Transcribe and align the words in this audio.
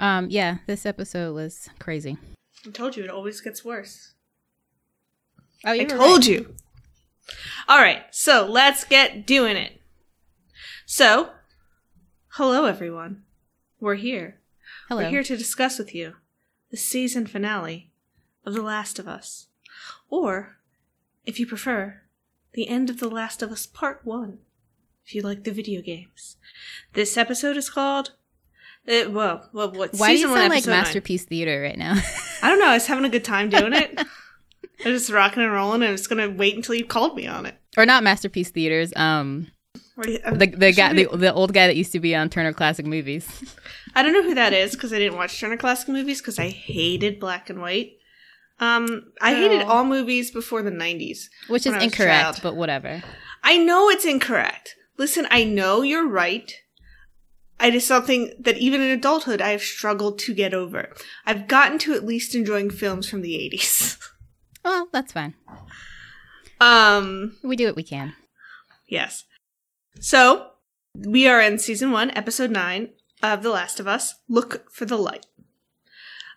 Um, 0.00 0.30
yeah, 0.30 0.58
this 0.66 0.86
episode 0.86 1.34
was 1.34 1.68
crazy. 1.78 2.16
I 2.66 2.70
told 2.70 2.96
you 2.96 3.04
it 3.04 3.10
always 3.10 3.40
gets 3.42 3.64
worse. 3.64 4.14
Oh, 5.64 5.72
I 5.72 5.84
told 5.84 6.24
you. 6.24 6.54
All 7.68 7.78
right, 7.78 8.04
so 8.10 8.46
let's 8.46 8.82
get 8.84 9.26
doing 9.26 9.56
it. 9.56 9.80
So, 10.86 11.30
hello 12.30 12.64
everyone. 12.64 13.24
We're 13.78 13.96
here. 13.96 14.40
Hello. 14.88 15.02
We're 15.02 15.10
here 15.10 15.22
to 15.22 15.36
discuss 15.36 15.78
with 15.78 15.94
you 15.94 16.14
the 16.70 16.78
season 16.78 17.26
finale 17.26 17.90
of 18.46 18.54
The 18.54 18.62
Last 18.62 18.98
of 18.98 19.06
Us. 19.06 19.48
Or, 20.08 20.56
if 21.26 21.38
you 21.38 21.46
prefer, 21.46 22.02
the 22.54 22.68
end 22.68 22.88
of 22.88 23.00
The 23.00 23.08
Last 23.08 23.42
of 23.42 23.52
Us 23.52 23.66
Part 23.66 24.00
1, 24.04 24.38
if 25.04 25.14
you 25.14 25.20
like 25.20 25.44
the 25.44 25.52
video 25.52 25.82
games. 25.82 26.38
This 26.94 27.16
episode 27.18 27.56
is 27.58 27.68
called. 27.68 28.12
Uh, 28.88 29.10
well, 29.10 29.48
well, 29.52 29.70
what 29.72 29.92
Why 29.94 30.08
do 30.14 30.18
you 30.20 30.26
sound 30.26 30.34
like 30.48 30.52
episode 30.52 30.70
nine. 30.70 30.80
Masterpiece 30.80 31.24
Theater 31.24 31.60
right 31.62 31.78
now? 31.78 31.94
I 32.42 32.48
don't 32.50 32.58
know. 32.58 32.66
I 32.68 32.74
was 32.74 32.86
having 32.86 33.04
a 33.04 33.08
good 33.10 33.24
time 33.24 33.50
doing 33.50 33.72
it. 33.72 34.00
I 34.84 34.88
was 34.88 35.02
just 35.02 35.12
rocking 35.12 35.42
and 35.42 35.52
rolling, 35.52 35.82
and 35.82 35.88
I 35.90 35.92
was 35.92 36.06
gonna 36.06 36.30
wait 36.30 36.56
until 36.56 36.74
you 36.74 36.84
called 36.86 37.14
me 37.14 37.26
on 37.26 37.44
it. 37.46 37.54
or 37.76 37.84
not 37.86 38.02
Masterpiece 38.02 38.50
Theaters. 38.50 38.92
Um, 38.96 39.48
you- 40.04 40.18
the 40.32 40.46
the 40.46 40.72
guy, 40.72 40.94
the, 40.94 41.04
the 41.12 41.32
old 41.32 41.52
guy 41.52 41.66
that 41.66 41.76
used 41.76 41.92
to 41.92 42.00
be 42.00 42.16
on 42.16 42.30
Turner 42.30 42.54
Classic 42.54 42.86
Movies. 42.86 43.28
I 43.94 44.02
don't 44.02 44.12
know 44.14 44.22
who 44.22 44.34
that 44.36 44.52
is 44.54 44.72
because 44.72 44.92
I 44.92 44.98
didn't 44.98 45.18
watch 45.18 45.38
Turner 45.38 45.56
Classic 45.58 45.88
movies 45.88 46.20
because 46.20 46.38
I 46.38 46.48
hated 46.48 47.20
black 47.20 47.50
and 47.50 47.60
white. 47.60 47.92
Um, 48.58 49.04
I 49.20 49.34
hated 49.34 49.62
Oh. 49.62 49.68
all 49.68 49.84
movies 49.84 50.30
before 50.30 50.62
the 50.62 50.70
'90s. 50.70 51.24
Which 51.48 51.66
is 51.66 51.72
When 51.72 51.74
I 51.74 51.76
was 51.76 51.82
a 51.82 51.84
incorrect, 51.84 52.40
but 52.42 52.56
whatever. 52.56 53.02
I 53.42 53.58
know 53.58 53.90
it's 53.90 54.04
incorrect. 54.06 54.76
Listen, 54.96 55.26
I 55.30 55.44
know 55.44 55.82
you're 55.82 56.08
right. 56.08 56.50
It 57.62 57.74
is 57.74 57.86
something 57.86 58.32
that 58.40 58.58
even 58.58 58.80
in 58.80 58.90
adulthood 58.90 59.40
I 59.42 59.50
have 59.50 59.62
struggled 59.62 60.18
to 60.20 60.34
get 60.34 60.54
over. 60.54 60.92
I've 61.26 61.46
gotten 61.48 61.78
to 61.80 61.92
at 61.94 62.04
least 62.06 62.34
enjoying 62.34 62.70
films 62.70 63.08
from 63.08 63.22
the 63.22 63.34
80s. 63.52 63.98
Well, 64.62 64.88
that's 64.92 65.12
fine. 65.14 65.32
um, 66.60 67.36
We 67.42 67.56
do 67.56 67.66
what 67.66 67.76
we 67.76 67.82
can. 67.82 68.14
yes. 68.86 69.24
So, 70.00 70.50
we 70.94 71.26
are 71.26 71.40
in 71.40 71.58
season 71.58 71.90
1, 71.92 72.10
episode 72.10 72.50
9 72.50 72.90
of 73.22 73.42
The 73.42 73.48
Last 73.50 73.80
of 73.80 73.86
Us. 73.88 74.14
Look 74.28 74.70
for 74.70 74.84
the 74.84 74.96
light. 74.98 75.24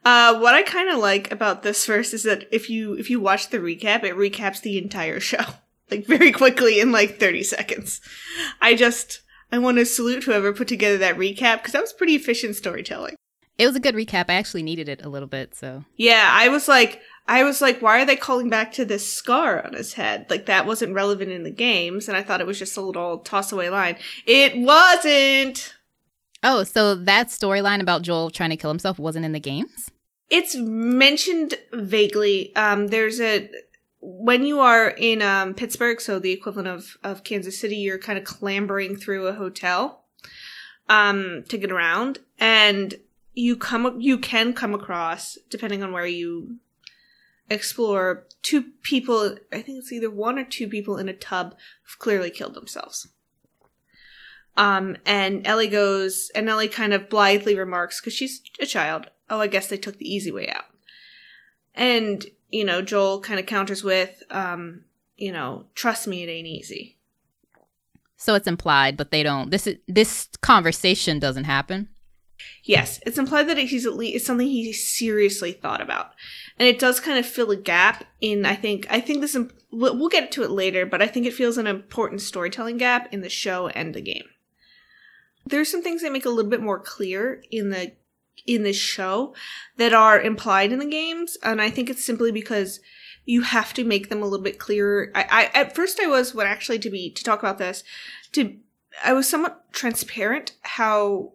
Uh, 0.05 0.37
what 0.39 0.53
I 0.53 0.63
kind 0.63 0.89
of 0.89 0.99
like 0.99 1.31
about 1.31 1.63
this 1.63 1.85
first 1.85 2.13
is 2.13 2.23
that 2.23 2.47
if 2.51 2.69
you 2.69 2.93
if 2.93 3.09
you 3.09 3.19
watch 3.21 3.49
the 3.49 3.57
recap, 3.59 4.03
it 4.03 4.15
recaps 4.15 4.61
the 4.61 4.77
entire 4.77 5.19
show 5.21 5.43
like 5.91 6.05
very 6.05 6.31
quickly 6.31 6.79
in 6.79 6.91
like 6.91 7.19
30 7.19 7.43
seconds. 7.43 8.01
I 8.61 8.75
just 8.75 9.21
I 9.53 9.59
want 9.59 9.77
to 9.77 9.85
salute 9.85 10.23
whoever 10.23 10.51
put 10.51 10.67
together 10.67 10.97
that 10.97 11.15
recap 11.15 11.57
because 11.57 11.73
that 11.73 11.81
was 11.81 11.93
pretty 11.93 12.15
efficient 12.15 12.55
storytelling. 12.55 13.15
It 13.59 13.67
was 13.67 13.75
a 13.75 13.79
good 13.79 13.93
recap. 13.93 14.25
I 14.27 14.33
actually 14.33 14.63
needed 14.63 14.89
it 14.89 15.05
a 15.05 15.09
little 15.09 15.27
bit, 15.27 15.53
so 15.53 15.85
Yeah, 15.95 16.27
I 16.31 16.49
was 16.49 16.67
like 16.67 17.01
I 17.27 17.43
was 17.43 17.61
like 17.61 17.79
why 17.79 18.01
are 18.01 18.05
they 18.05 18.15
calling 18.15 18.49
back 18.49 18.71
to 18.73 18.83
this 18.83 19.13
scar 19.13 19.63
on 19.63 19.73
his 19.73 19.93
head? 19.93 20.25
Like 20.27 20.47
that 20.47 20.65
wasn't 20.65 20.95
relevant 20.95 21.31
in 21.31 21.43
the 21.43 21.51
games 21.51 22.07
and 22.07 22.17
I 22.17 22.23
thought 22.23 22.41
it 22.41 22.47
was 22.47 22.57
just 22.57 22.75
a 22.77 22.81
little 22.81 23.19
toss 23.19 23.51
away 23.51 23.69
line. 23.69 23.97
It 24.25 24.57
wasn't. 24.57 25.75
Oh, 26.41 26.63
so 26.63 26.95
that 26.95 27.27
storyline 27.27 27.79
about 27.79 28.01
Joel 28.01 28.31
trying 28.31 28.49
to 28.49 28.57
kill 28.57 28.71
himself 28.71 28.97
wasn't 28.97 29.23
in 29.23 29.33
the 29.33 29.39
games? 29.39 29.91
It's 30.31 30.55
mentioned 30.55 31.53
vaguely. 31.71 32.55
Um, 32.55 32.87
there's 32.87 33.21
a 33.21 33.51
when 34.05 34.45
you 34.45 34.59
are 34.59 34.89
in 34.89 35.21
um, 35.21 35.53
Pittsburgh, 35.53 36.01
so 36.01 36.19
the 36.19 36.31
equivalent 36.31 36.67
of 36.67 36.97
of 37.03 37.23
Kansas 37.23 37.59
City, 37.59 37.77
you're 37.77 37.97
kind 37.97 38.19
of 38.19 38.25
clambering 38.25 38.97
through 38.97 39.27
a 39.27 39.33
hotel 39.33 40.03
um, 40.89 41.43
to 41.47 41.57
get 41.57 41.71
around, 41.71 42.19
and 42.37 42.95
you 43.33 43.55
come 43.55 43.99
you 44.01 44.17
can 44.17 44.53
come 44.53 44.73
across, 44.73 45.37
depending 45.49 45.81
on 45.81 45.93
where 45.93 46.05
you 46.05 46.57
explore, 47.49 48.25
two 48.41 48.71
people. 48.81 49.37
I 49.51 49.61
think 49.61 49.79
it's 49.79 49.91
either 49.93 50.11
one 50.11 50.37
or 50.37 50.43
two 50.43 50.67
people 50.67 50.97
in 50.97 51.07
a 51.07 51.13
tub 51.13 51.55
have 51.87 51.99
clearly 51.99 52.29
killed 52.29 52.55
themselves. 52.55 53.07
Um, 54.55 54.97
and 55.05 55.47
Ellie 55.47 55.67
goes, 55.67 56.29
and 56.35 56.47
Ellie 56.47 56.67
kind 56.67 56.93
of 56.93 57.09
blithely 57.09 57.57
remarks, 57.57 57.99
because 57.99 58.13
she's 58.13 58.41
a 58.59 58.65
child, 58.65 59.07
oh, 59.29 59.39
I 59.39 59.47
guess 59.47 59.67
they 59.67 59.77
took 59.77 59.97
the 59.97 60.13
easy 60.13 60.31
way 60.31 60.47
out. 60.49 60.65
And, 61.73 62.27
you 62.53 62.63
know, 62.63 62.81
Joel 62.83 63.19
kind 63.19 63.39
of 63.39 63.47
counters 63.47 63.83
with, 63.83 64.21
um, 64.29 64.83
you 65.17 65.31
know, 65.31 65.65
trust 65.73 66.07
me, 66.07 66.21
it 66.23 66.29
ain't 66.29 66.47
easy. 66.47 66.97
So 68.15 68.35
it's 68.35 68.47
implied, 68.47 68.95
but 68.95 69.09
they 69.11 69.23
don't. 69.23 69.49
This 69.49 69.67
is 69.67 69.77
this 69.87 70.29
conversation 70.41 71.19
doesn't 71.19 71.43
happen. 71.45 71.89
Yes, 72.63 72.99
it's 73.05 73.17
implied 73.17 73.47
that 73.49 73.57
he's 73.57 73.85
at 73.85 73.95
least 73.95 74.15
it's 74.15 74.25
something 74.25 74.47
he 74.47 74.71
seriously 74.71 75.51
thought 75.51 75.81
about, 75.81 76.11
and 76.57 76.67
it 76.67 76.79
does 76.79 76.99
kind 76.99 77.17
of 77.17 77.25
fill 77.25 77.51
a 77.51 77.57
gap 77.57 78.05
in. 78.21 78.45
I 78.45 78.55
think 78.55 78.85
I 78.89 79.01
think 79.01 79.21
this. 79.21 79.35
im- 79.35 79.51
We'll 79.75 79.97
we'll 79.97 80.09
get 80.09 80.31
to 80.33 80.43
it 80.43 80.51
later, 80.51 80.85
but 80.85 81.01
I 81.01 81.07
think 81.07 81.25
it 81.25 81.33
feels 81.33 81.57
an 81.57 81.65
important 81.65 82.21
storytelling 82.21 82.77
gap 82.77 83.11
in 83.11 83.21
the 83.21 83.29
show 83.29 83.69
and 83.69 83.95
the 83.95 84.01
game. 84.01 84.27
There's 85.47 85.71
some 85.71 85.81
things 85.81 86.03
that 86.03 86.11
make 86.11 86.25
a 86.25 86.29
little 86.29 86.51
bit 86.51 86.61
more 86.61 86.79
clear 86.79 87.41
in 87.49 87.71
the 87.71 87.93
in 88.45 88.63
this 88.63 88.75
show 88.75 89.33
that 89.77 89.93
are 89.93 90.21
implied 90.21 90.71
in 90.71 90.79
the 90.79 90.85
games, 90.85 91.37
and 91.43 91.61
I 91.61 91.69
think 91.69 91.89
it's 91.89 92.03
simply 92.03 92.31
because 92.31 92.79
you 93.25 93.41
have 93.41 93.73
to 93.73 93.83
make 93.83 94.09
them 94.09 94.21
a 94.21 94.25
little 94.25 94.43
bit 94.43 94.59
clearer. 94.59 95.11
I, 95.15 95.25
I 95.53 95.59
at 95.59 95.75
first 95.75 95.99
I 96.01 96.07
was 96.07 96.35
what 96.35 96.47
actually 96.47 96.79
to 96.79 96.89
be 96.89 97.09
to 97.11 97.23
talk 97.23 97.39
about 97.39 97.57
this 97.57 97.83
to 98.33 98.57
I 99.03 99.13
was 99.13 99.27
somewhat 99.27 99.71
transparent 99.71 100.53
how 100.61 101.33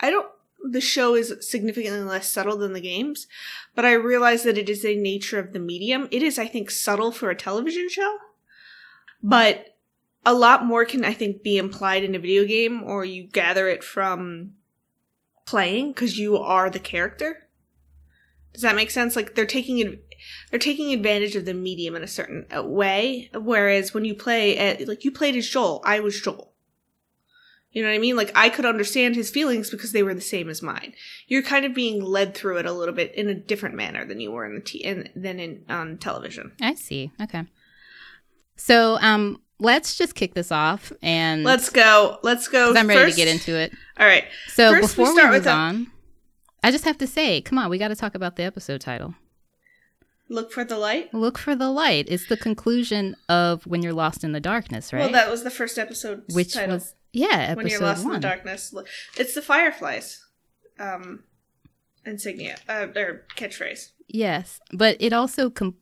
I 0.00 0.10
don't. 0.10 0.28
The 0.66 0.80
show 0.80 1.14
is 1.14 1.34
significantly 1.40 2.00
less 2.00 2.30
subtle 2.30 2.56
than 2.56 2.72
the 2.72 2.80
games, 2.80 3.26
but 3.74 3.84
I 3.84 3.92
realize 3.92 4.44
that 4.44 4.56
it 4.56 4.70
is 4.70 4.82
a 4.82 4.96
nature 4.96 5.38
of 5.38 5.52
the 5.52 5.58
medium. 5.58 6.08
It 6.10 6.22
is, 6.22 6.38
I 6.38 6.46
think, 6.46 6.70
subtle 6.70 7.12
for 7.12 7.28
a 7.28 7.34
television 7.34 7.90
show, 7.90 8.16
but 9.22 9.76
a 10.24 10.32
lot 10.32 10.64
more 10.64 10.86
can, 10.86 11.04
I 11.04 11.12
think, 11.12 11.42
be 11.42 11.58
implied 11.58 12.02
in 12.02 12.14
a 12.14 12.18
video 12.18 12.46
game, 12.46 12.82
or 12.82 13.04
you 13.04 13.24
gather 13.24 13.68
it 13.68 13.84
from 13.84 14.52
playing 15.54 15.92
because 15.92 16.18
you 16.18 16.36
are 16.36 16.68
the 16.68 16.80
character. 16.80 17.46
Does 18.52 18.62
that 18.62 18.74
make 18.74 18.90
sense? 18.90 19.14
Like 19.14 19.36
they're 19.36 19.46
taking 19.46 20.00
they're 20.50 20.58
taking 20.58 20.92
advantage 20.92 21.36
of 21.36 21.44
the 21.44 21.54
medium 21.54 21.94
in 21.94 22.02
a 22.02 22.08
certain 22.08 22.44
uh, 22.52 22.64
way. 22.64 23.30
Whereas 23.32 23.94
when 23.94 24.04
you 24.04 24.16
play, 24.16 24.58
at, 24.58 24.88
like 24.88 25.04
you 25.04 25.12
played 25.12 25.36
as 25.36 25.48
Joel, 25.48 25.80
I 25.84 26.00
was 26.00 26.20
Joel. 26.20 26.54
You 27.70 27.84
know 27.84 27.88
what 27.88 27.94
I 27.94 27.98
mean? 27.98 28.16
Like 28.16 28.32
I 28.34 28.48
could 28.48 28.64
understand 28.64 29.14
his 29.14 29.30
feelings 29.30 29.70
because 29.70 29.92
they 29.92 30.02
were 30.02 30.12
the 30.12 30.20
same 30.20 30.48
as 30.48 30.60
mine. 30.60 30.92
You're 31.28 31.42
kind 31.42 31.64
of 31.64 31.72
being 31.72 32.02
led 32.02 32.34
through 32.34 32.58
it 32.58 32.66
a 32.66 32.72
little 32.72 32.94
bit 32.94 33.14
in 33.14 33.28
a 33.28 33.34
different 33.34 33.76
manner 33.76 34.04
than 34.04 34.18
you 34.18 34.32
were 34.32 34.44
in 34.44 34.56
the 34.56 34.60
t- 34.60 34.82
in, 34.82 35.08
than 35.14 35.38
in 35.38 35.64
on 35.68 35.98
television. 35.98 36.50
I 36.60 36.74
see. 36.74 37.12
Okay. 37.22 37.44
So 38.56 38.98
um, 39.00 39.40
let's 39.64 39.96
just 39.96 40.14
kick 40.14 40.34
this 40.34 40.52
off 40.52 40.92
and 41.02 41.44
Let's 41.44 41.70
go. 41.70 42.18
Let's 42.22 42.48
go. 42.48 42.74
I'm 42.74 42.86
ready 42.86 43.00
first. 43.00 43.16
to 43.16 43.24
get 43.24 43.28
into 43.28 43.56
it. 43.56 43.72
All 43.98 44.06
right. 44.06 44.24
So 44.48 44.72
First, 44.72 44.96
before 44.96 45.12
we, 45.12 45.18
start 45.18 45.32
move 45.32 45.40
with 45.40 45.48
on, 45.48 45.90
I 46.62 46.70
just 46.70 46.84
have 46.84 46.98
to 46.98 47.06
say, 47.06 47.40
come 47.40 47.58
on, 47.58 47.70
we 47.70 47.78
got 47.78 47.88
to 47.88 47.96
talk 47.96 48.14
about 48.14 48.36
the 48.36 48.44
episode 48.44 48.80
title. 48.80 49.14
Look 50.28 50.52
for 50.52 50.64
the 50.64 50.78
light. 50.78 51.12
Look 51.12 51.36
for 51.36 51.54
the 51.54 51.70
light. 51.70 52.06
It's 52.08 52.28
the 52.28 52.36
conclusion 52.36 53.14
of 53.28 53.66
When 53.66 53.82
You're 53.82 53.92
Lost 53.92 54.24
in 54.24 54.32
the 54.32 54.40
Darkness, 54.40 54.92
right? 54.92 55.00
Well, 55.00 55.12
that 55.12 55.30
was 55.30 55.44
the 55.44 55.50
first 55.50 55.78
episode. 55.78 56.22
Which 56.32 56.54
title. 56.54 56.76
was 56.76 56.94
yeah, 57.12 57.28
episode 57.32 57.56
when 57.56 57.66
you're 57.68 57.80
lost 57.80 58.04
one. 58.04 58.14
in 58.14 58.20
the 58.20 58.26
darkness. 58.26 58.74
It's 59.16 59.34
the 59.34 59.42
Fireflies. 59.42 60.24
Um, 60.78 61.24
insignia 62.06 62.58
uh, 62.68 62.88
or 62.96 63.26
catchphrase. 63.36 63.90
Yes, 64.08 64.60
but 64.72 64.96
it 65.00 65.12
also 65.12 65.50
com- 65.50 65.76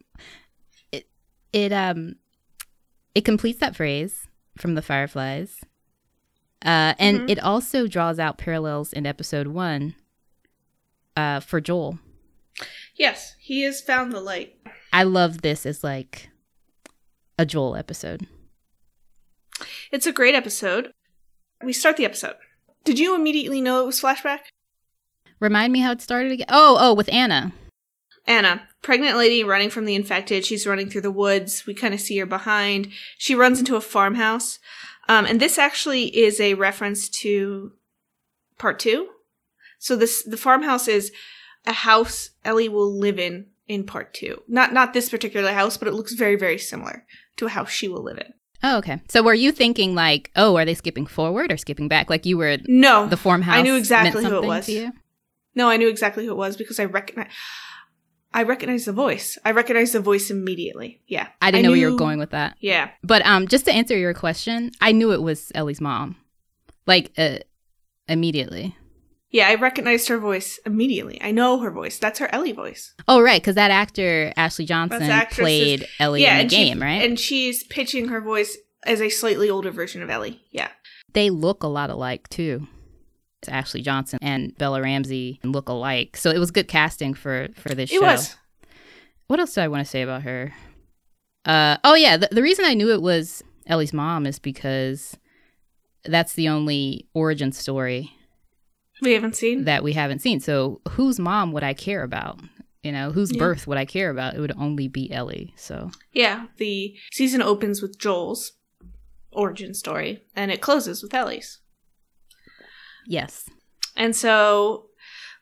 it 0.91 1.09
it 1.53 1.73
um 1.73 2.17
it 3.15 3.25
completes 3.25 3.59
that 3.61 3.77
phrase 3.77 4.27
from 4.57 4.75
the 4.75 4.83
Fireflies, 4.83 5.61
uh, 6.65 6.95
and 6.99 7.21
Mhm. 7.23 7.31
it 7.31 7.39
also 7.39 7.87
draws 7.87 8.19
out 8.19 8.39
parallels 8.39 8.93
in 8.93 9.07
episode 9.07 9.49
one 9.49 9.95
uh, 11.17 11.41
for 11.41 11.61
Joel. 11.61 11.99
Yes, 12.97 13.35
he 13.39 13.63
has 13.63 13.81
found 13.81 14.13
the 14.13 14.21
light. 14.21 14.55
I 14.93 15.03
love 15.03 15.43
this 15.43 15.67
as 15.67 15.83
like 15.85 16.31
a 17.39 17.45
Joel 17.47 17.77
episode. 17.77 18.27
It's 19.91 20.07
a 20.07 20.13
great 20.13 20.35
episode. 20.35 20.93
We 21.63 21.73
start 21.73 21.97
the 21.97 22.05
episode. 22.05 22.37
Did 22.85 22.99
you 22.99 23.15
immediately 23.15 23.61
know 23.61 23.83
it 23.83 23.87
was 23.87 24.01
flashback? 24.01 24.41
Remind 25.41 25.73
me 25.73 25.81
how 25.81 25.93
it 25.93 26.01
started 26.01 26.33
again. 26.33 26.47
Oh, 26.49 26.77
oh, 26.81 26.95
with 26.95 27.13
Anna. 27.13 27.53
Anna, 28.27 28.69
pregnant 28.83 29.17
lady 29.17 29.43
running 29.43 29.71
from 29.71 29.85
the 29.85 29.95
infected. 29.95 30.45
She's 30.45 30.67
running 30.67 30.89
through 30.89 31.01
the 31.01 31.11
woods. 31.11 31.67
We 31.67 31.75
kind 31.75 31.95
of 31.95 32.01
see 32.01 32.19
her 32.19 32.27
behind. 32.27 32.91
She 33.19 33.35
runs 33.35 33.59
into 33.59 33.77
a 33.77 33.81
farmhouse. 33.81 34.59
Um, 35.09 35.27
and 35.27 35.41
this 35.41 35.59
actually 35.59 36.17
is 36.17 36.41
a 36.41 36.55
reference 36.55 37.09
to 37.09 37.73
part 38.59 38.79
two. 38.79 39.09
So 39.79 39.97
this 39.97 40.23
the 40.23 40.37
farmhouse 40.37 40.87
is 40.87 41.13
a 41.67 41.73
house 41.73 42.31
Ellie 42.45 42.69
will 42.69 42.97
live 42.97 43.19
in 43.19 43.47
in 43.67 43.85
part 43.85 44.15
two. 44.15 44.43
Not 44.47 44.73
not 44.73 44.93
this 44.93 45.09
particular 45.09 45.53
house, 45.53 45.77
but 45.77 45.89
it 45.89 45.95
looks 45.95 46.13
very 46.13 46.37
very 46.37 46.59
similar 46.59 47.05
to 47.37 47.47
a 47.47 47.51
house 47.51 47.71
she 47.71 47.89
will 47.89 48.03
live 48.03 48.19
in. 48.19 48.33
Oh, 48.63 48.79
okay. 48.79 49.01
So 49.09 49.25
were 49.25 49.35
you 49.35 49.51
thinking 49.51 49.97
like, 49.97 50.31
oh, 50.37 50.57
are 50.57 50.65
they 50.65 50.75
skipping 50.75 51.07
forward 51.07 51.51
or 51.51 51.57
skipping 51.57 51.89
back? 51.89 52.09
Like 52.09 52.25
you 52.25 52.39
were 52.39 52.59
No, 52.69 53.09
the 53.09 53.17
farmhouse. 53.17 53.57
I 53.57 53.63
knew 53.63 53.75
exactly 53.75 54.25
who 54.25 54.37
it 54.37 54.47
was. 54.47 54.71
No, 55.55 55.69
I 55.69 55.77
knew 55.77 55.89
exactly 55.89 56.25
who 56.25 56.31
it 56.31 56.37
was 56.37 56.57
because 56.57 56.79
I 56.79 56.85
recognize. 56.85 57.29
I 58.35 58.43
recognize 58.45 58.85
the 58.87 58.93
voice. 58.93 59.39
I 59.45 59.51
recognize 59.51 59.93
the 59.93 60.01
voice 60.01 60.31
immediately. 60.31 61.01
Yeah, 61.07 61.29
I 61.41 61.51
didn't 61.51 61.65
know 61.65 61.71
where 61.71 61.79
you 61.81 61.91
were 61.93 61.99
going 61.99 62.19
with 62.19 62.31
that. 62.31 62.57
Yeah, 62.61 62.91
But 63.03 63.25
um, 63.27 63.47
just 63.49 63.65
to 63.67 63.73
answer 63.73 63.97
your 63.97 64.15
question, 64.15 64.71
I 64.81 64.93
knew 64.93 65.13
it 65.13 65.23
was 65.23 65.53
Ellie's 65.55 65.81
mom, 65.81 66.17
like 66.87 67.13
uh, 67.19 67.39
immediately. 68.09 68.77
yeah, 69.31 69.49
I 69.49 69.55
recognized 69.57 70.09
her 70.09 70.19
voice 70.19 70.59
immediately. 70.67 71.21
I 71.23 71.31
know 71.31 71.61
her 71.61 71.71
voice. 71.71 71.99
That's 71.99 72.19
her 72.19 72.29
Ellie 72.35 72.53
voice. 72.53 72.95
Oh, 73.09 73.21
right, 73.21 73.41
because 73.41 73.55
that 73.57 73.71
actor 73.71 74.33
Ashley 74.37 74.65
Johnson 74.65 75.03
actress 75.03 75.39
is- 75.39 75.79
played 75.79 75.89
Ellie 75.99 76.23
yeah, 76.23 76.39
in 76.39 76.49
the 76.49 76.55
she- 76.55 76.65
game, 76.65 76.83
right? 76.83 77.03
And 77.05 77.19
she's 77.19 77.65
pitching 77.65 78.09
her 78.09 78.21
voice 78.21 78.57
as 78.85 79.01
a 79.01 79.09
slightly 79.11 79.49
older 79.49 79.71
version 79.71 80.03
of 80.03 80.11
Ellie. 80.11 80.43
Yeah, 80.51 80.69
they 81.13 81.31
look 81.31 81.63
a 81.63 81.69
lot 81.69 81.91
alike 81.91 82.29
too. 82.29 82.67
Ashley 83.49 83.83
Johnson 83.83 84.19
and 84.23 84.57
Bella 84.59 84.83
Ramsey 84.83 85.41
look 85.45 85.69
alike, 85.69 86.17
so 86.17 86.31
it 86.31 86.39
was 86.39 86.51
good 86.51 86.69
casting 86.69 87.15
for 87.15 87.49
for 87.57 87.75
this 87.75 87.91
it 87.91 87.97
show. 87.97 88.03
was. 88.03 88.37
What 89.27 89.41
else 89.41 89.55
do 89.55 89.61
I 89.63 89.69
want 89.69 89.85
to 89.85 89.91
say 89.91 90.03
about 90.03 90.23
her? 90.23 90.53
Uh, 91.45 91.77
oh 91.85 91.95
yeah, 91.95 92.17
the, 92.17 92.29
the 92.31 92.43
reason 92.43 92.65
I 92.65 92.75
knew 92.75 92.91
it 92.93 93.03
was 93.03 93.43
Ellie's 93.67 93.93
mom 93.93 94.27
is 94.27 94.39
because 94.39 95.17
that's 96.05 96.35
the 96.35 96.49
only 96.49 97.09
origin 97.15 97.53
story 97.53 98.13
We 99.01 99.13
haven't 99.13 99.37
seen. 99.37 99.65
that 99.65 99.83
we 99.83 99.93
haven't 99.95 100.21
seen. 100.21 100.41
So 100.41 100.81
whose 100.91 101.19
mom 101.19 101.53
would 101.53 101.63
I 101.65 101.75
care 101.75 102.03
about? 102.03 102.41
You 102.83 102.93
know, 102.93 103.11
whose 103.13 103.33
Yeah. 103.33 103.39
birth 103.39 103.67
would 103.67 103.79
I 103.79 103.85
care 103.85 104.11
about? 104.11 104.35
It 104.35 104.41
would 104.41 104.53
only 104.59 104.89
be 104.89 105.11
Ellie. 105.13 105.53
So 105.57 105.91
Yeah, 106.13 106.47
the 106.59 106.95
season 107.13 107.41
opens 107.43 107.81
with 107.81 107.99
Joel's 107.99 108.53
origin 109.33 109.73
story, 109.75 110.23
and 110.37 110.51
it 110.51 110.61
closes 110.61 111.03
with 111.03 111.15
Ellie's. 111.15 111.59
Yes, 113.07 113.49
And 113.97 114.15
so 114.17 114.87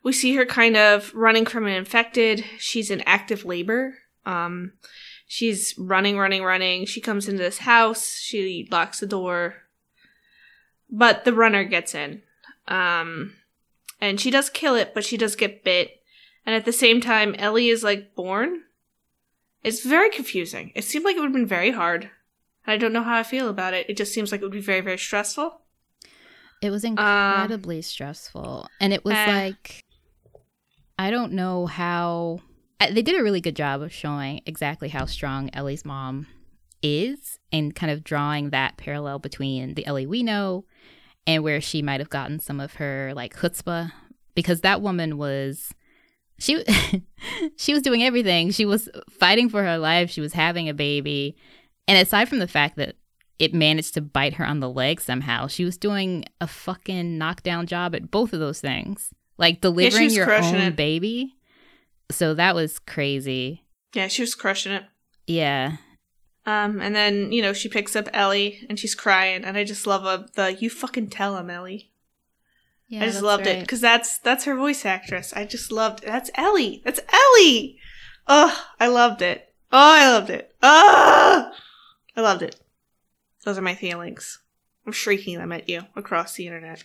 we 0.02 0.12
see 0.12 0.34
her 0.36 0.46
kind 0.46 0.76
of 0.76 1.12
running 1.14 1.46
from 1.46 1.66
an 1.66 1.72
infected. 1.72 2.44
She's 2.58 2.90
in 2.90 3.02
active 3.02 3.44
labor. 3.44 3.98
Um, 4.24 4.72
she's 5.26 5.74
running, 5.78 6.18
running, 6.18 6.42
running. 6.42 6.86
She 6.86 7.00
comes 7.00 7.28
into 7.28 7.42
this 7.42 7.58
house. 7.58 8.16
She 8.18 8.68
locks 8.70 9.00
the 9.00 9.06
door, 9.06 9.56
but 10.90 11.24
the 11.24 11.34
runner 11.34 11.64
gets 11.64 11.94
in. 11.94 12.22
Um, 12.68 13.34
and 14.00 14.20
she 14.20 14.30
does 14.30 14.48
kill 14.48 14.74
it, 14.74 14.94
but 14.94 15.04
she 15.04 15.16
does 15.16 15.36
get 15.36 15.64
bit. 15.64 16.02
And 16.46 16.54
at 16.54 16.64
the 16.64 16.72
same 16.72 17.00
time, 17.00 17.34
Ellie 17.34 17.68
is 17.68 17.84
like 17.84 18.14
born. 18.14 18.62
It's 19.62 19.84
very 19.84 20.08
confusing. 20.08 20.72
It 20.74 20.84
seemed 20.84 21.04
like 21.04 21.16
it 21.16 21.20
would 21.20 21.26
have 21.26 21.34
been 21.34 21.46
very 21.46 21.72
hard. 21.72 22.10
I 22.66 22.76
don't 22.76 22.92
know 22.92 23.02
how 23.02 23.16
I 23.16 23.22
feel 23.22 23.48
about 23.48 23.74
it. 23.74 23.88
It 23.90 23.96
just 23.96 24.12
seems 24.14 24.32
like 24.32 24.40
it 24.40 24.44
would 24.44 24.52
be 24.52 24.60
very, 24.60 24.80
very 24.80 24.98
stressful. 24.98 25.59
It 26.60 26.70
was 26.70 26.84
incredibly 26.84 27.82
stressful, 27.82 28.68
and 28.80 28.92
it 28.92 29.04
was 29.04 29.14
eh. 29.14 29.26
like 29.26 29.84
I 30.98 31.10
don't 31.10 31.32
know 31.32 31.66
how 31.66 32.40
they 32.78 33.02
did 33.02 33.18
a 33.18 33.22
really 33.22 33.40
good 33.40 33.56
job 33.56 33.82
of 33.82 33.92
showing 33.92 34.42
exactly 34.46 34.88
how 34.88 35.06
strong 35.06 35.50
Ellie's 35.52 35.84
mom 35.84 36.26
is, 36.82 37.38
and 37.52 37.74
kind 37.74 37.90
of 37.90 38.04
drawing 38.04 38.50
that 38.50 38.76
parallel 38.76 39.18
between 39.18 39.74
the 39.74 39.86
Ellie 39.86 40.06
we 40.06 40.22
know 40.22 40.64
and 41.26 41.42
where 41.42 41.60
she 41.60 41.82
might 41.82 42.00
have 42.00 42.10
gotten 42.10 42.40
some 42.40 42.60
of 42.60 42.74
her 42.74 43.12
like 43.14 43.36
chutzpah, 43.36 43.92
because 44.34 44.60
that 44.60 44.82
woman 44.82 45.16
was 45.16 45.72
she 46.38 46.64
she 47.56 47.72
was 47.72 47.82
doing 47.82 48.02
everything. 48.02 48.50
She 48.50 48.66
was 48.66 48.88
fighting 49.10 49.48
for 49.48 49.62
her 49.62 49.78
life. 49.78 50.10
She 50.10 50.20
was 50.20 50.32
having 50.32 50.68
a 50.68 50.74
baby, 50.74 51.36
and 51.88 51.98
aside 51.98 52.28
from 52.28 52.38
the 52.38 52.48
fact 52.48 52.76
that 52.76 52.96
it 53.40 53.54
managed 53.54 53.94
to 53.94 54.02
bite 54.02 54.34
her 54.34 54.44
on 54.44 54.60
the 54.60 54.68
leg 54.68 55.00
somehow, 55.00 55.46
she 55.46 55.64
was 55.64 55.78
doing 55.78 56.24
a 56.40 56.46
fucking 56.46 57.16
knockdown 57.16 57.66
job 57.66 57.94
at 57.94 58.10
both 58.10 58.32
of 58.34 58.38
those 58.38 58.60
things, 58.60 59.14
like 59.38 59.62
delivering 59.62 60.04
was 60.04 60.14
your 60.14 60.30
own 60.30 60.54
it. 60.54 60.76
baby. 60.76 61.34
So 62.10 62.34
that 62.34 62.54
was 62.54 62.78
crazy. 62.78 63.64
Yeah, 63.94 64.08
she 64.08 64.22
was 64.22 64.34
crushing 64.34 64.72
it. 64.72 64.84
Yeah, 65.26 65.76
Um, 66.44 66.80
and 66.80 66.94
then 66.94 67.32
you 67.32 67.40
know 67.40 67.52
she 67.52 67.68
picks 67.68 67.96
up 67.96 68.08
Ellie 68.12 68.66
and 68.68 68.78
she's 68.78 68.94
crying, 68.94 69.44
and 69.44 69.56
I 69.56 69.64
just 69.64 69.86
love 69.86 70.04
a, 70.04 70.26
the 70.34 70.52
"you 70.54 70.68
fucking 70.70 71.08
tell 71.08 71.36
him, 71.36 71.50
Ellie." 71.50 71.90
yeah 72.88 73.04
I 73.04 73.06
just 73.06 73.22
loved 73.22 73.46
it 73.46 73.60
because 73.60 73.80
that's 73.80 74.18
that's 74.18 74.44
her 74.44 74.56
voice 74.56 74.84
actress. 74.84 75.32
I 75.32 75.44
just 75.44 75.70
loved 75.72 76.04
that's 76.04 76.30
Ellie. 76.34 76.82
That's 76.84 77.00
Ellie. 77.08 77.78
Oh, 78.26 78.66
I 78.78 78.88
loved 78.88 79.22
it. 79.22 79.54
Oh, 79.72 79.78
I 79.78 80.10
loved 80.10 80.30
it. 80.30 80.52
Oh, 80.62 81.52
I 82.16 82.20
loved 82.20 82.42
it. 82.42 82.56
Those 83.44 83.58
are 83.58 83.62
my 83.62 83.74
feelings. 83.74 84.40
I'm 84.86 84.92
shrieking 84.92 85.38
them 85.38 85.52
at 85.52 85.68
you 85.68 85.82
across 85.96 86.34
the 86.34 86.46
internet. 86.46 86.84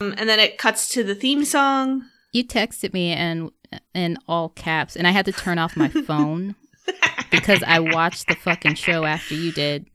Um, 0.00 0.14
and 0.16 0.28
then 0.28 0.40
it 0.40 0.58
cuts 0.58 0.88
to 0.90 1.04
the 1.04 1.14
theme 1.14 1.44
song. 1.44 2.04
You 2.32 2.44
texted 2.44 2.92
me 2.92 3.12
and 3.12 3.50
in 3.94 4.18
all 4.26 4.50
caps, 4.50 4.96
and 4.96 5.06
I 5.06 5.10
had 5.10 5.26
to 5.26 5.32
turn 5.32 5.58
off 5.58 5.76
my 5.76 5.88
phone 5.88 6.54
because 7.30 7.62
I 7.66 7.80
watched 7.80 8.28
the 8.28 8.34
fucking 8.34 8.74
show 8.74 9.04
after 9.04 9.34
you 9.34 9.52
did. 9.52 9.86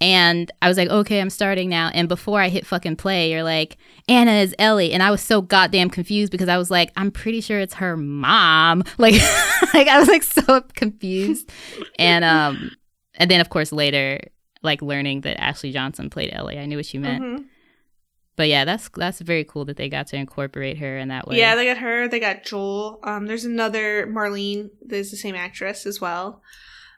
And 0.00 0.50
I 0.60 0.68
was 0.68 0.76
like, 0.76 0.90
okay, 0.90 1.20
I'm 1.20 1.30
starting 1.30 1.68
now. 1.68 1.90
And 1.94 2.08
before 2.08 2.40
I 2.40 2.48
hit 2.48 2.66
fucking 2.66 2.96
play, 2.96 3.30
you're 3.30 3.44
like, 3.44 3.78
Anna 4.08 4.32
is 4.32 4.54
Ellie. 4.58 4.92
And 4.92 5.02
I 5.02 5.10
was 5.10 5.22
so 5.22 5.40
goddamn 5.40 5.88
confused 5.88 6.32
because 6.32 6.48
I 6.48 6.58
was 6.58 6.70
like, 6.70 6.90
I'm 6.96 7.10
pretty 7.10 7.40
sure 7.40 7.60
it's 7.60 7.74
her 7.74 7.96
mom. 7.96 8.82
Like, 8.98 9.14
like 9.74 9.88
I 9.88 9.98
was 9.98 10.08
like 10.08 10.22
so 10.22 10.62
confused. 10.74 11.50
And 11.98 12.24
um, 12.24 12.72
and 13.14 13.30
then 13.30 13.40
of 13.40 13.48
course 13.48 13.72
later, 13.72 14.20
like 14.64 14.82
learning 14.82 15.20
that 15.20 15.40
Ashley 15.40 15.70
Johnson 15.70 16.10
played 16.10 16.30
Ellie, 16.32 16.58
I 16.58 16.66
knew 16.66 16.76
what 16.78 16.92
you 16.92 17.00
meant. 17.00 17.22
Mhm. 17.22 17.44
But 18.36 18.48
yeah, 18.48 18.64
that's 18.64 18.88
that's 18.88 19.20
very 19.20 19.44
cool 19.44 19.64
that 19.66 19.76
they 19.76 19.88
got 19.88 20.08
to 20.08 20.16
incorporate 20.16 20.78
her 20.78 20.98
in 20.98 21.08
that 21.08 21.28
way. 21.28 21.38
Yeah, 21.38 21.54
they 21.54 21.66
got 21.66 21.78
her. 21.78 22.08
They 22.08 22.18
got 22.18 22.44
Joel. 22.44 22.98
Um, 23.04 23.26
there's 23.26 23.44
another 23.44 24.08
Marlene. 24.08 24.70
There's 24.82 25.12
the 25.12 25.16
same 25.16 25.36
actress 25.36 25.86
as 25.86 26.00
well. 26.00 26.42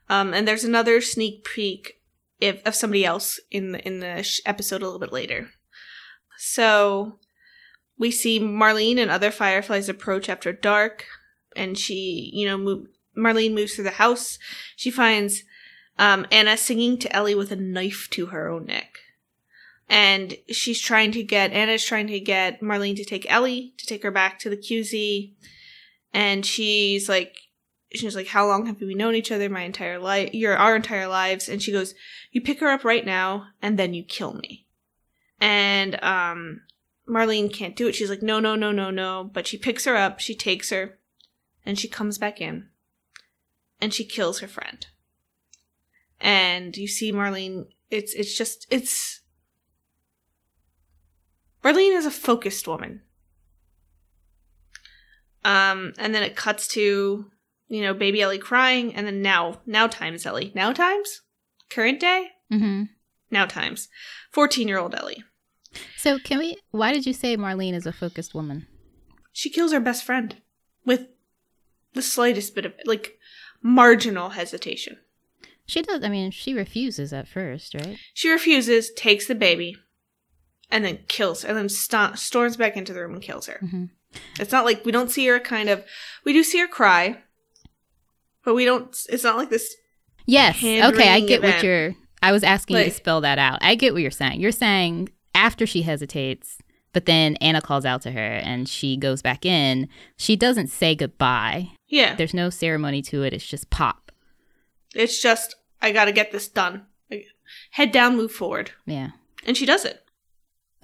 Um, 0.09 0.33
and 0.33 0.49
there's 0.49 0.65
another 0.65 1.01
sneak 1.03 1.45
peek 1.45 2.01
if, 2.41 2.63
of 2.65 2.75
somebody 2.75 3.05
else 3.05 3.39
in 3.51 3.73
the 3.73 3.87
in 3.87 4.01
the 4.01 4.23
sh- 4.23 4.41
episode 4.47 4.81
a 4.81 4.85
little 4.87 5.01
bit 5.01 5.13
later. 5.13 5.51
So 6.39 7.19
we 7.99 8.11
see 8.11 8.41
Marlene 8.41 8.99
and 8.99 9.11
other 9.11 9.31
fireflies 9.31 9.89
approach 9.89 10.29
after 10.29 10.53
dark, 10.53 11.05
and 11.55 11.77
she, 11.79 12.31
you 12.33 12.47
know, 12.47 12.57
move, 12.59 12.87
Marlene 13.17 13.55
moves 13.55 13.75
through 13.75 13.85
the 13.85 13.91
house. 13.91 14.39
She 14.77 14.91
finds 14.91 15.43
um, 15.99 16.27
Anna 16.31 16.57
singing 16.57 16.99
to 16.99 17.15
Ellie 17.15 17.35
with 17.35 17.53
a 17.53 17.57
knife 17.57 18.09
to 18.11 18.27
her 18.27 18.49
own 18.49 18.67
neck. 18.67 18.99
And 19.89 20.37
she's 20.49 20.81
trying 20.81 21.13
to 21.13 21.23
get, 21.23 21.53
Anna's 21.53 21.85
trying 21.85 22.09
to 22.09 22.21
get 22.21 22.61
Marlene 22.61 22.97
to 22.97 23.05
take 23.05 23.31
Ellie, 23.31 23.73
to 23.79 23.87
take 23.87 24.03
her 24.03 24.11
back 24.11 24.39
to 24.41 24.51
the 24.51 24.57
QZ. 24.57 25.33
And 26.13 26.45
she's 26.45 27.09
like, 27.09 27.37
she's 27.93 28.17
like, 28.17 28.27
how 28.29 28.47
long 28.47 28.67
have 28.67 28.81
we 28.81 28.95
known 28.95 29.15
each 29.15 29.31
other? 29.31 29.49
My 29.49 29.63
entire 29.63 29.99
life, 29.99 30.35
your, 30.35 30.57
our 30.57 30.75
entire 30.75 31.07
lives. 31.07 31.49
And 31.49 31.63
she 31.63 31.73
goes, 31.73 31.95
you 32.33 32.41
pick 32.41 32.61
her 32.61 32.69
up 32.69 32.85
right 32.85 33.07
now 33.07 33.49
and 33.63 33.79
then 33.79 33.95
you 33.95 34.03
kill 34.03 34.35
me. 34.35 34.67
And, 35.41 36.03
um, 36.03 36.63
Marlene 37.09 37.53
can't 37.53 37.77
do 37.77 37.87
it. 37.87 37.95
She's 37.95 38.11
like, 38.11 38.23
no, 38.23 38.41
no, 38.41 38.57
no, 38.57 38.73
no, 38.73 38.91
no. 38.91 39.31
But 39.33 39.47
she 39.47 39.57
picks 39.57 39.85
her 39.85 39.97
up, 39.97 40.19
she 40.19 40.35
takes 40.35 40.71
her, 40.71 40.99
and 41.65 41.79
she 41.79 41.89
comes 41.89 42.19
back 42.19 42.41
in. 42.41 42.69
And 43.81 43.95
she 43.95 44.05
kills 44.05 44.41
her 44.41 44.49
friend. 44.49 44.87
And 46.21 46.77
you 46.77 46.89
see 46.89 47.13
Marlene, 47.13 47.67
it's, 47.91 48.15
it's 48.15 48.37
just, 48.37 48.67
it's, 48.71 49.21
Marlene 51.63 51.97
is 51.97 52.07
a 52.07 52.11
focused 52.11 52.67
woman. 52.67 53.03
Um, 55.45 55.93
and 55.99 56.15
then 56.15 56.23
it 56.23 56.35
cuts 56.37 56.67
to, 56.69 57.31
you 57.69 57.83
know, 57.83 57.95
baby 57.95 58.23
Ellie 58.23 58.39
crying, 58.39 58.95
and 58.95 59.07
then 59.07 59.23
now, 59.23 59.61
now 59.67 59.87
times 59.87 60.27
Ellie. 60.27 60.53
Now 60.55 60.73
times? 60.73 61.23
Current 61.71 62.01
day? 62.01 62.31
mm-hmm. 62.53 62.85
Now 63.31 63.47
times. 63.47 63.89
14 64.33 64.69
year 64.69 64.79
old 64.79 64.95
Ellie. 64.95 65.25
So 65.97 66.19
can 66.19 66.39
we? 66.39 66.57
Why 66.71 66.93
did 66.93 67.07
you 67.07 67.13
say 67.13 67.37
Marlene 67.37 67.75
is 67.75 67.87
a 67.87 67.93
focused 67.93 68.35
woman? 68.35 68.67
She 69.33 69.51
kills 69.51 69.73
her 69.73 69.81
best 69.81 70.05
friend 70.05 70.37
with 70.85 71.09
the 71.93 72.03
slightest 72.03 72.55
bit 72.55 72.65
of, 72.67 72.73
like, 72.85 73.19
marginal 73.63 74.31
hesitation. 74.31 74.99
She 75.67 75.83
does. 75.83 76.03
I 76.05 76.09
mean, 76.09 76.31
she 76.31 76.55
refuses 76.55 77.13
at 77.13 77.27
first, 77.29 77.75
right? 77.75 77.99
She 78.15 78.31
refuses, 78.31 78.91
takes 78.93 79.27
the 79.27 79.35
baby, 79.35 79.77
and 80.71 80.85
then 80.85 81.01
kills, 81.09 81.45
and 81.45 81.57
then 81.57 81.69
sto- 81.69 82.15
storms 82.15 82.57
back 82.57 82.77
into 82.77 82.93
the 82.93 83.01
room 83.01 83.15
and 83.15 83.23
kills 83.23 83.47
her. 83.47 83.59
hmm 83.61 83.85
It's 84.41 84.53
not 84.53 84.65
like 84.65 84.85
we 84.85 84.93
don't 84.93 85.11
see 85.11 85.27
her 85.27 85.39
kind 85.41 85.69
of. 85.69 85.85
We 86.25 86.33
do 86.33 86.43
see 86.43 86.59
her 86.61 86.69
cry, 86.69 87.19
but 88.45 88.55
we 88.55 88.65
don't. 88.65 88.97
It's 89.09 89.25
not 89.25 89.37
like 89.37 89.51
this. 89.51 89.75
Yes. 90.27 90.57
Okay, 90.63 91.09
I 91.09 91.21
get 91.21 91.43
what 91.43 91.63
you're. 91.63 91.95
I 92.23 92.33
was 92.33 92.43
asking 92.43 92.77
you 92.79 92.85
to 92.85 92.91
spell 92.91 93.21
that 93.21 93.39
out. 93.39 93.59
I 93.63 93.75
get 93.75 93.93
what 93.93 94.03
you're 94.03 94.11
saying. 94.11 94.41
You're 94.41 94.51
saying 94.53 95.11
after 95.35 95.67
she 95.67 95.83
hesitates, 95.83 96.59
but 96.93 97.05
then 97.07 97.37
Anna 97.37 97.61
calls 97.61 97.85
out 97.85 98.03
to 98.03 98.11
her 98.11 98.21
and 98.21 98.69
she 98.69 98.97
goes 98.97 99.21
back 99.23 99.45
in. 99.45 99.89
She 100.17 100.35
doesn't 100.35 100.69
say 100.69 100.95
goodbye. 100.95 101.71
Yeah, 101.89 102.15
There's 102.17 102.35
no 102.35 102.51
ceremony 102.51 103.03
to 103.03 103.23
it. 103.23 103.33
It's 103.33 103.47
just 103.47 103.71
pop. 103.71 104.06
It's 104.97 105.21
just 105.23 105.55
I 105.83 105.93
got 105.93 106.07
to 106.07 106.13
get 106.13 106.33
this 106.33 106.49
done. 106.49 106.87
Head 107.73 107.93
down, 107.93 108.17
move 108.17 108.33
forward, 108.33 108.73
Yeah. 108.87 109.11
and 109.47 109.57
she 109.57 109.67
does 109.67 109.85
it. 109.85 110.03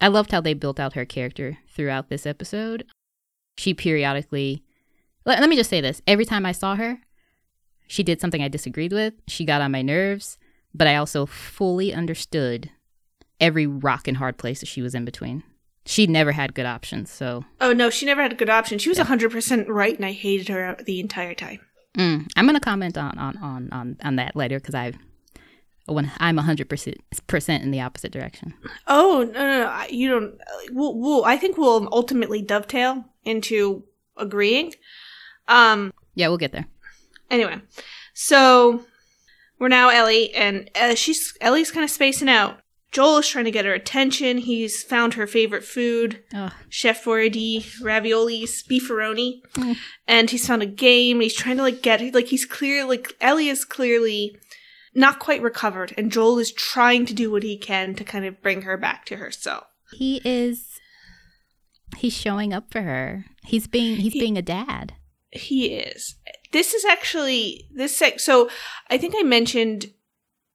I 0.00 0.08
loved 0.08 0.30
how 0.30 0.40
they 0.40 0.54
built 0.54 0.78
out 0.78 0.94
her 0.94 1.04
character 1.04 1.58
throughout 1.68 2.08
this 2.08 2.26
episode. 2.26 2.84
she 3.58 3.74
periodically 3.74 4.62
let, 5.24 5.38
let 5.40 5.48
me 5.48 5.56
just 5.56 5.70
say 5.70 5.80
this 5.80 6.00
every 6.06 6.24
time 6.24 6.44
i 6.46 6.52
saw 6.52 6.74
her 6.76 6.98
she 7.86 8.02
did 8.02 8.20
something 8.20 8.42
i 8.42 8.48
disagreed 8.48 8.92
with 8.92 9.12
she 9.28 9.44
got 9.44 9.60
on 9.60 9.70
my 9.70 9.82
nerves 9.82 10.38
but 10.74 10.86
i 10.88 10.96
also 10.96 11.26
fully 11.26 11.92
understood 11.92 12.70
every 13.40 13.66
rock 13.66 14.08
and 14.08 14.16
hard 14.16 14.38
place 14.38 14.60
that 14.60 14.66
she 14.66 14.80
was 14.82 14.94
in 14.94 15.04
between 15.04 15.42
she 15.84 16.06
never 16.06 16.32
had 16.32 16.54
good 16.54 16.64
options 16.66 17.10
so 17.10 17.44
Oh 17.60 17.72
no, 17.72 17.90
she 17.90 18.06
never 18.06 18.22
had 18.22 18.32
a 18.32 18.36
good 18.36 18.48
option. 18.50 18.78
She 18.78 18.88
was 18.88 18.98
hundred 18.98 19.30
percent 19.32 19.68
right, 19.68 19.94
and 19.96 20.04
I 20.06 20.12
hated 20.12 20.48
her 20.48 20.76
the 20.84 20.98
entire 21.00 21.34
time. 21.34 21.60
Mm, 21.96 22.26
i'm 22.36 22.44
going 22.46 22.54
to 22.54 22.60
comment 22.60 22.96
on 22.96 23.18
on 23.18 23.36
on 23.38 23.68
on, 23.72 23.96
on 24.02 24.16
that 24.16 24.34
later 24.36 24.58
because 24.58 24.74
i 24.74 24.92
when 25.86 26.10
i'm 26.18 26.36
100% 26.38 27.62
in 27.62 27.70
the 27.70 27.80
opposite 27.80 28.12
direction 28.12 28.54
Oh 28.86 29.28
no, 29.32 29.40
no, 29.40 29.64
no 29.64 29.84
you 29.90 30.08
don't. 30.08 30.40
We'll, 30.70 30.96
we'll, 30.96 31.24
I 31.24 31.36
think 31.36 31.58
we'll 31.58 31.88
ultimately 31.92 32.40
dovetail 32.40 33.04
into 33.24 33.82
agreeing. 34.16 34.74
Um. 35.48 35.92
yeah 36.14 36.28
we'll 36.28 36.38
get 36.38 36.52
there 36.52 36.66
Anyway, 37.30 37.60
so 38.12 38.84
we're 39.58 39.68
now 39.68 39.88
Ellie, 39.88 40.34
and 40.34 40.70
uh, 40.78 40.94
she's 40.94 41.34
Ellie's 41.40 41.70
kind 41.70 41.82
of 41.82 41.90
spacing 41.90 42.28
out. 42.28 42.58
Joel 42.92 43.18
is 43.18 43.28
trying 43.28 43.46
to 43.46 43.50
get 43.50 43.64
her 43.64 43.72
attention. 43.74 44.38
He's 44.38 44.82
found 44.82 45.14
her 45.14 45.26
favorite 45.26 45.64
food, 45.64 46.22
Ugh. 46.34 46.52
Chef 46.68 47.02
Boyardee 47.04 47.64
raviolis, 47.80 48.62
beefaroni, 48.68 49.40
Mm. 49.54 49.76
and 50.06 50.30
he's 50.30 50.46
found 50.46 50.62
a 50.62 50.66
game. 50.66 51.20
He's 51.20 51.34
trying 51.34 51.56
to 51.56 51.62
like 51.62 51.82
get 51.82 52.14
like 52.14 52.26
he's 52.28 52.44
clear 52.44 52.84
like 52.84 53.16
Ellie 53.20 53.48
is 53.48 53.64
clearly 53.64 54.36
not 54.94 55.18
quite 55.18 55.40
recovered, 55.40 55.94
and 55.96 56.12
Joel 56.12 56.38
is 56.38 56.52
trying 56.52 57.06
to 57.06 57.14
do 57.14 57.30
what 57.30 57.42
he 57.42 57.56
can 57.56 57.94
to 57.94 58.04
kind 58.04 58.26
of 58.26 58.42
bring 58.42 58.62
her 58.62 58.76
back 58.76 59.06
to 59.06 59.16
herself. 59.16 59.64
he 59.94 60.20
is 60.24 60.78
he's 61.98 62.14
showing 62.16 62.52
up 62.54 62.70
for 62.72 62.80
her 62.82 63.24
he's 63.44 63.66
being 63.66 63.96
he's 63.96 64.12
He- 64.14 64.20
being 64.20 64.38
a 64.38 64.42
dad 64.42 64.94
He 65.30 65.74
is. 65.74 66.16
This 66.52 66.74
is 66.74 66.84
actually 66.84 67.68
this 67.74 67.96
sec. 67.96 68.20
So 68.20 68.50
I 68.90 68.98
think 68.98 69.14
I 69.18 69.22
mentioned. 69.22 69.86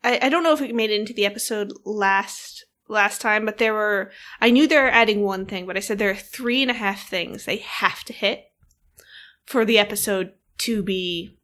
I, 0.03 0.19
I 0.23 0.29
don't 0.29 0.43
know 0.43 0.53
if 0.53 0.61
it 0.61 0.75
made 0.75 0.91
it 0.91 0.99
into 0.99 1.13
the 1.13 1.25
episode 1.25 1.73
last 1.85 2.65
last 2.87 3.21
time, 3.21 3.45
but 3.45 3.57
there 3.57 3.73
were. 3.73 4.11
I 4.41 4.49
knew 4.49 4.67
they 4.67 4.77
were 4.77 4.89
adding 4.89 5.23
one 5.23 5.45
thing, 5.45 5.65
but 5.65 5.77
I 5.77 5.81
said 5.81 5.97
there 5.97 6.11
are 6.11 6.15
three 6.15 6.61
and 6.61 6.71
a 6.71 6.75
half 6.75 7.07
things 7.07 7.45
they 7.45 7.57
have 7.57 8.03
to 8.05 8.13
hit 8.13 8.51
for 9.45 9.65
the 9.65 9.79
episode 9.79 10.33
to 10.59 10.83
be 10.83 11.37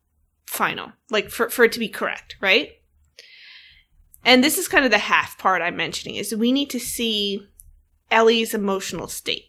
final, 0.45 0.93
like 1.09 1.29
for 1.29 1.49
for 1.49 1.65
it 1.65 1.71
to 1.73 1.79
be 1.79 1.89
correct, 1.89 2.35
right? 2.41 2.71
And 4.25 4.43
this 4.43 4.57
is 4.57 4.67
kind 4.67 4.85
of 4.85 4.91
the 4.91 4.99
half 4.99 5.37
part 5.37 5.61
I'm 5.61 5.75
mentioning 5.75 6.15
is 6.15 6.33
we 6.33 6.51
need 6.51 6.69
to 6.69 6.79
see 6.79 7.45
Ellie's 8.09 8.53
emotional 8.53 9.07
state. 9.07 9.45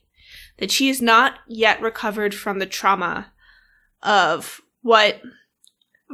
That 0.59 0.71
she 0.71 0.89
is 0.89 1.03
not 1.03 1.41
yet 1.49 1.81
recovered 1.81 2.35
from 2.35 2.61
the 2.61 2.67
trauma 2.67 3.33
of 4.03 4.61
what 4.83 5.21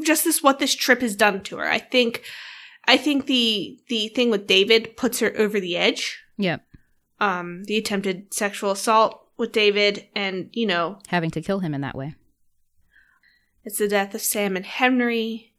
just 0.04 0.24
this 0.24 0.42
what 0.42 0.58
this 0.58 0.74
trip 0.74 1.00
has 1.02 1.14
done 1.14 1.42
to 1.42 1.58
her. 1.58 1.68
I 1.68 1.78
think 1.78 2.22
I 2.90 2.96
think 2.96 3.26
the 3.26 3.78
the 3.88 4.08
thing 4.08 4.30
with 4.30 4.48
David 4.48 4.96
puts 4.96 5.20
her 5.20 5.32
over 5.36 5.60
the 5.60 5.76
edge. 5.76 6.18
yep 6.36 6.66
Um 7.20 7.62
the 7.64 7.76
attempted 7.76 8.34
sexual 8.34 8.72
assault 8.72 9.28
with 9.36 9.52
David 9.52 10.08
and 10.16 10.50
you 10.52 10.66
know, 10.66 10.98
having 11.06 11.30
to 11.30 11.40
kill 11.40 11.60
him 11.60 11.72
in 11.72 11.82
that 11.82 11.94
way 11.94 12.16
it's 13.64 13.78
the 13.78 13.86
death 13.86 14.14
of 14.14 14.22
Sam 14.22 14.56
and 14.56 14.66
Henry. 14.66 15.54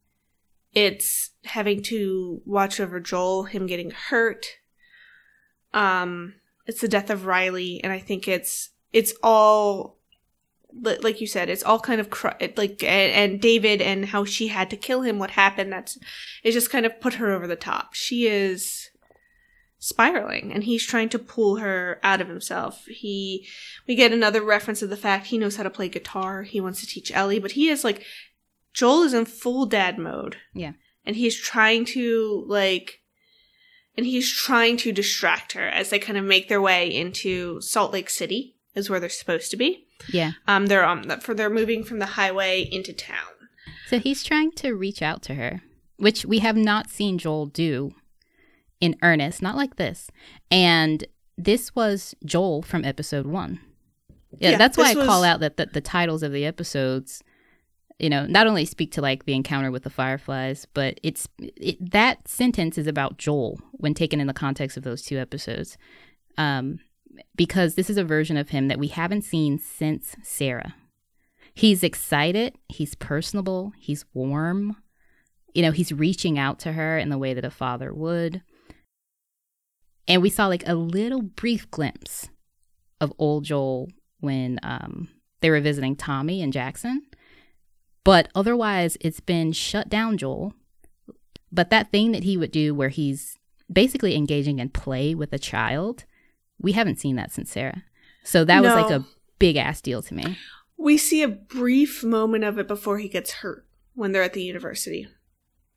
It's 0.73 1.29
having 1.45 1.83
to 1.83 2.41
watch 2.45 2.79
over 2.79 2.99
Joel, 2.99 3.43
him 3.43 3.65
getting 3.65 3.91
hurt. 3.91 4.45
Um 5.73 6.33
it's 6.65 6.81
the 6.81 6.89
death 6.89 7.09
of 7.09 7.25
Riley 7.25 7.81
and 7.81 7.93
I 7.93 7.99
think 7.99 8.27
it's 8.27 8.71
it's 8.91 9.13
all 9.23 10.00
like 10.73 11.21
you 11.21 11.27
said, 11.27 11.49
it's 11.49 11.63
all 11.63 11.79
kind 11.79 11.99
of 11.99 12.09
cr- 12.09 12.29
like 12.55 12.83
and, 12.83 13.11
and 13.31 13.41
David 13.41 13.81
and 13.81 14.05
how 14.05 14.25
she 14.25 14.47
had 14.47 14.69
to 14.69 14.77
kill 14.77 15.01
him. 15.01 15.19
What 15.19 15.31
happened? 15.31 15.71
That's 15.71 15.97
it. 16.43 16.51
Just 16.51 16.69
kind 16.69 16.85
of 16.85 16.99
put 17.01 17.15
her 17.15 17.31
over 17.31 17.47
the 17.47 17.55
top. 17.55 17.93
She 17.93 18.27
is 18.27 18.89
spiraling, 19.79 20.53
and 20.53 20.63
he's 20.63 20.85
trying 20.85 21.09
to 21.09 21.19
pull 21.19 21.57
her 21.57 21.99
out 22.03 22.21
of 22.21 22.27
himself. 22.27 22.85
He 22.85 23.47
we 23.87 23.95
get 23.95 24.11
another 24.13 24.43
reference 24.43 24.81
of 24.81 24.89
the 24.89 24.97
fact 24.97 25.27
he 25.27 25.37
knows 25.37 25.55
how 25.55 25.63
to 25.63 25.69
play 25.69 25.89
guitar. 25.89 26.43
He 26.43 26.61
wants 26.61 26.79
to 26.81 26.87
teach 26.87 27.11
Ellie, 27.13 27.39
but 27.39 27.53
he 27.53 27.69
is 27.69 27.83
like 27.83 28.05
Joel 28.73 29.03
is 29.03 29.13
in 29.13 29.25
full 29.25 29.65
dad 29.65 29.97
mode. 29.97 30.37
Yeah. 30.53 30.73
and 31.05 31.15
he's 31.15 31.35
trying 31.39 31.85
to 31.85 32.45
like. 32.47 32.99
And 33.97 34.05
he's 34.05 34.31
trying 34.31 34.77
to 34.77 34.93
distract 34.93 35.51
her 35.51 35.67
as 35.67 35.89
they 35.89 35.99
kind 35.99 36.17
of 36.17 36.23
make 36.23 36.47
their 36.47 36.61
way 36.61 36.87
into 36.87 37.59
Salt 37.59 37.91
Lake 37.91 38.09
City, 38.09 38.55
is 38.73 38.89
where 38.89 39.01
they're 39.01 39.09
supposed 39.09 39.51
to 39.51 39.57
be. 39.57 39.85
Yeah 40.09 40.31
Um, 40.47 40.67
they're 40.67 40.85
um 40.85 41.03
for 41.19 41.33
they're 41.33 41.49
moving 41.49 41.83
from 41.83 41.99
the 41.99 42.05
highway 42.05 42.67
into 42.71 42.93
town. 42.93 43.17
So 43.87 43.99
he's 43.99 44.23
trying 44.23 44.51
to 44.53 44.73
reach 44.73 45.01
out 45.01 45.21
to 45.23 45.35
her, 45.35 45.61
which 45.97 46.25
we 46.25 46.39
have 46.39 46.55
not 46.55 46.89
seen 46.89 47.17
Joel 47.17 47.47
do 47.47 47.93
in 48.79 48.95
earnest, 49.01 49.41
not 49.41 49.55
like 49.55 49.75
this. 49.75 50.09
And 50.49 51.05
this 51.37 51.75
was 51.75 52.15
Joel 52.25 52.61
from 52.61 52.85
episode 52.85 53.25
one. 53.25 53.59
Yeah, 54.39 54.51
Yeah, 54.51 54.57
that's 54.57 54.77
why 54.77 54.91
I 54.91 54.93
this 54.93 55.05
call 55.05 55.23
out 55.23 55.41
that 55.41 55.57
the, 55.57 55.65
the 55.65 55.81
titles 55.81 56.23
of 56.23 56.31
the 56.31 56.45
episodes, 56.45 57.21
you 57.99 58.09
know, 58.09 58.25
not 58.25 58.47
only 58.47 58.65
speak 58.65 58.91
to 58.93 59.01
like 59.01 59.25
the 59.25 59.33
encounter 59.33 59.71
with 59.71 59.83
the 59.83 59.89
fireflies, 59.89 60.65
but 60.73 60.99
it's 61.03 61.27
it, 61.37 61.91
that 61.91 62.27
sentence 62.27 62.77
is 62.77 62.87
about 62.87 63.17
Joel 63.17 63.59
when 63.73 63.93
taken 63.93 64.21
in 64.21 64.27
the 64.27 64.33
context 64.33 64.77
of 64.77 64.83
those 64.83 65.01
two 65.01 65.17
episodes. 65.17 65.77
Um, 66.37 66.79
because 67.35 67.75
this 67.75 67.89
is 67.89 67.97
a 67.97 68.03
version 68.03 68.37
of 68.37 68.49
him 68.49 68.67
that 68.67 68.79
we 68.79 68.87
haven't 68.87 69.23
seen 69.23 69.57
since 69.57 70.15
Sarah. 70.23 70.75
He's 71.53 71.83
excited, 71.83 72.55
he's 72.69 72.95
personable, 72.95 73.73
he's 73.77 74.05
warm. 74.13 74.77
You 75.53 75.63
know, 75.63 75.71
he's 75.71 75.91
reaching 75.91 76.39
out 76.39 76.59
to 76.59 76.71
her 76.71 76.97
in 76.97 77.09
the 77.09 77.17
way 77.17 77.33
that 77.33 77.43
a 77.43 77.49
father 77.49 77.93
would. 77.93 78.41
And 80.07 80.21
we 80.21 80.29
saw 80.29 80.47
like 80.47 80.67
a 80.67 80.75
little 80.75 81.21
brief 81.21 81.69
glimpse 81.69 82.29
of 83.01 83.13
old 83.17 83.43
Joel 83.43 83.89
when 84.19 84.59
um, 84.63 85.09
they 85.41 85.49
were 85.49 85.59
visiting 85.59 85.95
Tommy 85.95 86.41
and 86.41 86.53
Jackson. 86.53 87.03
But 88.03 88.29
otherwise, 88.33 88.97
it's 89.01 89.19
been 89.19 89.51
shut 89.51 89.89
down, 89.89 90.17
Joel. 90.17 90.53
But 91.51 91.69
that 91.69 91.91
thing 91.91 92.13
that 92.13 92.23
he 92.23 92.37
would 92.37 92.51
do 92.51 92.73
where 92.73 92.89
he's 92.89 93.37
basically 93.71 94.15
engaging 94.15 94.59
in 94.59 94.69
play 94.69 95.13
with 95.13 95.33
a 95.33 95.39
child, 95.39 96.05
we 96.61 96.73
haven't 96.73 96.99
seen 96.99 97.15
that 97.15 97.31
since 97.31 97.51
Sarah. 97.51 97.83
So 98.23 98.45
that 98.45 98.61
was 98.61 98.73
like 98.73 98.91
a 98.91 99.05
big 99.39 99.55
ass 99.55 99.81
deal 99.81 100.01
to 100.03 100.13
me. 100.13 100.37
We 100.77 100.97
see 100.97 101.21
a 101.21 101.27
brief 101.27 102.03
moment 102.03 102.43
of 102.43 102.57
it 102.57 102.67
before 102.67 102.99
he 102.99 103.07
gets 103.07 103.31
hurt 103.31 103.65
when 103.93 104.11
they're 104.11 104.23
at 104.23 104.33
the 104.33 104.43
university. 104.43 105.07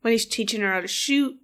When 0.01 0.11
he's 0.11 0.25
teaching 0.25 0.61
her 0.61 0.71
how 0.71 0.81
to 0.81 0.87
shoot 0.87 1.35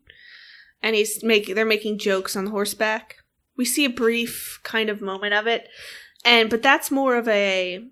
and 0.81 0.95
he's 0.95 1.23
making 1.23 1.55
they're 1.55 1.65
making 1.65 1.99
jokes 1.99 2.35
on 2.35 2.47
horseback. 2.47 3.17
We 3.57 3.65
see 3.65 3.85
a 3.85 3.89
brief 3.89 4.59
kind 4.63 4.89
of 4.89 5.01
moment 5.01 5.33
of 5.33 5.47
it. 5.47 5.67
And 6.23 6.49
but 6.49 6.61
that's 6.61 6.91
more 6.91 7.15
of 7.15 7.27
a 7.27 7.83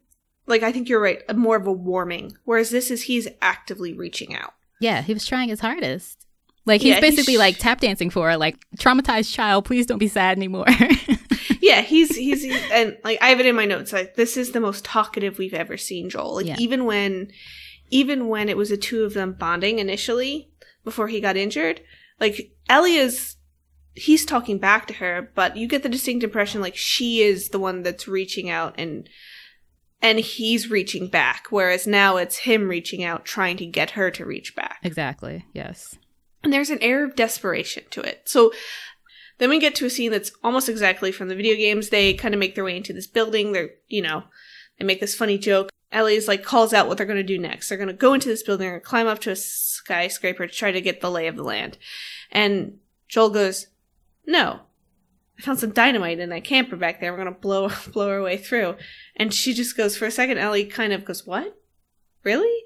like 0.46 0.64
I 0.64 0.72
think 0.72 0.90
you're 0.90 1.02
right, 1.02 1.22
a 1.28 1.34
more 1.34 1.58
of 1.58 1.68
a 1.68 1.72
warming. 1.72 2.38
Whereas 2.46 2.70
this 2.70 2.92
is 2.92 3.04
he's 3.04 3.28
actively 3.42 3.94
reaching 3.94 4.36
out. 4.36 4.54
Yeah, 4.80 5.02
he 5.02 5.14
was 5.14 5.26
trying 5.26 5.50
his 5.50 5.60
hardest. 5.60 6.26
Like 6.70 6.82
he's 6.82 6.92
Yeah, 6.96 7.02
he's- 7.02 7.16
basically 7.16 7.38
like 7.38 7.58
tap 7.58 7.82
dancing 7.82 8.10
for 8.10 8.30
her, 8.30 8.38
like 8.38 8.56
traumatized 8.78 9.34
child. 9.34 9.66
Please 9.66 9.86
don't 9.86 9.98
be 10.00 10.08
sad 10.08 10.38
anymore. 10.38 10.66
yeah, 11.62 11.82
he's 11.82 12.16
he's 12.16 12.46
and 12.72 12.98
like 13.04 13.18
I 13.22 13.30
have 13.30 13.40
it 13.40 13.46
in 13.46 13.56
my 13.56 13.66
notes. 13.66 13.92
Like 13.92 14.16
this 14.16 14.38
is 14.38 14.52
the 14.52 14.60
most 14.62 14.86
talkative 14.86 15.38
we've 15.38 15.54
ever 15.54 15.76
seen 15.78 16.10
Joel. 16.10 16.36
Like 16.36 16.46
Yeah. 16.46 16.56
even 16.60 16.86
when, 16.86 17.32
even 17.90 18.28
when 18.28 18.48
it 18.50 18.56
was 18.58 18.70
the 18.70 18.78
two 18.78 19.04
of 19.04 19.14
them 19.14 19.34
bonding 19.34 19.80
initially 19.80 20.50
before 20.86 21.08
he 21.10 21.20
got 21.20 21.36
injured, 21.36 21.82
like 22.20 22.52
Ellie 22.70 22.96
is, 22.96 23.36
he's 23.96 24.26
talking 24.26 24.58
back 24.60 24.88
to 24.88 24.94
her, 24.96 25.32
but 25.36 25.58
you 25.58 25.68
get 25.68 25.84
the 25.84 25.90
distinct 25.90 26.24
impression 26.24 26.62
like 26.62 26.76
she 26.76 27.22
is 27.22 27.50
the 27.50 27.60
one 27.60 27.84
that's 27.84 28.08
reaching 28.08 28.50
out 28.50 28.76
and. 28.78 29.10
And 30.02 30.18
he's 30.20 30.70
reaching 30.72 31.10
back, 31.10 31.48
whereas 31.50 31.86
now 31.86 32.16
it's 32.16 32.38
him 32.38 32.70
reaching 32.70 33.04
out, 33.04 33.26
trying 33.26 33.58
to 33.58 33.66
get 33.66 33.90
her 33.92 34.10
to 34.12 34.24
reach 34.26 34.56
back. 34.56 34.78
exactly. 34.82 35.44
Yes. 35.54 35.98
And 36.44 36.54
there's 36.54 36.70
an 36.70 36.82
air 36.82 37.04
of 37.04 37.16
desperation 37.16 37.84
to 37.92 38.02
it. 38.02 38.22
So 38.26 38.52
then 39.40 39.50
we 39.50 39.60
get 39.60 39.76
to 39.76 39.86
a 39.86 39.90
scene 39.90 40.12
that's 40.12 40.32
almost 40.44 40.70
exactly 40.70 41.12
from 41.12 41.28
the 41.28 41.36
video 41.36 41.56
games. 41.56 41.90
They 41.90 42.14
kind 42.14 42.34
of 42.34 42.40
make 42.40 42.56
their 42.56 42.64
way 42.64 42.78
into 42.78 42.94
this 42.94 43.08
building. 43.08 43.52
They're, 43.52 43.72
you 43.88 44.02
know, 44.02 44.24
they 44.78 44.86
make 44.86 45.00
this 45.00 45.16
funny 45.16 45.38
joke. 45.38 45.72
Ellie's 45.92 46.28
like 46.28 46.44
calls 46.44 46.74
out 46.74 46.88
what 46.88 46.98
they're 46.98 47.06
going 47.06 47.18
to 47.18 47.24
do 47.24 47.40
next. 47.40 47.68
They're 47.68 47.78
going 47.78 47.88
to 47.88 47.94
go 47.94 48.14
into 48.14 48.30
this 48.30 48.44
building, 48.44 48.72
to 48.72 48.80
climb 48.80 49.08
up 49.08 49.20
to 49.20 49.32
a 49.32 49.36
skyscraper 49.36 50.46
to 50.46 50.54
try 50.54 50.72
to 50.72 50.82
get 50.82 51.02
the 51.02 51.10
lay 51.10 51.28
of 51.28 51.36
the 51.36 51.44
land. 51.44 51.78
And 52.32 52.80
Joel 53.08 53.32
goes, 53.32 53.68
"No, 54.28 54.60
I 55.38 55.42
found 55.42 55.60
some 55.60 55.72
dynamite 55.72 56.20
in 56.20 56.30
that 56.30 56.44
camper 56.44 56.76
back 56.76 57.00
there. 57.00 57.12
We're 57.12 57.24
going 57.24 57.34
to 57.34 57.40
blow 57.40 57.72
blow 57.92 58.10
our 58.10 58.22
way 58.22 58.38
through." 58.38 58.76
And 59.16 59.34
she 59.34 59.54
just 59.54 59.76
goes 59.76 59.98
for 59.98 60.06
a 60.06 60.12
second. 60.12 60.38
Ellie 60.38 60.66
kind 60.66 60.94
of 60.94 61.06
goes, 61.06 61.26
"What? 61.26 61.58
Really?" 62.24 62.64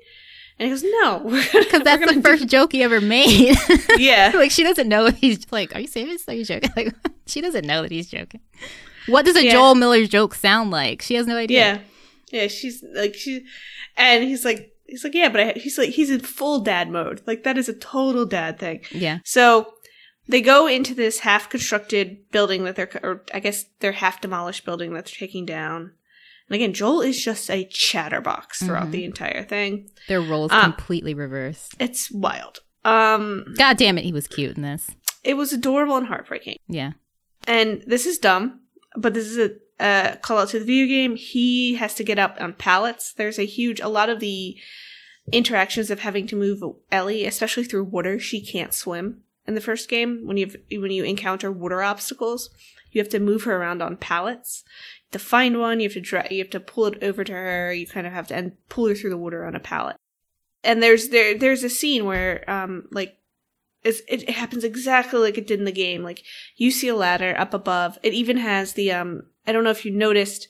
And 0.59 0.67
he 0.67 0.69
goes, 0.69 0.83
"No, 0.83 1.19
Because 1.53 1.81
that's 1.83 2.13
the 2.13 2.21
first 2.21 2.47
joke 2.47 2.71
he 2.71 2.83
ever 2.83 3.01
made. 3.01 3.55
yeah." 3.97 4.31
like 4.35 4.51
she 4.51 4.63
doesn't 4.63 4.87
know 4.87 5.05
if 5.07 5.17
he's 5.17 5.51
like, 5.51 5.75
are 5.75 5.79
you 5.81 5.87
serious? 5.87 6.27
Are 6.27 6.33
you 6.33 6.45
joking? 6.45 6.71
Like 6.75 6.93
she 7.25 7.41
doesn't 7.41 7.65
know 7.65 7.81
that 7.81 7.91
he's 7.91 8.09
joking. 8.09 8.41
What 9.07 9.25
does 9.25 9.35
a 9.35 9.43
Yeah. 9.43 9.51
Joel 9.53 9.75
Miller 9.75 10.05
joke 10.05 10.33
sound 10.35 10.71
like? 10.71 11.01
She 11.01 11.15
has 11.15 11.27
no 11.27 11.35
idea. 11.37 11.59
Yeah. 11.59 11.79
Yeah, 12.41 12.47
she's 12.47 12.83
like 12.95 13.13
she, 13.15 13.45
and 13.95 14.23
he's 14.23 14.43
like 14.43 14.73
he's 14.87 15.03
like 15.03 15.13
yeah, 15.13 15.29
but 15.29 15.39
I, 15.39 15.51
he's 15.53 15.77
like 15.77 15.89
he's 15.89 16.09
in 16.09 16.19
full 16.21 16.61
dad 16.61 16.89
mode. 16.89 17.21
Like 17.27 17.43
that 17.43 17.57
is 17.57 17.69
a 17.69 17.73
total 17.73 18.25
dad 18.25 18.57
thing. 18.59 18.81
Yeah. 18.91 19.19
So 19.23 19.73
they 20.27 20.41
go 20.41 20.67
into 20.67 20.95
this 20.95 21.19
half 21.19 21.49
constructed 21.49 22.29
building 22.31 22.63
that 22.63 22.75
they're, 22.75 22.89
or 23.03 23.23
I 23.33 23.39
guess 23.39 23.65
they're 23.81 23.91
half 23.91 24.21
demolished 24.21 24.65
building 24.65 24.93
that 24.93 25.05
they're 25.05 25.27
taking 25.27 25.45
down. 25.45 25.91
And 26.53 26.61
again, 26.61 26.73
Joel 26.73 27.01
is 27.01 27.19
just 27.23 27.49
a 27.49 27.63
chatterbox 27.65 28.61
throughout 28.61 28.89
Mhm. 28.89 28.91
the 28.91 29.05
entire 29.05 29.43
thing. 29.43 29.89
Their 30.07 30.21
roles 30.21 30.51
Um, 30.51 30.73
completely 30.73 31.15
reversed. 31.15 31.73
It's 31.79 32.11
wild. 32.11 32.59
Um, 32.85 33.55
God 33.57 33.77
damn 33.77 33.97
it, 33.97 34.03
he 34.03 34.11
was 34.13 34.27
cute 34.27 34.55
in 34.55 34.61
this. 34.61 34.91
it 35.23 35.33
was 35.35 35.51
adorable 35.51 35.97
and 35.97 36.05
heartbreaking. 36.07 36.57
Yeah. 36.67 36.91
And 37.47 37.81
this 37.87 38.05
is 38.05 38.19
dumb, 38.19 38.59
but 38.95 39.13
this 39.15 39.25
is 39.25 39.37
a, 39.39 39.51
a 39.79 40.17
call 40.17 40.37
out 40.37 40.49
to 40.49 40.59
the 40.59 40.65
video 40.65 40.85
game. 40.85 41.15
He 41.15 41.73
has 41.75 41.95
to 41.95 42.03
get 42.03 42.19
up 42.19 42.37
on 42.39 42.53
pallets. 42.53 43.13
There's 43.13 43.39
a 43.39 43.45
huge, 43.45 43.79
a 43.79 43.87
lot 43.87 44.09
of 44.09 44.19
the 44.19 44.55
interactions 45.31 45.89
of 45.89 46.01
having 46.01 46.27
to 46.27 46.35
move 46.35 46.61
Ellie, 46.91 47.25
especially 47.25 47.63
through 47.63 47.85
water. 47.85 48.19
She 48.19 48.41
can't 48.45 48.73
swim 48.73 49.21
in 49.47 49.55
the 49.55 49.61
first 49.61 49.89
game. 49.89 50.27
When 50.27 50.37
you 50.37 50.51
when 50.71 50.91
you 50.91 51.03
encounter 51.03 51.51
water 51.51 51.81
obstacles, 51.81 52.49
you 52.91 52.99
have 53.01 53.09
to 53.09 53.19
move 53.19 53.43
her 53.43 53.55
around 53.55 53.81
on 53.81 53.97
pallets. 53.97 54.63
To 55.13 55.19
find 55.19 55.59
one, 55.59 55.79
you 55.79 55.87
have 55.87 55.93
to 55.93 56.01
dra- 56.01 56.27
you 56.31 56.39
have 56.39 56.49
to 56.51 56.59
pull 56.59 56.87
it 56.87 57.03
over 57.03 57.23
to 57.23 57.31
her. 57.31 57.71
You 57.71 57.87
kind 57.87 58.05
of 58.05 58.13
have 58.13 58.27
to 58.27 58.35
and 58.35 58.53
pull 58.67 58.87
her 58.87 58.95
through 58.95 59.11
the 59.11 59.17
water 59.17 59.45
on 59.45 59.55
a 59.55 59.59
pallet. 59.59 59.95
And 60.63 60.81
there's 60.81 61.09
there 61.09 61.37
there's 61.37 61.63
a 61.63 61.69
scene 61.69 62.05
where 62.05 62.49
um 62.49 62.87
like 62.91 63.17
it 63.83 64.29
happens 64.29 64.63
exactly 64.63 65.19
like 65.19 65.37
it 65.37 65.45
did 65.45 65.59
in 65.59 65.65
the 65.65 65.71
game. 65.71 66.03
Like 66.03 66.23
you 66.55 66.71
see 66.71 66.87
a 66.87 66.95
ladder 66.95 67.35
up 67.37 67.53
above. 67.53 67.99
It 68.01 68.13
even 68.13 68.37
has 68.37 68.73
the 68.73 68.91
um 68.91 69.23
I 69.45 69.51
don't 69.51 69.63
know 69.63 69.69
if 69.69 69.85
you 69.85 69.91
noticed 69.91 70.47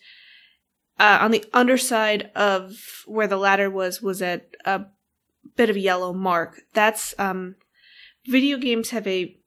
uh, 0.99 1.17
on 1.21 1.31
the 1.31 1.43
underside 1.53 2.31
of 2.35 3.03
where 3.05 3.27
the 3.27 3.37
ladder 3.37 3.69
was 3.69 4.01
was 4.01 4.21
a, 4.21 4.41
a 4.63 4.85
bit 5.55 5.69
of 5.69 5.75
a 5.75 5.81
yellow 5.81 6.13
mark. 6.13 6.61
That's 6.73 7.13
um 7.19 7.55
video 8.25 8.57
games 8.57 8.91
have 8.91 9.07
a 9.07 9.37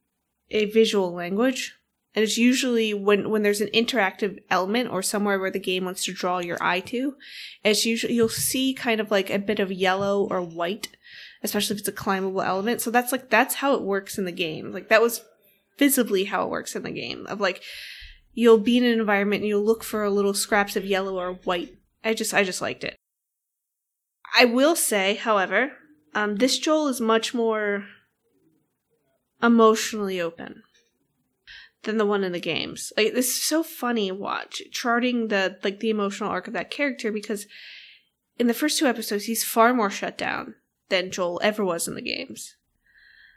a 0.50 0.66
visual 0.66 1.12
language 1.12 1.75
and 2.16 2.24
it's 2.24 2.38
usually 2.38 2.92
when 2.92 3.30
when 3.30 3.42
there's 3.42 3.60
an 3.60 3.68
interactive 3.68 4.38
element 4.50 4.90
or 4.90 5.02
somewhere 5.02 5.38
where 5.38 5.50
the 5.50 5.60
game 5.60 5.84
wants 5.84 6.04
to 6.04 6.12
draw 6.12 6.38
your 6.38 6.58
eye 6.60 6.80
to 6.80 7.14
it's 7.62 7.86
usually 7.86 8.14
you'll 8.14 8.28
see 8.28 8.74
kind 8.74 9.00
of 9.00 9.10
like 9.12 9.30
a 9.30 9.38
bit 9.38 9.60
of 9.60 9.70
yellow 9.70 10.26
or 10.28 10.40
white 10.40 10.88
especially 11.42 11.74
if 11.74 11.80
it's 11.80 11.88
a 11.88 11.92
climbable 11.92 12.42
element. 12.42 12.80
So 12.80 12.90
that's 12.90 13.12
like 13.12 13.30
that's 13.30 13.56
how 13.56 13.74
it 13.74 13.82
works 13.82 14.18
in 14.18 14.24
the 14.24 14.32
game. 14.32 14.72
Like 14.72 14.88
that 14.88 15.02
was 15.02 15.22
visibly 15.78 16.24
how 16.24 16.44
it 16.44 16.50
works 16.50 16.74
in 16.74 16.82
the 16.82 16.90
game 16.90 17.26
of 17.26 17.40
like 17.40 17.62
you'll 18.34 18.58
be 18.58 18.76
in 18.76 18.84
an 18.84 18.98
environment 18.98 19.42
and 19.42 19.48
you'll 19.48 19.64
look 19.64 19.84
for 19.84 20.08
little 20.10 20.34
scraps 20.34 20.76
of 20.76 20.84
yellow 20.84 21.18
or 21.18 21.34
white. 21.44 21.76
I 22.04 22.14
just 22.14 22.34
i 22.34 22.44
just 22.44 22.62
liked 22.62 22.84
it. 22.84 22.96
I 24.36 24.44
will 24.44 24.76
say 24.76 25.14
however 25.14 25.72
um, 26.14 26.36
this 26.36 26.58
joel 26.58 26.88
is 26.88 27.00
much 27.00 27.34
more 27.34 27.84
emotionally 29.42 30.20
open 30.20 30.62
than 31.86 31.96
the 31.96 32.04
one 32.04 32.24
in 32.24 32.32
the 32.32 32.40
games. 32.40 32.92
Like 32.96 33.14
this 33.14 33.28
is 33.28 33.42
so 33.42 33.62
funny 33.62 34.12
watch 34.12 34.60
charting 34.70 35.28
the 35.28 35.56
like 35.64 35.80
the 35.80 35.90
emotional 35.90 36.30
arc 36.30 36.46
of 36.46 36.52
that 36.52 36.70
character 36.70 37.10
because 37.10 37.46
in 38.38 38.48
the 38.48 38.54
first 38.54 38.78
two 38.78 38.86
episodes 38.86 39.24
he's 39.24 39.44
far 39.44 39.72
more 39.72 39.88
shut 39.88 40.18
down 40.18 40.56
than 40.90 41.10
Joel 41.10 41.40
ever 41.42 41.64
was 41.64 41.88
in 41.88 41.94
the 41.94 42.02
games. 42.02 42.56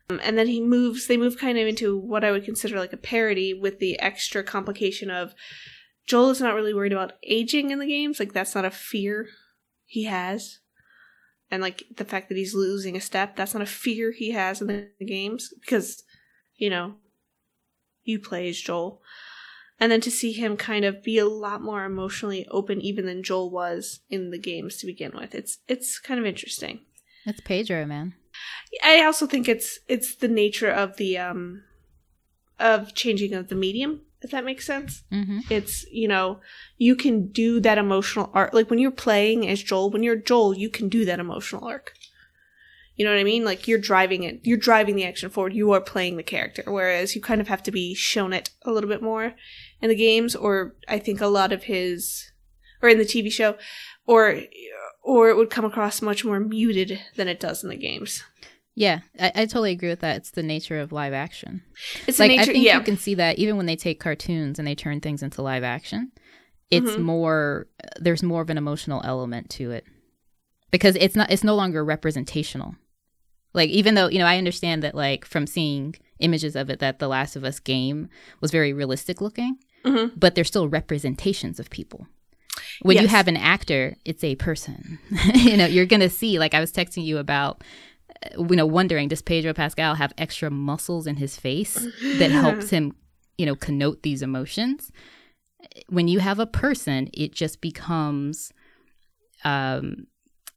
Um, 0.10 0.20
and 0.24 0.38
then 0.38 0.48
he 0.48 0.60
moves 0.60 1.08
they 1.08 1.16
move 1.16 1.38
kind 1.38 1.58
of 1.58 1.68
into 1.68 1.98
what 1.98 2.24
I 2.24 2.32
would 2.32 2.44
consider 2.44 2.78
like 2.78 2.92
a 2.92 2.98
parody 2.98 3.54
with 3.54 3.80
the 3.80 4.00
extra 4.00 4.44
complication 4.44 5.10
of 5.10 5.34
Joel 6.06 6.32
is 6.32 6.42
not 6.42 6.56
really 6.56 6.74
worried 6.74 6.92
about 6.92 7.14
aging 7.24 7.70
in 7.70 7.80
the 7.80 7.86
games, 7.86 8.20
like 8.20 8.34
that's 8.34 8.56
not 8.56 8.66
a 8.66 8.72
fear 8.72 9.28
he 9.86 10.06
has. 10.06 10.60
And 11.52 11.62
like 11.62 11.84
the 11.96 12.06
fact 12.06 12.30
that 12.30 12.38
he's 12.38 12.56
losing 12.56 12.98
a 12.98 13.02
step, 13.02 13.36
that's 13.36 13.54
not 13.54 13.64
a 13.64 13.68
fear 13.68 14.12
he 14.12 14.32
has 14.32 14.60
in 14.60 14.68
the 14.68 15.06
games 15.06 15.54
because 15.62 16.04
you 16.56 16.70
know, 16.70 16.96
you 18.10 18.20
play 18.20 18.50
as 18.50 18.60
Joel. 18.60 19.02
And 19.80 19.92
then 19.92 20.02
to 20.02 20.12
see 20.12 20.34
him 20.34 20.58
kind 20.58 20.84
of 20.84 21.04
be 21.04 21.18
a 21.18 21.26
lot 21.26 21.62
more 21.62 21.86
emotionally 21.86 22.46
open 22.52 22.82
even 22.82 23.06
than 23.06 23.24
Joel 23.24 23.50
was 23.50 24.02
in 24.10 24.30
the 24.32 24.38
games 24.38 24.76
to 24.78 24.86
begin 24.86 25.14
with. 25.16 25.34
It's 25.34 25.60
it's 25.70 26.00
kind 26.00 26.20
of 26.20 26.26
interesting. 26.26 26.82
It's 27.26 27.40
Pedro, 27.40 27.86
man. 27.86 28.16
I 28.84 29.04
also 29.04 29.26
think 29.26 29.48
it's 29.48 29.80
it's 29.88 30.16
the 30.16 30.28
nature 30.28 30.70
of 30.70 30.98
the 30.98 31.18
um 31.18 31.64
of 32.60 32.94
changing 32.94 33.34
of 33.34 33.48
the 33.48 33.56
medium, 33.56 34.02
if 34.22 34.32
that 34.32 34.44
makes 34.44 34.66
sense. 34.66 35.04
Mm-hmm. 35.12 35.40
It's, 35.50 35.86
you 35.92 36.08
know, 36.08 36.42
you 36.78 36.96
can 36.96 37.28
do 37.28 37.60
that 37.62 37.78
emotional 37.78 38.30
arc 38.34 38.54
like 38.54 38.70
when 38.70 38.80
you're 38.80 38.92
playing 38.92 39.48
as 39.48 39.64
Joel, 39.64 39.90
when 39.90 40.04
you're 40.04 40.18
Joel, 40.18 40.54
you 40.54 40.70
can 40.70 40.90
do 40.90 41.06
that 41.06 41.20
emotional 41.20 41.66
arc. 41.66 41.94
You 43.00 43.06
know 43.06 43.12
what 43.12 43.20
I 43.22 43.24
mean? 43.24 43.46
Like 43.46 43.66
you're 43.66 43.80
driving 43.80 44.24
it, 44.24 44.42
you're 44.44 44.58
driving 44.58 44.98
the 44.98 45.06
action 45.06 45.30
forward. 45.30 45.54
You 45.54 45.72
are 45.72 45.80
playing 45.80 46.18
the 46.18 46.24
character, 46.24 46.64
whereas 46.68 47.16
you 47.16 47.22
kind 47.22 47.40
of 47.40 47.48
have 47.48 47.64
to 47.64 47.72
be 47.72 47.94
shown 47.94 48.34
it 48.34 48.50
a 48.64 48.72
little 48.72 48.90
bit 48.90 49.02
more 49.02 49.36
in 49.82 49.88
the 49.88 49.96
games, 49.96 50.36
or 50.36 50.76
I 50.86 51.00
think 51.00 51.22
a 51.22 51.28
lot 51.28 51.54
of 51.54 51.64
his, 51.64 52.30
or 52.82 52.90
in 52.90 52.98
the 52.98 53.06
TV 53.06 53.32
show, 53.32 53.56
or 54.06 54.42
or 55.02 55.30
it 55.30 55.38
would 55.38 55.50
come 55.50 55.64
across 55.64 56.02
much 56.02 56.26
more 56.26 56.42
muted 56.42 57.00
than 57.16 57.30
it 57.30 57.40
does 57.40 57.64
in 57.64 57.70
the 57.70 57.78
games. 57.78 58.22
Yeah, 58.76 59.00
I, 59.18 59.32
I 59.34 59.46
totally 59.46 59.72
agree 59.72 59.90
with 59.90 60.02
that. 60.02 60.18
It's 60.18 60.32
the 60.32 60.44
nature 60.44 60.80
of 60.80 60.92
live 60.92 61.14
action. 61.14 61.64
It's 62.06 62.20
like 62.20 62.32
the 62.32 62.36
nature, 62.38 62.52
I 62.52 62.54
think 62.54 62.66
yeah. 62.66 62.78
you 62.80 62.84
can 62.84 62.98
see 62.98 63.16
that 63.16 63.40
even 63.40 63.56
when 63.56 63.66
they 63.66 63.78
take 63.78 64.02
cartoons 64.02 64.60
and 64.60 64.68
they 64.68 64.76
turn 64.76 65.00
things 65.00 65.24
into 65.24 65.42
live 65.42 65.64
action, 65.64 66.12
it's 66.70 66.92
Mhm. 66.92 67.00
more 67.04 67.68
there's 67.98 68.24
more 68.24 68.42
of 68.42 68.50
an 68.50 68.58
emotional 68.58 69.02
element 69.06 69.50
to 69.52 69.72
it 69.72 69.86
because 70.70 70.98
it's 70.98 71.16
not 71.16 71.32
it's 71.32 71.46
no 71.46 71.56
longer 71.56 71.84
representational. 71.86 72.76
Like 73.54 73.70
even 73.70 73.96
though 73.96 74.08
you 74.08 74.20
know 74.20 74.26
I 74.26 74.38
understand 74.38 74.84
that 74.84 74.96
like 74.96 75.26
from 75.26 75.48
seeing 75.48 75.96
images 76.20 76.56
of 76.56 76.70
it 76.70 76.80
that 76.80 77.00
the 77.00 77.08
Last 77.08 77.36
of 77.36 77.44
Us 77.44 77.60
game 77.60 78.10
was 78.42 78.52
very 78.52 78.74
realistic 78.74 79.22
looking, 79.22 79.58
Mhm. 79.86 80.12
but 80.20 80.36
they're 80.36 80.44
still 80.44 80.68
representations 80.68 81.60
of 81.60 81.70
people. 81.70 82.08
When 82.82 82.98
you 82.98 83.08
have 83.08 83.28
an 83.28 83.38
actor, 83.38 83.96
it's 84.06 84.24
a 84.24 84.36
person. 84.36 85.00
you 85.34 85.56
know, 85.58 85.66
you're 85.66 85.86
gonna 85.86 86.10
see. 86.10 86.38
Like 86.40 86.54
I 86.54 86.60
was 86.60 86.72
texting 86.74 87.06
you 87.06 87.18
about, 87.18 87.64
uh, 88.26 88.44
you 88.50 88.56
know, 88.56 88.66
wondering 88.66 89.08
does 89.08 89.22
Pedro 89.22 89.54
Pascal 89.54 89.96
have 89.96 90.14
extra 90.18 90.50
muscles 90.50 91.08
in 91.08 91.16
his 91.18 91.38
face 91.38 91.76
that 92.18 92.32
helps 92.32 92.70
him, 92.76 92.94
you 93.38 93.46
know, 93.46 93.56
connote 93.56 94.04
these 94.04 94.22
emotions? 94.22 94.92
When 95.88 96.08
you 96.08 96.20
have 96.20 96.40
a 96.40 96.46
person, 96.46 97.10
it 97.14 97.34
just 97.34 97.62
becomes, 97.62 98.52
um, 99.44 100.08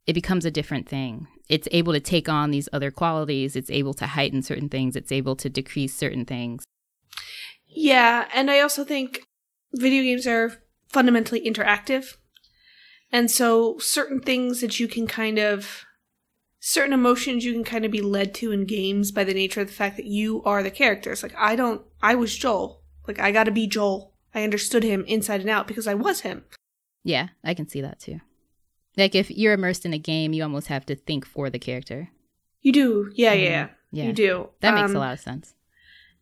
it 0.07 0.13
becomes 0.13 0.45
a 0.45 0.51
different 0.51 0.87
thing. 0.87 1.27
It's 1.49 1.67
able 1.71 1.93
to 1.93 1.99
take 1.99 2.29
on 2.29 2.51
these 2.51 2.69
other 2.71 2.91
qualities. 2.91 3.55
It's 3.55 3.69
able 3.69 3.93
to 3.95 4.07
heighten 4.07 4.41
certain 4.41 4.69
things. 4.69 4.95
It's 4.95 5.11
able 5.11 5.35
to 5.35 5.49
decrease 5.49 5.95
certain 5.95 6.25
things. 6.25 6.63
Yeah, 7.67 8.27
and 8.33 8.49
I 8.49 8.59
also 8.59 8.83
think 8.83 9.23
video 9.73 10.03
games 10.03 10.27
are 10.27 10.61
fundamentally 10.89 11.41
interactive. 11.41 12.17
And 13.11 13.29
so 13.29 13.77
certain 13.79 14.19
things 14.19 14.61
that 14.61 14.79
you 14.79 14.87
can 14.87 15.07
kind 15.07 15.37
of 15.37 15.85
certain 16.59 16.93
emotions 16.93 17.43
you 17.43 17.51
can 17.51 17.65
kind 17.65 17.83
of 17.83 17.91
be 17.91 18.01
led 18.01 18.33
to 18.33 18.51
in 18.51 18.65
games 18.65 19.11
by 19.11 19.23
the 19.23 19.33
nature 19.33 19.59
of 19.59 19.67
the 19.67 19.73
fact 19.73 19.97
that 19.97 20.05
you 20.05 20.41
are 20.43 20.63
the 20.63 20.71
characters. 20.71 21.21
Like 21.21 21.35
I 21.37 21.55
don't 21.55 21.81
I 22.01 22.15
was 22.15 22.35
Joel. 22.35 22.81
Like 23.07 23.19
I 23.19 23.31
got 23.31 23.43
to 23.43 23.51
be 23.51 23.67
Joel. 23.67 24.13
I 24.33 24.43
understood 24.43 24.83
him 24.83 25.03
inside 25.05 25.41
and 25.41 25.49
out 25.49 25.67
because 25.67 25.87
I 25.87 25.93
was 25.93 26.21
him. 26.21 26.45
Yeah, 27.03 27.29
I 27.43 27.53
can 27.53 27.67
see 27.67 27.81
that 27.81 27.99
too. 27.99 28.21
Like 28.97 29.15
if 29.15 29.31
you're 29.31 29.53
immersed 29.53 29.85
in 29.85 29.93
a 29.93 29.97
game, 29.97 30.33
you 30.33 30.43
almost 30.43 30.67
have 30.67 30.85
to 30.87 30.95
think 30.95 31.25
for 31.25 31.49
the 31.49 31.59
character. 31.59 32.09
You 32.61 32.71
do. 32.71 33.11
Yeah, 33.15 33.33
Mhm. 33.35 33.43
yeah, 33.43 33.49
yeah. 33.49 33.67
Yeah, 33.91 34.03
You 34.05 34.13
do. 34.13 34.49
that 34.61 34.73
makes 34.73 34.89
Um, 34.91 34.95
a 34.95 34.99
lot 34.99 35.13
of 35.13 35.19
sense. 35.19 35.53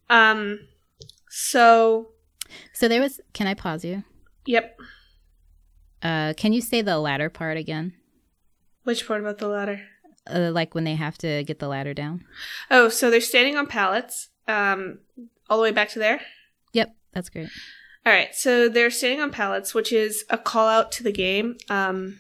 Um 0.10 0.68
so 1.30 2.12
So 2.74 2.88
there 2.88 3.02
was. 3.02 3.22
Can 3.34 3.48
I 3.48 3.54
pause 3.54 3.86
you? 3.86 4.04
yep. 4.46 4.78
Uh, 6.04 6.34
can 6.36 6.52
you 6.52 6.62
say 6.62 6.82
the 6.82 6.98
ladder 7.00 7.30
part 7.30 7.58
again? 7.58 7.94
Which 8.84 9.08
part 9.08 9.22
about 9.22 9.38
the 9.38 9.48
ladder? 9.48 9.82
Uh, 10.28 10.50
like 10.52 10.74
when 10.74 10.84
they 10.84 10.96
have 10.96 11.18
to 11.20 11.44
get 11.44 11.60
the 11.60 11.68
ladder 11.68 11.94
down. 11.94 12.26
Oh, 12.70 12.90
so 12.90 13.10
they're 13.12 13.22
standing 13.22 13.56
on 13.58 13.68
pallets. 13.68 14.30
Um 14.48 15.00
all 15.50 15.58
the 15.58 15.64
way 15.64 15.72
back 15.72 15.90
to 15.90 16.00
there. 16.00 16.22
Yep, 16.74 16.96
that's 17.12 17.30
great. 17.30 17.50
All 18.06 18.12
right, 18.14 18.34
so 18.34 18.68
they're 18.68 18.90
standing 18.90 19.22
on 19.22 19.32
pallets, 19.32 19.74
which 19.76 19.92
is 19.94 20.26
a 20.30 20.38
call 20.38 20.68
out 20.68 20.92
to 20.94 21.04
the 21.04 21.12
game. 21.12 21.58
Um, 21.70 22.20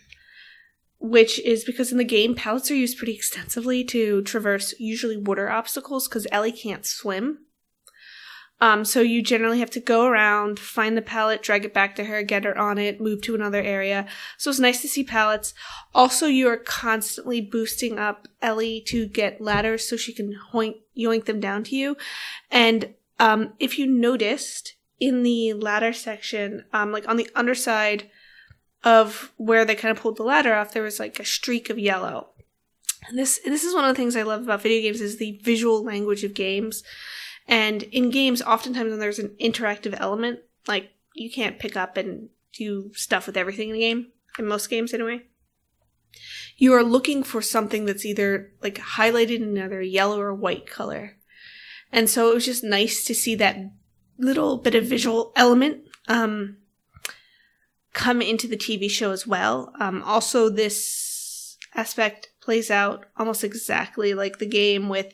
which 1.02 1.40
is 1.40 1.64
because 1.64 1.92
in 1.92 1.98
the 1.98 2.04
game, 2.04 2.36
pallets 2.36 2.70
are 2.70 2.76
used 2.76 2.98
pretty 2.98 3.14
extensively 3.14 3.84
to 3.84 4.22
traverse 4.22 4.74
usually 4.80 5.18
water 5.18 5.50
obstacles 5.50 6.08
because 6.08 6.28
Ellie 6.32 6.52
can't 6.52 6.86
swim. 6.86 7.40
Um, 8.62 8.86
so 8.86 9.02
you 9.02 9.24
generally 9.24 9.60
have 9.60 9.72
to 9.72 9.80
go 9.80 10.06
around, 10.06 10.60
find 10.60 10.96
the 10.96 11.02
pallet, 11.02 11.42
drag 11.42 11.66
it 11.66 11.74
back 11.74 11.96
to 11.96 12.04
her, 12.04 12.22
get 12.22 12.44
her 12.44 12.56
on 12.56 12.78
it, 12.78 13.02
move 13.02 13.24
to 13.24 13.34
another 13.34 13.60
area. 13.60 14.06
So 14.38 14.52
it's 14.52 14.60
nice 14.60 14.84
to 14.84 14.88
see 14.88 15.04
pallets. 15.04 15.56
Also, 15.96 16.28
you 16.28 16.48
are 16.48 16.58
constantly 16.58 17.42
boosting 17.42 17.98
up 17.98 18.28
Ellie 18.40 18.84
to 18.86 19.08
get 19.08 19.42
ladders 19.42 19.90
so 19.90 19.98
she 19.98 20.14
can 20.14 20.38
hoink, 20.54 20.76
yoink 20.96 21.26
them 21.26 21.40
down 21.40 21.64
to 21.66 21.76
you. 21.76 21.98
And 22.52 22.94
um, 23.18 23.54
if 23.58 23.80
you 23.80 23.88
noticed 23.88 24.76
in 25.00 25.24
the 25.24 25.54
ladder 25.54 25.92
section, 25.92 26.66
um, 26.72 26.92
like 26.92 27.10
on 27.10 27.18
the 27.18 27.30
underside 27.34 28.12
of 28.84 29.32
where 29.38 29.65
they 29.65 29.76
kind 29.76 29.96
of 29.96 30.02
pulled 30.02 30.17
the 30.17 30.24
ladder 30.24 30.54
off, 30.54 30.74
there 30.74 30.84
was 30.84 31.00
like 31.00 31.20
a 31.20 31.26
streak 31.26 31.70
of 31.70 31.78
yellow. 31.78 32.30
And 33.08 33.17
this 33.17 33.39
this 33.44 33.63
is 33.63 33.74
one 33.74 33.84
of 33.84 33.89
the 33.89 34.00
things 34.00 34.15
I 34.15 34.24
love 34.24 34.44
about 34.44 34.62
video 34.62 34.82
games 34.82 35.02
is 35.02 35.17
the 35.17 35.39
visual 35.44 35.84
language 35.84 36.24
of 36.24 36.34
games. 36.34 36.84
And 37.48 37.84
in 37.84 38.12
games, 38.12 38.41
oftentimes 38.41 38.91
when 38.91 39.00
there's 39.00 39.20
an 39.20 39.36
interactive 39.41 40.00
element, 40.00 40.39
like 40.67 40.91
you 41.13 41.32
can't 41.32 41.60
pick 41.60 41.76
up 41.76 41.98
and 41.98 42.30
do 42.54 42.91
stuff 42.94 43.28
with 43.28 43.38
everything 43.38 43.70
in 43.70 43.74
the 43.74 43.80
game, 43.80 44.08
in 44.38 44.48
most 44.48 44.70
games 44.70 44.94
anyway. 44.94 45.22
You 46.58 46.74
are 46.74 46.84
looking 46.84 47.24
for 47.24 47.41
something 47.41 47.86
that's 47.86 48.06
either 48.06 48.52
like 48.62 48.76
highlighted 48.76 49.41
in 49.41 49.58
either 49.58 49.82
yellow 49.82 50.20
or 50.20 50.34
white 50.34 50.67
color. 50.67 51.17
And 51.91 52.10
so 52.10 52.30
it 52.32 52.36
was 52.36 52.46
just 52.46 52.63
nice 52.63 53.04
to 53.06 53.15
see 53.15 53.36
that 53.36 53.58
little 54.17 54.58
bit 54.58 54.76
of 54.76 54.86
visual 54.86 55.34
element 55.36 55.84
um, 56.08 56.58
come 57.93 58.21
into 58.21 58.47
the 58.47 58.58
TV 58.58 58.89
show 58.89 59.12
as 59.12 59.27
well. 59.27 59.73
Um, 59.80 60.04
also, 60.04 60.49
this 60.49 61.58
aspect 61.75 62.30
plays 62.41 62.71
out 62.71 63.06
almost 63.17 63.43
exactly 63.43 64.13
like 64.13 64.39
the 64.39 64.45
game 64.45 64.89
with 64.89 65.13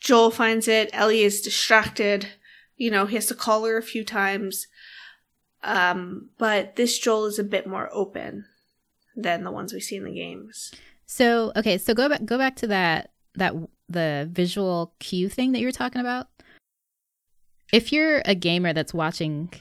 Joel 0.00 0.30
finds 0.30 0.68
it, 0.68 0.90
Ellie 0.92 1.22
is 1.22 1.40
distracted, 1.40 2.28
you 2.76 2.90
know, 2.90 3.06
he 3.06 3.16
has 3.16 3.26
to 3.26 3.34
call 3.34 3.64
her 3.64 3.76
a 3.76 3.82
few 3.82 4.04
times. 4.04 4.66
Um, 5.64 6.30
but 6.38 6.76
this 6.76 6.98
Joel 6.98 7.26
is 7.26 7.38
a 7.38 7.44
bit 7.44 7.66
more 7.66 7.90
open 7.92 8.44
than 9.16 9.42
the 9.42 9.50
ones 9.50 9.72
we 9.72 9.80
see 9.80 9.96
in 9.96 10.04
the 10.04 10.14
games. 10.14 10.72
So 11.06 11.52
okay, 11.56 11.78
so 11.78 11.94
go 11.94 12.08
back 12.08 12.24
go 12.24 12.38
back 12.38 12.54
to 12.56 12.68
that 12.68 13.10
that 13.34 13.54
the 13.88 14.28
visual 14.30 14.94
cue 15.00 15.28
thing 15.28 15.52
that 15.52 15.58
you 15.58 15.66
were 15.66 15.72
talking 15.72 16.00
about. 16.00 16.28
If 17.72 17.92
you're 17.92 18.22
a 18.24 18.34
gamer 18.34 18.72
that's 18.72 18.94
watching 18.94 19.52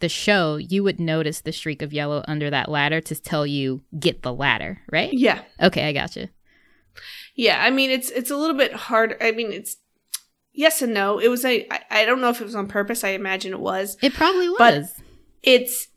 the 0.00 0.08
show, 0.08 0.56
you 0.56 0.82
would 0.84 1.00
notice 1.00 1.40
the 1.40 1.52
streak 1.52 1.82
of 1.82 1.92
yellow 1.92 2.24
under 2.28 2.50
that 2.50 2.70
ladder 2.70 3.00
to 3.00 3.14
tell 3.14 3.46
you 3.46 3.82
get 3.98 4.22
the 4.22 4.32
ladder, 4.32 4.80
right? 4.90 5.12
Yeah. 5.12 5.42
Okay, 5.60 5.88
I 5.88 5.92
got 5.92 6.16
you. 6.16 6.28
Yeah, 7.34 7.62
I 7.62 7.70
mean 7.70 7.90
it's 7.90 8.10
it's 8.10 8.30
a 8.30 8.36
little 8.36 8.56
bit 8.56 8.72
hard. 8.72 9.16
I 9.20 9.32
mean 9.32 9.52
it's 9.52 9.76
yes 10.52 10.82
and 10.82 10.92
no. 10.92 11.18
It 11.18 11.28
was 11.28 11.44
a 11.44 11.66
I, 11.70 12.02
I 12.02 12.04
don't 12.04 12.20
know 12.20 12.30
if 12.30 12.40
it 12.40 12.44
was 12.44 12.54
on 12.54 12.66
purpose. 12.66 13.04
I 13.04 13.10
imagine 13.10 13.52
it 13.52 13.60
was. 13.60 13.96
It 14.02 14.14
probably 14.14 14.48
was. 14.48 14.58
But 14.58 15.04
it's 15.42 15.88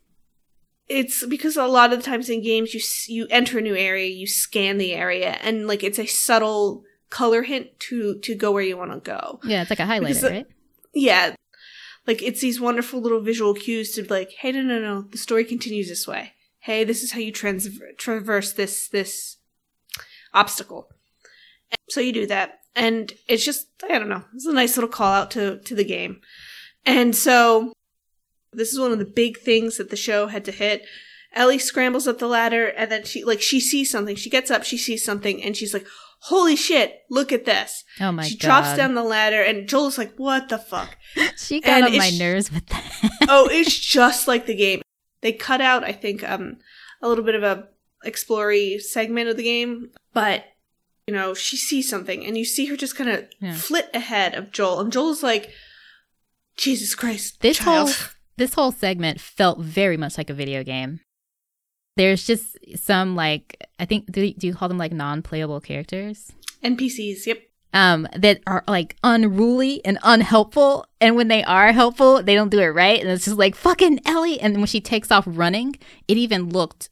it's 0.88 1.24
because 1.26 1.56
a 1.56 1.66
lot 1.66 1.92
of 1.92 1.98
the 1.98 2.04
times 2.04 2.28
in 2.28 2.42
games 2.42 2.74
you 2.74 2.80
you 3.14 3.26
enter 3.30 3.58
a 3.58 3.62
new 3.62 3.74
area, 3.76 4.06
you 4.06 4.26
scan 4.26 4.78
the 4.78 4.92
area, 4.94 5.38
and 5.42 5.66
like 5.66 5.82
it's 5.82 5.98
a 5.98 6.06
subtle 6.06 6.84
color 7.10 7.42
hint 7.42 7.78
to 7.78 8.18
to 8.20 8.34
go 8.34 8.52
where 8.52 8.62
you 8.62 8.76
want 8.76 8.92
to 8.92 9.00
go. 9.00 9.40
yeah, 9.44 9.62
it's 9.62 9.70
like 9.70 9.80
a 9.80 9.84
highlighter, 9.84 10.08
because 10.08 10.22
right? 10.24 10.46
Yeah, 10.94 11.34
like 12.06 12.22
it's 12.22 12.40
these 12.40 12.60
wonderful 12.60 13.00
little 13.00 13.20
visual 13.20 13.54
cues 13.54 13.92
to 13.92 14.02
be 14.02 14.08
like, 14.08 14.32
hey, 14.40 14.52
no, 14.52 14.62
no, 14.62 14.80
no, 14.80 15.02
the 15.02 15.18
story 15.18 15.44
continues 15.44 15.88
this 15.88 16.06
way. 16.06 16.32
Hey, 16.60 16.84
this 16.84 17.02
is 17.02 17.12
how 17.12 17.18
you 17.18 17.32
trans- 17.32 17.68
traverse 17.98 18.52
this 18.52 18.88
this 18.88 19.38
obstacle. 20.32 20.88
And 21.70 21.78
so 21.88 22.00
you 22.00 22.12
do 22.12 22.26
that, 22.26 22.60
and 22.74 23.12
it's 23.28 23.44
just 23.44 23.68
I 23.88 23.98
don't 23.98 24.08
know, 24.08 24.24
it's 24.34 24.46
a 24.46 24.52
nice 24.52 24.76
little 24.76 24.90
call 24.90 25.12
out 25.12 25.30
to 25.32 25.58
to 25.60 25.74
the 25.74 25.84
game, 25.84 26.20
and 26.84 27.14
so 27.14 27.72
this 28.52 28.72
is 28.72 28.78
one 28.78 28.92
of 28.92 28.98
the 28.98 29.04
big 29.04 29.38
things 29.38 29.78
that 29.78 29.90
the 29.90 29.96
show 29.96 30.26
had 30.26 30.44
to 30.44 30.52
hit. 30.52 30.84
Ellie 31.34 31.58
scrambles 31.58 32.06
up 32.06 32.18
the 32.18 32.26
ladder, 32.26 32.66
and 32.66 32.90
then 32.90 33.04
she 33.04 33.24
like 33.24 33.40
she 33.40 33.58
sees 33.60 33.90
something. 33.90 34.16
She 34.16 34.30
gets 34.30 34.50
up, 34.50 34.64
she 34.64 34.76
sees 34.76 35.04
something, 35.04 35.42
and 35.42 35.56
she's 35.56 35.72
like, 35.72 35.86
"Holy 36.26 36.56
shit! 36.56 37.00
Look 37.10 37.32
at 37.32 37.44
this!" 37.44 37.84
Oh 38.00 38.12
my 38.12 38.22
she 38.24 38.36
god. 38.36 38.46
drops 38.46 38.76
down 38.76 38.94
the 38.94 39.02
ladder, 39.04 39.42
and 39.42 39.68
Joel's 39.68 39.98
like, 39.98 40.14
"What 40.16 40.48
the 40.48 40.58
fuck?" 40.58 40.96
She 41.36 41.60
got 41.60 41.82
and 41.82 41.84
on 41.86 41.96
my 41.98 42.10
nerves 42.10 42.50
with 42.52 42.66
that. 42.66 43.10
oh, 43.28 43.48
it's 43.50 43.76
just 43.78 44.26
like 44.28 44.46
the 44.46 44.54
game. 44.54 44.82
They 45.20 45.32
cut 45.32 45.60
out, 45.60 45.84
I 45.84 45.92
think, 45.92 46.28
um, 46.28 46.56
a 47.00 47.08
little 47.08 47.24
bit 47.24 47.34
of 47.34 47.42
a 47.42 47.68
explory 48.04 48.78
segment 48.80 49.28
of 49.28 49.36
the 49.36 49.42
game, 49.44 49.90
but 50.12 50.44
you 51.06 51.14
know, 51.14 51.34
she 51.34 51.56
sees 51.56 51.88
something, 51.88 52.24
and 52.24 52.38
you 52.38 52.44
see 52.44 52.66
her 52.66 52.76
just 52.76 52.96
kind 52.96 53.10
of 53.10 53.26
Yeah. 53.40 53.54
flit 53.54 53.90
ahead 53.94 54.34
of 54.34 54.52
Joel, 54.52 54.80
and 54.80 54.92
Joel's 54.92 55.22
like, 55.22 55.50
"Jesus 56.56 56.94
Christ, 56.94 57.40
This 57.40 57.58
child." 57.58 57.90
whole 57.90 58.08
this 58.36 58.54
whole 58.54 58.72
segment 58.72 59.20
felt 59.20 59.60
very 59.60 59.96
much 59.96 60.16
like 60.18 60.30
a 60.30 60.34
video 60.34 60.62
game. 60.64 61.00
There's 61.96 62.26
just 62.26 62.56
some 62.76 63.14
like 63.16 63.56
I 63.78 63.84
think 63.84 64.10
do, 64.10 64.32
do 64.32 64.46
you 64.46 64.54
call 64.54 64.68
them 64.68 64.78
like 64.78 64.92
non-playable 64.92 65.60
characters? 65.60 66.32
NPCs. 66.64 67.26
Yep. 67.26 67.42
Um, 67.74 68.06
that 68.14 68.40
are 68.46 68.64
like 68.68 68.96
unruly 69.02 69.82
and 69.84 69.98
unhelpful, 70.02 70.86
and 71.00 71.16
when 71.16 71.28
they 71.28 71.42
are 71.42 71.72
helpful, 71.72 72.22
they 72.22 72.34
don't 72.34 72.50
do 72.50 72.60
it 72.60 72.66
right, 72.66 73.00
and 73.00 73.08
it's 73.08 73.24
just 73.24 73.38
like 73.38 73.54
fucking 73.54 74.00
Ellie. 74.04 74.38
And 74.38 74.56
when 74.58 74.66
she 74.66 74.80
takes 74.80 75.10
off 75.10 75.24
running, 75.26 75.76
it 76.06 76.18
even 76.18 76.50
looked 76.50 76.90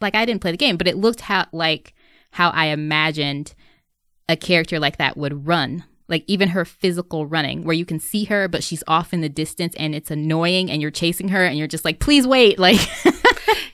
like 0.00 0.16
I 0.16 0.24
didn't 0.24 0.40
play 0.42 0.50
the 0.50 0.56
game, 0.56 0.76
but 0.76 0.88
it 0.88 0.96
looked 0.96 1.22
how 1.22 1.46
like 1.52 1.94
how 2.32 2.50
I 2.50 2.66
imagined 2.66 3.54
a 4.28 4.36
character 4.36 4.78
like 4.78 4.98
that 4.98 5.16
would 5.16 5.46
run. 5.46 5.84
Like 6.08 6.24
even 6.28 6.50
her 6.50 6.64
physical 6.64 7.26
running, 7.26 7.64
where 7.64 7.74
you 7.74 7.84
can 7.84 7.98
see 7.98 8.24
her, 8.24 8.46
but 8.46 8.62
she's 8.62 8.84
off 8.86 9.12
in 9.12 9.22
the 9.22 9.28
distance 9.28 9.74
and 9.76 9.94
it's 9.94 10.10
annoying 10.10 10.70
and 10.70 10.80
you're 10.80 10.90
chasing 10.92 11.28
her 11.28 11.44
and 11.44 11.58
you're 11.58 11.66
just 11.66 11.84
like, 11.84 11.98
please 11.98 12.26
wait. 12.26 12.58
Like 12.66 12.80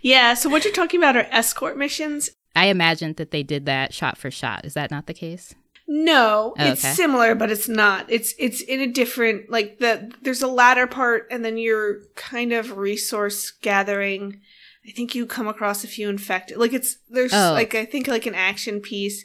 Yeah. 0.01 0.35
So 0.35 0.49
what 0.49 0.65
you're 0.65 0.73
talking 0.75 0.99
about 1.01 1.17
are 1.17 1.27
escort 1.31 1.77
missions. 1.77 2.31
I 2.55 2.67
imagined 2.67 3.17
that 3.17 3.31
they 3.31 3.43
did 3.43 3.67
that 3.67 3.95
shot 3.95 4.19
for 4.19 4.31
shot. 4.31 4.65
Is 4.65 4.75
that 4.75 4.91
not 4.91 5.07
the 5.07 5.15
case? 5.15 5.55
No, 5.89 6.55
Oh, 6.59 6.71
it's 6.71 6.85
okay. 6.85 6.95
similar, 6.95 7.35
but 7.35 7.51
it's 7.51 7.69
not. 7.69 8.07
It's 8.11 8.35
it's 8.39 8.61
in 8.61 8.81
a 8.81 8.87
different 8.87 9.51
like 9.51 9.79
the 9.79 10.13
there's 10.23 10.43
a 10.43 10.47
ladder 10.47 10.87
part, 10.87 11.27
and 11.31 11.45
then 11.45 11.59
you're 11.59 12.01
kind 12.15 12.53
of 12.53 12.77
resource 12.77 13.51
gathering. 13.51 14.41
I 14.89 14.93
think 14.93 15.15
you 15.15 15.27
come 15.27 15.49
across 15.49 15.85
a 15.85 15.89
few 15.89 16.09
infected. 16.09 16.57
Like 16.59 16.73
it's 16.73 16.97
there's 17.11 17.33
Oh. 17.35 17.53
like 17.53 17.75
I 17.75 17.85
think 17.85 18.07
like 18.09 18.27
an 18.27 18.35
action 18.35 18.81
piece. 18.81 19.25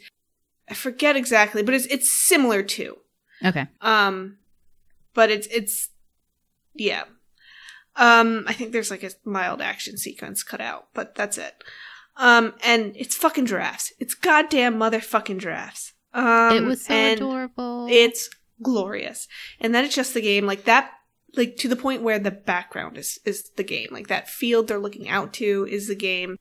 I 0.69 0.73
forget 0.73 1.15
exactly, 1.15 1.63
but 1.63 1.73
it's 1.73 1.85
it's 1.87 2.11
similar 2.11 2.63
to. 2.63 2.97
Okay. 3.45 3.67
Um, 3.81 4.37
but 5.13 5.29
it's 5.29 5.47
it's 5.47 5.89
yeah. 6.73 7.03
Um, 7.97 8.43
I 8.47 8.53
think 8.53 8.71
there's 8.71 8.91
like 8.91 9.03
a 9.03 9.11
mild 9.25 9.61
action 9.61 9.97
sequence 9.97 10.43
cut 10.43 10.61
out, 10.61 10.87
but 10.93 11.15
that's 11.15 11.37
it. 11.37 11.55
Um, 12.15 12.53
and 12.63 12.93
it's 12.95 13.15
fucking 13.15 13.45
giraffes. 13.47 13.91
It's 13.99 14.13
goddamn 14.13 14.75
motherfucking 14.77 15.39
giraffes. 15.39 15.93
Um, 16.13 16.55
it 16.55 16.63
was 16.63 16.85
so 16.85 16.95
adorable. 17.13 17.87
It's 17.89 18.29
glorious, 18.61 19.27
and 19.59 19.73
then 19.75 19.83
it's 19.85 19.95
just 19.95 20.13
the 20.13 20.21
game 20.21 20.45
like 20.45 20.63
that. 20.65 20.91
Like 21.35 21.57
to 21.57 21.67
the 21.67 21.75
point 21.75 22.01
where 22.01 22.17
the 22.19 22.31
background 22.31 22.97
is 22.97 23.19
is 23.25 23.49
the 23.55 23.63
game. 23.63 23.89
Like 23.91 24.07
that 24.07 24.29
field 24.29 24.67
they're 24.67 24.79
looking 24.79 25.09
out 25.09 25.33
to 25.33 25.67
is 25.69 25.87
the 25.87 25.95
game. 25.95 26.37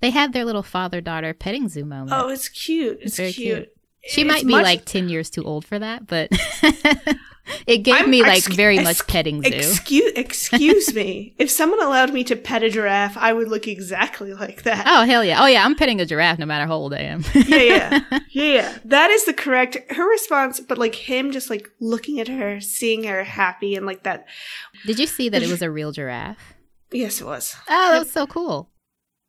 they 0.00 0.10
had 0.10 0.32
their 0.32 0.44
little 0.44 0.62
father 0.62 1.00
daughter 1.00 1.32
petting 1.34 1.68
zoo 1.68 1.84
moment. 1.84 2.12
Oh, 2.12 2.28
it's 2.28 2.48
cute. 2.48 2.98
It's 3.00 3.16
Very 3.16 3.32
cute. 3.32 3.56
cute. 3.56 3.68
She 4.08 4.20
It's 4.20 4.28
might 4.28 4.46
be 4.46 4.52
much- 4.52 4.62
like 4.64 4.84
10 4.84 5.08
years 5.08 5.30
too 5.30 5.42
old 5.42 5.64
for 5.64 5.78
that, 5.80 6.06
but 6.06 6.30
it 7.66 7.78
gave 7.78 7.94
I'm- 7.96 8.10
me 8.10 8.22
like 8.22 8.42
excu- 8.44 8.56
very 8.56 8.78
much 8.78 9.06
petting 9.06 9.42
zoo. 9.42 9.48
Excuse 9.54 10.12
excuse 10.16 10.94
me. 10.94 11.34
If 11.38 11.50
someone 11.50 11.82
allowed 11.82 12.12
me 12.12 12.24
to 12.24 12.36
pet 12.36 12.62
a 12.62 12.70
giraffe, 12.70 13.16
I 13.16 13.32
would 13.32 13.48
look 13.48 13.66
exactly 13.68 14.34
like 14.34 14.62
that. 14.62 14.86
oh, 14.88 15.04
hell 15.04 15.22
yeah. 15.24 15.42
Oh, 15.42 15.46
yeah. 15.46 15.64
I'm 15.64 15.74
petting 15.74 16.00
a 16.00 16.06
giraffe 16.06 16.38
no 16.38 16.46
matter 16.46 16.66
how 16.66 16.74
old 16.76 16.94
I 16.94 17.00
am. 17.00 17.24
Yeah, 17.34 17.62
yeah. 17.62 18.00
Yeah, 18.30 18.52
yeah. 18.54 18.78
That 18.84 19.10
is 19.10 19.24
the 19.24 19.32
correct 19.32 19.76
her 19.90 20.08
response, 20.10 20.60
but 20.60 20.76
like 20.78 20.94
him 20.94 21.32
just 21.32 21.48
like 21.50 21.70
looking 21.80 22.20
at 22.20 22.28
her, 22.28 22.60
seeing 22.60 23.04
her 23.04 23.24
happy 23.24 23.74
and 23.74 23.86
like 23.86 24.02
that. 24.02 24.26
Did 24.84 24.98
you 24.98 25.06
see 25.06 25.28
that 25.30 25.42
it 25.42 25.48
was 25.50 25.62
a 25.62 25.70
real 25.70 25.92
giraffe? 25.92 26.54
Yes, 26.92 27.20
it 27.20 27.24
was. 27.24 27.54
Oh, 27.68 27.92
that 27.92 27.98
was 28.00 28.10
so 28.12 28.26
cool. 28.26 28.70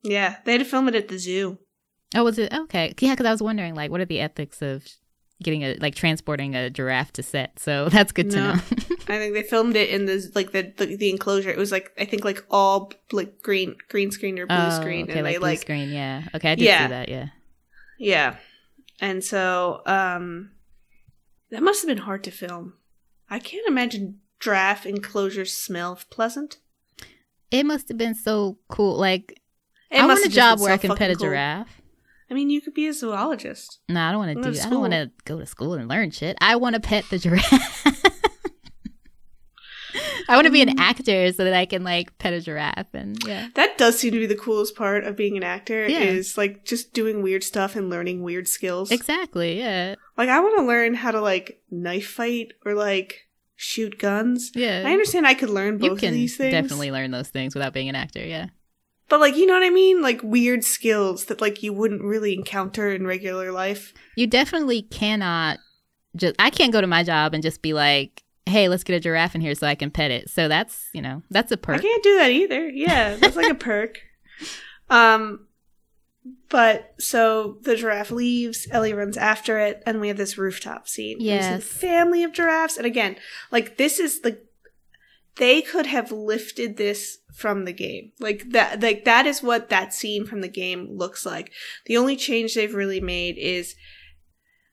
Yeah, 0.03 0.37
they 0.45 0.53
had 0.53 0.59
to 0.59 0.65
film 0.65 0.87
it 0.87 0.95
at 0.95 1.07
the 1.07 1.17
zoo. 1.17 1.57
Oh, 2.15 2.23
was 2.23 2.37
it? 2.37 2.53
Okay. 2.53 2.93
Yeah, 2.99 3.13
because 3.13 3.25
I 3.25 3.31
was 3.31 3.41
wondering, 3.41 3.75
like, 3.75 3.91
what 3.91 3.99
are 3.99 4.05
the 4.05 4.19
ethics 4.21 4.61
of 4.61 4.85
getting 5.43 5.63
a, 5.63 5.75
like, 5.75 5.95
transporting 5.95 6.55
a 6.55 6.69
giraffe 6.69 7.13
to 7.13 7.23
set? 7.23 7.59
So 7.59 7.89
that's 7.89 8.11
good 8.11 8.31
to 8.31 8.37
know. 8.37 8.51
I 8.53 9.17
think 9.17 9.33
they 9.33 9.43
filmed 9.43 9.75
it 9.75 9.89
in 9.89 10.05
the 10.05 10.29
like 10.35 10.51
the, 10.51 10.73
the 10.77 10.97
the 10.97 11.09
enclosure. 11.09 11.49
It 11.49 11.57
was 11.57 11.71
like 11.71 11.91
I 11.97 12.05
think 12.05 12.23
like 12.25 12.43
all 12.49 12.91
like 13.11 13.41
green 13.41 13.75
green 13.89 14.11
screen 14.11 14.37
or 14.39 14.45
blue 14.47 14.57
oh, 14.57 14.69
screen, 14.81 15.03
okay, 15.03 15.13
and 15.13 15.23
like 15.23 15.35
they 15.35 15.39
blue 15.39 15.47
like 15.49 15.59
screen. 15.59 15.89
Yeah. 15.89 16.23
Okay. 16.35 16.51
I 16.51 16.55
did 16.55 16.65
Yeah. 16.65 16.85
see 16.85 16.89
that. 16.89 17.09
Yeah. 17.09 17.27
yeah. 17.99 18.35
And 18.99 19.23
so 19.23 19.81
um, 19.85 20.51
that 21.51 21.61
must 21.63 21.81
have 21.81 21.87
been 21.87 22.03
hard 22.03 22.23
to 22.25 22.31
film. 22.31 22.73
I 23.29 23.39
can't 23.39 23.67
imagine 23.67 24.19
giraffe 24.39 24.85
enclosures 24.85 25.53
smell 25.53 25.99
pleasant. 26.09 26.57
It 27.51 27.65
must 27.65 27.87
have 27.89 27.97
been 27.97 28.15
so 28.15 28.57
cool. 28.69 28.97
Like, 28.97 29.39
It 29.89 29.99
I 30.01 30.07
must 30.07 30.21
want 30.21 30.31
a 30.33 30.35
job 30.35 30.59
where 30.59 30.69
so 30.69 30.73
I 30.73 30.77
can 30.77 30.95
pet 30.95 31.11
a 31.11 31.15
cool. 31.15 31.27
giraffe. 31.27 31.81
I 32.29 32.33
mean, 32.33 32.49
you 32.49 32.59
could 32.61 32.73
be 32.73 32.87
a 32.87 32.93
zoologist. 32.93 33.79
No, 33.87 34.01
I 34.01 34.11
don't 34.11 34.19
want 34.19 34.43
to 34.43 34.51
do. 34.51 34.59
I 34.59 34.69
don't 34.69 34.81
want 34.81 34.93
to 34.93 35.11
go 35.25 35.39
to 35.39 35.45
school 35.45 35.73
and 35.75 35.87
learn 35.87 36.11
shit. 36.11 36.37
I 36.41 36.55
want 36.57 36.75
to 36.75 36.81
pet 36.81 37.05
the 37.09 37.17
giraffe. 37.17 37.85
I 40.29 40.35
want 40.35 40.45
to 40.45 40.51
be 40.51 40.61
an 40.61 40.67
Mm. 40.75 40.79
actor 40.79 41.31
so 41.31 41.45
that 41.45 41.53
I 41.53 41.65
can 41.65 41.85
like 41.85 42.17
pet 42.17 42.33
a 42.33 42.41
giraffe 42.41 42.93
and 42.93 43.17
yeah. 43.25 43.47
That 43.55 43.77
does 43.77 43.97
seem 43.97 44.11
to 44.11 44.19
be 44.19 44.25
the 44.25 44.35
coolest 44.35 44.75
part 44.75 45.05
of 45.05 45.15
being 45.15 45.37
an 45.37 45.43
actor 45.43 45.87
Yeah. 45.87 46.01
is 46.01 46.37
like 46.37 46.65
just 46.65 46.91
doing 46.93 47.21
weird 47.23 47.43
stuff 47.45 47.77
and 47.77 47.89
learning 47.89 48.21
weird 48.23 48.47
skills. 48.49 48.91
Exactly. 48.91 49.57
Yeah. 49.59 49.95
like 50.17 50.27
I 50.27 50.41
want 50.41 50.57
to 50.59 50.65
learn 50.65 50.95
how 50.95 51.11
to 51.11 51.21
like 51.21 51.61
knife 51.71 52.07
fight 52.09 52.51
or 52.65 52.73
like 52.73 53.27
shoot 53.55 53.97
guns. 53.99 54.51
Yeah. 54.53 54.83
I 54.85 54.91
understand 54.91 55.25
I 55.25 55.33
could 55.33 55.49
learn 55.49 55.77
both 55.77 56.01
you 56.03 56.09
of 56.09 56.13
these 56.13 56.35
things. 56.35 56.51
definitely 56.51 56.91
learn 56.91 57.11
those 57.11 57.29
things 57.29 57.55
without 57.55 57.73
being 57.73 57.87
an 57.87 57.95
actor. 57.95 58.23
Yeah. 58.25 58.47
But 59.09 59.19
like, 59.19 59.35
you 59.35 59.45
know 59.45 59.53
what 59.53 59.63
I 59.63 59.69
mean? 59.69 60.01
Like 60.01 60.21
weird 60.23 60.63
skills 60.63 61.25
that 61.25 61.41
like 61.41 61.63
you 61.63 61.73
wouldn't 61.73 62.01
really 62.03 62.33
encounter 62.33 62.91
in 62.91 63.07
regular 63.07 63.51
life. 63.51 63.93
You 64.15 64.27
definitely 64.27 64.81
cannot 64.81 65.59
just 66.15 66.35
I 66.39 66.49
can't 66.49 66.73
go 66.73 66.81
to 66.81 66.87
my 66.87 67.03
job 67.03 67.33
and 67.33 67.43
just 67.43 67.61
be 67.61 67.73
like, 67.73 68.23
"Hey, 68.45 68.67
let's 68.67 68.83
get 68.83 68.95
a 68.95 68.99
giraffe 68.99 69.35
in 69.35 69.41
here 69.41 69.55
so 69.55 69.67
I 69.67 69.75
can 69.75 69.91
pet 69.91 70.11
it." 70.11 70.29
So 70.29 70.47
that's, 70.47 70.89
you 70.93 71.01
know, 71.01 71.23
that's 71.29 71.51
a 71.51 71.57
perk. 71.57 71.77
I 71.77 71.81
can't 71.81 72.03
do 72.03 72.17
that 72.17 72.31
either. 72.31 72.67
Yeah, 72.67 73.15
that's 73.15 73.35
like 73.35 73.51
a 73.51 73.55
perk. 73.69 73.99
Um 74.89 75.47
but 76.49 76.93
so 76.99 77.57
the 77.61 77.75
giraffe 77.75 78.11
leaves, 78.11 78.67
Ellie 78.71 78.93
runs 78.93 79.17
after 79.17 79.59
it, 79.59 79.83
and 79.85 80.01
we 80.01 80.07
have 80.07 80.17
this 80.17 80.37
rooftop 80.37 80.87
scene. 80.87 81.17
Yes. 81.19 81.55
the 81.55 81.61
family 81.61 82.23
of 82.23 82.33
giraffes. 82.33 82.77
And 82.77 82.85
again, 82.85 83.17
like 83.51 83.77
this 83.77 83.99
is 83.99 84.21
the 84.21 84.39
they 85.37 85.61
could 85.61 85.85
have 85.85 86.11
lifted 86.11 86.77
this 86.77 87.19
from 87.33 87.65
the 87.65 87.73
game. 87.73 88.11
Like 88.19 88.49
that 88.51 88.81
like 88.81 89.05
that 89.05 89.25
is 89.25 89.43
what 89.43 89.69
that 89.69 89.93
scene 89.93 90.25
from 90.25 90.41
the 90.41 90.47
game 90.47 90.87
looks 90.97 91.25
like. 91.25 91.51
The 91.85 91.97
only 91.97 92.15
change 92.15 92.53
they've 92.55 92.73
really 92.73 93.01
made 93.01 93.37
is 93.37 93.75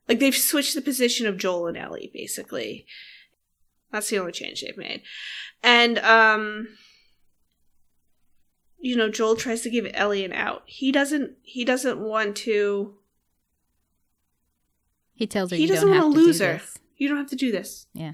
like 0.09 0.21
they've 0.21 0.35
switched 0.35 0.75
the 0.75 0.81
position 0.83 1.27
of 1.27 1.37
Joel 1.39 1.67
and 1.69 1.77
Ellie, 1.77 2.11
basically. 2.13 2.87
That's 3.93 4.09
the 4.11 4.19
only 4.19 4.33
change 4.33 4.63
they've 4.63 4.77
made. 4.77 5.03
And 5.63 5.99
um 5.99 6.69
you 8.79 8.97
know, 8.97 9.09
Joel 9.11 9.35
tries 9.37 9.63
to 9.63 9.71
give 9.71 9.91
Ellie 9.95 10.25
an 10.27 10.33
out. 10.33 10.63
He 10.67 10.93
doesn't 10.93 11.33
he 11.43 11.65
doesn't 11.65 11.99
want 12.01 12.37
to 12.39 12.95
He 15.15 15.27
tells 15.27 15.51
her 15.51 15.57
He 15.57 15.63
you 15.63 15.69
doesn't 15.69 15.93
have 15.93 16.05
to 16.05 16.11
do 16.11 16.17
lose 16.17 16.41
her. 16.41 16.55
this. 16.55 16.79
you 16.97 17.09
don't 17.09 17.19
have 17.19 17.31
to 17.31 17.37
do 17.37 17.53
this. 17.53 17.87
Yeah. 17.95 18.13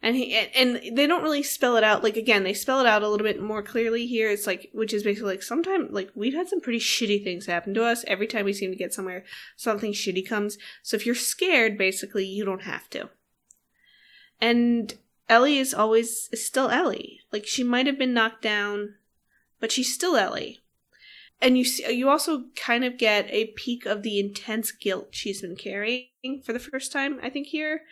And 0.00 0.14
he 0.14 0.36
and, 0.36 0.80
they 0.96 1.08
don't 1.08 1.24
really 1.24 1.42
spell 1.42 1.76
it 1.76 1.82
out. 1.82 2.04
Like 2.04 2.16
again, 2.16 2.44
they 2.44 2.54
spell 2.54 2.80
it 2.80 2.86
out 2.86 3.02
a 3.02 3.08
little 3.08 3.26
bit 3.26 3.42
more 3.42 3.62
clearly 3.62 4.06
here. 4.06 4.30
It's 4.30 4.46
like 4.46 4.70
which 4.72 4.92
is 4.92 5.02
basically 5.02 5.32
like 5.32 5.42
sometimes 5.42 5.90
like 5.90 6.10
we've 6.14 6.34
had 6.34 6.48
some 6.48 6.60
pretty 6.60 6.78
shitty 6.78 7.24
things 7.24 7.46
happen 7.46 7.74
to 7.74 7.84
us. 7.84 8.04
Every 8.06 8.28
time 8.28 8.44
we 8.44 8.52
seem 8.52 8.70
to 8.70 8.76
get 8.76 8.94
somewhere, 8.94 9.24
something 9.56 9.92
shitty 9.92 10.26
comes. 10.28 10.56
So 10.82 10.96
if 10.96 11.04
you're 11.04 11.16
scared, 11.16 11.76
basically 11.76 12.24
you 12.24 12.44
don't 12.44 12.62
have 12.62 12.88
to. 12.90 13.10
And 14.40 14.94
Ellie 15.28 15.58
is 15.58 15.74
always 15.74 16.28
is 16.30 16.46
still 16.46 16.70
Ellie. 16.70 17.20
Like 17.32 17.46
she 17.46 17.64
might 17.64 17.86
have 17.86 17.98
been 17.98 18.14
knocked 18.14 18.42
down, 18.42 18.94
but 19.58 19.72
she's 19.72 19.92
still 19.92 20.16
Ellie. 20.16 20.60
And 21.40 21.56
you 21.56 21.64
see, 21.64 21.92
you 21.92 22.08
also 22.08 22.44
kind 22.56 22.84
of 22.84 22.98
get 22.98 23.30
a 23.30 23.46
peek 23.56 23.86
of 23.86 24.02
the 24.02 24.18
intense 24.18 24.72
guilt 24.72 25.08
she's 25.12 25.40
been 25.40 25.56
carrying 25.56 26.08
for 26.44 26.52
the 26.52 26.58
first 26.58 26.90
time, 26.90 27.20
I 27.22 27.30
think 27.30 27.48
here, 27.48 27.82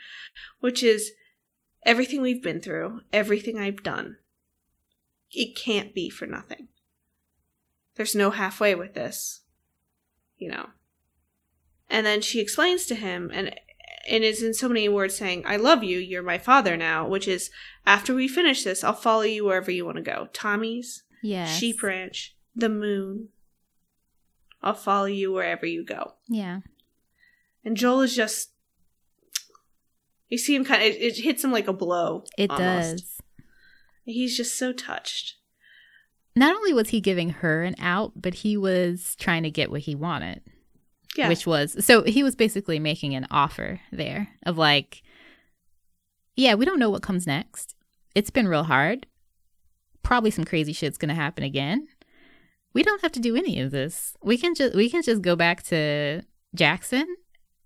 which 0.60 0.82
is 0.82 1.12
everything 1.86 2.20
we've 2.20 2.42
been 2.42 2.60
through, 2.60 3.00
everything 3.12 3.58
I've 3.58 3.82
done. 3.82 4.18
It 5.32 5.56
can't 5.56 5.94
be 5.94 6.10
for 6.10 6.26
nothing. 6.26 6.68
There's 7.94 8.14
no 8.14 8.30
halfway 8.30 8.74
with 8.74 8.92
this, 8.92 9.40
you 10.36 10.50
know. 10.50 10.70
And 11.88 12.04
then 12.04 12.20
she 12.20 12.40
explains 12.40 12.84
to 12.86 12.94
him, 12.94 13.30
and 13.32 13.54
and 14.08 14.22
is 14.22 14.42
in 14.42 14.54
so 14.54 14.68
many 14.68 14.88
words 14.88 15.16
saying, 15.16 15.44
"I 15.46 15.56
love 15.56 15.82
you. 15.82 15.98
You're 15.98 16.22
my 16.22 16.38
father 16.38 16.76
now." 16.76 17.08
Which 17.08 17.26
is, 17.26 17.50
after 17.86 18.14
we 18.14 18.28
finish 18.28 18.64
this, 18.64 18.84
I'll 18.84 18.92
follow 18.92 19.22
you 19.22 19.44
wherever 19.44 19.70
you 19.70 19.84
want 19.84 19.96
to 19.96 20.02
go. 20.02 20.28
Tommy's, 20.32 21.04
Yeah. 21.22 21.46
Sheep 21.46 21.82
Ranch, 21.82 22.36
the 22.54 22.68
moon. 22.68 23.28
I'll 24.62 24.74
follow 24.74 25.06
you 25.06 25.32
wherever 25.32 25.64
you 25.64 25.84
go. 25.84 26.14
Yeah. 26.28 26.60
And 27.64 27.76
Joel 27.76 28.02
is 28.02 28.14
just. 28.14 28.50
You 30.28 30.38
see 30.38 30.54
him 30.54 30.64
kind 30.64 30.82
of. 30.82 30.88
It, 30.88 31.00
it 31.00 31.16
hits 31.18 31.44
him 31.44 31.52
like 31.52 31.68
a 31.68 31.72
blow. 31.72 32.24
It 32.36 32.50
almost. 32.50 32.90
does. 32.90 33.20
He's 34.04 34.36
just 34.36 34.58
so 34.58 34.72
touched. 34.72 35.34
Not 36.34 36.54
only 36.54 36.72
was 36.72 36.90
he 36.90 37.00
giving 37.00 37.30
her 37.30 37.62
an 37.62 37.74
out, 37.78 38.12
but 38.16 38.34
he 38.34 38.56
was 38.56 39.16
trying 39.18 39.42
to 39.44 39.50
get 39.50 39.70
what 39.70 39.82
he 39.82 39.94
wanted. 39.94 40.42
Yeah. 41.16 41.28
which 41.28 41.46
was 41.46 41.82
so 41.82 42.02
he 42.02 42.22
was 42.22 42.36
basically 42.36 42.78
making 42.78 43.14
an 43.14 43.26
offer 43.30 43.80
there 43.90 44.28
of 44.44 44.58
like 44.58 45.02
yeah 46.36 46.52
we 46.52 46.66
don't 46.66 46.78
know 46.78 46.90
what 46.90 47.02
comes 47.02 47.26
next 47.26 47.74
it's 48.14 48.28
been 48.28 48.46
real 48.46 48.64
hard 48.64 49.06
probably 50.02 50.30
some 50.30 50.44
crazy 50.44 50.74
shit's 50.74 50.98
gonna 50.98 51.14
happen 51.14 51.42
again 51.42 51.88
we 52.74 52.82
don't 52.82 53.00
have 53.00 53.12
to 53.12 53.20
do 53.20 53.34
any 53.34 53.58
of 53.60 53.70
this 53.70 54.14
we 54.22 54.36
can 54.36 54.54
just 54.54 54.74
we 54.74 54.90
can 54.90 55.02
just 55.02 55.22
go 55.22 55.34
back 55.34 55.62
to 55.62 56.20
jackson 56.54 57.06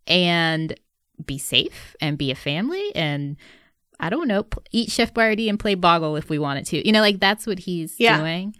and 0.06 0.78
be 1.26 1.38
safe 1.38 1.94
and 2.00 2.16
be 2.18 2.30
a 2.30 2.34
family 2.34 2.94
and 2.94 3.36
i 3.98 4.08
don't 4.10 4.28
know 4.28 4.46
eat 4.72 4.90
chef 4.90 5.12
Boyardee 5.14 5.48
and 5.48 5.58
play 5.58 5.74
boggle 5.74 6.16
if 6.16 6.28
we 6.30 6.38
wanted 6.38 6.66
to. 6.66 6.86
You 6.86 6.92
know 6.92 7.00
like 7.00 7.20
that's 7.20 7.46
what 7.46 7.60
he's 7.60 7.94
Yeah. 7.98 8.18
doing. 8.18 8.54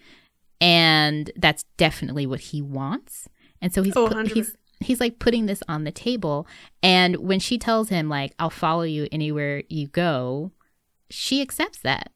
And 0.61 1.31
that's 1.37 1.65
definitely 1.79 2.27
what 2.27 2.41
he 2.41 2.61
wants. 2.61 3.29
And 3.63 3.73
so 3.73 3.83
he's 3.83 3.97
Oh, 3.97 4.09
put- 4.09 4.33
he's 4.33 4.55
he's 4.81 5.01
like 5.01 5.19
putting 5.19 5.47
this 5.47 5.63
on 5.69 5.85
the 5.85 5.93
table. 5.93 6.47
And 6.83 7.17
when 7.17 7.41
she 7.41 7.59
tells 7.59 7.89
him 7.89 8.09
like 8.09 8.35
i'll 8.39 8.51
follow 8.51 8.83
you 8.83 9.09
anywhere 9.13 9.63
you 9.69 9.87
go 9.89 10.53
she 11.11 11.41
accepts 11.43 11.79
that. 11.81 12.13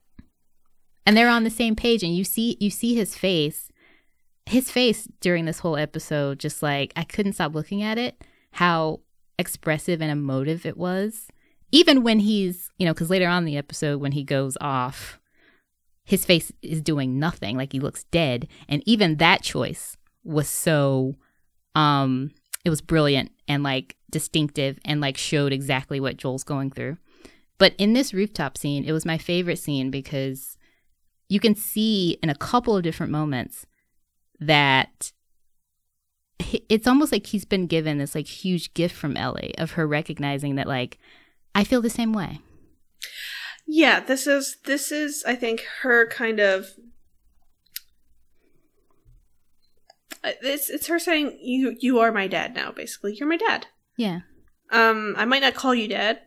And 1.06 1.16
they're 1.16 1.28
on 1.28 1.44
the 1.44 1.50
same 1.50 1.74
page. 1.76 2.02
And 2.02 2.14
you 2.14 2.24
see 2.24 2.56
you 2.60 2.70
see 2.70 2.94
his 2.94 3.16
face 3.16 3.70
his 4.46 4.70
face 4.70 5.08
during 5.20 5.46
this 5.46 5.60
whole 5.60 5.76
episode 5.78 6.38
just 6.38 6.62
like 6.62 6.92
i 6.96 7.02
couldn't 7.02 7.32
stop 7.32 7.54
looking 7.54 7.82
at 7.82 7.96
it 7.96 8.22
how 8.52 9.00
expressive 9.38 10.00
and 10.00 10.10
emotive 10.10 10.66
it 10.66 10.76
was. 10.76 11.28
Even 11.72 12.02
when 12.02 12.20
he's 12.20 12.70
you 12.78 12.86
know 12.86 12.94
because 12.94 13.10
later 13.10 13.28
on 13.28 13.44
the 13.44 13.56
episode 13.56 14.00
when 14.00 14.12
he 14.12 14.24
goes 14.24 14.56
off 14.60 15.18
his 16.04 16.24
face 16.24 16.52
is 16.62 16.82
doing 16.82 17.18
nothing. 17.18 17.56
Like 17.56 17.72
he 17.72 17.80
looks 17.80 18.04
dead. 18.04 18.46
And 18.68 18.82
even 18.86 19.16
that 19.16 19.42
choice 19.42 19.96
was 20.22 20.48
so 20.48 21.16
um 21.74 22.30
it 22.64 22.70
was 22.70 22.80
brilliant 22.80 23.30
and 23.48 23.62
like 23.62 23.96
distinctive 24.10 24.78
and 24.84 25.00
like 25.00 25.16
showed 25.16 25.52
exactly 25.52 26.00
what 26.00 26.16
Joel's 26.16 26.44
going 26.44 26.70
through. 26.70 26.98
But 27.58 27.74
in 27.78 27.92
this 27.92 28.14
rooftop 28.14 28.56
scene, 28.58 28.84
it 28.84 28.92
was 28.92 29.06
my 29.06 29.18
favorite 29.18 29.58
scene 29.58 29.90
because 29.90 30.56
you 31.28 31.40
can 31.40 31.54
see 31.54 32.18
in 32.22 32.30
a 32.30 32.34
couple 32.34 32.76
of 32.76 32.82
different 32.82 33.12
moments 33.12 33.66
that 34.40 35.12
it's 36.68 36.86
almost 36.86 37.12
like 37.12 37.26
he's 37.26 37.44
been 37.44 37.66
given 37.66 37.98
this 37.98 38.14
like 38.14 38.26
huge 38.26 38.74
gift 38.74 38.94
from 38.94 39.16
Ellie 39.16 39.54
of 39.58 39.72
her 39.72 39.86
recognizing 39.86 40.56
that 40.56 40.66
like 40.66 40.98
I 41.54 41.64
feel 41.64 41.80
the 41.80 41.90
same 41.90 42.12
way. 42.12 42.40
Yeah, 43.66 44.00
this 44.00 44.26
is 44.26 44.56
this 44.64 44.92
is 44.92 45.24
I 45.26 45.34
think 45.34 45.64
her 45.82 46.08
kind 46.08 46.40
of 46.40 46.70
Uh, 50.22 50.32
it's 50.40 50.70
it's 50.70 50.86
her 50.86 50.98
saying 50.98 51.38
you 51.42 51.76
you 51.80 51.98
are 51.98 52.10
my 52.10 52.26
dad 52.26 52.54
now 52.54 52.72
basically. 52.72 53.14
You're 53.14 53.28
my 53.28 53.36
dad. 53.36 53.66
Yeah. 53.98 54.20
Um 54.70 55.14
I 55.18 55.26
might 55.26 55.42
not 55.42 55.54
call 55.54 55.74
you 55.74 55.86
dad. 55.86 56.20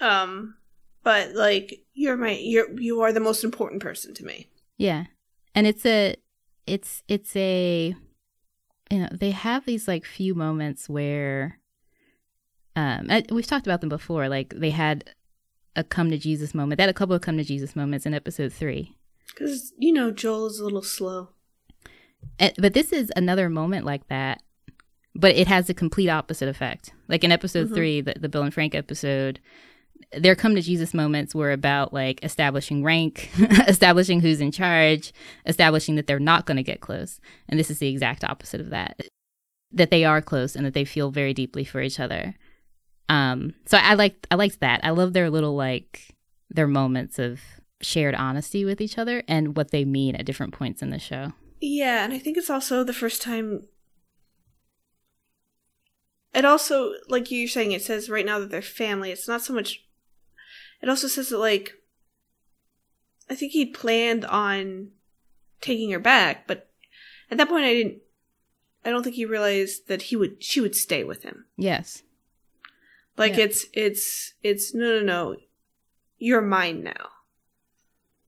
Um 0.00 0.56
but 1.02 1.34
like 1.34 1.82
you're 1.92 2.16
my 2.16 2.30
you're 2.30 2.80
you 2.80 3.02
are 3.02 3.12
the 3.12 3.20
most 3.20 3.44
important 3.44 3.82
person 3.82 4.14
to 4.14 4.24
me. 4.24 4.48
Yeah. 4.78 5.04
And 5.54 5.66
it's 5.66 5.84
a 5.84 6.16
it's 6.66 7.02
it's 7.06 7.36
a 7.36 7.94
you 8.94 9.00
know, 9.00 9.08
they 9.12 9.32
have 9.32 9.64
these 9.66 9.88
like 9.88 10.04
few 10.04 10.34
moments 10.34 10.88
where 10.88 11.58
um 12.76 13.06
I, 13.10 13.24
we've 13.30 13.46
talked 13.46 13.66
about 13.66 13.80
them 13.80 13.88
before 13.88 14.28
like 14.28 14.54
they 14.56 14.70
had 14.70 15.10
a 15.76 15.82
come 15.82 16.10
to 16.10 16.18
Jesus 16.18 16.54
moment. 16.54 16.76
They 16.78 16.82
had 16.84 16.90
a 16.90 16.94
couple 16.94 17.14
of 17.16 17.22
come 17.22 17.36
to 17.38 17.44
Jesus 17.44 17.74
moments 17.74 18.06
in 18.06 18.14
episode 18.14 18.52
3. 18.52 18.96
Cuz 19.36 19.72
you 19.78 19.92
know 19.92 20.10
Joel 20.10 20.46
is 20.46 20.58
a 20.60 20.64
little 20.64 20.82
slow. 20.82 21.30
Uh, 22.40 22.50
but 22.58 22.72
this 22.74 22.92
is 22.92 23.12
another 23.16 23.48
moment 23.50 23.84
like 23.84 24.06
that, 24.08 24.42
but 25.14 25.34
it 25.36 25.46
has 25.48 25.68
a 25.68 25.74
complete 25.74 26.08
opposite 26.08 26.48
effect. 26.48 26.92
Like 27.08 27.22
in 27.24 27.32
episode 27.32 27.68
Mhm. 27.68 27.74
three, 27.74 28.00
the, 28.00 28.14
the 28.18 28.28
Bill 28.28 28.42
and 28.42 28.54
Frank 28.54 28.74
episode, 28.74 29.40
their 30.18 30.34
come 30.34 30.54
to 30.54 30.60
Jesus 30.60 30.94
moments 30.94 31.34
were 31.34 31.52
about 31.52 31.92
like 31.92 32.22
establishing 32.24 32.82
rank, 32.82 33.30
establishing 33.68 34.20
who's 34.20 34.40
in 34.40 34.52
charge, 34.52 35.12
establishing 35.46 35.96
that 35.96 36.06
they're 36.06 36.18
not 36.18 36.46
going 36.46 36.56
to 36.56 36.62
get 36.62 36.80
close. 36.80 37.20
And 37.48 37.58
this 37.58 37.70
is 37.70 37.78
the 37.78 37.88
exact 37.88 38.24
opposite 38.24 38.60
of 38.60 38.70
that 38.70 39.00
that 39.74 39.90
they 39.90 40.04
are 40.04 40.22
close 40.22 40.54
and 40.54 40.64
that 40.64 40.72
they 40.72 40.84
feel 40.84 41.10
very 41.10 41.34
deeply 41.34 41.64
for 41.64 41.80
each 41.82 41.98
other. 41.98 42.34
Um, 43.08 43.54
so 43.66 43.76
I 43.76 43.94
liked 43.94 44.26
I 44.30 44.36
liked 44.36 44.60
that. 44.60 44.80
I 44.82 44.90
love 44.90 45.12
their 45.12 45.28
little 45.28 45.54
like 45.54 46.14
their 46.48 46.68
moments 46.68 47.18
of 47.18 47.40
shared 47.82 48.14
honesty 48.14 48.64
with 48.64 48.80
each 48.80 48.96
other 48.96 49.22
and 49.28 49.56
what 49.56 49.70
they 49.70 49.84
mean 49.84 50.14
at 50.14 50.24
different 50.24 50.54
points 50.54 50.80
in 50.80 50.90
the 50.90 50.98
show. 50.98 51.32
Yeah, 51.60 52.04
and 52.04 52.12
I 52.12 52.18
think 52.18 52.36
it's 52.36 52.50
also 52.50 52.84
the 52.84 52.92
first 52.92 53.20
time. 53.20 53.66
It 56.32 56.44
also, 56.44 56.94
like 57.08 57.30
you're 57.30 57.48
saying, 57.48 57.72
it 57.72 57.82
says 57.82 58.10
right 58.10 58.26
now 58.26 58.38
that 58.38 58.50
they're 58.50 58.62
family. 58.62 59.10
It's 59.10 59.28
not 59.28 59.42
so 59.42 59.52
much. 59.52 59.84
It 60.84 60.90
also 60.90 61.08
says 61.08 61.30
that, 61.30 61.38
like, 61.38 61.72
I 63.30 63.34
think 63.34 63.52
he 63.52 63.64
planned 63.64 64.26
on 64.26 64.90
taking 65.62 65.90
her 65.92 65.98
back, 65.98 66.46
but 66.46 66.68
at 67.30 67.38
that 67.38 67.48
point, 67.48 67.64
I 67.64 67.72
didn't. 67.72 67.98
I 68.84 68.90
don't 68.90 69.02
think 69.02 69.16
he 69.16 69.24
realized 69.24 69.88
that 69.88 70.02
he 70.02 70.16
would. 70.16 70.44
She 70.44 70.60
would 70.60 70.74
stay 70.76 71.02
with 71.02 71.22
him. 71.22 71.46
Yes. 71.56 72.02
Like 73.16 73.38
Yeah. 73.38 73.44
it's 73.44 73.64
it's 73.72 74.34
it's 74.42 74.74
no 74.74 74.98
no 74.98 75.00
no, 75.00 75.36
you're 76.18 76.42
mine 76.42 76.82
now. 76.84 77.08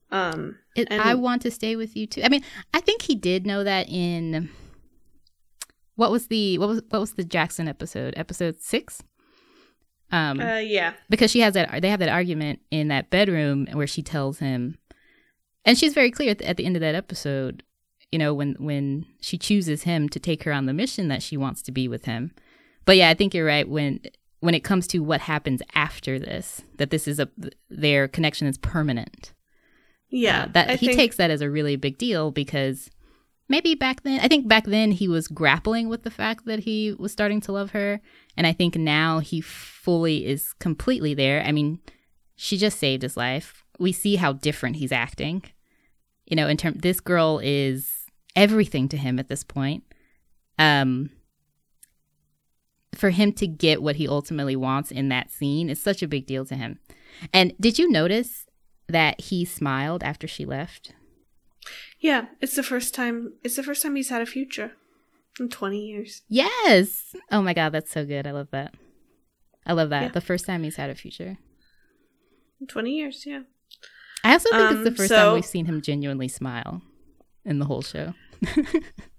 Um, 0.09 0.57
It, 0.75 0.87
And- 0.89 0.99
I 0.99 1.13
want 1.13 1.43
to 1.43 1.51
stay 1.51 1.75
with 1.75 1.95
you 1.95 2.07
too. 2.07 2.23
I 2.23 2.29
mean, 2.29 2.43
I 2.73 2.79
think 2.81 3.03
he 3.03 3.13
did 3.13 3.45
know 3.45 3.63
that 3.63 3.87
in 3.87 4.49
what 5.93 6.09
was 6.09 6.25
the 6.25 6.57
what 6.57 6.69
was 6.69 6.81
what 6.89 7.01
was 7.01 7.13
the 7.13 7.23
Jackson 7.23 7.67
episode? 7.67 8.15
Episode 8.17 8.61
six. 8.63 9.03
Um, 10.11 10.39
uh, 10.39 10.57
yeah, 10.59 10.93
because 11.09 11.31
she 11.31 11.41
has 11.41 11.53
that 11.55 11.81
they 11.81 11.89
have 11.89 11.99
that 11.99 12.09
argument 12.09 12.59
in 12.71 12.87
that 12.87 13.09
bedroom 13.09 13.67
where 13.73 13.87
she 13.87 14.01
tells 14.01 14.39
him, 14.39 14.77
and 15.65 15.77
she's 15.77 15.93
very 15.93 16.11
clear 16.11 16.31
at 16.31 16.37
the, 16.39 16.47
at 16.47 16.57
the 16.57 16.65
end 16.65 16.75
of 16.77 16.81
that 16.81 16.95
episode. 16.95 17.63
You 18.11 18.19
know, 18.19 18.33
when 18.33 18.55
when 18.57 19.05
she 19.19 19.37
chooses 19.37 19.83
him 19.83 20.07
to 20.09 20.19
take 20.19 20.43
her 20.43 20.53
on 20.53 20.65
the 20.65 20.73
mission 20.73 21.09
that 21.09 21.21
she 21.21 21.35
wants 21.35 21.61
to 21.63 21.71
be 21.73 21.87
with 21.89 22.05
him. 22.05 22.31
But 22.85 22.95
yeah, 22.95 23.09
I 23.09 23.15
think 23.15 23.33
you're 23.33 23.45
right 23.45 23.67
when 23.67 23.99
when 24.39 24.53
it 24.53 24.63
comes 24.63 24.87
to 24.87 24.99
what 24.99 25.19
happens 25.21 25.61
after 25.75 26.17
this, 26.19 26.61
that 26.77 26.89
this 26.89 27.05
is 27.07 27.19
a 27.19 27.27
their 27.69 28.07
connection 28.07 28.47
is 28.47 28.57
permanent. 28.57 29.33
yeah. 30.09 30.43
Uh, 30.43 30.47
that 30.53 30.69
I 30.69 30.75
he 30.77 30.85
think- 30.87 30.97
takes 30.97 31.17
that 31.17 31.31
as 31.31 31.41
a 31.41 31.49
really 31.49 31.75
big 31.75 31.97
deal 31.97 32.31
because 32.31 32.89
maybe 33.49 33.75
back 33.75 34.03
then 34.03 34.19
I 34.19 34.27
think 34.27 34.47
back 34.47 34.65
then 34.65 34.91
he 34.91 35.07
was 35.07 35.27
grappling 35.27 35.89
with 35.89 36.03
the 36.03 36.11
fact 36.11 36.45
that 36.45 36.59
he 36.59 36.93
was 36.97 37.11
starting 37.11 37.41
to 37.41 37.51
love 37.51 37.71
her 37.71 38.01
and 38.35 38.45
I 38.45 38.53
think 38.53 38.75
now 38.75 39.19
he 39.19 39.41
fully 39.41 40.25
is 40.25 40.53
completely 40.53 41.13
there. 41.13 41.43
I 41.43 41.51
mean, 41.51 41.79
she 42.35 42.57
just 42.57 42.79
saved 42.79 43.03
his 43.03 43.17
life. 43.17 43.63
We 43.79 43.91
see 43.91 44.15
how 44.15 44.33
different 44.33 44.77
he's 44.77 44.91
acting. 44.91 45.43
You 46.25 46.35
know, 46.35 46.47
in 46.47 46.57
term 46.57 46.75
this 46.75 46.99
girl 46.99 47.39
is 47.43 48.05
everything 48.35 48.89
to 48.89 48.97
him 48.97 49.19
at 49.19 49.29
this 49.29 49.43
point. 49.43 49.83
Um 50.59 51.11
for 52.95 53.11
him 53.11 53.31
to 53.31 53.45
get 53.45 53.81
what 53.81 53.97
he 53.97 54.07
ultimately 54.07 54.55
wants 54.55 54.91
in 54.91 55.09
that 55.09 55.31
scene 55.31 55.69
is 55.69 55.81
such 55.81 56.01
a 56.01 56.07
big 56.07 56.25
deal 56.25 56.45
to 56.45 56.55
him. 56.55 56.79
And 57.31 57.53
did 57.59 57.77
you 57.77 57.89
notice 57.89 58.47
that 58.87 59.21
he 59.21 59.45
smiled 59.45 60.03
after 60.03 60.27
she 60.27 60.45
left? 60.45 60.93
Yeah, 61.99 62.25
it's 62.41 62.55
the 62.55 62.63
first 62.63 62.93
time. 62.93 63.33
It's 63.43 63.55
the 63.55 63.63
first 63.63 63.81
time 63.83 63.95
he's 63.95 64.09
had 64.09 64.21
a 64.21 64.25
future 64.25 64.73
in 65.39 65.49
twenty 65.49 65.85
years. 65.85 66.21
Yes. 66.29 67.15
Oh 67.31 67.41
my 67.41 67.53
god, 67.53 67.71
that's 67.71 67.91
so 67.91 68.05
good. 68.05 68.27
I 68.27 68.31
love 68.31 68.49
that. 68.51 68.73
I 69.65 69.73
love 69.73 69.89
that. 69.89 70.01
Yeah. 70.03 70.09
The 70.09 70.21
first 70.21 70.45
time 70.45 70.63
he's 70.63 70.75
had 70.77 70.89
a 70.89 70.95
future. 70.95 71.37
In 72.61 72.67
twenty 72.67 72.91
years, 72.91 73.23
yeah. 73.25 73.41
I 74.23 74.33
also 74.33 74.49
think 74.49 74.71
it's 74.71 74.83
the 74.83 74.89
Um, 74.89 74.95
first 74.95 75.09
so- 75.09 75.15
time 75.15 75.33
we've 75.35 75.45
seen 75.45 75.65
him 75.65 75.81
genuinely 75.81 76.27
smile 76.27 76.81
in 77.45 77.59
the 77.59 77.65
whole 77.65 77.81
show 77.81 78.13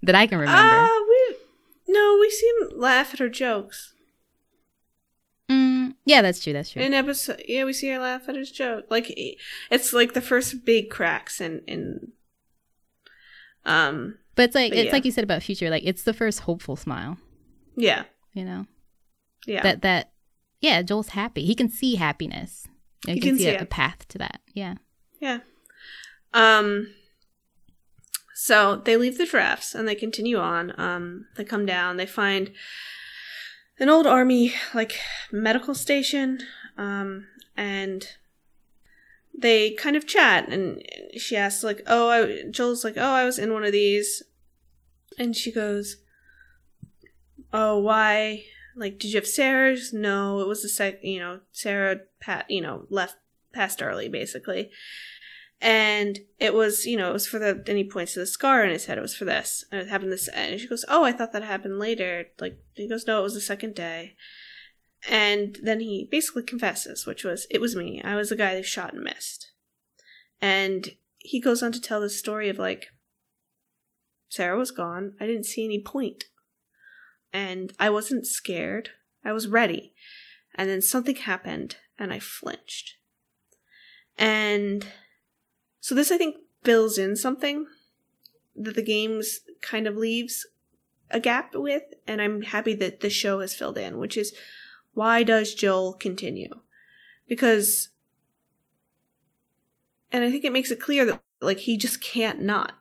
that 0.03 0.15
I 0.15 0.27
can 0.27 0.37
remember. 0.39 0.61
Ah, 0.61 1.05
we 1.09 1.35
no, 1.93 2.17
we 2.19 2.29
see 2.29 2.47
him 2.61 2.79
laugh 2.79 3.13
at 3.13 3.19
her 3.19 3.29
jokes 3.29 3.93
Mm, 5.49 5.95
yeah, 6.05 6.21
that's 6.21 6.43
true. 6.43 6.53
That's 6.53 6.69
true. 6.71 6.81
in 6.83 6.93
episode. 6.93 7.41
Yeah, 7.47 7.63
we 7.65 7.73
see 7.73 7.89
her 7.89 7.97
laugh 7.99 8.29
at 8.29 8.35
his 8.35 8.51
joke. 8.51 8.85
Like 8.89 9.11
it's 9.71 9.93
like 9.93 10.13
the 10.13 10.21
first 10.21 10.63
big 10.65 10.89
cracks 10.89 11.41
in 11.41 11.61
in. 11.67 12.11
Um. 13.69 14.17
but 14.35 14.43
it's 14.45 14.55
like 14.55 14.71
but 14.71 14.77
it's 14.79 14.85
yeah. 14.87 14.91
like 14.91 15.05
you 15.05 15.11
said 15.11 15.23
about 15.23 15.43
future. 15.43 15.69
Like 15.69 15.83
it's 15.85 16.03
the 16.03 16.13
first 16.13 16.41
hopeful 16.41 16.75
smile. 16.75 17.17
Yeah. 17.75 18.03
You 18.33 18.45
know 18.45 18.65
Yeah. 19.45 19.63
that 19.63 19.81
that 19.81 20.11
yeah. 20.61 20.81
Joel's 20.81 21.09
happy. 21.09 21.45
He 21.45 21.55
can 21.55 21.69
see 21.69 21.95
happiness. 21.95 22.67
And 23.07 23.15
He 23.15 23.21
can 23.21 23.37
see, 23.37 23.43
see 23.45 23.49
a, 23.49 23.61
a 23.61 23.65
path 23.65 24.07
to 24.09 24.17
that. 24.17 24.41
Yeah. 24.53 24.75
Yeah. 25.21 25.39
Um 26.33 26.93
so 28.35 28.77
they 28.77 28.95
leave 28.97 29.17
the 29.17 29.25
drafts 29.25 29.75
and 29.75 29.87
they 29.87 29.95
continue 29.95 30.37
on. 30.37 30.73
Um 30.79 31.25
they 31.35 31.43
come 31.43 31.65
down, 31.65 31.97
they 31.97 32.05
find 32.05 32.51
an 33.79 33.89
old 33.89 34.05
army 34.07 34.53
like 34.73 34.99
medical 35.31 35.73
station 35.75 36.39
um 36.77 37.27
and 37.55 38.07
they 39.41 39.71
kind 39.71 39.95
of 39.95 40.07
chat 40.07 40.49
and 40.49 40.83
she 41.17 41.35
asks 41.35 41.63
like, 41.63 41.81
"Oh, 41.87 42.09
I 42.09 42.43
Joel's 42.49 42.83
like, 42.83 42.97
"Oh, 42.97 43.11
I 43.11 43.25
was 43.25 43.39
in 43.39 43.53
one 43.53 43.63
of 43.63 43.71
these." 43.71 44.23
And 45.17 45.35
she 45.35 45.51
goes, 45.51 45.97
"Oh, 47.51 47.77
why? 47.79 48.43
Like 48.75 48.99
did 48.99 49.09
you 49.09 49.15
have 49.15 49.27
Sarah's? 49.27 49.91
No, 49.93 50.39
it 50.39 50.47
was 50.47 50.61
the 50.61 50.69
sec, 50.69 51.03
you 51.03 51.19
know, 51.19 51.39
Sarah 51.51 52.01
pat, 52.19 52.49
you 52.49 52.61
know, 52.61 52.85
left 52.89 53.17
passed 53.53 53.81
early 53.81 54.09
basically." 54.09 54.71
and 55.61 56.19
it 56.39 56.53
was 56.53 56.85
you 56.85 56.95
know 56.95 57.09
it 57.09 57.13
was 57.13 57.27
for 57.27 57.37
the 57.37 57.63
and 57.67 57.77
he 57.77 57.83
points 57.83 58.13
to 58.13 58.19
the 58.19 58.25
scar 58.25 58.63
in 58.63 58.69
his 58.69 58.85
head 58.85 58.97
it 58.97 59.01
was 59.01 59.15
for 59.15 59.25
this 59.25 59.65
and 59.71 59.81
it 59.81 59.89
happened 59.89 60.11
this 60.11 60.29
and 60.29 60.59
she 60.59 60.67
goes 60.67 60.85
oh 60.87 61.03
i 61.03 61.11
thought 61.11 61.33
that 61.33 61.43
happened 61.43 61.79
later 61.79 62.27
like 62.39 62.57
he 62.75 62.87
goes 62.87 63.05
no 63.05 63.19
it 63.19 63.23
was 63.23 63.33
the 63.33 63.41
second 63.41 63.75
day 63.75 64.15
and 65.07 65.57
then 65.63 65.79
he 65.79 66.07
basically 66.09 66.43
confesses 66.43 67.05
which 67.05 67.23
was 67.23 67.47
it 67.49 67.61
was 67.61 67.75
me. 67.75 68.01
I 68.03 68.15
was 68.15 68.29
the 68.29 68.35
guy 68.35 68.55
who 68.55 68.63
shot 68.63 68.93
and 68.93 69.03
missed. 69.03 69.51
And 70.41 70.95
he 71.17 71.39
goes 71.39 71.61
on 71.61 71.71
to 71.73 71.81
tell 71.81 72.01
the 72.01 72.09
story 72.09 72.49
of 72.49 72.57
like 72.57 72.87
sarah 74.29 74.57
was 74.57 74.71
gone. 74.71 75.13
I 75.19 75.25
didn't 75.25 75.45
see 75.45 75.65
any 75.65 75.81
point. 75.81 76.25
And 77.31 77.73
i 77.79 77.89
wasn't 77.89 78.25
scared. 78.25 78.89
I 79.23 79.31
was 79.31 79.47
ready. 79.47 79.93
And 80.55 80.69
then 80.69 80.81
something 80.81 81.15
happened 81.15 81.77
and 81.97 82.11
i 82.11 82.19
flinched. 82.19 82.95
And 84.17 84.85
so 85.79 85.95
this 85.95 86.11
I 86.11 86.17
think 86.17 86.35
fills 86.63 86.97
in 86.97 87.15
something 87.15 87.65
that 88.55 88.75
the 88.75 88.81
games 88.81 89.39
kind 89.61 89.87
of 89.87 89.95
leaves 89.95 90.45
a 91.09 91.19
gap 91.19 91.55
with, 91.55 91.83
and 92.07 92.21
I'm 92.21 92.41
happy 92.41 92.75
that 92.75 92.99
the 92.99 93.09
show 93.09 93.39
has 93.39 93.55
filled 93.55 93.77
in, 93.77 93.97
which 93.97 94.17
is 94.17 94.35
why 94.93 95.23
does 95.23 95.53
Joel 95.53 95.93
continue? 95.93 96.49
Because 97.27 97.89
and 100.11 100.23
I 100.23 100.31
think 100.31 100.43
it 100.43 100.53
makes 100.53 100.71
it 100.71 100.79
clear 100.79 101.05
that 101.05 101.21
like 101.41 101.59
he 101.59 101.77
just 101.77 102.01
can't 102.01 102.41
not. 102.41 102.73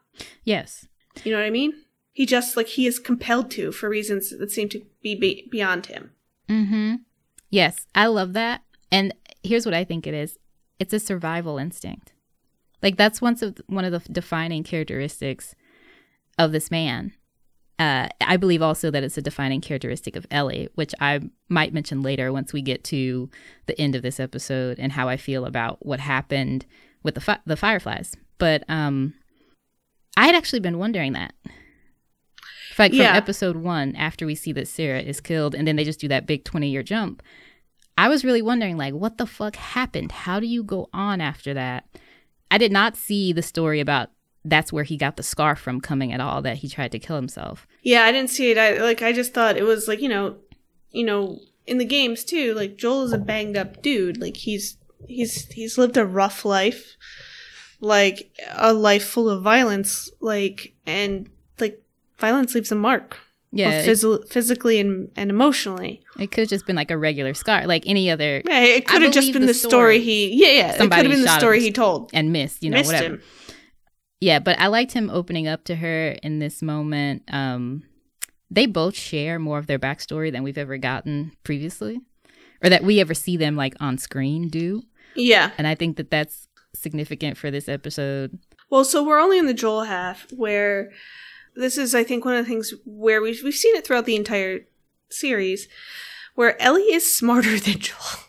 Yes. 0.45 0.87
You 1.25 1.33
know 1.33 1.39
what 1.39 1.47
I 1.47 1.51
mean? 1.51 1.73
He 2.13 2.27
just 2.27 2.57
like 2.57 2.69
he 2.69 2.87
is 2.87 2.99
compelled 2.99 3.51
to 3.53 3.71
for 3.71 3.89
reasons 3.89 4.37
that 4.37 4.51
seem 4.51 4.69
to 4.71 4.83
be, 5.03 5.15
be 5.15 5.49
beyond 5.51 5.87
him. 5.87 6.13
Mm-hmm. 6.49 6.97
Yes, 7.51 7.87
I 7.95 8.07
love 8.07 8.33
that. 8.33 8.63
And 8.91 9.15
here's 9.43 9.67
what 9.67 9.75
I 9.75 9.85
think 9.85 10.07
it 10.07 10.15
is: 10.15 10.39
it's 10.79 10.93
a 10.93 10.99
survival 10.99 11.59
instinct. 11.59 12.13
Like 12.83 12.97
that's 12.97 13.21
one 13.21 13.37
of 13.43 13.61
one 13.67 13.85
of 13.85 13.93
the 13.93 14.13
defining 14.13 14.65
characteristics 14.65 15.55
of 16.39 16.53
this 16.53 16.71
man. 16.71 17.13
Uh, 17.79 18.09
I 18.21 18.37
believe 18.37 18.61
also 18.61 18.91
that 18.91 19.05
it's 19.05 19.17
a 19.19 19.23
defining 19.23 19.61
characteristic 19.61 20.17
of 20.17 20.27
Ellie, 20.33 20.69
which 20.75 20.93
I 21.01 21.21
might 21.49 21.73
mention 21.73 22.03
later 22.03 22.33
once 22.33 22.53
we 22.53 22.61
get 22.61 22.83
to 22.85 23.31
the 23.67 23.81
end 23.81 23.95
of 23.95 24.03
this 24.03 24.19
episode 24.19 24.81
and 24.81 24.93
how 24.93 25.09
I 25.09 25.17
feel 25.17 25.45
about 25.45 25.85
what 25.87 26.01
happened 26.01 26.67
with 27.05 27.15
the 27.15 27.21
fi- 27.21 27.39
the 27.47 27.57
fireflies. 27.57 28.15
But 28.39 28.65
um, 28.69 29.15
I 30.17 30.27
had 30.27 30.35
actually 30.35 30.59
been 30.61 30.79
wondering 30.79 31.13
that. 31.13 31.35
Like 32.79 32.93
from 32.93 33.01
Yeah. 33.01 33.17
episode 33.17 33.57
one, 33.57 33.95
after 33.97 34.25
we 34.27 34.35
see 34.37 34.53
that 34.53 34.69
Sarah 34.69 35.01
is 35.01 35.21
killed, 35.21 35.55
and 35.55 35.67
then 35.67 35.77
they 35.77 35.85
just 35.85 36.01
do 36.01 36.09
that 36.09 36.27
big 36.27 36.45
twenty 36.45 36.71
year 36.71 36.83
jump. 36.83 37.23
I 37.97 38.09
was 38.09 38.25
really 38.25 38.43
wondering, 38.43 38.77
like, 38.77 38.95
what 38.95 39.19
the 39.19 39.27
fuck 39.27 39.57
happened? 39.57 40.13
How 40.13 40.39
do 40.39 40.47
you 40.47 40.63
go 40.63 40.89
on 40.93 41.21
after 41.21 41.53
that? 41.55 41.87
I 42.51 42.59
did 42.59 42.71
not 42.71 42.97
see 42.97 43.33
the 43.33 43.43
story 43.43 43.81
about 43.81 44.11
that's 44.49 44.73
where 44.73 44.85
he 44.85 44.97
got 44.97 45.17
the 45.17 45.23
scar 45.23 45.57
from 45.57 45.81
coming 45.81 46.13
at 46.13 46.21
all, 46.21 46.43
that 46.43 46.59
he 46.59 46.69
tried 46.69 46.93
to 46.93 46.99
kill 46.99 47.17
himself. 47.17 47.67
Yeah, 47.83 48.05
I 48.05 48.13
didn't 48.13 48.31
see 48.31 48.51
it. 48.51 48.59
I 48.59 48.79
like 48.83 49.03
I 49.03 49.13
just 49.13 49.35
thought 49.35 49.57
it 49.57 49.65
was 49.65 49.89
like, 49.89 50.01
you 50.01 50.09
know, 50.09 50.37
you 50.91 51.05
know, 51.05 51.41
in 51.67 51.79
the 51.79 51.85
games 51.85 52.25
too, 52.25 52.55
like 52.55 52.77
Joel 52.77 53.05
is 53.05 53.13
a 53.13 53.19
banged 53.19 53.57
up 53.57 53.83
dude. 53.83 54.21
Like 54.21 54.37
he's 54.37 54.77
he's 55.07 55.47
he's 55.49 55.79
lived 55.79 55.97
a 55.97 56.07
rough 56.07 56.45
life. 56.45 56.97
Like 57.81 58.37
a 58.57 58.73
life 58.73 59.05
full 59.05 59.31
of 59.31 59.45
violence, 59.45 60.11
like 60.21 60.75
and 60.85 61.31
like 61.61 61.81
violence 62.19 62.55
leaves 62.55 62.73
a 62.73 62.75
mark. 62.75 63.17
Yeah, 63.51 63.85
phys- 63.85 64.29
physically 64.29 64.79
and, 64.79 65.11
and 65.17 65.31
emotionally. 65.31 66.03
it, 66.19 66.31
could 66.31 66.43
have 66.43 66.49
just 66.49 66.67
been 66.67 66.77
like 66.77 66.91
a 66.91 66.99
regular 66.99 67.33
scar, 67.33 67.67
like 67.67 67.85
any 67.87 68.11
other 68.11 68.43
Yeah, 68.45 68.61
it 68.61 68.87
could 68.87 69.01
have 69.03 69.13
just 69.13 69.33
been 69.33 69.47
the 69.47 69.55
story 69.55 69.71
story. 69.71 70.01
he 70.01 70.35
yeah, 70.35 70.49
yeah. 70.49 70.73
It 70.73 70.79
could 70.79 70.93
have 70.93 71.09
been 71.09 71.23
the 71.23 71.39
story 71.39 71.61
he 71.61 71.73
told. 71.73 72.11
and 72.13 72.33
missed, 72.33 72.63
you 72.63 72.71
know, 72.71 72.83
whatever. 72.83 73.15
him. 73.15 73.23
Yeah, 74.21 74.39
but 74.41 74.59
I 74.59 74.67
liked 74.67 74.93
him 74.93 75.11
opening 75.11 75.47
up 75.47 75.65
to 75.65 75.77
her 75.77 76.11
in 76.23 76.39
this 76.39 76.61
moment. 76.61 77.23
Um, 77.29 77.85
they 78.51 78.67
both 78.67 78.97
share 78.97 79.39
more 79.39 79.59
of 79.59 79.67
their 79.67 79.79
backstory 79.79 80.33
than 80.33 80.43
we've 80.43 80.59
ever 80.59 80.77
gotten 80.79 81.33
previously, 81.45 82.01
or 82.63 82.71
that 82.71 82.83
we 82.83 83.01
ever 83.01 83.15
see 83.15 83.37
them 83.37 83.57
like 83.57 83.75
on 83.81 83.99
screen 83.99 84.49
do. 84.49 84.83
Yeah. 85.15 85.53
And 85.59 85.67
I 85.67 85.75
think 85.75 85.97
that 85.97 86.11
that's 86.11 86.49
significant 86.75 87.37
for 87.37 87.51
this 87.51 87.69
episode. 87.69 88.39
Well, 88.71 88.85
so 88.85 89.05
we're 89.05 89.21
only 89.21 89.39
in 89.39 89.47
the 89.47 89.55
Joel 89.55 89.85
half 89.85 90.27
where 90.33 90.91
this 91.55 91.79
is, 91.79 91.95
I 91.95 92.05
think, 92.05 92.25
one 92.25 92.35
of 92.35 92.45
the 92.45 92.49
things 92.49 92.73
where 92.85 93.21
we've 93.21 93.43
we've 93.43 93.55
seen 93.55 93.77
it 93.77 93.87
throughout 93.87 94.05
the 94.05 94.17
entire 94.17 94.61
series, 95.11 95.69
where 96.35 96.61
Ellie 96.61 96.93
is 96.93 97.15
smarter 97.15 97.59
than 97.61 97.79
Joel. 97.79 98.25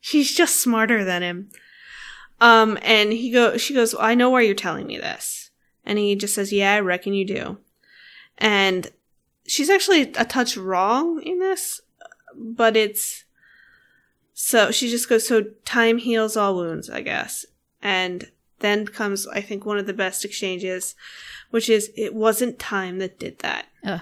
She's 0.00 0.34
just 0.34 0.60
smarter 0.60 1.04
than 1.04 1.22
him. 1.22 1.50
Um, 2.42 2.76
and 2.82 3.12
he 3.12 3.30
go, 3.30 3.56
she 3.56 3.72
goes, 3.72 3.94
I 3.98 4.14
know 4.16 4.30
why 4.30 4.40
you're 4.40 4.54
telling 4.54 4.86
me 4.88 4.98
this, 4.98 5.50
and 5.84 5.96
he 5.98 6.16
just 6.16 6.34
says, 6.34 6.52
Yeah, 6.52 6.74
I 6.74 6.80
reckon 6.80 7.14
you 7.14 7.24
do. 7.24 7.58
And 8.38 8.88
she's 9.46 9.70
actually 9.70 10.02
a 10.14 10.24
touch 10.24 10.56
wrong 10.56 11.22
in 11.22 11.38
this, 11.38 11.80
but 12.34 12.76
it's 12.76 13.24
so 14.34 14.72
she 14.72 14.90
just 14.90 15.08
goes, 15.08 15.26
So 15.28 15.42
time 15.64 15.98
heals 15.98 16.36
all 16.36 16.56
wounds, 16.56 16.90
I 16.90 17.02
guess. 17.02 17.46
And 17.80 18.30
then 18.58 18.86
comes, 18.86 19.26
I 19.28 19.40
think, 19.40 19.64
one 19.64 19.78
of 19.78 19.86
the 19.86 19.92
best 19.92 20.24
exchanges, 20.24 20.94
which 21.50 21.68
is, 21.68 21.90
it 21.96 22.12
wasn't 22.14 22.58
time 22.58 22.98
that 22.98 23.18
did 23.18 23.38
that. 23.40 23.66
Ugh. 23.84 24.00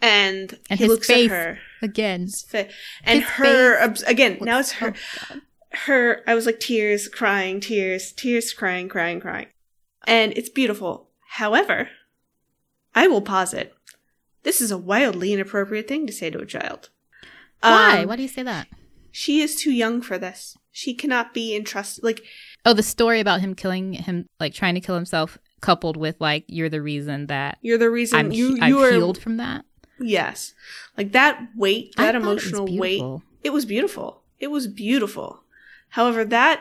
And, 0.00 0.58
And 0.68 0.78
he 0.78 0.88
looks 0.88 1.08
at 1.08 1.26
her. 1.26 1.58
Again. 1.80 2.22
His 2.22 2.42
fa- 2.42 2.68
And 3.04 3.20
His 3.20 3.30
her, 3.30 3.88
face 3.88 4.02
again, 4.02 4.38
now 4.42 4.58
it's 4.58 4.72
her. 4.72 4.94
Oh. 5.30 5.36
Her 5.84 6.22
i 6.26 6.34
was 6.34 6.46
like 6.46 6.60
tears 6.60 7.08
crying 7.08 7.60
tears 7.60 8.12
tears 8.12 8.52
crying 8.52 8.88
crying 8.88 9.20
crying. 9.20 9.48
And 10.06 10.32
it's 10.36 10.48
beautiful. 10.48 11.10
However 11.30 11.90
i 12.94 13.06
will 13.06 13.22
posit 13.22 13.74
this 14.42 14.60
is 14.60 14.70
a 14.70 14.78
wildly 14.78 15.32
inappropriate 15.32 15.88
thing 15.88 16.06
to 16.06 16.12
say 16.12 16.30
to 16.30 16.38
a 16.38 16.46
child. 16.46 16.90
Why? 17.62 18.02
Um, 18.02 18.08
Why 18.08 18.14
do 18.16 18.22
you 18.22 18.28
say 18.28 18.44
that? 18.44 18.68
she 19.10 19.40
is 19.40 19.56
too 19.56 19.72
young 19.72 20.02
for 20.02 20.18
this. 20.18 20.56
She 20.70 20.94
cannot 20.94 21.32
be 21.34 21.56
entrusted 21.56 22.04
like 22.04 22.22
Oh, 22.64 22.72
the 22.74 22.82
story 22.82 23.18
about 23.18 23.40
him 23.40 23.54
killing 23.54 23.94
him, 23.94 24.26
like 24.38 24.52
trying 24.54 24.74
to 24.74 24.80
kill 24.80 24.94
himself, 24.94 25.38
coupled 25.60 25.96
with 25.96 26.16
like 26.20 26.44
you're 26.46 26.68
the 26.68 26.82
reason 26.82 27.26
that 27.26 27.58
you're 27.62 27.78
the 27.78 27.90
reason 27.90 28.18
I'm 28.18 28.30
you 28.30 28.58
I'm 28.60 28.68
you 28.68 28.82
are 28.82 28.92
healed 28.92 29.18
from 29.18 29.38
that. 29.38 29.64
yes. 29.98 30.54
Like 30.96 31.12
that 31.12 31.48
weight 31.56 31.94
that 31.96 32.02
thought 32.04 32.14
it 32.14 32.22
emotional 32.22 32.66
weight 32.78 33.02
it 33.42 33.50
was 33.50 33.64
beautiful. 33.64 34.22
It 34.38 34.48
was 34.48 34.66
beautiful 34.68 35.42
however 35.90 36.24
that 36.24 36.60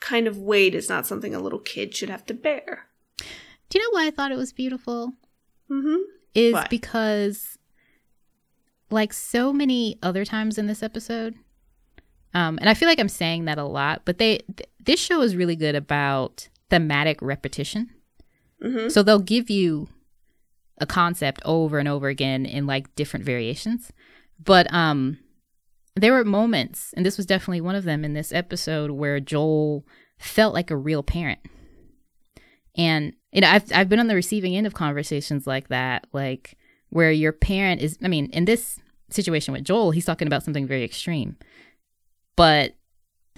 kind 0.00 0.26
of 0.26 0.36
weight 0.38 0.74
is 0.74 0.88
not 0.88 1.06
something 1.06 1.34
a 1.34 1.40
little 1.40 1.58
kid 1.58 1.94
should 1.94 2.10
have 2.10 2.26
to 2.26 2.34
bear 2.34 2.86
Do 3.18 3.78
you 3.78 3.80
know 3.82 3.96
why 3.98 4.06
I 4.06 4.10
thought 4.10 4.32
it 4.32 4.38
was 4.38 4.52
beautiful? 4.52 5.14
mm-hmm 5.70 5.96
Is 6.34 6.52
Why? 6.54 6.66
because, 6.68 7.58
like 8.90 9.12
so 9.12 9.52
many 9.52 9.98
other 10.02 10.24
times 10.24 10.58
in 10.58 10.66
this 10.66 10.82
episode, 10.82 11.34
um, 12.34 12.58
and 12.60 12.68
I 12.68 12.74
feel 12.74 12.88
like 12.88 12.98
I'm 13.00 13.08
saying 13.08 13.44
that 13.46 13.58
a 13.58 13.64
lot, 13.64 14.02
but 14.04 14.18
they 14.18 14.38
th- 14.56 14.68
this 14.80 15.00
show 15.00 15.22
is 15.22 15.36
really 15.36 15.56
good 15.56 15.74
about 15.74 16.48
thematic 16.70 17.22
repetition. 17.22 17.90
mm-hmm 18.62 18.88
So 18.88 19.02
they'll 19.02 19.20
give 19.20 19.48
you 19.50 19.88
a 20.78 20.86
concept 20.86 21.40
over 21.44 21.78
and 21.78 21.88
over 21.88 22.08
again 22.08 22.44
in 22.44 22.66
like 22.66 22.94
different 22.96 23.24
variations. 23.24 23.92
But 24.42 24.66
um 24.72 25.18
there 25.96 26.12
were 26.12 26.24
moments, 26.24 26.92
and 26.96 27.06
this 27.06 27.16
was 27.16 27.26
definitely 27.26 27.60
one 27.60 27.74
of 27.74 27.84
them 27.84 28.04
in 28.04 28.14
this 28.14 28.32
episode 28.32 28.90
where 28.90 29.20
Joel 29.20 29.86
felt 30.18 30.54
like 30.54 30.70
a 30.70 30.76
real 30.76 31.02
parent. 31.02 31.40
And 32.76 33.12
you 33.32 33.40
know, 33.40 33.48
I've 33.48 33.72
I've 33.72 33.88
been 33.88 34.00
on 34.00 34.08
the 34.08 34.14
receiving 34.14 34.56
end 34.56 34.66
of 34.66 34.74
conversations 34.74 35.46
like 35.46 35.68
that, 35.68 36.06
like 36.12 36.56
where 36.90 37.12
your 37.12 37.32
parent 37.32 37.80
is 37.80 37.98
I 38.02 38.08
mean, 38.08 38.30
in 38.30 38.44
this 38.44 38.80
situation 39.10 39.52
with 39.52 39.64
Joel, 39.64 39.92
he's 39.92 40.04
talking 40.04 40.26
about 40.26 40.42
something 40.42 40.66
very 40.66 40.82
extreme. 40.82 41.36
But 42.36 42.74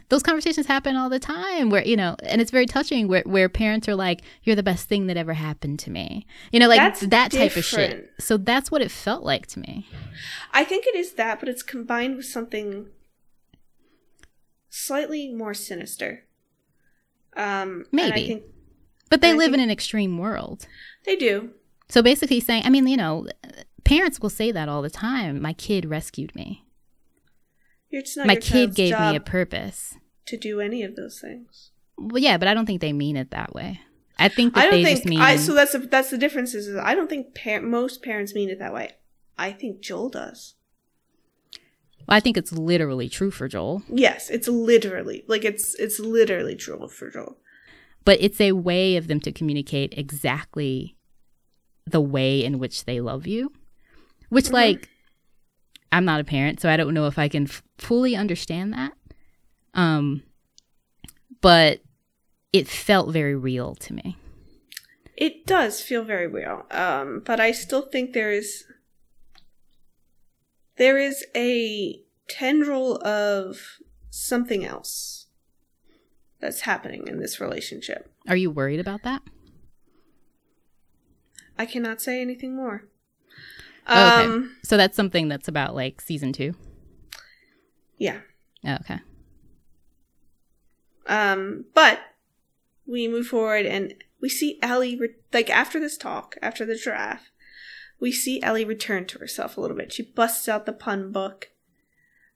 those 0.09 0.23
conversations 0.23 0.67
happen 0.67 0.97
all 0.97 1.09
the 1.09 1.19
time 1.19 1.71
where 1.71 1.85
you 1.85 1.97
know 1.97 2.17
and 2.23 2.41
it's 2.41 2.51
very 2.51 2.67
touching 2.67 3.09
where, 3.09 3.23
where 3.27 3.49
parents 3.49 3.89
are 3.89 3.95
like 3.95 4.23
you're 4.43 4.57
the 4.57 4.63
best 4.63 4.89
thing 4.89 5.07
that 5.09 5.17
ever 5.17 5.35
happened 5.35 5.79
to 5.81 5.91
me. 5.91 6.27
You 6.53 6.61
know 6.61 6.69
like 6.69 6.79
That's 6.79 7.01
that 7.01 7.33
type 7.33 7.57
of 7.57 7.65
shit. 7.65 8.13
so 8.19 8.37
that's 8.37 8.71
what 8.71 8.83
it 8.83 8.91
felt 8.91 9.25
like 9.25 9.47
to 9.49 9.59
me. 9.61 9.87
I 10.53 10.65
think 10.65 10.87
it 10.87 10.95
is 10.95 11.15
that, 11.15 11.41
but 11.41 11.49
it's 11.49 11.63
combined 11.63 12.17
with 12.17 12.27
something 12.27 12.87
slightly 14.71 15.33
more 15.33 15.55
sinister. 15.55 16.25
Um, 17.37 17.85
and 17.93 18.01
I 18.01 18.09
Maybe. 18.11 18.27
think 18.27 18.43
but 19.11 19.21
they 19.21 19.35
live 19.35 19.55
in 19.55 19.61
an 19.61 19.71
extreme 19.71 20.19
world. 20.19 20.67
They 21.05 21.17
do. 21.17 21.51
so 21.89 22.03
basically 22.03 22.41
saying 22.41 22.63
i 22.65 22.71
mean 22.71 22.87
you 22.89 22.97
know 22.97 23.27
parents 23.85 24.19
will 24.21 24.31
say 24.31 24.51
that 24.51 24.69
all 24.69 24.83
the 24.83 24.91
time. 24.91 25.41
My 25.41 25.53
kid 25.53 25.87
rescued 25.87 26.35
me 26.35 26.66
It's 27.91 28.17
not 28.17 28.27
my 28.27 28.35
your 28.35 28.41
kid 28.43 28.75
gave 28.75 28.99
me 28.99 29.17
a 29.17 29.21
purpose 29.21 29.95
to 30.27 30.37
do 30.37 30.61
any 30.61 30.83
of 30.83 30.97
those 30.97 31.21
things. 31.21 31.71
well 31.99 32.23
yeah 32.23 32.37
but 32.37 32.49
i 32.49 32.55
don't 32.55 32.67
think 32.67 32.81
they 32.81 32.93
mean 32.93 33.17
it 33.17 33.31
that 33.31 33.55
way 33.55 33.81
i 34.19 34.29
think 34.29 34.55
that 34.55 34.61
I 34.61 34.65
don't 34.65 34.73
they 34.73 34.85
think. 34.85 34.97
just 34.99 35.09
mean 35.09 35.21
I 35.21 35.37
so 35.37 35.55
that's 35.55 35.73
the 35.73 35.79
that's 35.79 36.11
the 36.11 36.19
difference. 36.19 36.55
Is, 36.55 36.67
is 36.69 36.77
I 36.77 36.95
don't 36.95 37.09
think 37.09 37.35
par- 37.35 37.63
most 37.63 38.03
parents 38.03 38.35
mean 38.35 38.49
it 38.51 38.59
that 38.59 38.73
way. 38.75 38.91
I 39.39 39.53
think 39.53 39.81
Joel 39.81 40.09
does. 40.09 40.55
well, 42.07 42.17
i 42.17 42.21
think 42.21 42.37
it's 42.37 42.53
literally 42.53 43.09
true 43.09 43.31
for 43.31 43.47
joel 43.49 43.83
Yes, 43.89 44.31
it's 44.31 44.49
literally 44.49 45.25
like 45.29 45.45
it's 45.45 45.75
it's 45.77 45.99
literally 46.01 46.57
true 46.57 46.89
for 46.89 47.11
Joel. 47.11 47.37
but 48.05 48.19
it's 48.21 48.41
a 48.41 48.53
way 48.53 48.97
of 48.97 49.07
them 49.09 49.21
to 49.21 49.33
communicate 49.33 49.93
exactly 49.97 50.97
the 51.87 52.01
way 52.01 52.45
in 52.45 52.59
which 52.59 52.85
they 52.85 53.01
love 53.01 53.27
you 53.27 53.53
which 54.29 54.47
Mhm. 54.47 54.53
like 54.53 54.89
i'm 55.93 56.05
not 56.05 56.21
a 56.21 56.25
parent 56.25 56.61
so 56.61 56.69
i 56.71 56.77
don't 56.77 56.95
know 56.95 57.07
if 57.07 57.19
i 57.19 57.29
can 57.29 57.45
f- 57.45 57.63
fully 57.79 58.15
understand 58.17 58.73
that 58.73 58.93
um 59.75 60.23
but 61.41 61.81
it 62.53 62.67
felt 62.69 63.13
very 63.13 63.35
real 63.35 63.75
to 63.75 63.93
me 63.95 64.17
It 65.17 65.47
does 65.47 65.81
feel 65.81 66.05
very 66.05 66.27
real. 66.27 66.67
Um, 66.71 67.23
but 67.25 67.41
I 67.41 67.51
still 67.53 67.83
think 67.89 68.13
there 68.13 68.31
is 68.33 68.65
there 70.77 70.99
is 70.99 71.25
a 71.35 72.03
tendril 72.29 72.97
of 73.03 73.79
something 74.11 74.63
else 74.65 75.27
that's 76.41 76.61
happening 76.63 77.07
in 77.09 77.19
this 77.19 77.41
relationship. 77.41 78.11
are 78.29 78.37
you 78.37 78.51
worried 78.51 78.81
about 78.81 79.03
that 79.05 79.23
I 81.59 81.65
cannot 81.65 82.03
say 82.03 82.21
anything 82.21 82.55
more. 82.55 82.85
Oh, 83.89 84.07
okay. 84.21 84.25
Um, 84.25 84.57
so 84.65 84.77
that's 84.77 84.97
something 84.97 85.29
that's 85.29 85.49
about 85.49 85.75
like 85.75 86.01
season 86.01 86.33
two 86.33 86.55
yeah. 87.99 88.21
oh, 88.65 88.75
okay 88.81 88.99
Um, 91.07 91.67
but 91.73 92.01
we 92.87 93.09
move 93.09 93.29
forward 93.29 93.67
and 93.67 93.95
we 94.21 94.29
see 94.29 94.59
Ellie, 94.63 94.97
re- 94.97 95.15
like 95.33 95.51
after 95.51 95.79
this 95.79 95.97
talk, 95.97 96.37
after 96.43 96.65
the 96.65 96.77
giraffe, 96.77 97.31
we 98.01 98.13
see 98.13 98.43
Ellie 98.43 98.65
return 98.65 99.07
to 99.07 99.19
herself 99.19 99.57
a 99.57 99.61
little 99.61 99.77
bit. 99.77 99.93
She 99.93 100.03
busts 100.03 100.49
out 100.49 100.67
the 100.67 100.73
pun 100.73 101.13
book. 101.13 101.51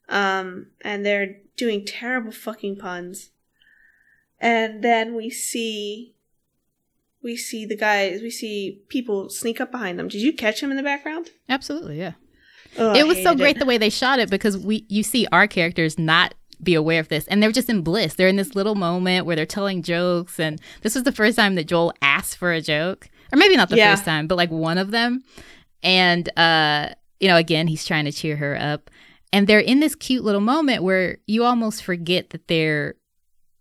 Um, 0.09 0.69
and 0.81 1.05
they're 1.07 1.37
doing 1.57 1.85
terrible 1.85 2.33
fucking 2.33 2.77
puns. 2.77 3.31
And 4.41 4.83
then 4.83 5.15
we 5.15 5.31
see, 5.31 6.15
we 7.23 7.37
see 7.37 7.67
the 7.67 7.77
guys, 7.77 8.23
we 8.23 8.31
see 8.31 8.81
people 8.89 9.29
sneak 9.29 9.61
up 9.61 9.71
behind 9.71 9.99
them. 9.99 10.09
Did 10.09 10.21
you 10.23 10.33
catch 10.33 10.63
him 10.63 10.71
in 10.71 10.77
the 10.77 10.83
background? 10.83 11.31
absolutely 11.49 11.99
yeah 11.99 12.13
Oh, 12.79 12.95
it 12.95 13.05
was 13.07 13.21
so 13.23 13.35
great 13.35 13.57
it. 13.57 13.59
the 13.59 13.67
way 13.67 13.79
they 13.79 13.91
shot 13.91 14.21
it 14.21 14.31
because 14.31 14.57
we 14.57 14.87
you 14.89 15.03
see 15.03 15.27
our 15.33 15.49
characters 15.49 15.99
not 15.99 16.35
be 16.63 16.75
aware 16.75 17.01
of 17.01 17.09
this 17.09 17.27
and 17.27 17.43
they're 17.43 17.51
just 17.51 17.69
in 17.69 17.83
bliss 17.83 18.15
they're 18.15 18.29
in 18.29 18.37
this 18.37 18.55
little 18.55 18.75
moment 18.77 19.27
where 19.27 19.35
they're 19.35 19.45
telling 19.47 19.83
jokes 19.83 20.39
and 20.39 20.61
this 20.83 20.95
was 20.95 21.03
the 21.05 21.11
first 21.11 21.37
time 21.37 21.57
that 21.57 21.65
joel 21.67 21.93
asked 22.03 22.37
for 22.37 22.53
a 22.53 22.61
joke 22.61 23.09
or 23.33 23.37
maybe 23.39 23.57
not 23.57 23.71
the 23.71 23.77
Yeah. 23.77 23.93
first 23.95 24.05
time 24.05 24.29
but 24.29 24.37
like 24.37 24.51
one 24.51 24.79
of 24.79 24.91
them 24.93 25.25
and 25.83 26.29
uh 26.39 26.91
you 27.19 27.27
know 27.29 27.37
again 27.37 27.67
he's 27.67 27.85
trying 27.85 28.05
to 28.05 28.13
cheer 28.13 28.37
her 28.37 28.57
up 28.61 28.89
and 29.33 29.47
they're 29.47 29.59
in 29.59 29.81
this 29.81 29.95
cute 29.97 30.23
little 30.23 30.41
moment 30.41 30.83
where 30.85 31.19
you 31.27 31.45
almost 31.45 31.83
forget 31.83 32.31
that 32.31 32.47
they're 32.47 32.95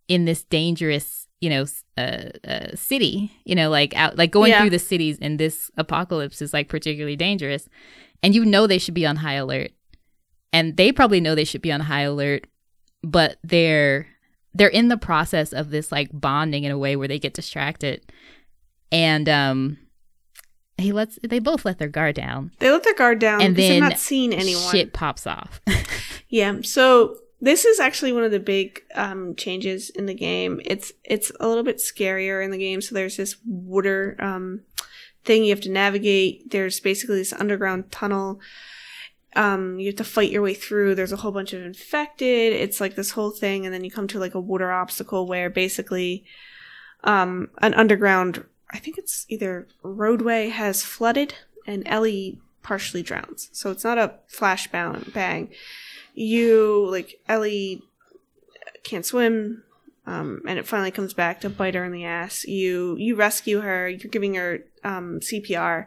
in 0.07 0.26
this 0.26 0.43
dangerous 0.43 1.18
you 1.41 1.49
know 1.49 1.65
a, 1.97 2.01
uh, 2.45 2.47
uh, 2.47 2.75
city 2.75 3.31
you 3.45 3.55
know 3.55 3.69
like 3.69 3.95
out 3.95 4.17
like 4.17 4.31
going 4.31 4.49
Yeah. 4.51 4.61
through 4.61 4.71
the 4.71 4.79
cities 4.79 5.17
in 5.19 5.37
this 5.37 5.71
apocalypse 5.77 6.41
is 6.41 6.53
like 6.53 6.67
particularly 6.69 7.15
dangerous 7.15 7.69
and 8.21 8.35
you 8.35 8.43
know 8.45 8.67
they 8.67 8.77
should 8.77 8.93
be 8.93 9.05
on 9.05 9.17
high 9.17 9.35
alert 9.35 9.71
and 10.51 10.75
they 10.77 10.91
probably 10.91 11.21
know 11.21 11.35
they 11.35 11.45
should 11.45 11.61
be 11.61 11.71
on 11.71 11.81
high 11.81 12.01
alert 12.01 12.47
but 13.03 13.37
they're 13.43 14.07
they're 14.53 14.67
in 14.67 14.89
the 14.89 14.97
process 14.97 15.53
of 15.53 15.69
this 15.69 15.91
like 15.91 16.09
bonding 16.11 16.63
in 16.65 16.71
a 16.71 16.77
way 16.77 16.95
where 16.95 17.07
they 17.07 17.19
get 17.19 17.33
distracted 17.33 18.01
and 18.91 19.29
um 19.29 19.77
he 20.77 20.91
lets 20.91 21.19
they 21.23 21.39
both 21.39 21.65
let 21.65 21.77
their 21.77 21.89
guard 21.89 22.15
down 22.15 22.51
They 22.59 22.71
let 22.71 22.83
their 22.83 22.95
guard 22.95 23.19
down 23.19 23.41
And 23.41 23.55
then 23.55 23.79
not 23.81 23.97
seen 23.99 24.31
anyone. 24.33 24.71
shit 24.71 24.93
pops 24.93 25.27
off 25.27 25.61
Yeah. 26.29 26.57
So 26.63 27.17
this 27.41 27.65
is 27.65 27.79
actually 27.79 28.11
one 28.11 28.23
of 28.23 28.31
the 28.31 28.39
big 28.39 28.83
um, 28.95 29.35
changes 29.35 29.89
in 29.89 30.05
the 30.05 30.13
game. 30.13 30.61
It's 30.65 30.91
it's 31.03 31.31
a 31.39 31.47
little 31.47 31.63
bit 31.63 31.77
scarier 31.77 32.43
in 32.43 32.51
the 32.51 32.57
game. 32.57 32.81
So 32.81 32.95
there's 32.95 33.17
this 33.17 33.37
water 33.45 34.15
um, 34.19 34.61
thing 35.23 35.43
you 35.43 35.51
have 35.51 35.61
to 35.61 35.71
navigate. 35.71 36.51
There's 36.51 36.79
basically 36.79 37.17
this 37.17 37.33
underground 37.33 37.91
tunnel. 37.91 38.39
Um, 39.35 39.79
you 39.79 39.87
have 39.87 39.95
to 39.97 40.03
fight 40.03 40.31
your 40.31 40.41
way 40.41 40.53
through. 40.53 40.95
There's 40.95 41.11
a 41.11 41.17
whole 41.17 41.31
bunch 41.31 41.53
of 41.53 41.61
infected. 41.61 42.53
It's 42.53 42.81
like 42.81 42.95
this 42.95 43.11
whole 43.11 43.31
thing, 43.31 43.65
and 43.65 43.73
then 43.73 43.83
you 43.83 43.91
come 43.91 44.07
to 44.09 44.19
like 44.19 44.35
a 44.35 44.39
water 44.39 44.71
obstacle 44.71 45.27
where 45.27 45.49
basically 45.49 46.25
um, 47.03 47.49
an 47.59 47.73
underground. 47.73 48.43
I 48.71 48.79
think 48.79 48.97
it's 48.97 49.25
either 49.29 49.67
roadway 49.81 50.49
has 50.49 50.83
flooded, 50.83 51.35
and 51.65 51.87
Ellie 51.87 52.39
partially 52.63 53.01
drowns. 53.01 53.49
So 53.53 53.71
it's 53.71 53.83
not 53.83 53.97
a 53.97 54.15
flash 54.27 54.67
bang. 54.67 55.49
You 56.20 56.88
like 56.89 57.20
Ellie 57.28 57.82
can't 58.84 59.05
swim, 59.05 59.63
um, 60.05 60.41
and 60.47 60.59
it 60.59 60.67
finally 60.67 60.91
comes 60.91 61.13
back 61.13 61.41
to 61.41 61.49
bite 61.49 61.76
her 61.76 61.86
in 61.86 61.91
the 61.91 62.05
ass. 62.05 62.45
You 62.45 62.95
you 62.97 63.15
rescue 63.15 63.61
her. 63.61 63.88
You're 63.88 64.11
giving 64.11 64.36
her 64.36 64.65
um, 64.84 65.20
CPR 65.22 65.86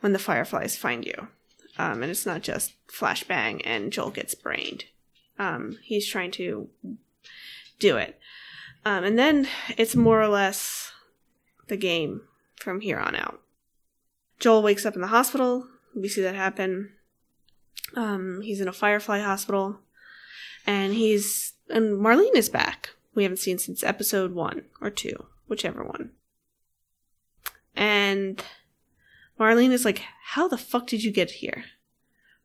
when 0.00 0.12
the 0.12 0.18
fireflies 0.18 0.76
find 0.76 1.04
you, 1.04 1.28
um, 1.78 2.02
and 2.02 2.10
it's 2.10 2.26
not 2.26 2.42
just 2.42 2.74
flashbang 2.88 3.62
and 3.64 3.92
Joel 3.92 4.10
gets 4.10 4.34
brained. 4.34 4.84
Um, 5.38 5.78
he's 5.82 6.08
trying 6.08 6.32
to 6.32 6.68
do 7.78 7.96
it. 7.96 8.18
Um, 8.84 9.04
and 9.04 9.18
then 9.18 9.46
it's 9.76 9.94
more 9.94 10.20
or 10.20 10.28
less 10.28 10.92
the 11.68 11.76
game 11.76 12.22
from 12.56 12.80
here 12.80 12.98
on 12.98 13.14
out. 13.14 13.40
Joel 14.40 14.62
wakes 14.62 14.86
up 14.86 14.94
in 14.94 15.00
the 15.00 15.08
hospital. 15.08 15.68
We 15.94 16.08
see 16.08 16.22
that 16.22 16.34
happen. 16.34 16.92
Um, 17.94 18.40
he's 18.42 18.60
in 18.60 18.68
a 18.68 18.72
Firefly 18.72 19.20
hospital, 19.20 19.80
and 20.66 20.94
he's 20.94 21.54
and 21.68 22.00
Marlene 22.00 22.36
is 22.36 22.48
back. 22.48 22.90
We 23.14 23.22
haven't 23.22 23.38
seen 23.38 23.58
since 23.58 23.82
episode 23.82 24.32
one 24.32 24.64
or 24.80 24.90
two, 24.90 25.26
whichever 25.46 25.82
one. 25.82 26.10
And 27.74 28.42
Marlene 29.38 29.72
is 29.72 29.84
like, 29.84 30.02
"How 30.24 30.48
the 30.48 30.58
fuck 30.58 30.86
did 30.86 31.04
you 31.04 31.10
get 31.10 31.30
here?" 31.30 31.64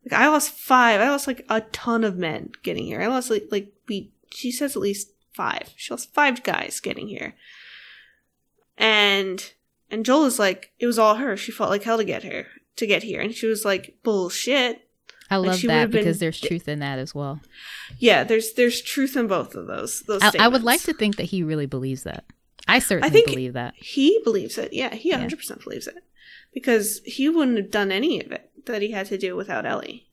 Like, 0.04 0.20
I 0.20 0.28
lost 0.28 0.52
five. 0.52 1.00
I 1.00 1.10
lost 1.10 1.26
like 1.26 1.44
a 1.48 1.62
ton 1.62 2.04
of 2.04 2.16
men 2.16 2.52
getting 2.62 2.84
here. 2.84 3.00
I 3.00 3.06
lost 3.06 3.30
like 3.30 3.46
like 3.50 3.72
we. 3.88 4.12
She 4.32 4.50
says 4.50 4.74
at 4.76 4.82
least 4.82 5.12
five. 5.32 5.72
She 5.76 5.92
lost 5.92 6.14
five 6.14 6.42
guys 6.42 6.80
getting 6.80 7.08
here. 7.08 7.34
And 8.76 9.52
and 9.90 10.04
Joel 10.04 10.24
is 10.26 10.38
like, 10.38 10.72
it 10.78 10.86
was 10.86 10.98
all 10.98 11.16
her. 11.16 11.36
She 11.36 11.52
fought 11.52 11.70
like 11.70 11.84
hell 11.84 11.98
to 11.98 12.04
get 12.04 12.22
here 12.22 12.48
to 12.76 12.86
get 12.86 13.02
here, 13.02 13.20
and 13.20 13.34
she 13.34 13.46
was 13.46 13.64
like, 13.64 13.96
bullshit. 14.02 14.88
I 15.30 15.36
love 15.36 15.58
she 15.58 15.66
that 15.68 15.76
would've 15.78 15.90
been 15.92 16.00
because 16.02 16.18
there's 16.20 16.40
truth 16.40 16.68
in 16.68 16.80
that 16.80 16.98
as 16.98 17.14
well. 17.14 17.40
Yeah, 17.98 18.24
there's 18.24 18.52
there's 18.52 18.80
truth 18.82 19.16
in 19.16 19.26
both 19.26 19.54
of 19.54 19.66
those. 19.66 20.02
Those. 20.02 20.22
I, 20.22 20.32
I 20.40 20.48
would 20.48 20.62
like 20.62 20.82
to 20.82 20.92
think 20.92 21.16
that 21.16 21.24
he 21.24 21.42
really 21.42 21.66
believes 21.66 22.02
that. 22.02 22.24
I 22.68 22.78
certainly 22.78 23.10
think- 23.10 23.26
believe 23.28 23.52
that. 23.54 23.74
He 23.76 24.20
believes 24.24 24.58
it. 24.58 24.72
Yeah, 24.72 24.94
he 24.94 25.10
Yeah. 25.10 25.24
100% 25.26 25.64
believes 25.64 25.86
it. 25.86 25.96
Because 26.52 27.00
he 27.04 27.28
wouldn't 27.28 27.56
have 27.58 27.70
done 27.70 27.90
any 27.90 28.22
of 28.24 28.30
it 28.32 28.50
that 28.66 28.80
he 28.82 28.92
had 28.92 29.06
to 29.06 29.18
do 29.18 29.34
without 29.36 29.66
Ellie. 29.66 30.08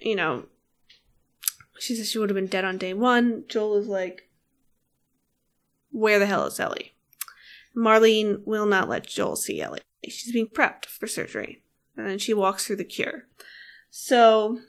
You 0.00 0.16
know, 0.16 0.46
she 1.78 1.94
says 1.94 2.10
she 2.10 2.18
would 2.18 2.30
have 2.30 2.34
been 2.36 2.46
dead 2.46 2.64
on 2.64 2.78
day 2.78 2.94
one. 2.94 3.44
Joel 3.48 3.76
is 3.78 3.86
like, 3.88 4.28
where 5.90 6.18
the 6.18 6.26
hell 6.26 6.46
is 6.46 6.58
Ellie? 6.60 6.94
Marlene 7.76 8.40
will 8.44 8.66
not 8.66 8.88
let 8.88 9.06
Joel 9.06 9.36
see 9.36 9.60
Ellie. 9.60 9.80
She's 10.08 10.32
being 10.32 10.48
prepped 10.48 10.86
for 10.86 11.06
surgery. 11.06 11.62
And 11.98 12.06
then 12.06 12.18
she 12.18 12.32
walks 12.32 12.66
through 12.66 12.76
the 12.76 12.84
cure. 12.84 13.24
So, 13.90 14.60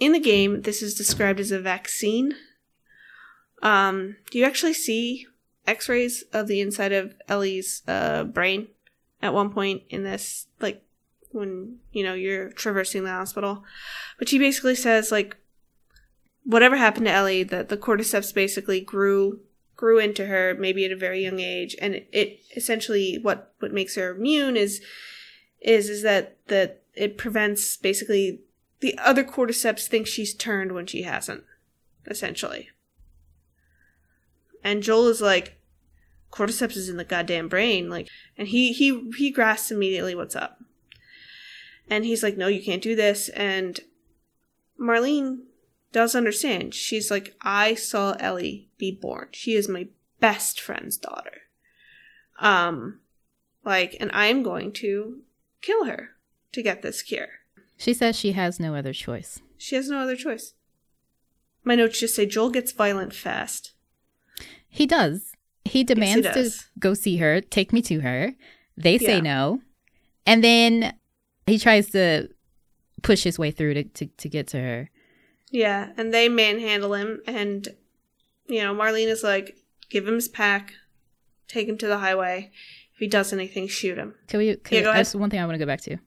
in 0.00 0.12
the 0.12 0.20
game, 0.20 0.62
this 0.62 0.82
is 0.82 0.94
described 0.94 1.38
as 1.38 1.52
a 1.52 1.60
vaccine. 1.60 2.34
Um, 3.62 4.16
do 4.30 4.38
you 4.38 4.44
actually 4.44 4.72
see 4.72 5.26
x-rays 5.66 6.24
of 6.32 6.46
the 6.46 6.60
inside 6.60 6.92
of 6.92 7.14
Ellie's 7.28 7.82
uh, 7.86 8.24
brain 8.24 8.68
at 9.20 9.34
one 9.34 9.50
point 9.50 9.82
in 9.90 10.02
this 10.02 10.46
like 10.60 10.82
when 11.32 11.76
you 11.92 12.02
know 12.02 12.14
you're 12.14 12.50
traversing 12.50 13.04
the 13.04 13.10
hospital 13.10 13.64
but 14.18 14.28
she 14.28 14.38
basically 14.38 14.74
says 14.74 15.12
like 15.12 15.36
whatever 16.44 16.76
happened 16.76 17.04
to 17.04 17.12
Ellie 17.12 17.42
that 17.42 17.68
the 17.68 17.76
cordyceps 17.76 18.32
basically 18.32 18.80
grew 18.80 19.40
grew 19.76 19.98
into 19.98 20.26
her 20.26 20.56
maybe 20.58 20.84
at 20.84 20.92
a 20.92 20.96
very 20.96 21.22
young 21.22 21.40
age 21.40 21.76
and 21.82 21.94
it, 21.94 22.08
it 22.12 22.40
essentially 22.56 23.18
what 23.20 23.52
what 23.58 23.72
makes 23.72 23.96
her 23.96 24.14
immune 24.14 24.56
is 24.56 24.80
is 25.60 25.88
is 25.88 26.02
that 26.02 26.36
that 26.48 26.82
it 26.94 27.18
prevents 27.18 27.76
basically 27.76 28.40
the 28.80 28.96
other 28.98 29.24
cordyceps 29.24 29.86
think 29.86 30.06
she's 30.06 30.34
turned 30.34 30.72
when 30.72 30.86
she 30.86 31.02
hasn't 31.02 31.44
essentially 32.06 32.68
and 34.62 34.82
Joel 34.82 35.08
is 35.08 35.20
like, 35.20 35.58
cordyceps 36.30 36.76
is 36.76 36.88
in 36.88 36.96
the 36.96 37.04
goddamn 37.04 37.48
brain, 37.48 37.88
like, 37.88 38.08
and 38.36 38.48
he 38.48 38.72
he 38.72 39.10
he 39.16 39.30
grasps 39.30 39.70
immediately 39.70 40.14
what's 40.14 40.36
up, 40.36 40.62
and 41.88 42.04
he's 42.04 42.22
like, 42.22 42.36
no, 42.36 42.48
you 42.48 42.62
can't 42.62 42.82
do 42.82 42.94
this, 42.96 43.28
and 43.30 43.80
Marlene 44.80 45.38
does 45.92 46.14
understand. 46.14 46.74
She's 46.74 47.10
like, 47.10 47.34
I 47.40 47.74
saw 47.74 48.12
Ellie 48.20 48.68
be 48.78 48.92
born. 48.92 49.28
She 49.32 49.54
is 49.54 49.68
my 49.68 49.88
best 50.20 50.60
friend's 50.60 50.96
daughter, 50.96 51.42
um, 52.40 53.00
like, 53.64 53.96
and 54.00 54.10
I 54.12 54.26
am 54.26 54.42
going 54.42 54.72
to 54.72 55.20
kill 55.62 55.84
her 55.84 56.10
to 56.52 56.62
get 56.62 56.82
this 56.82 57.02
cure. 57.02 57.28
She 57.76 57.94
says 57.94 58.16
she 58.16 58.32
has 58.32 58.58
no 58.58 58.74
other 58.74 58.92
choice. 58.92 59.40
She 59.56 59.76
has 59.76 59.88
no 59.88 59.98
other 59.98 60.16
choice. 60.16 60.54
My 61.64 61.74
notes 61.74 62.00
just 62.00 62.14
say 62.14 62.26
Joel 62.26 62.50
gets 62.50 62.72
violent 62.72 63.14
fast. 63.14 63.72
He 64.68 64.86
does. 64.86 65.32
He 65.64 65.84
demands 65.84 66.26
does. 66.26 66.58
to 66.58 66.64
go 66.78 66.94
see 66.94 67.18
her, 67.18 67.40
take 67.40 67.72
me 67.72 67.82
to 67.82 68.00
her. 68.00 68.32
They 68.76 68.98
say 68.98 69.16
Yeah. 69.16 69.20
no. 69.20 69.60
And 70.24 70.42
then 70.42 70.94
he 71.46 71.58
tries 71.58 71.90
to 71.90 72.28
push 73.02 73.22
his 73.22 73.38
way 73.38 73.50
through 73.50 73.74
to, 73.74 73.84
to, 73.84 74.06
to 74.06 74.28
get 74.28 74.46
to 74.48 74.60
her. 74.60 74.90
Yeah, 75.50 75.90
and 75.96 76.12
they 76.12 76.28
manhandle 76.28 76.92
him, 76.94 77.20
and 77.26 77.66
you 78.48 78.62
know 78.62 78.74
Marlene 78.74 79.08
is 79.08 79.22
like, 79.22 79.56
give 79.88 80.06
him 80.06 80.16
his 80.16 80.28
pack, 80.28 80.74
take 81.48 81.66
him 81.68 81.78
to 81.78 81.86
the 81.86 81.98
highway. 81.98 82.50
He 82.98 83.06
does 83.06 83.32
anything, 83.32 83.68
shoot 83.68 83.96
him. 83.96 84.14
Can 84.26 84.38
we? 84.38 84.56
Can 84.56 84.76
Yeah, 84.76 84.82
go 84.82 84.90
ahead. 84.90 84.98
That's 85.00 85.14
one 85.14 85.30
thing 85.30 85.40
I 85.40 85.44
want 85.46 85.54
to 85.54 85.58
go 85.64 85.66
back 85.66 85.80
to. 85.82 85.98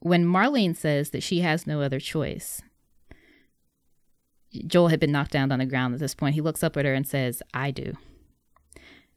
When 0.00 0.24
Marlene 0.24 0.76
says 0.76 1.10
that 1.10 1.22
she 1.22 1.40
has 1.40 1.66
no 1.66 1.80
other 1.80 2.00
choice, 2.00 2.62
Joel 4.66 4.88
had 4.88 5.00
been 5.00 5.12
knocked 5.12 5.30
down 5.32 5.52
on 5.52 5.58
the 5.60 5.66
ground 5.66 5.94
at 5.94 6.00
this 6.00 6.14
point. 6.14 6.34
He 6.34 6.40
looks 6.40 6.62
up 6.62 6.76
at 6.76 6.84
her 6.84 6.94
and 6.94 7.06
says, 7.06 7.42
"I 7.54 7.70
do." 7.70 7.94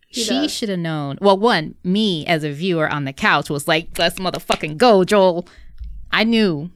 He 0.07 0.23
she 0.23 0.47
should 0.47 0.69
have 0.69 0.80
known. 0.80 1.17
Well, 1.21 1.38
one, 1.38 1.76
me 1.84 2.26
as 2.26 2.43
a 2.43 2.51
viewer 2.51 2.88
on 2.89 3.05
the 3.05 3.13
couch 3.13 3.49
was 3.49 3.67
like, 3.67 3.97
"Let's 3.97 4.19
motherfucking 4.19 4.78
go, 4.78 5.03
Joel." 5.03 5.47
I 6.11 6.23
knew 6.23 6.71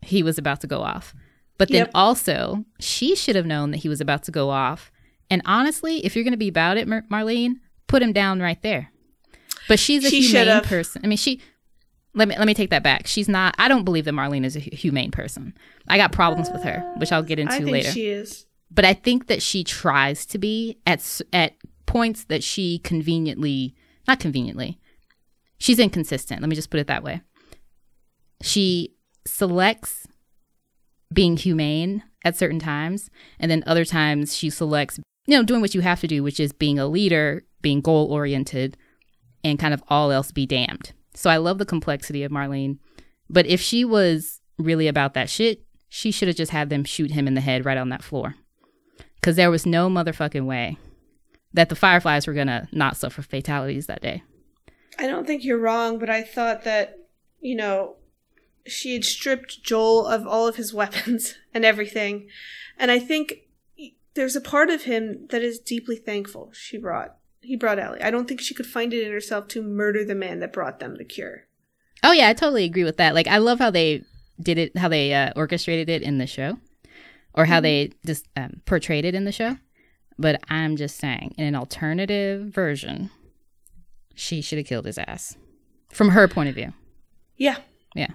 he 0.00 0.22
was 0.22 0.38
about 0.38 0.60
to 0.62 0.66
go 0.66 0.80
off, 0.80 1.14
but 1.58 1.68
then 1.68 1.82
Yep. 1.86 1.90
also 1.94 2.64
she 2.80 3.14
should 3.14 3.36
have 3.36 3.46
known 3.46 3.70
that 3.70 3.78
he 3.78 3.88
was 3.88 4.00
about 4.00 4.22
to 4.24 4.32
go 4.32 4.50
off. 4.50 4.90
And 5.30 5.42
honestly, 5.44 6.04
if 6.04 6.14
you're 6.16 6.24
going 6.24 6.32
to 6.32 6.38
be 6.38 6.48
about 6.48 6.78
it, 6.78 6.88
Mar- 6.88 7.04
Marlene, 7.10 7.56
put 7.86 8.02
him 8.02 8.12
down 8.12 8.40
right 8.40 8.60
there. 8.62 8.90
But 9.68 9.78
she's 9.78 10.04
a 10.04 10.10
She 10.10 10.22
humane 10.22 10.46
should've. 10.46 10.64
person. 10.64 11.02
I 11.04 11.06
mean, 11.08 11.18
she. 11.18 11.40
Let 12.14 12.26
me 12.26 12.36
let 12.36 12.46
me 12.46 12.54
take 12.54 12.70
that 12.70 12.82
back. 12.82 13.06
She's 13.06 13.28
not. 13.28 13.54
I 13.58 13.68
don't 13.68 13.84
believe 13.84 14.06
that 14.06 14.14
Marlene 14.14 14.44
is 14.44 14.56
a 14.56 14.60
humane 14.60 15.10
person. 15.10 15.54
I 15.86 15.98
got 15.98 16.10
problems 16.10 16.50
with 16.50 16.62
her, 16.64 16.80
which 16.96 17.12
I'll 17.12 17.22
get 17.22 17.38
into 17.38 17.52
I 17.52 17.58
think 17.58 17.70
later 17.70 17.90
she 17.92 18.06
is. 18.06 18.46
but 18.70 18.84
I 18.84 18.94
think 18.94 19.26
that 19.28 19.42
she 19.42 19.62
tries 19.62 20.24
to 20.26 20.38
be 20.38 20.78
at 20.86 21.20
at 21.32 21.54
points 21.86 22.24
that 22.24 22.42
she 22.42 22.78
conveniently 22.80 23.74
not 24.06 24.20
conveniently 24.20 24.78
she's 25.58 25.78
inconsistent 25.78 26.42
let 26.42 26.50
me 26.50 26.54
just 26.54 26.68
put 26.68 26.78
it 26.80 26.86
that 26.86 27.02
way 27.02 27.22
she 28.42 28.94
selects 29.26 30.06
being 31.12 31.36
humane 31.38 32.02
at 32.24 32.36
certain 32.36 32.58
times 32.58 33.08
and 33.40 33.50
then 33.50 33.64
other 33.66 33.84
times 33.86 34.36
she 34.36 34.50
selects 34.50 34.98
you 35.26 35.36
know 35.36 35.42
doing 35.42 35.60
what 35.62 35.74
you 35.74 35.80
have 35.80 36.00
to 36.00 36.06
do 36.06 36.22
which 36.22 36.38
is 36.38 36.52
being 36.52 36.78
a 36.78 36.86
leader 36.86 37.42
being 37.62 37.80
goal 37.80 38.12
oriented 38.12 38.76
and 39.48 39.58
kind 39.58 39.74
of 39.74 39.82
all 39.88 40.10
else 40.10 40.30
be 40.30 40.46
damned 40.46 40.92
so 41.14 41.30
i 41.30 41.36
love 41.36 41.58
the 41.58 41.66
complexity 41.66 42.22
of 42.22 42.32
marlene 42.32 42.78
but 43.28 43.46
if 43.46 43.60
she 43.60 43.84
was 43.84 44.40
really 44.58 44.88
about 44.88 45.14
that 45.14 45.30
shit 45.30 45.62
she 45.88 46.10
should 46.10 46.28
have 46.28 46.36
just 46.36 46.52
had 46.52 46.70
them 46.70 46.84
shoot 46.84 47.10
him 47.10 47.26
in 47.26 47.34
the 47.34 47.40
head 47.40 47.64
right 47.64 47.78
on 47.78 47.88
that 47.88 48.02
floor 48.02 48.34
because 49.20 49.36
there 49.36 49.50
was 49.50 49.66
no 49.66 49.88
motherfucking 49.88 50.46
way 50.46 50.76
that 51.52 51.68
the 51.68 51.76
fireflies 51.76 52.26
were 52.26 52.34
gonna 52.34 52.68
not 52.72 52.96
suffer 52.96 53.22
fatalities 53.22 53.86
that 53.86 54.02
day. 54.02 54.22
I 54.98 55.06
don't 55.06 55.26
think 55.26 55.44
you're 55.44 55.58
wrong, 55.58 55.98
but 55.98 56.10
I 56.10 56.22
thought 56.22 56.64
that 56.64 56.98
you 57.40 57.54
know 57.54 57.96
she 58.66 58.94
had 58.94 59.04
stripped 59.04 59.62
Joel 59.62 60.06
of 60.06 60.26
all 60.26 60.46
of 60.46 60.56
his 60.56 60.74
weapons 60.80 61.34
and 61.54 61.64
everything, 61.64 62.28
and 62.78 62.90
I 62.90 62.98
think 62.98 63.48
there's 64.14 64.36
a 64.36 64.40
part 64.40 64.70
of 64.70 64.84
him 64.84 65.26
that 65.30 65.42
is 65.42 65.58
deeply 65.58 65.96
thankful 65.96 66.50
she 66.52 66.78
brought. 66.78 67.16
He 67.48 67.56
brought 67.56 67.78
Ellie. 67.78 68.02
I 68.02 68.10
don't 68.10 68.28
think 68.28 68.42
she 68.42 68.52
could 68.52 68.66
find 68.66 68.92
it 68.92 69.06
in 69.06 69.10
herself 69.10 69.48
to 69.48 69.62
murder 69.62 70.04
the 70.04 70.14
man 70.14 70.40
that 70.40 70.52
brought 70.52 70.80
them 70.80 70.96
the 70.96 71.04
cure. 71.04 71.44
Oh 72.04 72.12
yeah, 72.12 72.28
I 72.28 72.34
totally 72.34 72.64
agree 72.64 72.84
with 72.84 72.98
that. 72.98 73.14
Like 73.14 73.26
I 73.26 73.38
love 73.38 73.58
how 73.58 73.70
they 73.70 74.02
did 74.38 74.58
it, 74.58 74.76
how 74.76 74.88
they 74.88 75.14
uh, 75.14 75.32
orchestrated 75.34 75.88
it 75.88 76.02
in 76.02 76.18
the 76.18 76.26
show, 76.26 76.58
or 77.32 77.46
how 77.46 77.60
they 77.60 77.92
just 78.04 78.28
um, 78.36 78.60
portrayed 78.66 79.06
it 79.06 79.14
in 79.14 79.24
the 79.24 79.32
show. 79.32 79.56
But 80.18 80.42
I'm 80.50 80.76
just 80.76 80.98
saying, 80.98 81.34
in 81.38 81.46
an 81.46 81.54
alternative 81.54 82.48
version, 82.52 83.08
she 84.14 84.42
should 84.42 84.58
have 84.58 84.66
killed 84.66 84.84
his 84.84 84.98
ass, 84.98 85.36
from 85.90 86.10
her 86.10 86.28
point 86.28 86.50
of 86.50 86.54
view. 86.54 86.74
Yeah, 87.38 87.56
Yeah. 87.94 88.10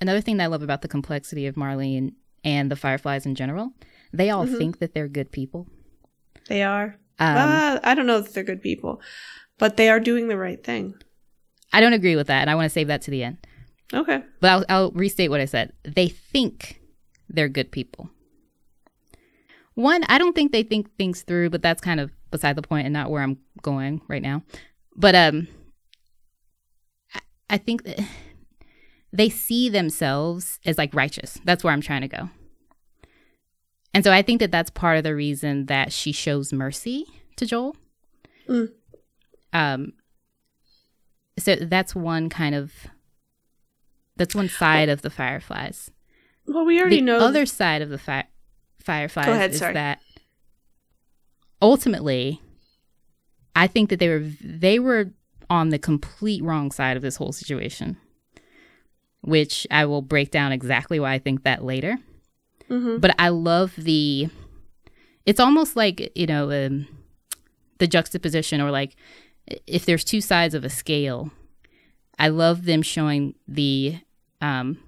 Another 0.00 0.20
thing 0.20 0.36
that 0.36 0.44
I 0.44 0.48
love 0.48 0.62
about 0.62 0.82
the 0.82 0.88
complexity 0.88 1.46
of 1.46 1.54
Marlene 1.54 2.12
and 2.44 2.70
the 2.70 2.76
Fireflies 2.76 3.24
in 3.24 3.34
general, 3.34 3.72
they 4.12 4.28
all 4.28 4.46
Mhm. 4.46 4.58
think 4.58 4.78
that 4.80 4.92
they're 4.92 5.08
good 5.08 5.32
people. 5.32 5.68
they 6.48 6.62
are. 6.62 6.98
Um, 7.18 7.36
uh, 7.36 7.78
I 7.82 7.94
don't 7.94 8.06
know 8.06 8.20
that 8.20 8.34
they're 8.34 8.44
good 8.44 8.62
people, 8.62 9.00
but 9.58 9.76
they 9.76 9.88
are 9.88 10.00
doing 10.00 10.28
the 10.28 10.36
right 10.36 10.62
thing. 10.62 10.94
I 11.72 11.80
don't 11.80 11.92
agree 11.92 12.16
with 12.16 12.28
that, 12.28 12.40
and 12.42 12.50
I 12.50 12.54
want 12.54 12.66
to 12.66 12.70
save 12.70 12.88
that 12.88 13.02
to 13.02 13.10
the 13.10 13.24
end. 13.24 13.38
Okay. 13.92 14.22
But 14.40 14.50
I'll, 14.50 14.64
I'll 14.68 14.90
restate 14.92 15.30
what 15.30 15.40
I 15.40 15.44
said. 15.44 15.72
They 15.84 16.08
think 16.08 16.80
they're 17.28 17.48
good 17.48 17.70
people. 17.70 18.10
One, 19.74 20.04
I 20.08 20.18
don't 20.18 20.34
think 20.34 20.52
they 20.52 20.62
think 20.62 20.96
things 20.96 21.22
through, 21.22 21.50
but 21.50 21.62
that's 21.62 21.80
kind 21.80 22.00
of 22.00 22.10
beside 22.30 22.56
the 22.56 22.62
point 22.62 22.86
and 22.86 22.92
not 22.92 23.10
where 23.10 23.22
I'm 23.22 23.38
going 23.62 24.00
right 24.08 24.22
now. 24.22 24.42
But 24.96 25.14
um, 25.14 25.48
I, 27.12 27.20
I 27.50 27.58
think 27.58 27.84
that 27.84 28.00
they 29.12 29.28
see 29.28 29.68
themselves 29.68 30.60
as 30.64 30.78
like 30.78 30.94
righteous. 30.94 31.38
That's 31.44 31.64
where 31.64 31.72
I'm 31.72 31.80
trying 31.80 32.02
to 32.02 32.08
go. 32.08 32.30
And 33.94 34.02
so 34.02 34.12
I 34.12 34.22
think 34.22 34.40
that 34.40 34.50
that's 34.50 34.70
part 34.70 34.98
of 34.98 35.04
the 35.04 35.14
reason 35.14 35.66
that 35.66 35.92
she 35.92 36.10
shows 36.10 36.52
mercy 36.52 37.06
to 37.36 37.46
Joel. 37.46 37.76
Mm. 38.48 38.72
Um, 39.52 39.92
so 41.38 41.54
that's 41.54 41.94
one 41.94 42.28
kind 42.28 42.56
of 42.56 42.72
that's 44.16 44.34
one 44.34 44.48
side 44.48 44.88
of 44.88 45.02
the 45.02 45.10
fireflies. 45.10 45.90
Well, 46.46 46.64
we 46.64 46.80
already 46.80 46.96
the 46.96 47.02
know 47.02 47.18
the 47.20 47.24
other 47.26 47.46
side 47.46 47.82
of 47.82 47.88
the 47.88 47.98
fi- 47.98 48.28
fireflies 48.82 49.28
ahead, 49.28 49.50
is 49.52 49.58
sorry. 49.58 49.74
that 49.74 50.00
ultimately, 51.62 52.42
I 53.56 53.66
think 53.68 53.90
that 53.90 54.00
they 54.00 54.08
were 54.08 54.28
they 54.42 54.78
were 54.78 55.12
on 55.48 55.68
the 55.68 55.78
complete 55.78 56.42
wrong 56.42 56.70
side 56.70 56.96
of 56.96 57.02
this 57.02 57.16
whole 57.16 57.32
situation, 57.32 57.96
which 59.20 59.66
I 59.70 59.84
will 59.86 60.02
break 60.02 60.30
down 60.30 60.52
exactly 60.52 60.98
why 60.98 61.12
I 61.12 61.18
think 61.18 61.44
that 61.44 61.64
later. 61.64 61.98
Mhm. 62.70 63.00
But 63.00 63.14
I 63.18 63.28
love 63.28 63.74
the. 63.76 64.28
It's 65.26 65.40
almost 65.40 65.76
like 65.76 66.10
you 66.14 66.26
know 66.26 66.50
um, 66.50 66.86
the 67.78 67.86
juxtaposition, 67.86 68.60
or 68.60 68.70
like 68.70 68.96
if 69.66 69.84
there's 69.86 70.04
two 70.04 70.20
sides 70.20 70.54
of 70.54 70.64
a 70.64 70.70
scale. 70.70 71.30
I 72.18 72.28
love 72.28 72.64
them 72.64 72.82
showing 72.82 73.34
the 73.48 73.98
um, 74.40 74.78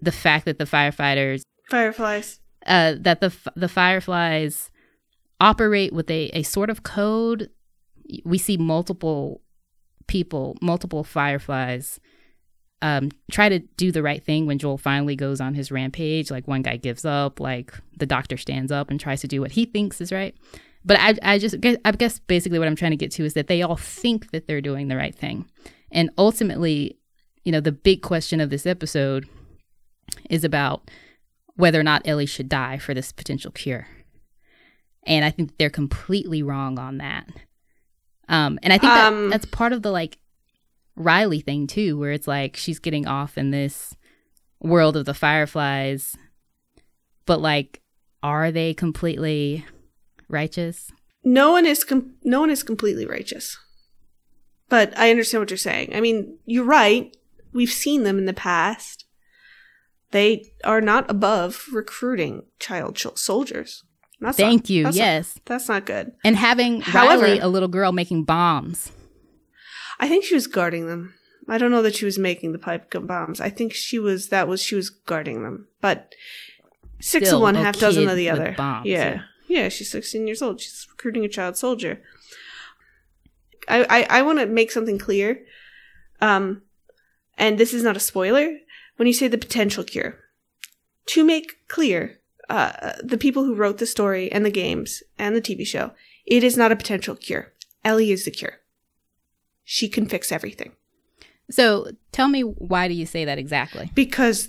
the 0.00 0.12
fact 0.12 0.44
that 0.46 0.58
the 0.58 0.64
firefighters 0.64 1.42
fireflies. 1.70 2.40
uh, 2.66 2.94
that 2.98 3.20
the 3.20 3.32
the 3.54 3.68
fireflies 3.68 4.70
operate 5.40 5.92
with 5.92 6.10
a, 6.10 6.30
a 6.30 6.42
sort 6.42 6.70
of 6.70 6.82
code. 6.82 7.50
We 8.24 8.38
see 8.38 8.56
multiple 8.56 9.42
people, 10.06 10.56
multiple 10.62 11.04
fireflies, 11.04 12.00
um, 12.80 13.10
try 13.30 13.48
to 13.48 13.58
do 13.76 13.90
the 13.90 14.02
right 14.02 14.22
thing 14.22 14.46
when 14.46 14.58
Joel 14.58 14.78
finally 14.78 15.16
goes 15.16 15.40
on 15.40 15.54
his 15.54 15.70
rampage. 15.70 16.30
Like 16.30 16.46
one 16.46 16.62
guy 16.62 16.76
gives 16.76 17.04
up, 17.04 17.40
like 17.40 17.72
the 17.96 18.06
doctor 18.06 18.36
stands 18.36 18.70
up 18.70 18.90
and 18.90 19.00
tries 19.00 19.20
to 19.22 19.28
do 19.28 19.40
what 19.40 19.52
he 19.52 19.64
thinks 19.64 20.00
is 20.00 20.12
right. 20.12 20.34
But 20.84 20.98
I, 21.00 21.14
I 21.22 21.38
just, 21.38 21.56
I 21.84 21.90
guess 21.92 22.20
basically 22.20 22.58
what 22.58 22.68
I'm 22.68 22.76
trying 22.76 22.92
to 22.92 22.96
get 22.96 23.10
to 23.12 23.24
is 23.24 23.34
that 23.34 23.48
they 23.48 23.62
all 23.62 23.76
think 23.76 24.30
that 24.30 24.46
they're 24.46 24.60
doing 24.60 24.88
the 24.88 24.96
right 24.96 25.14
thing, 25.14 25.46
and 25.90 26.10
ultimately, 26.16 26.98
you 27.44 27.52
know, 27.52 27.60
the 27.60 27.72
big 27.72 28.02
question 28.02 28.40
of 28.40 28.50
this 28.50 28.64
episode 28.64 29.28
is 30.30 30.44
about 30.44 30.90
whether 31.56 31.80
or 31.80 31.82
not 31.82 32.06
Ellie 32.06 32.26
should 32.26 32.48
die 32.48 32.78
for 32.78 32.94
this 32.94 33.10
potential 33.10 33.50
cure. 33.50 33.88
And 35.04 35.24
I 35.24 35.30
think 35.30 35.56
they're 35.58 35.70
completely 35.70 36.42
wrong 36.42 36.78
on 36.78 36.98
that. 36.98 37.26
Um, 38.28 38.58
and 38.62 38.72
I 38.72 38.78
think 38.78 38.92
that 38.92 39.12
Um, 39.12 39.30
that's 39.30 39.46
part 39.46 39.72
of 39.72 39.82
the 39.82 39.90
like 39.90 40.18
Riley 40.98 41.40
thing 41.40 41.66
too, 41.66 41.98
where 41.98 42.12
it's 42.12 42.26
like 42.28 42.56
she's 42.56 42.78
getting 42.78 43.06
off 43.06 43.38
in 43.38 43.50
this 43.50 43.94
world 44.60 44.96
of 44.96 45.04
the 45.04 45.14
fireflies, 45.14 46.16
but 47.26 47.40
like, 47.40 47.80
are 48.22 48.50
they 48.50 48.74
completely 48.74 49.64
righteous? 50.28 50.90
No 51.24 51.52
one 51.52 51.64
is 51.66 51.84
com- 51.84 52.14
no 52.24 52.40
one 52.40 52.50
is 52.50 52.62
completely 52.62 53.06
righteous. 53.06 53.56
But 54.68 54.96
I 54.98 55.10
understand 55.10 55.42
what 55.42 55.50
you're 55.50 55.56
saying. 55.56 55.94
I 55.94 56.00
mean, 56.00 56.36
you're 56.44 56.64
right. 56.64 57.16
We've 57.54 57.70
seen 57.70 58.02
them 58.02 58.18
in 58.18 58.26
the 58.26 58.34
past. 58.34 59.06
They 60.10 60.44
are 60.64 60.80
not 60.80 61.10
above 61.10 61.66
recruiting 61.72 62.42
child 62.58 62.96
ch- 62.96 63.06
soldiers. 63.16 63.84
That's 64.20 64.36
Thank 64.36 64.64
not- 64.64 64.70
you. 64.70 64.82
that's 64.84 64.96
not- 64.96 65.04
Yes. 65.04 65.40
that's 65.44 65.68
not 65.68 65.86
good. 65.86 66.12
and 66.24 66.36
having 66.36 66.80
However- 66.80 67.22
Riley, 67.22 67.38
a 67.38 67.48
little 67.48 67.68
girl, 67.68 67.92
making 67.92 68.24
bombs. 68.24 68.90
I 69.98 70.08
think 70.08 70.24
she 70.24 70.34
was 70.34 70.46
guarding 70.46 70.86
them. 70.86 71.14
I 71.48 71.58
don't 71.58 71.70
know 71.70 71.82
that 71.82 71.94
she 71.94 72.04
was 72.04 72.18
making 72.18 72.52
the 72.52 72.58
pipe 72.58 72.92
bombs. 73.02 73.40
I 73.40 73.48
think 73.50 73.72
she 73.72 73.98
was 73.98 74.28
that 74.28 74.48
was 74.48 74.62
she 74.62 74.74
was 74.74 74.90
guarding 74.90 75.42
them. 75.42 75.68
But 75.80 76.14
six 77.00 77.28
Still 77.28 77.38
of 77.38 77.42
one, 77.42 77.54
half 77.54 77.78
dozen 77.78 78.08
of 78.08 78.16
the 78.16 78.28
other. 78.30 78.54
bombs, 78.56 78.86
yeah. 78.86 79.22
yeah, 79.48 79.68
She's 79.68 79.90
sixteen 79.90 80.26
years 80.26 80.42
old. 80.42 80.60
She's 80.60 80.86
recruiting 80.90 81.24
a 81.24 81.28
child 81.28 81.56
soldier. 81.56 82.02
I 83.66 83.84
I, 83.84 84.18
I 84.18 84.22
want 84.22 84.38
to 84.40 84.46
make 84.46 84.70
something 84.70 84.98
clear, 84.98 85.40
um, 86.20 86.62
and 87.36 87.58
this 87.58 87.72
is 87.72 87.82
not 87.82 87.96
a 87.96 88.00
spoiler. 88.00 88.58
When 88.96 89.06
you 89.06 89.14
say 89.14 89.28
the 89.28 89.38
potential 89.38 89.84
cure, 89.84 90.18
to 91.06 91.24
make 91.24 91.66
clear, 91.68 92.18
uh, 92.50 92.92
the 93.02 93.16
people 93.18 93.44
who 93.44 93.54
wrote 93.54 93.78
the 93.78 93.86
story 93.86 94.30
and 94.32 94.44
the 94.44 94.50
games 94.50 95.02
and 95.18 95.36
the 95.36 95.40
TV 95.40 95.66
show, 95.66 95.92
it 96.26 96.42
is 96.42 96.56
not 96.56 96.72
a 96.72 96.76
potential 96.76 97.14
cure. 97.14 97.52
Ellie 97.84 98.10
is 98.10 98.24
the 98.24 98.32
cure. 98.32 98.54
She 99.70 99.86
can 99.90 100.06
fix 100.06 100.32
everything. 100.32 100.72
So 101.50 101.90
tell 102.10 102.28
me, 102.28 102.40
why 102.40 102.88
do 102.88 102.94
you 102.94 103.04
say 103.04 103.26
that 103.26 103.36
exactly? 103.38 103.90
because 103.94 104.48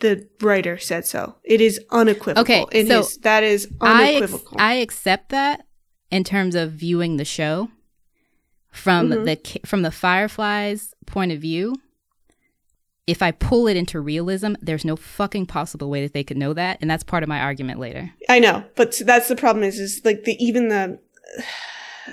the 0.00 0.26
writer 0.40 0.78
said 0.78 1.04
so. 1.06 1.34
It 1.44 1.60
is 1.60 1.78
unequivocal. 1.90 2.40
Okay, 2.42 2.64
in 2.72 2.86
so 2.86 2.98
his, 2.98 3.18
that 3.18 3.42
is 3.42 3.68
I, 3.80 4.04
ex- 4.12 4.16
unequivocal. 4.22 4.56
I 4.58 4.74
accept 4.74 5.28
that 5.30 5.66
in 6.10 6.24
terms 6.24 6.54
of 6.54 6.72
viewing 6.72 7.18
the 7.18 7.24
show 7.26 7.68
from 8.70 9.10
Mhm. 9.10 9.24
the 9.26 9.60
from 9.66 9.82
the 9.82 9.90
Fireflies 9.90 10.94
point 11.04 11.30
of 11.32 11.40
view. 11.40 11.74
If 13.06 13.20
I 13.22 13.32
pull 13.32 13.66
it 13.68 13.76
into 13.76 14.00
realism, 14.00 14.54
there's 14.62 14.84
no 14.84 14.94
fucking 14.96 15.46
possible 15.46 15.90
way 15.90 16.02
that 16.02 16.12
they 16.14 16.24
could 16.24 16.36
know 16.38 16.52
that, 16.54 16.78
and 16.80 16.88
that's 16.90 17.02
part 17.04 17.22
of 17.22 17.28
my 17.28 17.40
argument 17.40 17.80
later. 17.80 18.12
I 18.30 18.38
know, 18.38 18.64
but 18.76 18.98
that's 19.04 19.28
the 19.28 19.36
problem. 19.36 19.62
Is 19.64 19.78
is 19.78 20.00
like 20.06 20.24
the 20.24 20.42
even 20.42 20.68
the. 20.68 21.00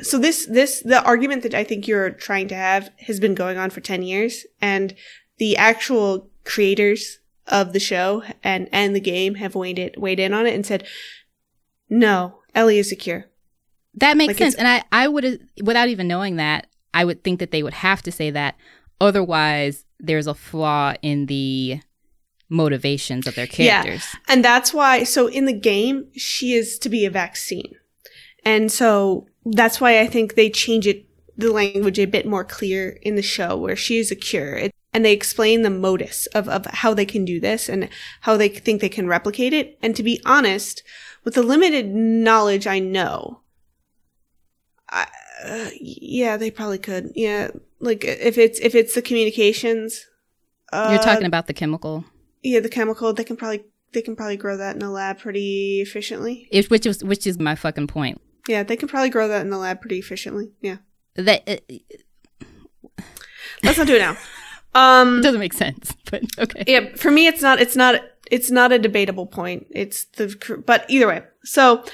So 0.01 0.17
this 0.17 0.45
this 0.45 0.81
the 0.81 1.03
argument 1.03 1.43
that 1.43 1.53
I 1.53 1.63
think 1.63 1.87
you're 1.87 2.11
trying 2.11 2.47
to 2.49 2.55
have 2.55 2.91
has 2.99 3.19
been 3.19 3.35
going 3.35 3.57
on 3.57 3.69
for 3.69 3.81
ten 3.81 4.01
years, 4.03 4.45
and 4.61 4.93
the 5.37 5.57
actual 5.57 6.29
creators 6.43 7.19
of 7.47 7.73
the 7.73 7.79
show 7.79 8.23
and 8.43 8.67
and 8.71 8.95
the 8.95 8.99
game 8.99 9.35
have 9.35 9.55
weighed 9.55 9.79
it 9.79 9.99
weighed 9.99 10.19
in 10.19 10.33
on 10.33 10.47
it 10.47 10.53
and 10.55 10.65
said, 10.65 10.85
no, 11.89 12.39
Ellie 12.53 12.79
is 12.79 12.89
secure. 12.89 13.25
That 13.95 14.17
makes 14.17 14.31
Like, 14.31 14.37
sense, 14.37 14.55
and 14.55 14.67
I 14.67 14.83
I 14.91 15.07
would 15.07 15.47
without 15.63 15.89
even 15.89 16.07
knowing 16.07 16.35
that, 16.37 16.67
I 16.93 17.05
would 17.05 17.23
think 17.23 17.39
that 17.39 17.51
they 17.51 17.63
would 17.63 17.73
have 17.75 18.01
to 18.03 18.11
say 18.11 18.29
that. 18.31 18.55
Otherwise, 19.01 19.85
there's 19.99 20.27
a 20.27 20.33
flaw 20.33 20.93
in 21.01 21.25
the 21.25 21.81
motivations 22.49 23.27
of 23.27 23.35
their 23.35 23.47
Yeah. 23.57 23.81
characters. 23.83 24.05
And 24.27 24.43
that's 24.43 24.73
why, 24.73 25.03
so 25.03 25.27
in 25.27 25.45
the 25.45 25.53
game, 25.53 26.07
she 26.15 26.53
is 26.53 26.77
to 26.79 26.89
be 26.89 27.05
a 27.05 27.09
vaccine. 27.09 27.73
And 28.43 28.71
so 28.71 29.27
that's 29.45 29.79
why 29.79 29.99
I 29.99 30.07
think 30.07 30.35
they 30.35 30.49
change 30.49 30.87
it, 30.87 31.05
the 31.37 31.51
language 31.51 31.99
a 31.99 32.05
bit 32.05 32.25
more 32.25 32.43
clear 32.43 32.97
in 33.01 33.15
the 33.15 33.21
show 33.21 33.55
where 33.55 33.75
she 33.75 33.97
is 33.97 34.11
a 34.11 34.15
cure. 34.15 34.55
It, 34.55 34.71
and 34.93 35.03
they 35.03 35.13
explain 35.13 35.61
the 35.61 35.69
modus 35.69 36.25
of, 36.27 36.47
of 36.47 36.65
how 36.67 36.93
they 36.93 37.05
can 37.05 37.25
do 37.25 37.39
this 37.39 37.67
and 37.67 37.89
how 38.21 38.37
they 38.37 38.47
think 38.47 38.81
they 38.81 38.89
can 38.89 39.07
replicate 39.07 39.53
it. 39.53 39.77
And 39.81 39.95
to 39.95 40.03
be 40.03 40.21
honest, 40.25 40.83
with 41.23 41.33
the 41.33 41.43
limited 41.43 41.93
knowledge 41.93 42.65
I 42.65 42.79
know, 42.79 43.41
I, 44.89 45.07
uh, 45.43 45.69
yeah, 45.79 46.37
they 46.37 46.49
probably 46.49 46.77
could. 46.77 47.11
Yeah. 47.13 47.51
Like 47.79 48.05
if 48.05 48.37
it's, 48.37 48.59
if 48.59 48.73
it's 48.73 48.95
the 48.95 49.01
communications, 49.01 50.05
uh, 50.71 50.89
You're 50.91 51.03
talking 51.03 51.27
about 51.27 51.47
the 51.47 51.53
chemical, 51.53 52.05
yeah, 52.41 52.59
the 52.59 52.69
chemical, 52.69 53.13
they 53.13 53.23
can 53.23 53.37
probably 53.37 53.63
they 53.93 54.01
can 54.01 54.15
probably 54.15 54.35
grow 54.35 54.57
that 54.57 54.73
in 54.73 54.79
the 54.79 54.89
lab 54.89 55.19
pretty 55.19 55.79
efficiently. 55.81 56.47
if, 56.51 56.69
which 56.69 56.85
is 56.85 57.03
which 57.03 57.25
is 57.25 57.39
my 57.39 57.55
fucking 57.55 57.87
point. 57.87 58.21
Yeah, 58.47 58.63
they 58.63 58.75
can 58.75 58.87
probably 58.87 59.09
grow 59.09 59.27
that 59.27 59.41
in 59.41 59.49
the 59.49 59.57
lab 59.57 59.81
pretty 59.81 59.99
efficiently. 59.99 60.51
Yeah. 60.61 60.77
That 61.15 61.43
it, 61.47 61.83
Let's 63.63 63.77
not 63.77 63.87
do 63.87 63.95
it 63.95 63.99
now. 63.99 64.17
Um 64.75 65.19
it 65.19 65.23
doesn't 65.23 65.39
make 65.39 65.53
sense, 65.53 65.95
but 66.11 66.23
okay. 66.37 66.65
yeah, 66.67 66.95
for 66.97 67.09
me 67.09 67.27
it's 67.27 67.41
not 67.41 67.61
it's 67.61 67.77
not 67.77 68.01
it's 68.29 68.51
not 68.51 68.73
a 68.73 68.77
debatable 68.77 69.25
point. 69.25 69.67
It's 69.69 70.03
the 70.03 70.61
but 70.65 70.83
either 70.89 71.07
way. 71.07 71.23
So, 71.45 71.85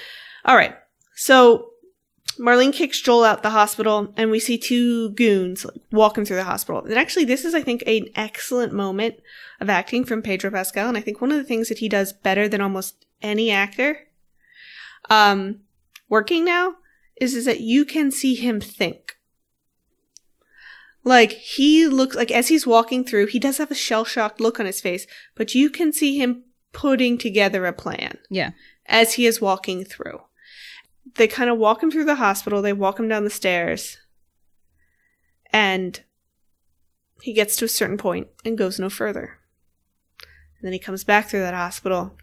all 0.45 0.56
right. 0.56 0.76
So 1.16 1.72
Marlene 2.39 2.74
kicks 2.74 2.99
Joel 3.02 3.24
out 3.24 3.43
the 3.43 3.49
hospital, 3.52 4.14
and 4.18 4.32
we 4.32 4.39
see 4.39 4.58
two 4.58 5.12
goons 5.12 5.66
like, 5.66 5.82
walking 5.91 6.26
through 6.26 6.38
the 6.38 6.43
hospital. 6.43 6.84
And 6.84 6.93
actually, 6.93 7.26
this 7.26 7.45
is, 7.45 7.54
I 7.54 7.62
think, 7.62 7.84
an 7.86 8.08
excellent 8.16 8.74
moment 8.74 9.16
of 9.60 9.70
acting 9.70 10.06
from 10.06 10.22
Pedro 10.22 10.49
Pascal. 10.49 10.88
And 10.88 10.97
I 10.97 11.02
think 11.02 11.22
one 11.22 11.32
of 11.32 11.38
the 11.38 11.43
things 11.43 11.70
that 11.70 11.80
he 11.80 11.89
does 11.89 12.14
better 12.14 12.47
than 12.47 12.62
almost 12.62 13.06
any 13.22 13.52
actor, 13.52 14.08
um, 15.10 15.60
working 16.12 16.45
now, 16.45 16.76
is 17.20 17.34
is 17.34 17.45
that 17.45 17.62
you 17.62 17.86
can 17.86 18.12
see 18.12 18.36
him 18.36 18.59
think. 18.62 19.16
Like 21.03 21.32
he 21.32 21.88
looks 21.88 22.16
like 22.16 22.30
as 22.30 22.49
he's 22.49 22.68
walking 22.68 23.03
through, 23.03 23.28
he 23.28 23.39
does 23.39 23.57
have 23.57 23.72
a 23.72 23.76
shell 23.76 24.05
shocked 24.05 24.39
look 24.39 24.59
on 24.59 24.68
his 24.68 24.82
face, 24.82 25.07
but 25.36 25.55
you 25.55 25.70
can 25.72 25.91
see 25.91 26.20
him 26.20 26.43
putting 26.74 27.18
together 27.18 27.66
a 27.66 27.74
plan 27.74 28.20
Yeah. 28.30 28.51
as 28.86 29.14
he 29.14 29.26
is 29.26 29.41
walking 29.41 29.84
through. 29.84 30.22
They 31.16 31.28
kind 31.28 31.49
of 31.49 31.57
walk 31.57 31.82
him 31.82 31.89
through 31.89 32.05
the 32.05 32.16
hospital, 32.16 32.62
they 32.62 32.74
walk 32.74 32.99
him 32.99 33.07
down 33.07 33.24
the 33.24 33.30
stairs, 33.30 33.97
and 35.51 36.01
he 37.22 37.34
gets 37.34 37.55
to 37.57 37.66
a 37.66 37.70
certain 37.70 37.97
point 37.97 38.28
and 38.45 38.57
goes 38.57 38.80
no 38.80 38.89
further. 38.89 39.39
And 40.22 40.68
then 40.68 40.74
he 40.74 40.80
comes 40.80 41.03
back 41.03 41.28
through 41.30 41.41
that 41.41 41.53
hospital 41.53 42.18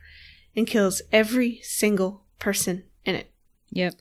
and 0.55 0.66
kills 0.66 1.03
every 1.11 1.61
single 1.62 2.24
person 2.39 2.84
in 3.05 3.14
it, 3.16 3.32
Yep. 3.70 3.94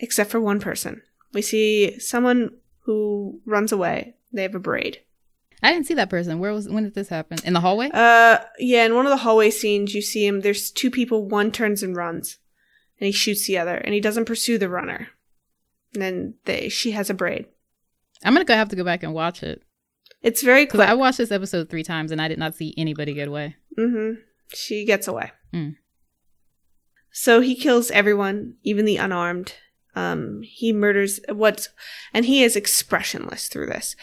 except 0.00 0.30
for 0.30 0.40
one 0.40 0.60
person. 0.60 1.02
We 1.32 1.42
see 1.42 1.98
someone 1.98 2.50
who 2.80 3.40
runs 3.46 3.72
away. 3.72 4.14
They 4.32 4.42
have 4.42 4.54
a 4.54 4.60
braid. 4.60 5.00
I 5.62 5.72
didn't 5.72 5.86
see 5.86 5.94
that 5.94 6.10
person. 6.10 6.38
Where 6.38 6.52
was 6.52 6.68
when 6.68 6.84
did 6.84 6.94
this 6.94 7.08
happen? 7.08 7.38
In 7.44 7.54
the 7.54 7.60
hallway? 7.60 7.90
Uh, 7.92 8.38
yeah. 8.58 8.84
In 8.84 8.94
one 8.94 9.06
of 9.06 9.10
the 9.10 9.18
hallway 9.18 9.50
scenes, 9.50 9.94
you 9.94 10.02
see 10.02 10.26
him. 10.26 10.40
There's 10.40 10.70
two 10.70 10.90
people. 10.90 11.26
One 11.26 11.50
turns 11.50 11.82
and 11.82 11.96
runs, 11.96 12.38
and 13.00 13.06
he 13.06 13.12
shoots 13.12 13.46
the 13.46 13.56
other, 13.58 13.76
and 13.76 13.94
he 13.94 14.00
doesn't 14.00 14.26
pursue 14.26 14.58
the 14.58 14.68
runner. 14.68 15.08
And 15.94 16.02
then 16.02 16.34
they, 16.44 16.68
she 16.68 16.90
has 16.90 17.08
a 17.08 17.14
braid. 17.14 17.46
I'm 18.24 18.34
gonna 18.34 18.44
go 18.44 18.54
have 18.54 18.68
to 18.70 18.76
go 18.76 18.84
back 18.84 19.02
and 19.02 19.14
watch 19.14 19.42
it 19.42 19.62
It's 20.22 20.42
very 20.42 20.66
quick. 20.66 20.88
I 20.88 20.94
watched 20.94 21.18
this 21.18 21.30
episode 21.30 21.68
three 21.68 21.82
times 21.84 22.10
and 22.10 22.20
I 22.20 22.28
did 22.28 22.38
not 22.38 22.54
see 22.54 22.74
anybody 22.76 23.12
get 23.14 23.28
away. 23.28 23.56
Mm-hmm. 23.78 24.20
She 24.54 24.84
gets 24.84 25.06
away. 25.08 25.32
Mm. 25.52 25.76
So 27.16 27.40
he 27.40 27.54
kills 27.54 27.92
everyone, 27.92 28.54
even 28.64 28.84
the 28.86 28.96
unarmed. 28.96 29.54
Um, 29.94 30.42
he 30.42 30.72
murders 30.72 31.20
what's, 31.28 31.68
and 32.12 32.24
he 32.26 32.42
is 32.42 32.56
expressionless 32.56 33.46
through 33.46 33.66
this. 33.66 33.94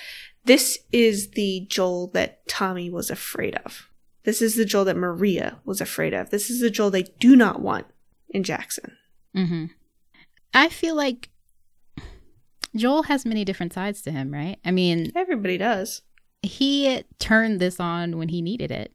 This 0.46 0.80
is 0.94 1.32
the 1.32 1.66
Joel 1.70 2.08
that 2.14 2.48
Tommy 2.48 2.90
was 2.90 3.12
afraid 3.12 3.56
of. 3.66 3.90
This 4.24 4.42
is 4.42 4.56
the 4.56 4.64
Joel 4.64 4.86
that 4.86 4.96
Maria 4.96 5.60
was 5.66 5.82
afraid 5.82 6.14
of. 6.14 6.30
This 6.30 6.50
is 6.50 6.62
the 6.62 6.70
Joel 6.70 6.90
they 6.90 7.04
do 7.20 7.36
not 7.36 7.62
want 7.62 7.86
in 8.30 8.44
Jackson. 8.44 8.96
Mm-hmm. 9.36 9.66
I 10.54 10.70
feel 10.70 10.96
like 10.96 11.30
Joel 12.74 13.04
has 13.04 13.26
many 13.26 13.44
different 13.44 13.74
sides 13.74 14.02
to 14.04 14.12
him, 14.12 14.32
right? 14.32 14.58
I 14.64 14.72
mean, 14.72 15.12
Everybody 15.16 15.58
does. 15.58 16.02
he 16.42 17.04
turned 17.20 17.60
this 17.60 17.78
on 17.78 18.18
when 18.18 18.30
he 18.30 18.42
needed 18.42 18.72
it. 18.72 18.94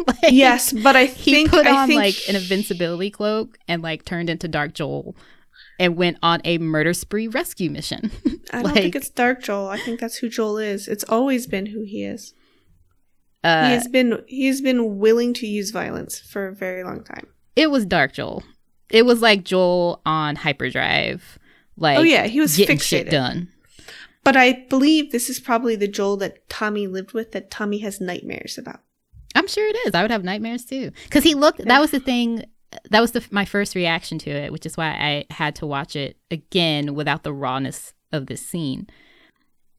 Like, 0.06 0.32
Yes, 0.32 0.72
but 0.72 0.96
I 0.96 1.06
think 1.06 1.36
he 1.36 1.48
put 1.48 1.66
I 1.66 1.82
on 1.82 1.88
think 1.88 1.98
like 2.00 2.16
an 2.28 2.36
invincibility 2.36 3.10
cloak 3.10 3.58
and 3.66 3.82
like 3.82 4.04
turned 4.04 4.30
into 4.30 4.48
Dark 4.48 4.74
Joel 4.74 5.16
and 5.78 5.96
went 5.96 6.18
on 6.22 6.40
a 6.44 6.58
murder 6.58 6.92
spree 6.92 7.28
rescue 7.28 7.70
mission. 7.70 8.10
I 8.52 8.62
don't 8.62 8.72
think 8.74 8.96
it's 8.96 9.10
Dark 9.10 9.42
Joel. 9.42 9.68
I 9.68 9.78
think 9.78 10.00
that's 10.00 10.16
who 10.16 10.28
Joel 10.28 10.58
is. 10.58 10.88
It's 10.88 11.04
always 11.04 11.46
been 11.46 11.66
who 11.66 11.82
he 11.82 12.04
is. 12.04 12.34
he 13.42 13.48
Uh, 13.48 13.68
has 13.68 13.88
been 13.88 14.22
he's 14.26 14.60
been 14.60 14.98
willing 14.98 15.34
to 15.34 15.46
use 15.46 15.70
violence 15.70 16.18
for 16.18 16.48
a 16.48 16.54
very 16.54 16.82
long 16.84 17.04
time. 17.04 17.26
it 17.56 17.70
was 17.70 17.84
Dark 17.86 18.12
Joel. 18.12 18.42
It 18.90 19.04
was 19.04 19.20
like 19.20 19.44
Joel 19.44 20.00
on 20.06 20.36
hyperdrive. 20.36 21.38
Like 21.76 21.98
oh 21.98 22.02
yeah, 22.02 22.26
he 22.26 22.40
was 22.40 22.56
getting 22.56 22.78
fixated. 22.78 22.82
shit 22.82 23.10
done. 23.10 23.48
But 24.24 24.36
I 24.36 24.66
believe 24.68 25.10
this 25.12 25.30
is 25.30 25.38
probably 25.40 25.76
the 25.76 25.88
Joel 25.88 26.16
that 26.18 26.48
Tommy 26.48 26.86
lived 26.86 27.12
with 27.12 27.32
that 27.32 27.50
Tommy 27.50 27.78
has 27.78 28.00
nightmares 28.00 28.58
about. 28.58 28.80
I'm 29.34 29.46
sure 29.46 29.66
it 29.68 29.76
is. 29.86 29.94
I 29.94 30.02
would 30.02 30.10
have 30.10 30.24
nightmares 30.24 30.64
too. 30.64 30.90
Because 31.04 31.24
he 31.24 31.34
looked, 31.34 31.64
that 31.64 31.80
was 31.80 31.90
the 31.90 32.00
thing, 32.00 32.44
that 32.90 33.00
was 33.00 33.12
the, 33.12 33.24
my 33.30 33.44
first 33.44 33.74
reaction 33.74 34.18
to 34.20 34.30
it, 34.30 34.52
which 34.52 34.66
is 34.66 34.76
why 34.76 34.88
I 34.88 35.24
had 35.32 35.54
to 35.56 35.66
watch 35.66 35.96
it 35.96 36.16
again 36.30 36.94
without 36.94 37.22
the 37.22 37.32
rawness 37.32 37.94
of 38.12 38.26
this 38.26 38.44
scene. 38.44 38.88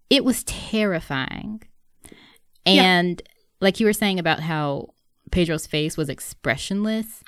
It 0.10 0.24
was 0.24 0.44
terrifying. 0.44 1.64
Yeah. 2.66 2.84
And 2.84 3.22
like 3.62 3.80
you 3.80 3.86
were 3.86 3.94
saying 3.94 4.20
about 4.20 4.40
how 4.40 4.94
Pedro's 5.32 5.68
face 5.68 5.98
was 5.98 6.10
expressionless. 6.10 7.24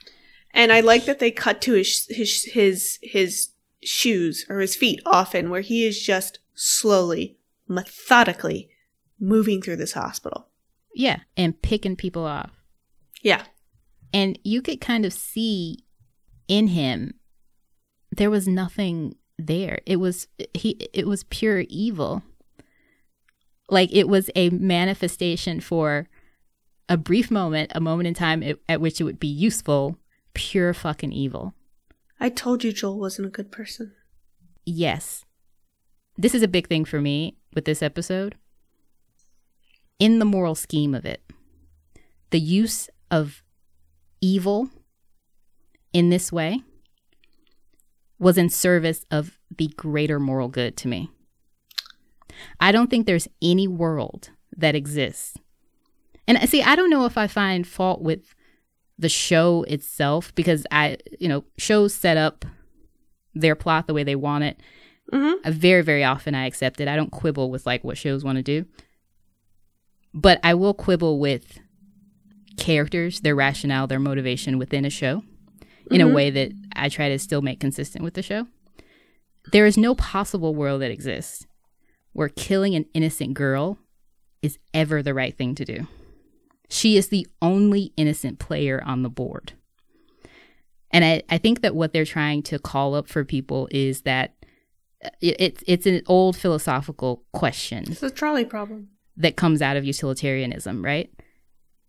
And 0.51 0.72
I 0.72 0.82
like 0.82 1.05
that 1.05 1.19
they 1.19 1.32
cut 1.32 1.61
to 1.61 1.74
his 1.74 2.05
his 2.09 2.43
his 2.45 2.99
his 3.01 3.49
shoes 3.84 4.45
or 4.49 4.59
his 4.59 4.76
feet 4.76 5.01
often 5.05 5.49
where 5.49 5.61
he 5.61 5.86
is 5.86 6.01
just 6.01 6.39
slowly, 6.53 7.38
methodically 7.67 8.69
moving 9.19 9.61
through 9.61 9.78
this 9.78 9.93
hospital. 9.93 10.47
Yeah. 10.94 11.20
And 11.38 11.62
picking 11.62 11.96
people 11.96 12.26
off. 12.26 12.52
Yeah. 13.22 13.44
And 14.14 14.38
you 14.44 14.62
could 14.62 14.82
kind 14.82 15.06
of 15.06 15.14
see 15.14 15.86
in 16.48 16.68
him, 16.68 17.14
there 18.12 18.30
was 18.30 18.48
nothing 18.48 19.16
there. 19.38 19.80
It 19.86 19.98
was, 19.98 20.28
he, 20.54 20.72
it 20.94 21.08
was 21.08 21.24
pure 21.26 21.64
evil. 21.70 22.24
Like 23.70 23.89
it 23.94 24.10
was 24.10 24.30
a 24.36 24.50
manifestation 24.50 25.62
for 25.62 26.10
a 26.89 26.98
brief 26.98 27.32
moment, 27.32 27.72
a 27.74 27.80
moment 27.80 28.08
in 28.08 28.14
time 28.14 28.44
at, 28.44 28.58
at 28.68 28.82
which 28.82 29.00
it 29.00 29.06
would 29.06 29.20
be 29.20 29.28
useful, 29.28 29.96
pure 30.34 30.74
fucking 30.74 31.14
evil. 31.14 31.54
I 32.20 32.28
told 32.30 32.64
you 32.64 32.74
Joel 32.74 33.00
wasn't 33.00 33.28
a 33.30 33.32
good 33.32 33.50
person. 33.50 33.94
Yes. 34.66 35.24
This 36.18 36.36
is 36.36 36.44
a 36.44 36.50
big 36.50 36.68
thing 36.68 36.84
for 36.84 37.00
me 37.00 37.38
with 37.56 37.64
this 37.64 37.82
episode. 37.82 38.36
In 40.02 40.18
the 40.18 40.26
moral 40.26 40.56
scheme 40.56 40.95
of 40.95 41.06
it, 41.06 41.22
the 42.32 42.39
use 42.39 42.89
of 43.12 43.43
evil 44.20 44.68
in 45.93 46.10
this 46.10 46.32
way 46.32 46.64
was 48.18 48.36
in 48.36 48.49
service 48.49 49.06
of 49.12 49.38
the 49.56 49.68
greater 49.78 50.20
moral 50.20 50.47
good 50.47 50.76
to 50.78 50.88
me. 50.88 51.12
I 52.60 52.72
don't 52.72 52.89
think 52.89 53.06
there's 53.06 53.28
any 53.43 53.68
world 53.68 54.32
that 54.58 54.74
exists. 54.74 55.38
And 56.28 56.39
uh, 56.39 56.47
see, 56.47 56.64
I 56.64 56.76
don't 56.76 56.89
know 56.89 57.06
if 57.06 57.16
I 57.16 57.28
find 57.28 57.68
fault 57.68 58.02
with 58.02 58.34
the 58.97 59.08
show 59.08 59.62
itself 59.68 60.34
because 60.34 60.66
I, 60.72 60.97
you 61.20 61.28
know, 61.28 61.43
shows 61.60 61.93
set 61.93 62.18
up 62.18 62.43
their 63.36 63.56
plot 63.56 63.86
the 63.86 63.93
way 63.93 64.04
they 64.04 64.16
want 64.16 64.45
it. 64.45 64.60
Mm-hmm. 65.14 65.47
Uh, 65.47 65.52
Very, 65.52 65.84
very 65.84 66.04
often 66.04 66.34
I 66.34 66.47
accept 66.47 66.82
it. 66.82 66.88
I 66.88 66.95
don't 66.95 67.12
quibble 67.12 67.52
with 67.52 67.68
like 67.68 67.84
what 67.84 67.99
shows 67.99 68.24
want 68.24 68.38
to 68.38 68.41
do. 68.41 68.66
But 70.14 70.39
I 70.43 70.53
will 70.53 70.74
quibble 70.74 71.20
with 71.20 71.59
characters, 72.57 73.22
their 73.22 73.36
rationale, 73.36 73.88
their 73.88 73.99
motivation 73.99 74.57
within 74.57 74.86
a 74.86 74.89
show 74.89 75.24
in 75.89 76.01
a 76.01 76.05
Mhm. 76.05 76.14
way 76.14 76.30
that 76.30 76.51
I 76.76 76.89
try 76.89 77.09
to 77.09 77.18
still 77.20 77.41
make 77.41 77.59
consistent 77.59 78.03
with 78.03 78.14
the 78.14 78.22
show. 78.22 78.47
There 79.51 79.66
is 79.66 79.78
no 79.78 79.95
possible 79.95 80.53
world 80.53 80.82
that 80.82 80.91
exists 80.91 81.47
where 82.14 82.30
killing 82.30 82.76
an 82.76 82.86
innocent 82.93 83.34
girl 83.34 83.80
is 84.41 84.59
ever 84.74 85.01
the 85.01 85.14
right 85.14 85.36
thing 85.36 85.55
to 85.55 85.66
do. 85.66 85.88
She 86.70 86.97
is 86.97 87.07
the 87.07 87.28
only 87.41 87.93
innocent 87.97 88.38
player 88.39 88.82
on 88.86 89.01
the 89.01 89.09
board. 89.09 89.53
And 90.91 91.03
I, 91.05 91.24
I 91.30 91.38
think 91.38 91.62
that 91.62 91.74
what 91.76 91.93
they're 91.93 92.05
trying 92.05 92.43
to 92.43 92.59
call 92.59 92.95
up 92.95 93.07
for 93.07 93.24
people 93.24 93.68
is 93.72 94.01
that 94.01 94.36
uh, 95.03 95.09
it, 95.22 95.36
it's 95.39 95.64
it's 95.66 95.86
an 95.88 96.01
old 96.05 96.36
philosophical 96.38 97.24
question 97.32 97.86
It's 97.89 98.03
a 98.03 98.09
trolley 98.12 98.45
problem. 98.45 98.89
That 99.18 99.36
comes 99.36 99.62
out 99.62 99.78
of 99.78 99.86
utilitarianism, 99.86 100.84
right? 100.84 101.12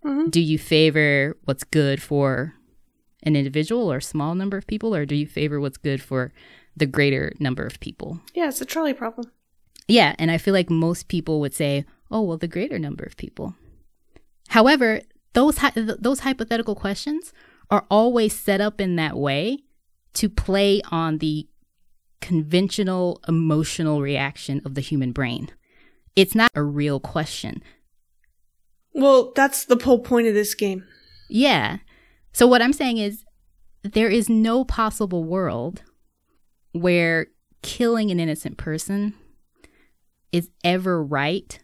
Mm-hmm. 0.04 0.30
Do 0.30 0.40
you 0.40 0.58
favor 0.58 1.36
what's 1.44 1.64
good 1.64 2.02
for 2.02 2.54
an 3.22 3.36
individual 3.36 3.92
or 3.92 3.98
a 3.98 4.02
small 4.02 4.34
number 4.34 4.56
of 4.56 4.66
people, 4.66 4.94
or 4.94 5.06
do 5.06 5.14
you 5.14 5.26
favor 5.26 5.60
what's 5.60 5.76
good 5.76 6.02
for 6.02 6.32
the 6.76 6.86
greater 6.86 7.32
number 7.38 7.64
of 7.64 7.78
people? 7.80 8.20
Yeah, 8.34 8.48
it's 8.48 8.60
a 8.60 8.64
trolley 8.64 8.94
problem. 8.94 9.30
Yeah, 9.86 10.14
and 10.18 10.30
I 10.30 10.38
feel 10.38 10.54
like 10.54 10.70
most 10.70 11.08
people 11.08 11.40
would 11.40 11.54
say, 11.54 11.84
"Oh, 12.10 12.22
well, 12.22 12.38
the 12.38 12.48
greater 12.48 12.78
number 12.78 13.04
of 13.04 13.16
people." 13.16 13.54
However, 14.48 15.02
those 15.34 15.56
th- 15.56 15.98
those 15.98 16.20
hypothetical 16.20 16.74
questions 16.74 17.32
are 17.70 17.86
always 17.90 18.38
set 18.38 18.60
up 18.60 18.80
in 18.80 18.96
that 18.96 19.16
way 19.16 19.58
to 20.14 20.28
play 20.28 20.82
on 20.90 21.18
the 21.18 21.48
conventional 22.20 23.20
emotional 23.26 24.00
reaction 24.00 24.60
of 24.64 24.74
the 24.74 24.80
human 24.80 25.12
brain. 25.12 25.48
It's 26.16 26.34
not 26.34 26.50
a 26.54 26.62
real 26.62 27.00
question. 27.00 27.62
Well, 28.94 29.32
that's 29.34 29.64
the 29.64 29.80
whole 29.82 30.00
point 30.00 30.26
of 30.26 30.34
this 30.34 30.54
game. 30.54 30.84
Yeah. 31.28 31.78
So 32.32 32.46
what 32.46 32.62
I'm 32.62 32.72
saying 32.72 32.98
is 32.98 33.24
there 33.82 34.08
is 34.08 34.28
no 34.28 34.64
possible 34.64 35.24
world 35.24 35.82
where 36.72 37.28
killing 37.62 38.10
an 38.10 38.20
innocent 38.20 38.58
person 38.58 39.14
is 40.30 40.50
ever 40.64 41.02
right 41.02 41.58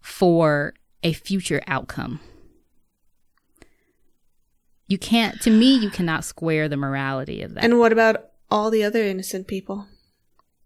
for 0.00 0.74
a 1.02 1.12
future 1.12 1.62
outcome. 1.66 2.20
You 4.86 4.98
can't 4.98 5.40
to 5.42 5.50
me 5.50 5.74
you 5.74 5.90
cannot 5.90 6.24
square 6.24 6.68
the 6.68 6.76
morality 6.76 7.42
of 7.42 7.54
that. 7.54 7.64
And 7.64 7.78
what 7.78 7.92
about 7.92 8.28
all 8.50 8.70
the 8.70 8.84
other 8.84 9.02
innocent 9.02 9.46
people? 9.46 9.86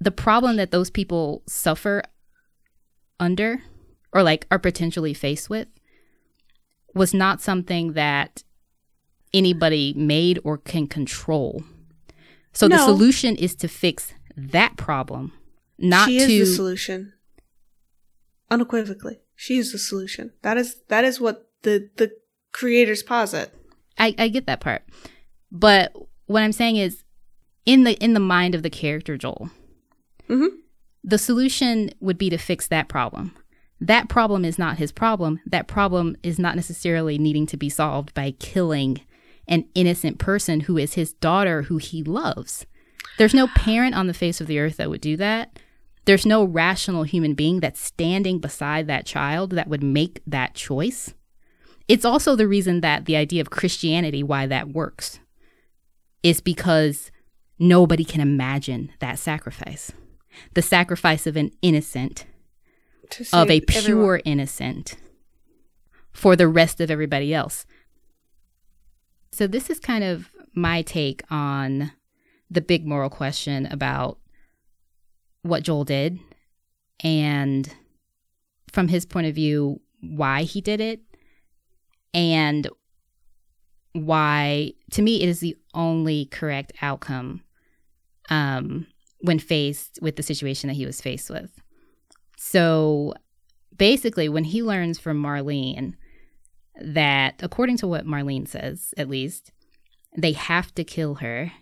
the 0.00 0.10
problem 0.10 0.56
that 0.56 0.70
those 0.70 0.90
people 0.90 1.42
suffer 1.46 2.02
under 3.20 3.62
or 4.12 4.22
like 4.22 4.46
are 4.50 4.58
potentially 4.58 5.14
faced 5.14 5.50
with 5.50 5.68
was 6.94 7.12
not 7.14 7.40
something 7.40 7.92
that 7.92 8.42
anybody 9.34 9.92
made 9.96 10.38
or 10.44 10.56
can 10.58 10.86
control. 10.86 11.62
So 12.52 12.66
the 12.66 12.78
solution 12.78 13.36
is 13.36 13.54
to 13.56 13.68
fix 13.68 14.12
that 14.36 14.76
problem, 14.76 15.32
not 15.78 16.08
she 16.08 16.16
is 16.16 16.26
to 16.26 16.38
the 16.40 16.46
solution. 16.46 17.12
Unequivocally, 18.50 19.20
she 19.36 19.58
is 19.58 19.72
the 19.72 19.78
solution. 19.78 20.32
That 20.42 20.56
is 20.56 20.76
that 20.88 21.04
is 21.04 21.20
what 21.20 21.50
the 21.62 21.90
the 21.96 22.12
creators 22.52 23.02
posit. 23.02 23.52
I, 23.98 24.14
I 24.18 24.28
get 24.28 24.46
that 24.46 24.60
part. 24.60 24.82
But 25.52 25.92
what 26.26 26.42
I'm 26.42 26.52
saying 26.52 26.76
is 26.76 27.04
in 27.66 27.84
the 27.84 27.92
in 28.02 28.14
the 28.14 28.20
mind 28.20 28.54
of 28.54 28.62
the 28.62 28.70
character 28.70 29.16
Joel, 29.18 29.50
Mhm. 30.28 30.48
The 31.04 31.18
solution 31.18 31.90
would 32.00 32.18
be 32.18 32.30
to 32.30 32.38
fix 32.38 32.66
that 32.68 32.88
problem. 32.88 33.34
That 33.80 34.08
problem 34.08 34.44
is 34.44 34.58
not 34.58 34.78
his 34.78 34.92
problem. 34.92 35.40
That 35.46 35.68
problem 35.68 36.16
is 36.22 36.38
not 36.38 36.56
necessarily 36.56 37.18
needing 37.18 37.46
to 37.46 37.56
be 37.56 37.68
solved 37.68 38.12
by 38.14 38.32
killing 38.32 39.00
an 39.46 39.66
innocent 39.74 40.18
person 40.18 40.60
who 40.60 40.76
is 40.76 40.94
his 40.94 41.12
daughter 41.14 41.62
who 41.62 41.78
he 41.78 42.02
loves. 42.02 42.66
There's 43.18 43.34
no 43.34 43.46
parent 43.48 43.94
on 43.94 44.06
the 44.06 44.14
face 44.14 44.40
of 44.40 44.46
the 44.46 44.58
earth 44.58 44.76
that 44.76 44.90
would 44.90 45.00
do 45.00 45.16
that. 45.16 45.58
There's 46.04 46.26
no 46.26 46.44
rational 46.44 47.02
human 47.02 47.34
being 47.34 47.60
that's 47.60 47.80
standing 47.80 48.38
beside 48.38 48.86
that 48.86 49.06
child 49.06 49.50
that 49.52 49.68
would 49.68 49.82
make 49.82 50.22
that 50.26 50.54
choice. 50.54 51.14
It's 51.86 52.04
also 52.04 52.36
the 52.36 52.48
reason 52.48 52.80
that 52.80 53.06
the 53.06 53.16
idea 53.16 53.40
of 53.40 53.50
Christianity, 53.50 54.22
why 54.22 54.46
that 54.46 54.68
works, 54.68 55.20
is 56.22 56.40
because 56.40 57.10
nobody 57.58 58.04
can 58.04 58.20
imagine 58.20 58.92
that 59.00 59.18
sacrifice. 59.18 59.92
The 60.54 60.62
sacrifice 60.62 61.26
of 61.26 61.36
an 61.36 61.50
innocent, 61.62 62.26
of 63.32 63.50
a 63.50 63.60
pure 63.60 63.78
everyone. 63.78 64.20
innocent, 64.24 64.96
for 66.12 66.36
the 66.36 66.48
rest 66.48 66.80
of 66.80 66.90
everybody 66.90 67.34
else. 67.34 67.66
So, 69.32 69.46
this 69.46 69.70
is 69.70 69.78
kind 69.78 70.04
of 70.04 70.30
my 70.54 70.82
take 70.82 71.22
on 71.30 71.92
the 72.50 72.60
big 72.60 72.86
moral 72.86 73.10
question 73.10 73.66
about 73.66 74.18
what 75.42 75.62
Joel 75.62 75.84
did 75.84 76.18
and 77.00 77.72
from 78.72 78.88
his 78.88 79.06
point 79.06 79.26
of 79.26 79.34
view, 79.34 79.80
why 80.00 80.42
he 80.42 80.60
did 80.60 80.80
it 80.80 81.00
and 82.14 82.68
why, 83.92 84.72
to 84.92 85.02
me, 85.02 85.22
it 85.22 85.28
is 85.28 85.40
the 85.40 85.56
only 85.74 86.26
correct 86.26 86.72
outcome 86.82 87.42
um, 88.30 88.86
when 89.20 89.38
faced 89.38 89.98
with 90.00 90.16
the 90.16 90.22
situation 90.22 90.68
that 90.68 90.74
he 90.74 90.86
was 90.86 91.00
faced 91.00 91.30
with. 91.30 91.60
So 92.36 93.14
basically, 93.76 94.28
when 94.28 94.44
he 94.44 94.62
learns 94.62 94.98
from 94.98 95.22
Marlene 95.22 95.94
that, 96.80 97.34
according 97.42 97.78
to 97.78 97.88
what 97.88 98.06
Marlene 98.06 98.46
says, 98.46 98.94
at 98.96 99.08
least, 99.08 99.52
they 100.16 100.32
have 100.32 100.74
to 100.74 100.84
kill 100.84 101.16
her 101.16 101.52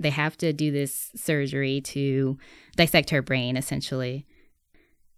they 0.00 0.10
have 0.10 0.36
to 0.38 0.52
do 0.52 0.70
this 0.70 1.10
surgery 1.14 1.80
to 1.82 2.38
dissect 2.74 3.10
her 3.10 3.20
brain, 3.20 3.56
essentially, 3.56 4.26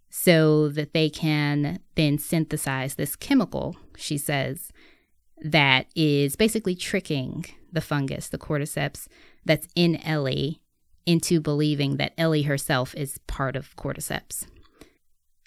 so 0.09 0.69
that 0.69 0.93
they 0.93 1.09
can 1.09 1.79
then 1.95 2.17
synthesize 2.17 2.95
this 2.95 3.15
chemical, 3.15 3.77
she 3.95 4.17
says, 4.17 4.71
that 5.41 5.87
is 5.95 6.35
basically 6.35 6.75
tricking 6.75 7.45
the 7.71 7.81
fungus, 7.81 8.27
the 8.27 8.37
cordyceps, 8.37 9.07
that's 9.45 9.67
in 9.75 9.95
Ellie 10.03 10.61
into 11.05 11.39
believing 11.39 11.97
that 11.97 12.13
Ellie 12.17 12.43
herself 12.43 12.95
is 12.95 13.19
part 13.27 13.55
of 13.55 13.75
cordyceps. 13.75 14.45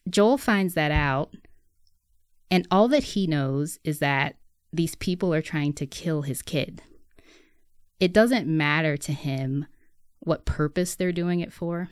Joel 0.09 0.39
finds 0.39 0.75
that 0.75 0.91
out, 0.91 1.35
and 2.51 2.67
all 2.71 2.89
that 2.89 3.03
he 3.03 3.27
knows 3.27 3.79
is 3.85 3.99
that 3.99 4.37
these 4.73 4.95
people 4.95 5.33
are 5.33 5.43
trying 5.43 5.73
to 5.75 5.87
kill 5.87 6.23
his 6.23 6.43
kid 6.43 6.83
it 7.99 8.13
doesn't 8.13 8.47
matter 8.47 8.97
to 8.97 9.13
him 9.13 9.67
what 10.21 10.45
purpose 10.45 10.95
they're 10.95 11.13
doing 11.13 11.41
it 11.41 11.53
for. 11.53 11.89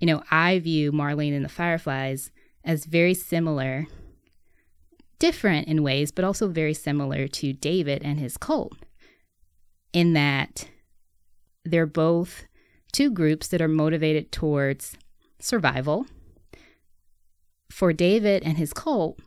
You 0.00 0.06
know, 0.06 0.22
I 0.30 0.58
view 0.58 0.92
Marlene 0.92 1.34
and 1.34 1.44
the 1.44 1.50
Fireflies 1.50 2.30
as 2.64 2.84
very 2.84 3.14
similar, 3.14 3.86
different 5.18 5.68
in 5.68 5.82
ways, 5.82 6.10
but 6.10 6.24
also 6.24 6.48
very 6.48 6.74
similar 6.74 7.28
to 7.28 7.52
David 7.52 8.02
and 8.02 8.18
his 8.18 8.36
cult, 8.36 8.72
in 9.92 10.12
that 10.14 10.68
they're 11.64 11.86
both 11.86 12.44
two 12.92 13.10
groups 13.10 13.48
that 13.48 13.62
are 13.62 13.68
motivated 13.68 14.30
towards 14.30 14.96
survival. 15.40 16.06
For 17.70 17.92
David 17.92 18.42
and 18.44 18.56
his 18.56 18.72
cult, 18.72 19.18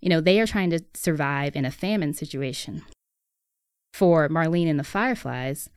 you 0.00 0.08
know, 0.08 0.20
they 0.20 0.40
are 0.40 0.46
trying 0.46 0.70
to 0.70 0.80
survive 0.94 1.56
in 1.56 1.64
a 1.64 1.70
famine 1.70 2.14
situation 2.14 2.82
for 3.96 4.28
Marlene 4.28 4.68
and 4.68 4.78
the 4.78 4.84
Fireflies, 4.84 5.70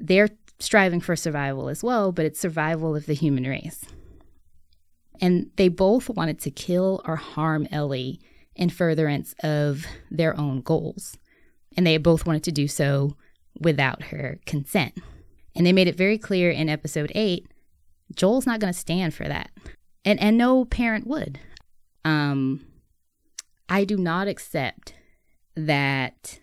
they're 0.00 0.30
striving 0.58 1.00
for 1.00 1.14
survival 1.14 1.68
as 1.68 1.84
well, 1.84 2.10
but 2.10 2.24
it's 2.24 2.40
survival 2.40 2.96
of 2.96 3.06
the 3.06 3.14
human 3.14 3.44
race. 3.44 3.84
And 5.20 5.52
they 5.54 5.68
both 5.68 6.08
wanted 6.08 6.40
to 6.40 6.50
kill 6.50 7.00
or 7.04 7.14
harm 7.14 7.68
Ellie 7.70 8.18
in 8.56 8.70
furtherance 8.70 9.36
of 9.44 9.86
their 10.10 10.36
own 10.36 10.62
goals. 10.62 11.16
And 11.76 11.86
they 11.86 11.96
both 11.96 12.26
wanted 12.26 12.42
to 12.42 12.52
do 12.52 12.66
so 12.66 13.16
without 13.60 14.04
her 14.04 14.40
consent. 14.46 14.98
And 15.56 15.66
they 15.66 15.72
made 15.72 15.88
it 15.88 15.96
very 15.96 16.18
clear 16.18 16.50
in 16.50 16.68
episode 16.68 17.12
8 17.14 17.46
Joel's 18.14 18.46
not 18.46 18.60
going 18.60 18.72
to 18.72 18.78
stand 18.78 19.14
for 19.14 19.26
that. 19.26 19.50
And 20.04 20.20
and 20.20 20.36
no 20.36 20.64
parent 20.64 21.06
would. 21.06 21.38
Um 22.04 22.66
I 23.68 23.84
do 23.84 23.96
not 23.96 24.28
accept 24.28 24.94
that 25.56 26.38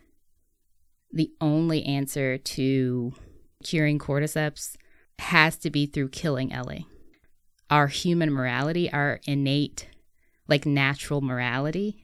the 1.11 1.31
only 1.39 1.83
answer 1.83 2.37
to 2.37 3.13
curing 3.63 3.99
cordyceps 3.99 4.75
has 5.19 5.57
to 5.57 5.69
be 5.69 5.85
through 5.85 6.09
killing 6.09 6.51
Ellie. 6.51 6.87
Our 7.69 7.87
human 7.87 8.31
morality, 8.31 8.91
our 8.91 9.19
innate, 9.25 9.87
like 10.47 10.65
natural 10.65 11.21
morality, 11.21 12.03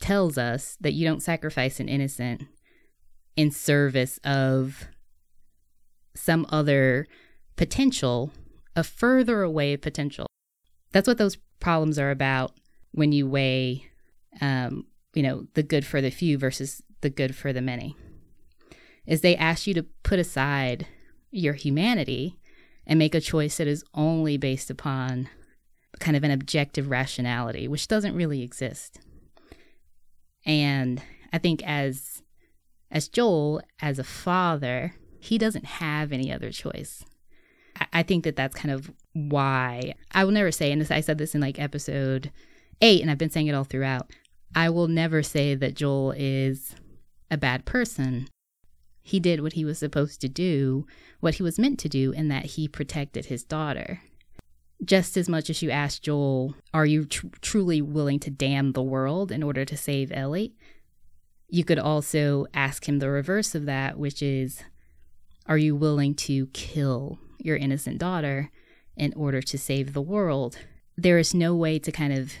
tells 0.00 0.36
us 0.36 0.76
that 0.80 0.92
you 0.92 1.06
don't 1.06 1.22
sacrifice 1.22 1.80
an 1.80 1.88
innocent 1.88 2.42
in 3.36 3.50
service 3.50 4.18
of 4.24 4.88
some 6.14 6.46
other 6.50 7.06
potential, 7.56 8.32
a 8.76 8.84
further 8.84 9.42
away 9.42 9.76
potential. 9.76 10.26
That's 10.92 11.08
what 11.08 11.18
those 11.18 11.38
problems 11.60 11.98
are 11.98 12.10
about 12.10 12.52
when 12.92 13.12
you 13.12 13.26
weigh, 13.26 13.86
um, 14.40 14.86
you 15.14 15.22
know, 15.22 15.46
the 15.54 15.62
good 15.62 15.86
for 15.86 16.00
the 16.00 16.10
few 16.10 16.38
versus 16.38 16.82
the 17.00 17.10
good 17.10 17.34
for 17.34 17.52
the 17.52 17.62
many 17.62 17.96
is 19.06 19.20
they 19.20 19.36
ask 19.36 19.66
you 19.66 19.74
to 19.74 19.82
put 20.02 20.18
aside 20.18 20.86
your 21.30 21.54
humanity 21.54 22.38
and 22.86 22.98
make 22.98 23.14
a 23.14 23.20
choice 23.20 23.56
that 23.56 23.66
is 23.66 23.84
only 23.94 24.36
based 24.36 24.70
upon 24.70 25.28
kind 25.98 26.16
of 26.16 26.24
an 26.24 26.30
objective 26.30 26.90
rationality, 26.90 27.68
which 27.68 27.88
doesn't 27.88 28.14
really 28.14 28.42
exist. 28.42 29.00
And 30.44 31.02
I 31.32 31.38
think 31.38 31.62
as 31.64 32.22
as 32.90 33.08
Joel, 33.08 33.62
as 33.80 33.98
a 33.98 34.04
father, 34.04 34.94
he 35.22 35.38
doesn't 35.38 35.64
have 35.64 36.12
any 36.12 36.32
other 36.32 36.50
choice. 36.50 37.04
I, 37.80 37.86
I 37.92 38.02
think 38.02 38.24
that 38.24 38.36
that's 38.36 38.56
kind 38.56 38.72
of 38.72 38.92
why 39.12 39.94
I 40.12 40.24
will 40.24 40.32
never 40.32 40.50
say, 40.50 40.72
and 40.72 40.86
I 40.90 41.00
said 41.00 41.18
this 41.18 41.34
in 41.34 41.40
like 41.40 41.58
episode 41.58 42.30
eight, 42.80 43.02
and 43.02 43.10
I've 43.10 43.18
been 43.18 43.30
saying 43.30 43.46
it 43.46 43.54
all 43.54 43.64
throughout. 43.64 44.10
I 44.54 44.68
will 44.68 44.88
never 44.88 45.22
say 45.22 45.54
that 45.54 45.74
Joel 45.74 46.12
is 46.16 46.74
a 47.30 47.38
bad 47.38 47.64
person 47.64 48.28
he 49.02 49.18
did 49.18 49.42
what 49.42 49.54
he 49.54 49.64
was 49.64 49.78
supposed 49.78 50.20
to 50.20 50.28
do, 50.28 50.86
what 51.20 51.34
he 51.34 51.42
was 51.42 51.58
meant 51.58 51.78
to 51.80 51.88
do, 51.88 52.12
and 52.12 52.30
that 52.30 52.46
he 52.46 52.68
protected 52.68 53.26
his 53.26 53.42
daughter. 53.42 54.00
Just 54.84 55.16
as 55.16 55.28
much 55.28 55.50
as 55.50 55.62
you 55.62 55.70
ask 55.70 56.02
Joel, 56.02 56.54
are 56.72 56.86
you 56.86 57.04
tr- 57.04 57.26
truly 57.40 57.82
willing 57.82 58.20
to 58.20 58.30
damn 58.30 58.72
the 58.72 58.82
world 58.82 59.30
in 59.30 59.42
order 59.42 59.64
to 59.64 59.76
save 59.76 60.12
Ellie? 60.12 60.54
You 61.48 61.64
could 61.64 61.78
also 61.78 62.46
ask 62.54 62.88
him 62.88 62.98
the 62.98 63.10
reverse 63.10 63.54
of 63.54 63.66
that, 63.66 63.98
which 63.98 64.22
is, 64.22 64.62
are 65.46 65.58
you 65.58 65.74
willing 65.74 66.14
to 66.14 66.46
kill 66.48 67.18
your 67.38 67.56
innocent 67.56 67.98
daughter 67.98 68.50
in 68.96 69.12
order 69.14 69.40
to 69.42 69.58
save 69.58 69.92
the 69.92 70.02
world? 70.02 70.58
There 70.96 71.18
is 71.18 71.34
no 71.34 71.54
way 71.54 71.78
to 71.78 71.90
kind 71.90 72.12
of 72.12 72.32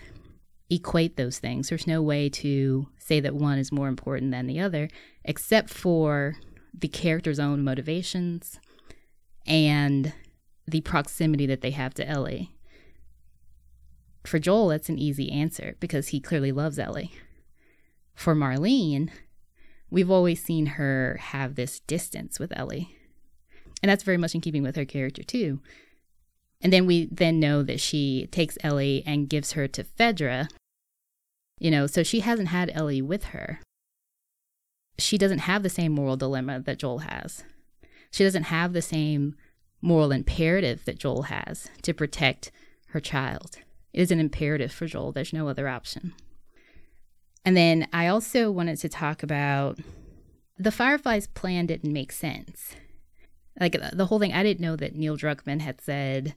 equate 0.70 1.16
those 1.16 1.38
things. 1.38 1.68
There's 1.68 1.86
no 1.86 2.00
way 2.02 2.28
to 2.28 2.88
say 2.98 3.20
that 3.20 3.34
one 3.34 3.58
is 3.58 3.72
more 3.72 3.88
important 3.88 4.30
than 4.30 4.46
the 4.46 4.60
other, 4.60 4.88
except 5.24 5.70
for 5.70 6.36
the 6.72 6.88
character's 6.88 7.38
own 7.38 7.62
motivations 7.62 8.58
and 9.46 10.12
the 10.66 10.80
proximity 10.80 11.46
that 11.46 11.60
they 11.60 11.72
have 11.72 11.94
to 11.94 12.08
Ellie. 12.08 12.54
For 14.24 14.38
Joel, 14.38 14.68
that's 14.68 14.88
an 14.88 14.98
easy 14.98 15.30
answer 15.30 15.76
because 15.80 16.08
he 16.08 16.20
clearly 16.20 16.52
loves 16.52 16.78
Ellie. 16.78 17.12
For 18.14 18.34
Marlene, 18.34 19.10
we've 19.92 20.10
always 20.10 20.42
seen 20.42 20.66
her 20.66 21.18
have 21.20 21.54
this 21.54 21.80
distance 21.80 22.38
with 22.40 22.56
Ellie. 22.56 22.96
And 23.82 23.90
that's 23.90 24.04
very 24.04 24.16
much 24.16 24.34
in 24.34 24.40
keeping 24.40 24.62
with 24.62 24.76
her 24.76 24.84
character 24.84 25.22
too. 25.22 25.60
And 26.60 26.72
then 26.72 26.86
we 26.86 27.08
then 27.12 27.38
know 27.40 27.62
that 27.62 27.80
she 27.80 28.28
takes 28.30 28.58
Ellie 28.62 29.02
and 29.06 29.28
gives 29.28 29.52
her 29.52 29.68
to 29.68 29.84
Fedra. 29.84 30.48
You 31.58 31.70
know, 31.70 31.86
so 31.86 32.02
she 32.02 32.20
hasn't 32.20 32.48
had 32.48 32.70
Ellie 32.74 33.02
with 33.02 33.24
her 33.26 33.60
she 34.98 35.18
doesn't 35.18 35.40
have 35.40 35.62
the 35.62 35.70
same 35.70 35.92
moral 35.92 36.16
dilemma 36.16 36.60
that 36.60 36.78
Joel 36.78 37.00
has. 37.00 37.44
She 38.10 38.24
doesn't 38.24 38.44
have 38.44 38.72
the 38.72 38.82
same 38.82 39.36
moral 39.80 40.12
imperative 40.12 40.84
that 40.84 40.98
Joel 40.98 41.22
has 41.22 41.68
to 41.82 41.94
protect 41.94 42.52
her 42.88 43.00
child. 43.00 43.56
It 43.92 44.00
is 44.00 44.10
an 44.10 44.20
imperative 44.20 44.72
for 44.72 44.86
Joel. 44.86 45.12
There's 45.12 45.32
no 45.32 45.48
other 45.48 45.68
option. 45.68 46.14
And 47.44 47.56
then 47.56 47.88
I 47.92 48.06
also 48.06 48.50
wanted 48.50 48.78
to 48.78 48.88
talk 48.88 49.22
about 49.22 49.78
the 50.58 50.70
Fireflies 50.70 51.26
plan 51.26 51.66
didn't 51.66 51.92
make 51.92 52.12
sense. 52.12 52.74
Like 53.58 53.76
the 53.92 54.06
whole 54.06 54.18
thing, 54.18 54.32
I 54.32 54.42
didn't 54.42 54.60
know 54.60 54.76
that 54.76 54.94
Neil 54.94 55.16
Druckmann 55.16 55.60
had 55.60 55.80
said, 55.80 56.34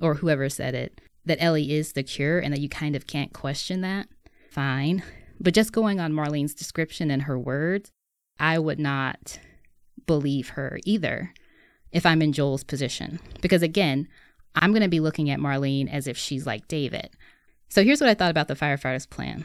or 0.00 0.14
whoever 0.14 0.48
said 0.48 0.74
it, 0.74 1.00
that 1.24 1.42
Ellie 1.42 1.72
is 1.72 1.92
the 1.92 2.02
cure 2.02 2.38
and 2.38 2.52
that 2.52 2.60
you 2.60 2.68
kind 2.68 2.96
of 2.96 3.06
can't 3.06 3.32
question 3.32 3.82
that. 3.82 4.08
Fine. 4.50 5.02
But 5.38 5.54
just 5.54 5.72
going 5.72 6.00
on 6.00 6.12
Marlene's 6.12 6.54
description 6.54 7.10
and 7.10 7.22
her 7.22 7.38
words, 7.38 7.90
I 8.38 8.58
would 8.58 8.78
not 8.78 9.38
believe 10.06 10.50
her 10.50 10.78
either 10.84 11.32
if 11.92 12.06
I'm 12.06 12.22
in 12.22 12.32
Joel's 12.32 12.64
position. 12.64 13.20
Because 13.42 13.62
again, 13.62 14.08
I'm 14.54 14.72
going 14.72 14.82
to 14.82 14.88
be 14.88 15.00
looking 15.00 15.30
at 15.30 15.40
Marlene 15.40 15.92
as 15.92 16.06
if 16.06 16.16
she's 16.16 16.46
like 16.46 16.68
David. 16.68 17.10
So 17.68 17.84
here's 17.84 18.00
what 18.00 18.08
I 18.08 18.14
thought 18.14 18.30
about 18.30 18.48
the 18.48 18.54
firefighters' 18.54 19.08
plan. 19.08 19.44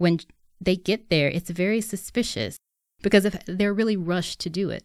When 0.00 0.18
they 0.62 0.76
get 0.76 1.10
there, 1.10 1.28
it's 1.28 1.50
very 1.50 1.82
suspicious 1.82 2.56
because 3.02 3.26
if 3.26 3.38
they're 3.44 3.74
really 3.74 3.98
rushed 3.98 4.40
to 4.40 4.48
do 4.48 4.70
it. 4.70 4.82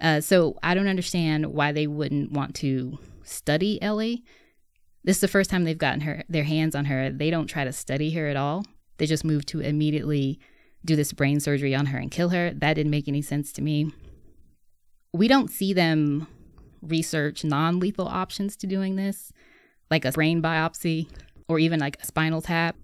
Uh, 0.00 0.20
so 0.20 0.58
I 0.64 0.74
don't 0.74 0.88
understand 0.88 1.46
why 1.46 1.70
they 1.70 1.86
wouldn't 1.86 2.32
want 2.32 2.56
to 2.56 2.98
study 3.22 3.80
Ellie. 3.80 4.24
This 5.04 5.18
is 5.18 5.20
the 5.20 5.28
first 5.28 5.48
time 5.48 5.62
they've 5.62 5.78
gotten 5.78 6.00
her 6.00 6.24
their 6.28 6.42
hands 6.42 6.74
on 6.74 6.86
her. 6.86 7.08
They 7.08 7.30
don't 7.30 7.46
try 7.46 7.62
to 7.62 7.72
study 7.72 8.10
her 8.14 8.26
at 8.26 8.36
all. 8.36 8.64
They 8.98 9.06
just 9.06 9.24
move 9.24 9.46
to 9.46 9.60
immediately 9.60 10.40
do 10.84 10.96
this 10.96 11.12
brain 11.12 11.38
surgery 11.38 11.72
on 11.72 11.86
her 11.86 11.98
and 11.98 12.10
kill 12.10 12.30
her. 12.30 12.50
That 12.52 12.74
didn't 12.74 12.90
make 12.90 13.06
any 13.06 13.22
sense 13.22 13.52
to 13.52 13.62
me. 13.62 13.92
We 15.12 15.28
don't 15.28 15.52
see 15.52 15.72
them 15.72 16.26
research 16.82 17.44
non 17.44 17.78
lethal 17.78 18.08
options 18.08 18.56
to 18.56 18.66
doing 18.66 18.96
this, 18.96 19.32
like 19.88 20.04
a 20.04 20.10
brain 20.10 20.42
biopsy 20.42 21.06
or 21.48 21.60
even 21.60 21.78
like 21.78 22.02
a 22.02 22.06
spinal 22.06 22.42
tap. 22.42 22.74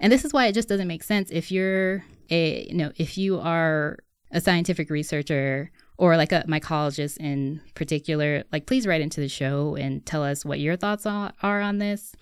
And 0.00 0.12
this 0.12 0.24
is 0.24 0.32
why 0.32 0.46
it 0.46 0.52
just 0.52 0.68
doesn't 0.68 0.88
make 0.88 1.02
sense 1.02 1.30
if 1.30 1.50
you're 1.50 2.04
a, 2.30 2.66
you 2.68 2.74
know, 2.74 2.92
if 2.96 3.16
you 3.16 3.40
are 3.40 3.98
a 4.30 4.40
scientific 4.40 4.90
researcher 4.90 5.70
or 5.98 6.16
like 6.16 6.32
a 6.32 6.44
mycologist 6.46 7.16
in 7.18 7.60
particular, 7.74 8.44
like 8.52 8.66
please 8.66 8.86
write 8.86 9.00
into 9.00 9.20
the 9.20 9.28
show 9.28 9.76
and 9.76 10.04
tell 10.04 10.22
us 10.22 10.44
what 10.44 10.60
your 10.60 10.76
thoughts 10.76 11.06
are 11.06 11.32
on 11.42 11.78
this. 11.78 12.14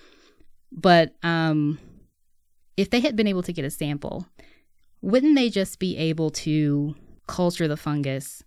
But 0.71 1.15
um, 1.23 1.79
if 2.77 2.91
they 2.91 3.01
had 3.01 3.17
been 3.17 3.27
able 3.27 3.43
to 3.43 3.53
get 3.53 3.65
a 3.65 3.71
sample, 3.71 4.27
wouldn't 5.01 5.37
they 5.37 5.51
just 5.51 5.79
be 5.79 5.97
able 5.97 6.31
to 6.31 6.95
culture 7.27 7.69
the 7.69 7.77
fungus 7.77 8.43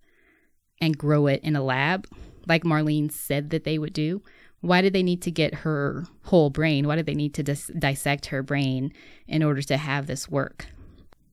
and 0.80 0.98
grow 0.98 1.28
it 1.28 1.42
in 1.44 1.56
a 1.56 1.64
lab 1.64 2.08
like 2.48 2.64
Marlene 2.64 3.12
said 3.12 3.50
that 3.50 3.64
they 3.64 3.78
would 3.78 3.94
do? 3.94 4.22
Why 4.62 4.82
did 4.82 4.94
they 4.94 5.04
need 5.04 5.22
to 5.24 5.32
get 5.32 5.54
her 5.56 6.06
whole 6.24 6.50
brain? 6.50 6.88
Why 6.88 6.96
did 6.96 7.06
they 7.06 7.16
need 7.16 7.34
to 7.36 7.44
dis- 7.44 7.72
dissect 7.78 8.28
her 8.28 8.42
brain 8.42 8.92
in 9.28 9.44
order 9.44 9.62
to 9.62 9.78
have 9.78 10.08
this 10.08 10.28
work? 10.28 10.66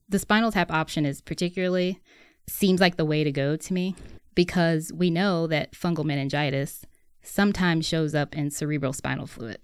The 0.09 0.19
spinal 0.19 0.53
tap 0.53 0.71
option 0.71 1.07
is 1.07 1.21
particularly 1.21 2.01
seems 2.47 2.81
like 2.81 2.97
the 2.97 3.05
way 3.05 3.25
to 3.25 3.33
go 3.33 3.57
to 3.57 3.73
me 3.73 3.97
because 4.35 4.93
we 4.93 5.11
know 5.11 5.47
that 5.47 5.73
fungal 5.73 6.05
meningitis 6.05 6.85
sometimes 7.23 7.87
shows 7.87 8.15
up 8.15 8.37
in 8.37 8.51
cerebral 8.51 8.93
spinal 8.93 9.27
fluid. 9.27 9.59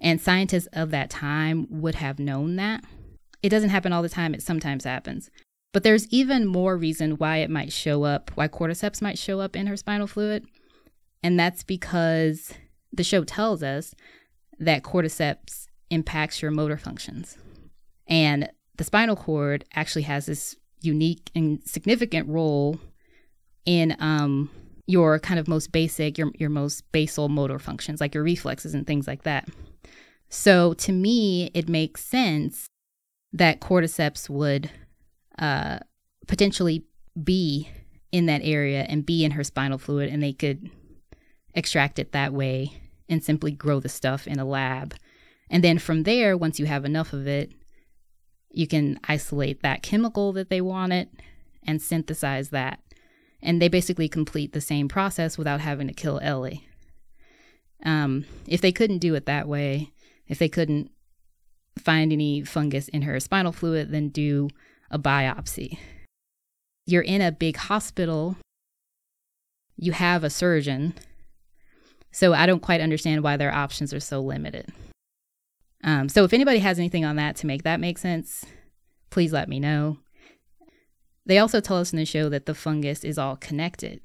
And 0.00 0.20
scientists 0.20 0.68
of 0.72 0.90
that 0.90 1.10
time 1.10 1.66
would 1.70 1.94
have 1.94 2.18
known 2.18 2.56
that. 2.56 2.84
It 3.42 3.50
doesn't 3.50 3.70
happen 3.70 3.92
all 3.92 4.02
the 4.02 4.08
time, 4.08 4.34
it 4.34 4.42
sometimes 4.42 4.84
happens. 4.84 5.30
But 5.72 5.82
there's 5.82 6.08
even 6.08 6.46
more 6.46 6.76
reason 6.76 7.12
why 7.12 7.38
it 7.38 7.50
might 7.50 7.72
show 7.72 8.04
up, 8.04 8.30
why 8.34 8.48
cordyceps 8.48 9.02
might 9.02 9.18
show 9.18 9.40
up 9.40 9.56
in 9.56 9.66
her 9.66 9.76
spinal 9.76 10.06
fluid. 10.06 10.46
And 11.22 11.38
that's 11.38 11.62
because 11.62 12.52
the 12.96 13.04
show 13.04 13.24
tells 13.24 13.62
us 13.62 13.94
that 14.58 14.82
cordyceps 14.82 15.66
impacts 15.90 16.42
your 16.42 16.50
motor 16.50 16.76
functions. 16.76 17.36
And 18.06 18.50
the 18.76 18.84
spinal 18.84 19.16
cord 19.16 19.64
actually 19.74 20.02
has 20.02 20.26
this 20.26 20.56
unique 20.80 21.30
and 21.34 21.62
significant 21.64 22.28
role 22.28 22.78
in 23.64 23.96
um, 23.98 24.50
your 24.86 25.18
kind 25.18 25.40
of 25.40 25.48
most 25.48 25.72
basic, 25.72 26.18
your, 26.18 26.30
your 26.38 26.50
most 26.50 26.90
basal 26.92 27.28
motor 27.28 27.58
functions, 27.58 28.00
like 28.00 28.14
your 28.14 28.24
reflexes 28.24 28.74
and 28.74 28.86
things 28.86 29.06
like 29.06 29.22
that. 29.22 29.48
So 30.28 30.74
to 30.74 30.92
me, 30.92 31.50
it 31.54 31.68
makes 31.68 32.04
sense 32.04 32.66
that 33.32 33.60
cordyceps 33.60 34.28
would 34.28 34.70
uh, 35.38 35.78
potentially 36.26 36.84
be 37.22 37.68
in 38.12 38.26
that 38.26 38.42
area 38.44 38.82
and 38.88 39.06
be 39.06 39.24
in 39.24 39.32
her 39.32 39.44
spinal 39.44 39.78
fluid, 39.78 40.08
and 40.08 40.22
they 40.22 40.32
could 40.32 40.70
extract 41.54 41.98
it 41.98 42.12
that 42.12 42.32
way 42.32 42.72
and 43.08 43.22
simply 43.22 43.52
grow 43.52 43.80
the 43.80 43.88
stuff 43.88 44.26
in 44.26 44.38
a 44.38 44.44
lab. 44.44 44.94
And 45.50 45.62
then 45.62 45.78
from 45.78 46.04
there, 46.04 46.36
once 46.36 46.58
you 46.58 46.66
have 46.66 46.84
enough 46.84 47.12
of 47.12 47.26
it, 47.26 47.52
you 48.50 48.66
can 48.66 48.98
isolate 49.04 49.62
that 49.62 49.82
chemical 49.82 50.32
that 50.32 50.48
they 50.48 50.60
wanted 50.60 51.08
and 51.66 51.82
synthesize 51.82 52.50
that. 52.50 52.80
And 53.42 53.60
they 53.60 53.68
basically 53.68 54.08
complete 54.08 54.52
the 54.52 54.60
same 54.60 54.88
process 54.88 55.36
without 55.36 55.60
having 55.60 55.88
to 55.88 55.92
kill 55.94 56.18
Ellie. 56.22 56.66
Um, 57.84 58.24
if 58.46 58.60
they 58.60 58.72
couldn't 58.72 58.98
do 58.98 59.14
it 59.14 59.26
that 59.26 59.46
way, 59.46 59.92
if 60.26 60.38
they 60.38 60.48
couldn't 60.48 60.90
find 61.78 62.12
any 62.12 62.42
fungus 62.42 62.88
in 62.88 63.02
her 63.02 63.20
spinal 63.20 63.52
fluid, 63.52 63.90
then 63.90 64.08
do 64.08 64.48
a 64.90 64.98
biopsy. 64.98 65.78
You're 66.86 67.02
in 67.02 67.20
a 67.20 67.32
big 67.32 67.56
hospital, 67.56 68.36
you 69.76 69.92
have 69.92 70.24
a 70.24 70.30
surgeon. 70.30 70.94
So 72.14 72.32
I 72.32 72.46
don't 72.46 72.62
quite 72.62 72.80
understand 72.80 73.24
why 73.24 73.36
their 73.36 73.52
options 73.52 73.92
are 73.92 73.98
so 73.98 74.20
limited. 74.20 74.72
Um, 75.82 76.08
so 76.08 76.22
if 76.22 76.32
anybody 76.32 76.60
has 76.60 76.78
anything 76.78 77.04
on 77.04 77.16
that 77.16 77.34
to 77.36 77.46
make 77.48 77.64
that 77.64 77.80
make 77.80 77.98
sense, 77.98 78.46
please 79.10 79.32
let 79.32 79.48
me 79.48 79.58
know. 79.58 79.98
They 81.26 81.38
also 81.38 81.60
tell 81.60 81.78
us 81.78 81.92
in 81.92 81.98
the 81.98 82.04
show 82.04 82.28
that 82.28 82.46
the 82.46 82.54
fungus 82.54 83.02
is 83.02 83.18
all 83.18 83.34
connected 83.34 84.00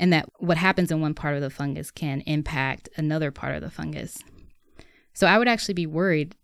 and 0.00 0.12
that 0.12 0.28
what 0.40 0.56
happens 0.56 0.90
in 0.90 1.00
one 1.00 1.14
part 1.14 1.36
of 1.36 1.40
the 1.40 1.48
fungus 1.48 1.92
can 1.92 2.22
impact 2.22 2.88
another 2.96 3.30
part 3.30 3.54
of 3.54 3.62
the 3.62 3.70
fungus. 3.70 4.18
So 5.14 5.28
I 5.28 5.38
would 5.38 5.48
actually 5.48 5.74
be 5.74 5.86
worried 5.86 6.34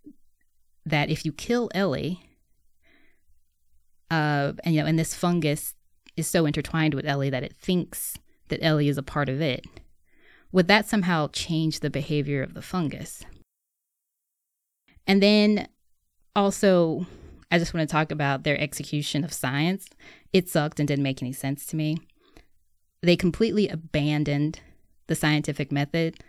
that 0.86 1.10
if 1.10 1.24
you 1.24 1.32
kill 1.32 1.70
Ellie, 1.74 2.20
uh, 4.12 4.52
and 4.62 4.76
you 4.76 4.80
know, 4.80 4.86
and 4.86 4.98
this 4.98 5.12
fungus 5.12 5.74
is 6.16 6.28
so 6.28 6.46
intertwined 6.46 6.94
with 6.94 7.04
Ellie 7.04 7.30
that 7.30 7.42
it 7.42 7.56
thinks 7.56 8.16
that 8.48 8.62
Ellie 8.62 8.88
is 8.88 8.98
a 8.98 9.02
part 9.02 9.28
of 9.28 9.40
it, 9.40 9.66
would 10.54 10.68
that 10.68 10.86
somehow 10.86 11.26
change 11.32 11.80
the 11.80 11.90
behavior 11.90 12.40
of 12.40 12.54
the 12.54 12.62
fungus? 12.62 13.24
And 15.04 15.20
then 15.20 15.66
also, 16.36 17.06
I 17.50 17.58
just 17.58 17.74
want 17.74 17.88
to 17.88 17.92
talk 17.92 18.12
about 18.12 18.44
their 18.44 18.58
execution 18.60 19.24
of 19.24 19.32
science. 19.32 19.88
It 20.32 20.48
sucked 20.48 20.78
and 20.78 20.86
didn't 20.86 21.02
make 21.02 21.20
any 21.20 21.32
sense 21.32 21.66
to 21.66 21.76
me. 21.76 21.98
They 23.02 23.16
completely 23.16 23.68
abandoned 23.68 24.60
the 25.08 25.16
scientific 25.16 25.72
method. 25.72 26.20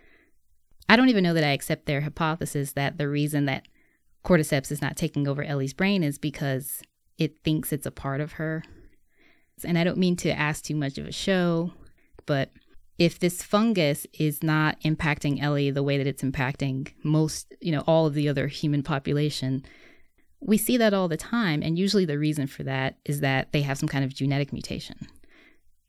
I 0.88 0.96
don't 0.96 1.08
even 1.08 1.22
know 1.22 1.34
that 1.34 1.44
I 1.44 1.52
accept 1.52 1.86
their 1.86 2.00
hypothesis 2.00 2.72
that 2.72 2.98
the 2.98 3.08
reason 3.08 3.44
that 3.44 3.68
cordyceps 4.24 4.72
is 4.72 4.82
not 4.82 4.96
taking 4.96 5.28
over 5.28 5.44
Ellie's 5.44 5.72
brain 5.72 6.02
is 6.02 6.18
because 6.18 6.82
it 7.16 7.38
thinks 7.44 7.72
it's 7.72 7.86
a 7.86 7.92
part 7.92 8.20
of 8.20 8.32
her. 8.32 8.64
And 9.64 9.78
I 9.78 9.84
don't 9.84 9.98
mean 9.98 10.16
to 10.16 10.30
ask 10.30 10.64
too 10.64 10.74
much 10.74 10.98
of 10.98 11.06
a 11.06 11.12
show, 11.12 11.70
but 12.26 12.50
if 12.98 13.18
this 13.18 13.42
fungus 13.42 14.06
is 14.14 14.42
not 14.42 14.80
impacting 14.80 15.42
Ellie 15.42 15.70
the 15.70 15.82
way 15.82 15.98
that 15.98 16.06
it's 16.06 16.22
impacting 16.22 16.92
most, 17.02 17.54
you 17.60 17.72
know, 17.72 17.84
all 17.86 18.06
of 18.06 18.14
the 18.14 18.28
other 18.28 18.46
human 18.46 18.82
population, 18.82 19.64
we 20.40 20.56
see 20.56 20.76
that 20.76 20.94
all 20.94 21.08
the 21.08 21.16
time. 21.16 21.62
And 21.62 21.78
usually 21.78 22.04
the 22.04 22.18
reason 22.18 22.46
for 22.46 22.62
that 22.62 22.98
is 23.04 23.20
that 23.20 23.52
they 23.52 23.62
have 23.62 23.78
some 23.78 23.88
kind 23.88 24.04
of 24.04 24.14
genetic 24.14 24.52
mutation. 24.52 25.08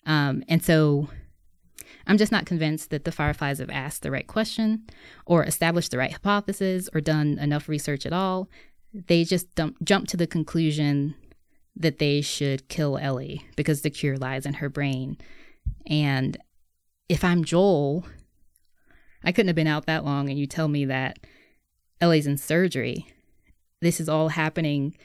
Um, 0.05 0.43
and 0.47 0.63
so 0.63 1.09
I'm 2.07 2.17
just 2.17 2.31
not 2.31 2.45
convinced 2.45 2.89
that 2.89 3.05
the 3.05 3.11
fireflies 3.11 3.59
have 3.59 3.69
asked 3.69 4.01
the 4.01 4.11
right 4.11 4.27
question 4.27 4.85
or 5.25 5.43
established 5.43 5.91
the 5.91 5.97
right 5.97 6.11
hypothesis 6.11 6.89
or 6.93 7.01
done 7.01 7.37
enough 7.39 7.69
research 7.69 8.05
at 8.05 8.13
all. 8.13 8.49
They 8.93 9.23
just 9.23 9.53
dump, 9.55 9.77
jump 9.83 10.07
to 10.09 10.17
the 10.17 10.27
conclusion 10.27 11.15
that 11.75 11.99
they 11.99 12.21
should 12.21 12.67
kill 12.69 12.97
Ellie 12.97 13.45
because 13.55 13.81
the 13.81 13.89
cure 13.89 14.17
lies 14.17 14.45
in 14.45 14.55
her 14.55 14.69
brain. 14.69 15.17
And 15.85 16.37
if 17.09 17.23
I'm 17.23 17.43
Joel, 17.43 18.05
I 19.23 19.31
couldn't 19.31 19.47
have 19.47 19.55
been 19.55 19.67
out 19.67 19.85
that 19.85 20.05
long, 20.05 20.29
and 20.29 20.37
you 20.37 20.45
tell 20.45 20.67
me 20.67 20.85
that 20.85 21.19
Ellie's 22.01 22.27
in 22.27 22.37
surgery. 22.37 23.07
This 23.81 23.99
is 23.99 24.09
all 24.09 24.29
happening 24.29 24.95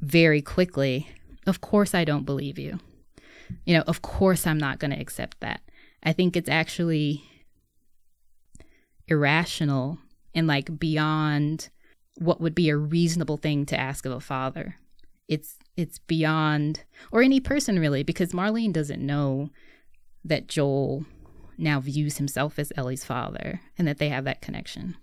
very 0.00 0.42
quickly. 0.42 1.08
Of 1.46 1.60
course, 1.60 1.94
I 1.94 2.04
don't 2.04 2.26
believe 2.26 2.58
you. 2.58 2.78
You 3.64 3.76
know, 3.76 3.84
of 3.86 4.02
course, 4.02 4.46
I'm 4.46 4.58
not 4.58 4.78
going 4.78 4.92
to 4.92 5.00
accept 5.00 5.40
that. 5.40 5.60
I 6.02 6.12
think 6.12 6.36
it's 6.36 6.48
actually 6.48 7.24
irrational 9.08 9.98
and 10.34 10.46
like 10.46 10.78
beyond 10.78 11.68
what 12.18 12.40
would 12.40 12.54
be 12.54 12.68
a 12.68 12.76
reasonable 12.76 13.36
thing 13.36 13.66
to 13.66 13.78
ask 13.78 14.06
of 14.06 14.12
a 14.12 14.20
father. 14.20 14.76
It's 15.28 15.56
it's 15.76 15.98
beyond 15.98 16.84
or 17.10 17.22
any 17.22 17.40
person 17.40 17.78
really 17.78 18.02
because 18.02 18.32
Marlene 18.32 18.72
doesn't 18.72 19.04
know 19.04 19.50
that 20.24 20.48
Joel 20.48 21.04
now 21.56 21.80
views 21.80 22.16
himself 22.16 22.58
as 22.58 22.72
Ellie's 22.76 23.04
father 23.04 23.60
and 23.78 23.86
that 23.86 23.98
they 23.98 24.08
have 24.08 24.24
that 24.24 24.40
connection. 24.40 24.96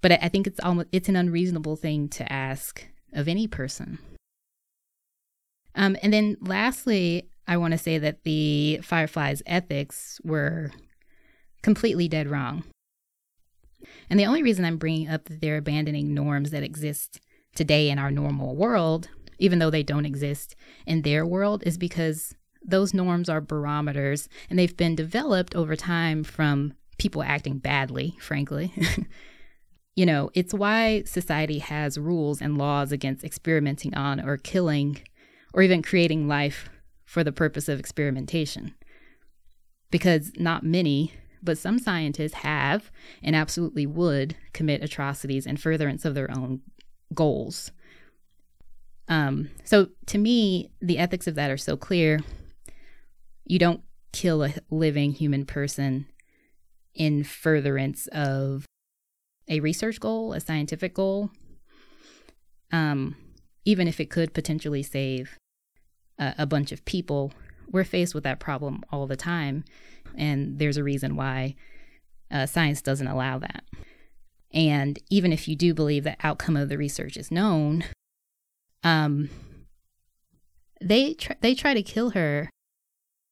But 0.00 0.12
I 0.12 0.28
think 0.28 0.46
it's 0.46 0.60
almost 0.60 0.88
it's 0.92 1.08
an 1.08 1.16
unreasonable 1.16 1.76
thing 1.76 2.08
to 2.10 2.30
ask 2.30 2.86
of 3.12 3.28
any 3.28 3.46
person. 3.46 3.98
Um, 5.74 5.96
and 6.02 6.12
then 6.12 6.36
lastly, 6.40 7.28
I 7.46 7.56
want 7.56 7.72
to 7.72 7.78
say 7.78 7.98
that 7.98 8.24
the 8.24 8.80
Fireflies' 8.82 9.42
ethics 9.46 10.20
were 10.24 10.72
completely 11.62 12.08
dead 12.08 12.28
wrong. 12.28 12.64
And 14.08 14.18
the 14.18 14.26
only 14.26 14.42
reason 14.42 14.64
I'm 14.64 14.78
bringing 14.78 15.08
up 15.08 15.24
that 15.24 15.40
they're 15.40 15.56
abandoning 15.56 16.14
norms 16.14 16.50
that 16.50 16.62
exist 16.62 17.20
today 17.54 17.90
in 17.90 17.98
our 17.98 18.10
normal 18.10 18.56
world, 18.56 19.08
even 19.38 19.58
though 19.58 19.70
they 19.70 19.82
don't 19.82 20.06
exist 20.06 20.54
in 20.86 21.02
their 21.02 21.26
world, 21.26 21.62
is 21.66 21.78
because 21.78 22.34
those 22.64 22.94
norms 22.94 23.28
are 23.28 23.40
barometers 23.40 24.28
and 24.48 24.58
they've 24.58 24.76
been 24.76 24.94
developed 24.94 25.54
over 25.54 25.76
time 25.76 26.24
from 26.24 26.74
people 26.98 27.22
acting 27.22 27.58
badly, 27.58 28.16
frankly. 28.20 28.72
you 29.96 30.06
know, 30.06 30.30
it's 30.34 30.54
why 30.54 31.02
society 31.04 31.58
has 31.58 31.98
rules 31.98 32.40
and 32.40 32.58
laws 32.58 32.92
against 32.92 33.24
experimenting 33.24 33.94
on 33.94 34.20
or 34.20 34.36
killing 34.36 35.00
or 35.52 35.62
even 35.62 35.82
creating 35.82 36.26
life 36.26 36.68
for 37.04 37.22
the 37.22 37.32
purpose 37.32 37.68
of 37.68 37.78
experimentation. 37.78 38.74
Because 39.90 40.32
not 40.36 40.64
many, 40.64 41.12
but 41.42 41.58
some 41.58 41.78
scientists 41.78 42.34
have 42.34 42.90
and 43.22 43.36
absolutely 43.36 43.86
would 43.86 44.34
commit 44.52 44.82
atrocities 44.82 45.46
in 45.46 45.56
furtherance 45.56 46.04
of 46.04 46.14
their 46.14 46.30
own 46.30 46.60
goals. 47.12 47.70
Um, 49.08 49.50
so 49.62 49.88
to 50.06 50.18
me, 50.18 50.70
the 50.80 50.98
ethics 50.98 51.26
of 51.26 51.34
that 51.34 51.50
are 51.50 51.58
so 51.58 51.76
clear. 51.76 52.20
You 53.44 53.58
don't 53.58 53.82
kill 54.12 54.44
a 54.44 54.54
living 54.70 55.12
human 55.12 55.44
person 55.44 56.06
in 56.94 57.24
furtherance 57.24 58.06
of 58.08 58.64
a 59.48 59.60
research 59.60 60.00
goal, 60.00 60.32
a 60.32 60.40
scientific 60.40 60.94
goal, 60.94 61.30
um, 62.72 63.16
even 63.64 63.88
if 63.88 64.00
it 64.00 64.10
could 64.10 64.34
potentially 64.34 64.82
save 64.82 65.38
a, 66.18 66.34
a 66.38 66.46
bunch 66.46 66.72
of 66.72 66.84
people, 66.84 67.32
we're 67.70 67.84
faced 67.84 68.14
with 68.14 68.24
that 68.24 68.40
problem 68.40 68.82
all 68.90 69.06
the 69.06 69.16
time. 69.16 69.64
And 70.16 70.58
there's 70.58 70.76
a 70.76 70.84
reason 70.84 71.16
why 71.16 71.56
uh, 72.30 72.46
science 72.46 72.82
doesn't 72.82 73.06
allow 73.06 73.38
that. 73.38 73.64
And 74.52 74.98
even 75.10 75.32
if 75.32 75.48
you 75.48 75.56
do 75.56 75.74
believe 75.74 76.04
the 76.04 76.16
outcome 76.22 76.56
of 76.56 76.68
the 76.68 76.78
research 76.78 77.16
is 77.16 77.30
known, 77.30 77.84
um, 78.84 79.28
they 80.80 81.14
tr- 81.14 81.32
they 81.40 81.54
try 81.54 81.74
to 81.74 81.82
kill 81.82 82.10
her 82.10 82.50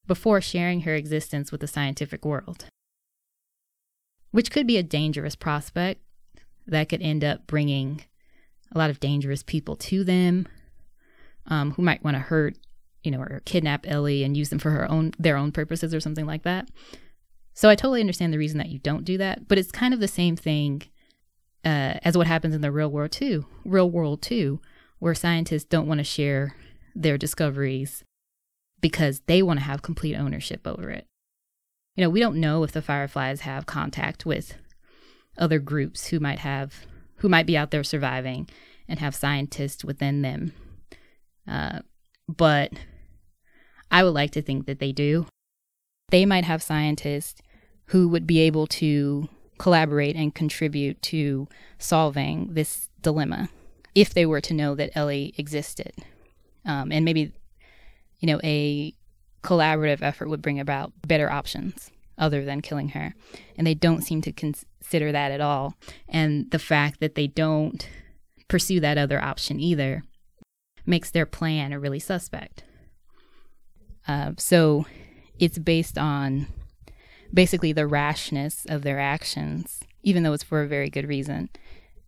before 0.06 0.40
sharing 0.40 0.82
her 0.82 0.94
existence 0.94 1.52
with 1.52 1.60
the 1.60 1.66
scientific 1.66 2.24
world, 2.24 2.66
which 4.30 4.50
could 4.50 4.66
be 4.66 4.76
a 4.76 4.82
dangerous 4.82 5.36
prospect 5.36 6.00
that 6.66 6.88
could 6.88 7.02
end 7.02 7.24
up 7.24 7.46
bringing 7.46 8.02
a 8.72 8.78
lot 8.78 8.90
of 8.90 9.00
dangerous 9.00 9.42
people 9.42 9.76
to 9.76 10.04
them 10.04 10.46
um, 11.46 11.72
who 11.72 11.82
might 11.82 12.04
want 12.04 12.16
to 12.16 12.20
hurt 12.20 12.56
you 13.02 13.10
know, 13.10 13.20
or 13.20 13.42
kidnap 13.44 13.84
Ellie 13.86 14.22
and 14.22 14.36
use 14.36 14.50
them 14.50 14.58
for 14.58 14.70
her 14.70 14.90
own 14.90 15.12
their 15.18 15.36
own 15.36 15.52
purposes 15.52 15.94
or 15.94 16.00
something 16.00 16.26
like 16.26 16.42
that. 16.42 16.68
So 17.54 17.68
I 17.68 17.74
totally 17.74 18.00
understand 18.00 18.32
the 18.32 18.38
reason 18.38 18.58
that 18.58 18.70
you 18.70 18.78
don't 18.78 19.04
do 19.04 19.18
that, 19.18 19.48
but 19.48 19.58
it's 19.58 19.70
kind 19.70 19.92
of 19.92 20.00
the 20.00 20.08
same 20.08 20.36
thing 20.36 20.82
uh, 21.64 21.98
as 22.02 22.16
what 22.16 22.26
happens 22.26 22.54
in 22.54 22.60
the 22.60 22.72
real 22.72 22.90
world 22.90 23.12
too, 23.12 23.46
real 23.64 23.90
world 23.90 24.22
too, 24.22 24.60
where 24.98 25.14
scientists 25.14 25.64
don't 25.64 25.86
want 25.86 25.98
to 25.98 26.04
share 26.04 26.56
their 26.94 27.18
discoveries 27.18 28.04
because 28.82 29.22
they 29.26 29.42
want 29.42 29.60
to 29.60 29.64
have 29.64 29.80
complete 29.80 30.16
ownership 30.16 30.66
over 30.66 30.90
it. 30.90 31.06
You 31.96 32.04
know, 32.04 32.10
we 32.10 32.20
don't 32.20 32.40
know 32.40 32.62
if 32.64 32.72
the 32.72 32.82
fireflies 32.82 33.40
have 33.40 33.64
contact 33.64 34.26
with 34.26 34.56
other 35.38 35.58
groups 35.58 36.08
who 36.08 36.20
might 36.20 36.40
have 36.40 36.86
who 37.16 37.28
might 37.28 37.46
be 37.46 37.56
out 37.56 37.70
there 37.70 37.84
surviving 37.84 38.48
and 38.88 38.98
have 38.98 39.14
scientists 39.14 39.84
within 39.84 40.22
them. 40.22 40.52
Uh, 41.48 41.78
but 42.28 42.72
I 43.90 44.02
would 44.02 44.14
like 44.14 44.32
to 44.32 44.42
think 44.42 44.66
that 44.66 44.80
they 44.80 44.92
do. 44.92 45.26
They 46.10 46.26
might 46.26 46.44
have 46.44 46.62
scientists 46.62 47.40
who 47.86 48.08
would 48.08 48.26
be 48.26 48.40
able 48.40 48.66
to 48.66 49.28
collaborate 49.58 50.16
and 50.16 50.34
contribute 50.34 51.00
to 51.02 51.46
solving 51.78 52.54
this 52.54 52.88
dilemma 53.00 53.48
if 53.94 54.12
they 54.12 54.26
were 54.26 54.40
to 54.40 54.54
know 54.54 54.74
that 54.74 54.90
Ellie 54.94 55.34
existed. 55.36 55.92
Um, 56.64 56.90
and 56.90 57.04
maybe, 57.04 57.32
you 58.22 58.28
know, 58.28 58.40
a 58.42 58.94
collaborative 59.42 60.00
effort 60.00 60.28
would 60.28 60.40
bring 60.40 60.60
about 60.60 60.92
better 61.06 61.30
options 61.30 61.90
other 62.16 62.44
than 62.44 62.62
killing 62.62 62.90
her. 62.90 63.14
And 63.58 63.66
they 63.66 63.74
don't 63.74 64.02
seem 64.02 64.22
to 64.22 64.32
consider 64.32 65.12
that 65.12 65.32
at 65.32 65.40
all. 65.40 65.74
And 66.08 66.50
the 66.52 66.60
fact 66.60 67.00
that 67.00 67.16
they 67.16 67.26
don't 67.26 67.86
pursue 68.48 68.80
that 68.80 68.96
other 68.96 69.20
option 69.20 69.58
either 69.58 70.04
makes 70.86 71.10
their 71.10 71.26
plan 71.26 71.78
really 71.80 71.98
suspect. 71.98 72.62
Uh, 74.06 74.32
so 74.38 74.86
it's 75.38 75.58
based 75.58 75.98
on 75.98 76.46
basically 77.34 77.72
the 77.72 77.86
rashness 77.86 78.66
of 78.68 78.82
their 78.82 79.00
actions, 79.00 79.80
even 80.02 80.22
though 80.22 80.32
it's 80.32 80.42
for 80.44 80.62
a 80.62 80.68
very 80.68 80.90
good 80.90 81.08
reason, 81.08 81.48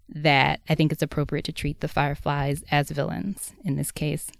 that 0.08 0.60
I 0.68 0.76
think 0.76 0.92
it's 0.92 1.02
appropriate 1.02 1.44
to 1.46 1.52
treat 1.52 1.80
the 1.80 1.88
Fireflies 1.88 2.62
as 2.70 2.90
villains 2.90 3.52
in 3.64 3.76
this 3.76 3.90
case. 3.90 4.30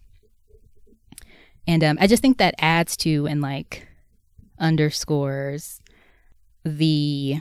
And 1.66 1.82
um, 1.82 1.98
I 2.00 2.06
just 2.06 2.22
think 2.22 2.38
that 2.38 2.54
adds 2.58 2.96
to 2.98 3.26
and 3.26 3.40
like 3.40 3.86
underscores 4.58 5.80
the 6.64 7.40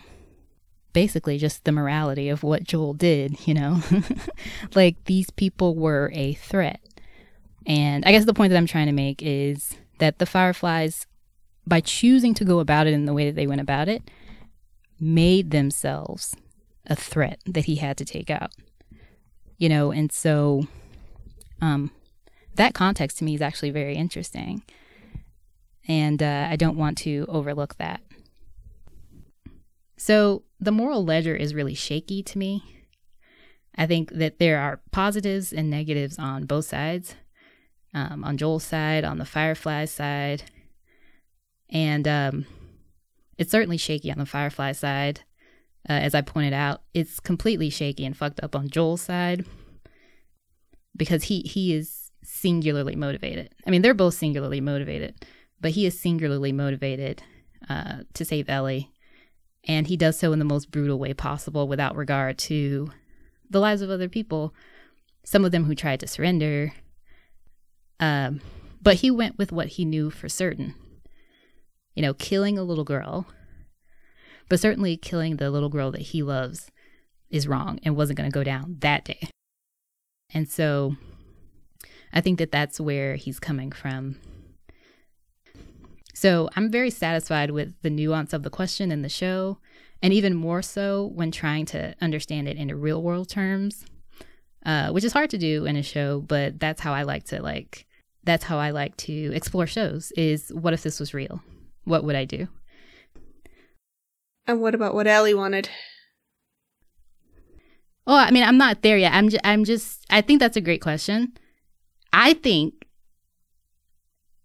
basically 0.93 1.37
just 1.37 1.63
the 1.63 1.71
morality 1.71 2.29
of 2.29 2.43
what 2.43 2.63
Joel 2.63 2.93
did, 2.93 3.47
you 3.47 3.53
know? 3.53 3.81
like 4.75 5.03
these 5.05 5.29
people 5.31 5.75
were 5.75 6.11
a 6.13 6.33
threat. 6.33 6.79
And 7.65 8.05
I 8.05 8.11
guess 8.11 8.25
the 8.25 8.33
point 8.33 8.51
that 8.51 8.57
I'm 8.57 8.67
trying 8.67 8.87
to 8.87 8.93
make 8.93 9.21
is 9.21 9.75
that 9.99 10.19
the 10.19 10.25
Fireflies, 10.25 11.07
by 11.65 11.81
choosing 11.81 12.33
to 12.35 12.45
go 12.45 12.59
about 12.59 12.87
it 12.87 12.93
in 12.93 13.05
the 13.05 13.13
way 13.13 13.25
that 13.25 13.35
they 13.35 13.47
went 13.47 13.61
about 13.61 13.87
it, 13.87 14.03
made 14.99 15.51
themselves 15.51 16.35
a 16.85 16.95
threat 16.95 17.39
that 17.45 17.65
he 17.65 17.77
had 17.77 17.97
to 17.97 18.05
take 18.05 18.29
out. 18.29 18.51
You 19.57 19.69
know, 19.69 19.91
and 19.91 20.11
so 20.11 20.67
um, 21.61 21.91
that 22.55 22.73
context 22.73 23.17
to 23.19 23.23
me 23.23 23.35
is 23.35 23.41
actually 23.41 23.71
very 23.71 23.95
interesting. 23.95 24.63
And 25.87 26.21
uh, 26.23 26.47
I 26.49 26.55
don't 26.55 26.77
want 26.77 26.97
to 26.99 27.25
overlook 27.27 27.75
that. 27.77 28.01
So 29.97 30.43
the 30.59 30.71
moral 30.71 31.03
ledger 31.03 31.35
is 31.35 31.53
really 31.53 31.75
shaky 31.75 32.23
to 32.23 32.37
me. 32.37 32.63
I 33.75 33.85
think 33.85 34.11
that 34.11 34.39
there 34.39 34.59
are 34.59 34.81
positives 34.91 35.51
and 35.51 35.69
negatives 35.69 36.19
on 36.19 36.45
both 36.45 36.65
sides 36.65 37.15
um, 37.93 38.23
on 38.23 38.37
Joel's 38.37 38.63
side, 38.63 39.03
on 39.03 39.17
the 39.17 39.25
Firefly 39.25 39.85
side. 39.85 40.43
And 41.69 42.07
um, 42.07 42.45
it's 43.37 43.51
certainly 43.51 43.77
shaky 43.77 44.11
on 44.11 44.19
the 44.19 44.25
Firefly 44.25 44.73
side. 44.73 45.21
Uh, 45.89 45.93
as 45.93 46.15
I 46.15 46.21
pointed 46.21 46.53
out, 46.53 46.81
it's 46.93 47.19
completely 47.19 47.69
shaky 47.69 48.05
and 48.05 48.15
fucked 48.15 48.41
up 48.41 48.55
on 48.55 48.69
Joel's 48.69 49.01
side 49.01 49.45
because 50.95 51.23
he, 51.23 51.41
he 51.41 51.73
is 51.73 52.02
singularly 52.23 52.95
motivated. 52.95 53.53
I 53.65 53.69
mean, 53.69 53.81
they're 53.81 53.93
both 53.93 54.15
singularly 54.15 54.61
motivated, 54.61 55.25
but 55.59 55.71
he 55.71 55.85
is 55.85 55.99
singularly 55.99 56.51
motivated 56.51 57.23
uh, 57.69 57.99
to 58.13 58.25
save 58.25 58.49
Ellie. 58.49 58.91
And 59.65 59.87
he 59.87 59.95
does 59.95 60.19
so 60.19 60.33
in 60.33 60.39
the 60.39 60.45
most 60.45 60.71
brutal 60.71 60.99
way 60.99 61.13
possible 61.13 61.67
without 61.67 61.95
regard 61.95 62.37
to 62.39 62.91
the 63.49 63.59
lives 63.59 63.81
of 63.81 63.89
other 63.89 64.09
people, 64.09 64.53
some 65.23 65.45
of 65.45 65.51
them 65.51 65.65
who 65.65 65.75
tried 65.75 66.01
to 66.01 66.07
surrender, 66.07 66.73
um, 67.99 68.41
but 68.81 68.95
he 68.95 69.09
went 69.09 69.37
with 69.37 69.51
what 69.53 69.67
he 69.67 69.85
knew 69.85 70.09
for 70.09 70.27
certain. 70.27 70.75
You 71.95 72.01
know, 72.01 72.13
killing 72.13 72.57
a 72.57 72.63
little 72.63 72.83
girl, 72.83 73.27
but 74.49 74.59
certainly 74.59 74.97
killing 74.97 75.37
the 75.37 75.51
little 75.51 75.69
girl 75.69 75.91
that 75.91 76.01
he 76.01 76.23
loves 76.23 76.71
is 77.29 77.47
wrong 77.47 77.79
and 77.83 77.95
wasn't 77.95 78.17
going 78.17 78.29
to 78.29 78.33
go 78.33 78.43
down 78.43 78.77
that 78.79 79.05
day. 79.05 79.29
And 80.33 80.49
so 80.49 80.95
I 82.13 82.21
think 82.21 82.39
that 82.39 82.51
that's 82.51 82.79
where 82.79 83.15
he's 83.15 83.39
coming 83.39 83.71
from. 83.71 84.17
So 86.13 86.49
I'm 86.55 86.71
very 86.71 86.91
satisfied 86.91 87.51
with 87.51 87.73
the 87.81 87.89
nuance 87.89 88.33
of 88.33 88.43
the 88.43 88.49
question 88.49 88.91
in 88.91 89.01
the 89.01 89.09
show, 89.09 89.57
and 90.01 90.13
even 90.13 90.35
more 90.35 90.61
so 90.61 91.11
when 91.15 91.31
trying 91.31 91.65
to 91.67 91.95
understand 91.99 92.47
it 92.47 92.55
in 92.55 92.73
real 92.79 93.01
world 93.01 93.29
terms, 93.29 93.85
uh, 94.65 94.91
which 94.91 95.03
is 95.03 95.13
hard 95.13 95.31
to 95.31 95.37
do 95.37 95.65
in 95.65 95.75
a 95.75 95.83
show, 95.83 96.21
but 96.21 96.59
that's 96.59 96.81
how 96.81 96.93
I 96.93 97.01
like 97.01 97.25
to 97.25 97.41
like 97.41 97.87
that's 98.23 98.45
how 98.45 98.57
I 98.57 98.69
like 98.69 98.95
to 98.97 99.33
explore 99.33 99.67
shows 99.67 100.13
is 100.15 100.49
what 100.53 100.73
if 100.73 100.83
this 100.83 100.99
was 100.99 101.13
real? 101.13 101.41
What 101.83 102.03
would 102.05 102.15
I 102.15 102.25
do? 102.25 102.47
And 104.47 104.61
what 104.61 104.75
about 104.75 104.93
what 104.93 105.07
Ellie 105.07 105.33
wanted? 105.33 105.69
Oh, 108.05 108.15
I 108.15 108.31
mean, 108.31 108.43
I'm 108.43 108.57
not 108.57 108.81
there 108.81 108.97
yet. 108.97 109.13
I'm 109.13 109.29
just, 109.29 109.45
I'm 109.45 109.63
just 109.63 110.05
I 110.09 110.21
think 110.21 110.39
that's 110.39 110.57
a 110.57 110.61
great 110.61 110.81
question. 110.81 111.33
I 112.13 112.33
think 112.35 112.85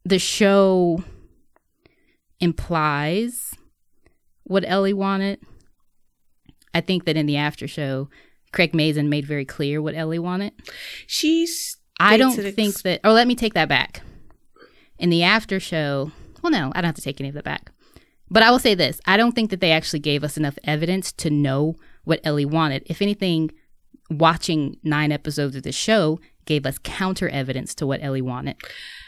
the 0.04 0.18
show 0.18 1.04
implies 2.40 3.54
what 4.44 4.64
Ellie 4.66 4.94
wanted. 4.94 5.40
I 6.72 6.80
think 6.80 7.04
that 7.04 7.16
in 7.16 7.26
the 7.26 7.36
after 7.36 7.68
show, 7.68 8.08
Craig 8.52 8.74
Mazin 8.74 9.10
made 9.10 9.26
very 9.26 9.44
clear 9.44 9.82
what 9.82 9.94
Ellie 9.94 10.18
wanted. 10.18 10.54
She's 11.06 11.76
I 12.00 12.16
don't 12.16 12.34
think 12.34 12.82
that. 12.82 13.00
Or 13.04 13.12
let 13.12 13.26
me 13.26 13.34
take 13.34 13.54
that 13.54 13.68
back. 13.68 14.02
In 14.98 15.10
the 15.10 15.22
after 15.22 15.60
show, 15.60 16.12
well, 16.42 16.50
no, 16.50 16.72
I 16.74 16.80
don't 16.80 16.86
have 16.86 16.94
to 16.94 17.02
take 17.02 17.20
any 17.20 17.28
of 17.28 17.34
that 17.34 17.44
back. 17.44 17.70
But 18.30 18.42
I 18.42 18.50
will 18.50 18.58
say 18.58 18.74
this: 18.74 19.00
I 19.06 19.16
don't 19.16 19.32
think 19.32 19.50
that 19.50 19.60
they 19.60 19.72
actually 19.72 20.00
gave 20.00 20.24
us 20.24 20.36
enough 20.36 20.58
evidence 20.64 21.12
to 21.12 21.30
know 21.30 21.76
what 22.04 22.20
Ellie 22.24 22.44
wanted. 22.44 22.84
If 22.86 23.02
anything, 23.02 23.50
watching 24.10 24.78
nine 24.82 25.12
episodes 25.12 25.56
of 25.56 25.64
the 25.64 25.72
show 25.72 26.20
gave 26.48 26.66
us 26.66 26.78
counter 26.82 27.28
evidence 27.28 27.74
to 27.76 27.86
what 27.86 28.02
Ellie 28.02 28.22
wanted, 28.22 28.56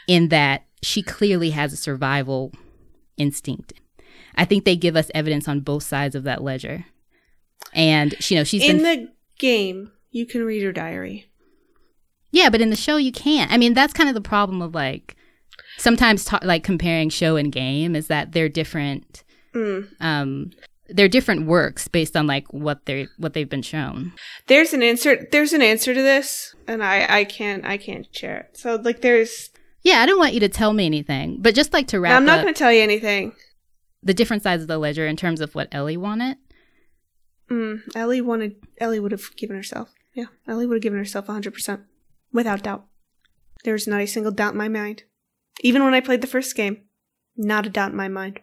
in 0.07 0.29
that 0.29 0.63
she 0.81 1.03
clearly 1.03 1.49
has 1.49 1.73
a 1.73 1.77
survival 1.77 2.53
instinct. 3.17 3.73
I 4.35 4.45
think 4.45 4.63
they 4.63 4.77
give 4.77 4.95
us 4.95 5.11
evidence 5.13 5.47
on 5.49 5.59
both 5.59 5.83
sides 5.83 6.15
of 6.15 6.23
that 6.23 6.41
ledger. 6.41 6.85
And 7.73 8.15
you 8.29 8.37
know, 8.37 8.43
she's 8.45 8.63
in 8.63 8.77
been 8.77 8.83
the 8.83 9.11
game, 9.37 9.91
you 10.11 10.25
can 10.25 10.43
read 10.45 10.63
her 10.63 10.71
diary. 10.71 11.27
Yeah, 12.31 12.49
but 12.49 12.61
in 12.61 12.69
the 12.69 12.75
show 12.77 12.95
you 12.95 13.11
can't. 13.11 13.51
I 13.51 13.57
mean, 13.57 13.73
that's 13.73 13.91
kind 13.93 14.07
of 14.07 14.15
the 14.15 14.21
problem 14.21 14.61
of 14.61 14.73
like 14.73 15.17
sometimes 15.77 16.23
ta- 16.23 16.39
like 16.43 16.63
comparing 16.63 17.09
show 17.09 17.35
and 17.35 17.51
game 17.51 17.95
is 17.95 18.07
that 18.07 18.31
they're 18.31 18.49
different 18.49 19.23
Mm. 19.53 19.89
um 19.99 20.51
they're 20.93 21.07
different 21.07 21.45
works 21.47 21.87
based 21.87 22.15
on 22.15 22.27
like 22.27 22.51
what 22.53 22.85
they're 22.85 23.07
what 23.17 23.33
they've 23.33 23.49
been 23.49 23.61
shown. 23.61 24.13
There's 24.47 24.73
an 24.73 24.83
answer. 24.83 25.27
There's 25.31 25.53
an 25.53 25.61
answer 25.61 25.93
to 25.93 26.01
this, 26.01 26.55
and 26.67 26.83
I 26.83 27.19
I 27.19 27.23
can't 27.23 27.65
I 27.65 27.77
can't 27.77 28.07
share 28.15 28.37
it. 28.39 28.57
So 28.57 28.75
like, 28.75 29.01
there's. 29.01 29.49
Yeah, 29.83 30.01
I 30.01 30.05
don't 30.05 30.19
want 30.19 30.33
you 30.35 30.39
to 30.41 30.49
tell 30.49 30.73
me 30.73 30.85
anything, 30.85 31.37
but 31.41 31.55
just 31.55 31.73
like 31.73 31.87
to 31.87 31.99
wrap 31.99 32.15
I'm 32.15 32.25
not 32.25 32.43
going 32.43 32.53
to 32.53 32.57
tell 32.57 32.71
you 32.71 32.81
anything. 32.83 33.33
the 34.03 34.13
different 34.13 34.43
sides 34.43 34.61
of 34.61 34.67
the 34.67 34.77
ledger 34.77 35.07
in 35.07 35.15
terms 35.17 35.41
of 35.41 35.55
what 35.55 35.69
Ellie 35.71 35.97
wanted. 35.97 36.37
Mm, 37.49 37.81
Ellie 37.95 38.21
wanted. 38.21 38.55
Ellie 38.79 38.99
would 38.99 39.11
have 39.11 39.35
given 39.35 39.55
herself. 39.55 39.89
Yeah, 40.13 40.25
Ellie 40.47 40.67
would 40.67 40.75
have 40.75 40.83
given 40.83 40.99
herself 40.99 41.27
100 41.27 41.53
percent, 41.53 41.81
without 42.31 42.63
doubt. 42.63 42.85
There 43.63 43.73
was 43.73 43.87
not 43.87 44.01
a 44.01 44.05
single 44.05 44.31
doubt 44.31 44.53
in 44.53 44.57
my 44.57 44.67
mind. 44.67 45.03
Even 45.61 45.83
when 45.83 45.93
I 45.93 45.99
played 45.99 46.21
the 46.21 46.27
first 46.27 46.55
game, 46.55 46.83
not 47.35 47.65
a 47.65 47.69
doubt 47.69 47.91
in 47.91 47.97
my 47.97 48.07
mind. 48.07 48.39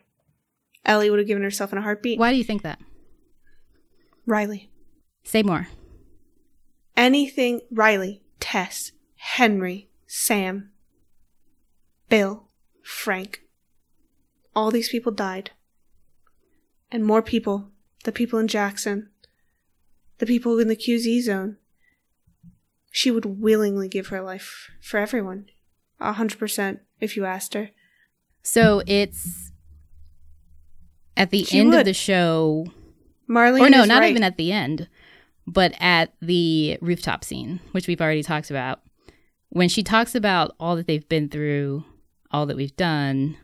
Ellie 0.84 1.10
would 1.10 1.18
have 1.18 1.28
given 1.28 1.42
herself 1.42 1.72
in 1.72 1.78
a 1.78 1.82
heartbeat. 1.82 2.18
Why 2.18 2.30
do 2.32 2.38
you 2.38 2.44
think 2.44 2.62
that? 2.62 2.78
Riley. 4.26 4.70
Say 5.24 5.42
more. 5.42 5.68
Anything 6.96 7.60
Riley, 7.70 8.22
Tess, 8.40 8.92
Henry, 9.16 9.88
Sam, 10.06 10.70
Bill, 12.08 12.48
Frank. 12.82 13.42
All 14.54 14.70
these 14.70 14.88
people 14.88 15.12
died. 15.12 15.50
And 16.90 17.04
more 17.04 17.22
people, 17.22 17.70
the 18.04 18.12
people 18.12 18.38
in 18.38 18.48
Jackson, 18.48 19.10
the 20.18 20.26
people 20.26 20.58
in 20.58 20.68
the 20.68 20.76
QZ 20.76 21.22
zone. 21.22 21.56
She 22.90 23.10
would 23.10 23.40
willingly 23.40 23.88
give 23.88 24.08
her 24.08 24.22
life 24.22 24.70
for 24.80 24.98
everyone. 24.98 25.46
A 26.00 26.14
hundred 26.14 26.38
percent, 26.38 26.80
if 27.00 27.16
you 27.16 27.24
asked 27.24 27.54
her. 27.54 27.70
So 28.42 28.82
it's 28.86 29.52
at 31.18 31.30
the 31.30 31.44
She 31.44 31.58
end 31.58 31.70
would. 31.70 31.80
of 31.80 31.84
the 31.84 31.92
show, 31.92 32.66
Marlene 33.28 33.60
or 33.60 33.68
no, 33.68 33.84
not 33.84 34.00
right. 34.00 34.10
even 34.10 34.22
at 34.22 34.36
the 34.36 34.52
end, 34.52 34.88
but 35.46 35.74
at 35.80 36.14
the 36.22 36.78
rooftop 36.80 37.24
scene, 37.24 37.60
which 37.72 37.86
we've 37.86 38.00
already 38.00 38.22
talked 38.22 38.50
about. 38.50 38.80
When 39.50 39.68
she 39.68 39.82
talks 39.82 40.14
about 40.14 40.54
all 40.60 40.76
that 40.76 40.86
they've 40.86 41.08
been 41.08 41.28
through, 41.28 41.84
all 42.30 42.46
that 42.46 42.56
we've 42.56 42.76
done, 42.76 43.36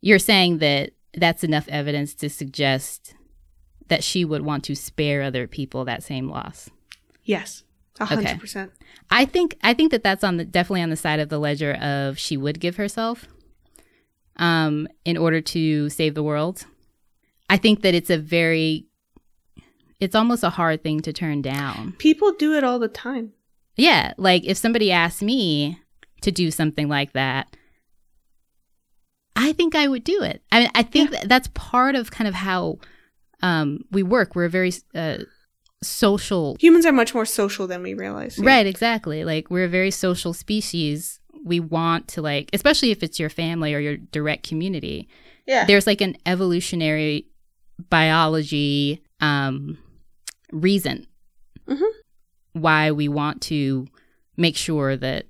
you're 0.00 0.18
saying 0.18 0.58
that 0.58 0.90
that's 1.14 1.44
enough 1.44 1.68
evidence 1.68 2.14
to 2.14 2.28
suggest 2.28 3.14
that 3.88 4.02
she 4.02 4.24
would 4.24 4.42
want 4.42 4.64
to 4.64 4.74
spare 4.74 5.22
other 5.22 5.46
people 5.46 5.84
that 5.84 6.02
same 6.02 6.28
loss. 6.28 6.70
Yes, 7.22 7.64
a 8.00 8.06
hundred 8.06 8.40
percent. 8.40 8.72
I 9.10 9.24
think 9.24 9.56
I 9.62 9.74
think 9.74 9.90
that 9.92 10.02
that's 10.02 10.24
on 10.24 10.38
the 10.38 10.44
definitely 10.44 10.82
on 10.82 10.90
the 10.90 10.96
side 10.96 11.20
of 11.20 11.28
the 11.28 11.38
ledger 11.38 11.74
of 11.74 12.18
she 12.18 12.36
would 12.36 12.60
give 12.60 12.76
herself 12.76 13.26
um 14.36 14.88
in 15.04 15.16
order 15.16 15.40
to 15.40 15.88
save 15.90 16.14
the 16.14 16.22
world. 16.22 16.66
I 17.48 17.56
think 17.56 17.82
that 17.82 17.94
it's 17.94 18.10
a 18.10 18.18
very 18.18 18.86
it's 20.00 20.14
almost 20.14 20.42
a 20.42 20.50
hard 20.50 20.82
thing 20.82 21.00
to 21.00 21.12
turn 21.12 21.42
down. 21.42 21.92
People 21.98 22.32
do 22.32 22.54
it 22.54 22.64
all 22.64 22.78
the 22.78 22.88
time. 22.88 23.32
Yeah, 23.76 24.12
like 24.16 24.44
if 24.44 24.56
somebody 24.56 24.92
asked 24.92 25.22
me 25.22 25.80
to 26.22 26.30
do 26.30 26.50
something 26.50 26.88
like 26.88 27.12
that, 27.12 27.56
I 29.36 29.52
think 29.52 29.74
I 29.74 29.88
would 29.88 30.04
do 30.04 30.22
it. 30.22 30.42
I 30.52 30.60
mean, 30.60 30.70
I 30.74 30.82
think 30.82 31.10
that 31.10 31.28
that's 31.28 31.48
part 31.54 31.94
of 31.96 32.10
kind 32.10 32.28
of 32.28 32.34
how 32.34 32.78
um, 33.42 33.84
we 33.90 34.02
work. 34.02 34.34
We're 34.34 34.44
a 34.44 34.50
very 34.50 34.72
uh, 34.94 35.18
social 35.82 36.56
Humans 36.60 36.86
are 36.86 36.92
much 36.92 37.14
more 37.14 37.26
social 37.26 37.66
than 37.66 37.82
we 37.82 37.94
realize. 37.94 38.38
yeah. 38.38 38.46
Right, 38.46 38.66
exactly. 38.66 39.24
Like 39.24 39.50
we're 39.50 39.64
a 39.64 39.68
very 39.68 39.90
social 39.90 40.32
species. 40.32 41.20
We 41.44 41.60
want 41.60 42.08
to 42.08 42.22
like, 42.22 42.48
especially 42.52 42.90
if 42.90 43.02
it's 43.02 43.20
your 43.20 43.28
family 43.30 43.74
or 43.74 43.78
your 43.78 43.96
direct 43.98 44.48
community. 44.48 45.08
Yeah. 45.46 45.64
There's 45.66 45.86
like 45.86 46.00
an 46.00 46.16
evolutionary 46.26 47.26
biology 47.90 49.02
um, 49.20 49.78
reason 50.52 51.06
Mhm. 51.68 51.82
why 52.52 52.90
we 52.90 53.08
want 53.08 53.40
to 53.42 53.86
make 54.36 54.56
sure 54.56 54.96
that 54.96 55.26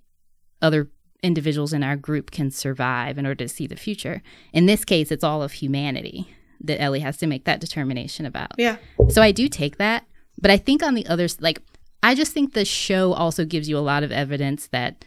other 0.62 0.88
individuals 1.22 1.72
in 1.72 1.82
our 1.82 1.96
group 1.96 2.30
can 2.30 2.50
survive 2.50 3.18
in 3.18 3.26
order 3.26 3.44
to 3.44 3.48
see 3.48 3.66
the 3.66 3.76
future. 3.76 4.22
In 4.52 4.66
this 4.66 4.84
case, 4.84 5.10
it's 5.10 5.24
all 5.24 5.42
of 5.42 5.52
humanity 5.52 6.28
that 6.60 6.80
Ellie 6.80 7.00
has 7.00 7.16
to 7.18 7.26
make 7.26 7.44
that 7.44 7.60
determination 7.60 8.24
about. 8.26 8.52
yeah. 8.58 8.76
So 9.08 9.20
I 9.22 9.32
do 9.32 9.48
take 9.48 9.78
that, 9.78 10.06
but 10.40 10.50
I 10.50 10.56
think 10.56 10.82
on 10.82 10.94
the 10.94 11.06
other 11.06 11.28
like 11.40 11.60
I 12.02 12.14
just 12.14 12.32
think 12.32 12.52
the 12.52 12.64
show 12.66 13.12
also 13.14 13.44
gives 13.46 13.68
you 13.68 13.78
a 13.78 13.80
lot 13.92 14.02
of 14.02 14.12
evidence 14.12 14.66
that 14.68 15.04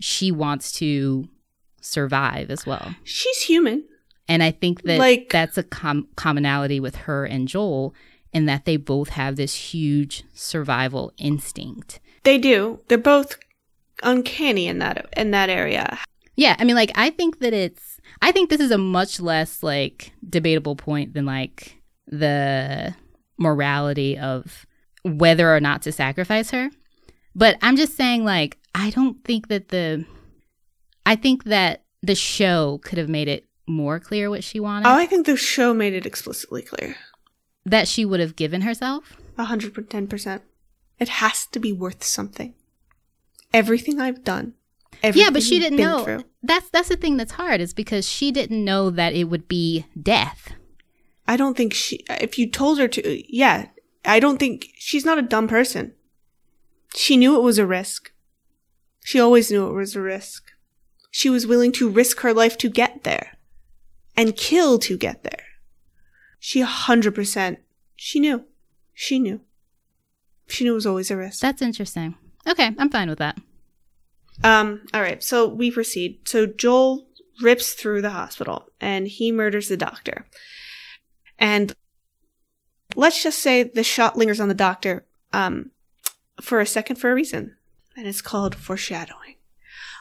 she 0.00 0.30
wants 0.30 0.72
to 0.72 1.28
survive 1.80 2.50
as 2.50 2.66
well, 2.66 2.94
She's 3.04 3.42
human. 3.42 3.84
and 4.28 4.42
I 4.42 4.50
think 4.50 4.82
that 4.82 4.98
Like- 4.98 5.28
that's 5.30 5.56
a 5.58 5.62
com- 5.62 6.08
commonality 6.16 6.80
with 6.80 6.96
her 6.96 7.24
and 7.24 7.46
Joel 7.48 7.94
in 8.32 8.46
that 8.46 8.64
they 8.64 8.76
both 8.76 9.10
have 9.10 9.36
this 9.36 9.54
huge 9.72 10.24
survival 10.34 11.12
instinct. 11.16 12.00
They 12.24 12.38
do. 12.38 12.80
They're 12.88 12.98
both 12.98 13.38
uncanny 14.02 14.66
in 14.66 14.78
that 14.80 15.06
in 15.16 15.30
that 15.30 15.48
area. 15.48 15.98
Yeah, 16.34 16.54
I 16.58 16.64
mean, 16.64 16.76
like 16.76 16.90
I 16.96 17.10
think 17.10 17.38
that 17.38 17.52
it's. 17.54 17.98
I 18.20 18.32
think 18.32 18.50
this 18.50 18.60
is 18.60 18.70
a 18.70 18.78
much 18.78 19.20
less 19.20 19.62
like 19.62 20.12
debatable 20.28 20.76
point 20.76 21.14
than 21.14 21.24
like 21.24 21.76
the 22.06 22.94
morality 23.38 24.18
of 24.18 24.66
whether 25.02 25.54
or 25.54 25.60
not 25.60 25.82
to 25.82 25.92
sacrifice 25.92 26.50
her. 26.50 26.70
But 27.34 27.58
I'm 27.62 27.76
just 27.76 27.96
saying, 27.96 28.24
like, 28.24 28.58
I 28.78 28.90
don't 28.90 29.24
think 29.24 29.48
that 29.48 29.70
the. 29.70 30.04
I 31.06 31.16
think 31.16 31.44
that 31.44 31.84
the 32.02 32.14
show 32.14 32.78
could 32.84 32.98
have 32.98 33.08
made 33.08 33.26
it 33.26 33.46
more 33.66 33.98
clear 33.98 34.28
what 34.28 34.44
she 34.44 34.60
wanted. 34.60 34.86
Oh, 34.86 34.92
I 34.94 35.06
think 35.06 35.24
the 35.24 35.36
show 35.36 35.72
made 35.72 35.94
it 35.94 36.04
explicitly 36.06 36.62
clear. 36.62 36.96
that 37.64 37.88
she 37.88 38.04
would 38.04 38.20
have 38.20 38.36
given 38.36 38.60
herself. 38.60 39.16
A 39.38 39.44
hundred 39.44 39.76
and 39.78 39.88
ten 39.90 40.06
percent. 40.06 40.42
It 40.98 41.08
has 41.08 41.46
to 41.46 41.58
be 41.58 41.72
worth 41.72 42.04
something. 42.04 42.54
Everything 43.52 44.00
I've 44.00 44.22
done. 44.24 44.54
Everything 45.02 45.26
yeah, 45.26 45.30
but 45.30 45.42
she 45.42 45.58
didn't 45.58 45.78
know. 45.78 46.04
through. 46.04 46.24
That's 46.42 46.68
that's 46.70 46.88
the 46.88 46.96
thing 46.96 47.16
that's 47.16 47.32
hard 47.32 47.60
is 47.60 47.74
because 47.74 48.06
she 48.08 48.30
didn't 48.30 48.64
know 48.64 48.90
that 48.90 49.14
it 49.14 49.24
would 49.24 49.48
be 49.48 49.86
death. 50.00 50.52
I 51.26 51.36
don't 51.36 51.56
think 51.56 51.72
she. 51.74 52.04
If 52.08 52.38
you 52.38 52.48
told 52.50 52.78
her 52.78 52.88
to, 52.88 53.34
yeah, 53.34 53.68
I 54.04 54.20
don't 54.20 54.38
think 54.38 54.68
she's 54.76 55.04
not 55.04 55.18
a 55.18 55.22
dumb 55.22 55.48
person. 55.48 55.94
She 56.94 57.16
knew 57.16 57.36
it 57.36 57.42
was 57.42 57.58
a 57.58 57.66
risk. 57.66 58.12
She 59.06 59.20
always 59.20 59.52
knew 59.52 59.68
it 59.68 59.72
was 59.72 59.94
a 59.94 60.00
risk. 60.00 60.50
She 61.12 61.30
was 61.30 61.46
willing 61.46 61.70
to 61.74 61.88
risk 61.88 62.22
her 62.22 62.34
life 62.34 62.58
to 62.58 62.68
get 62.68 63.04
there, 63.04 63.38
and 64.16 64.36
kill 64.36 64.80
to 64.80 64.98
get 64.98 65.22
there. 65.22 65.44
She 66.40 66.60
a 66.60 66.66
hundred 66.66 67.14
percent. 67.14 67.60
She 67.94 68.18
knew. 68.18 68.46
She 68.94 69.20
knew. 69.20 69.42
She 70.48 70.64
knew 70.64 70.72
it 70.72 70.74
was 70.74 70.86
always 70.86 71.12
a 71.12 71.16
risk. 71.16 71.38
That's 71.38 71.62
interesting. 71.62 72.16
Okay, 72.48 72.74
I'm 72.76 72.90
fine 72.90 73.08
with 73.08 73.20
that. 73.20 73.38
Um, 74.42 74.82
all 74.92 75.02
right, 75.02 75.22
so 75.22 75.46
we 75.46 75.70
proceed. 75.70 76.28
So 76.28 76.46
Joel 76.46 77.06
rips 77.40 77.74
through 77.74 78.02
the 78.02 78.10
hospital 78.10 78.66
and 78.80 79.06
he 79.06 79.30
murders 79.30 79.68
the 79.68 79.76
doctor. 79.76 80.26
And 81.38 81.72
let's 82.96 83.22
just 83.22 83.38
say 83.38 83.62
the 83.62 83.84
shot 83.84 84.18
lingers 84.18 84.40
on 84.40 84.48
the 84.48 84.54
doctor 84.54 85.06
um 85.32 85.70
for 86.40 86.58
a 86.58 86.66
second 86.66 86.96
for 86.96 87.12
a 87.12 87.14
reason. 87.14 87.55
And 87.96 88.06
it's 88.06 88.20
called 88.22 88.54
foreshadowing. 88.54 89.36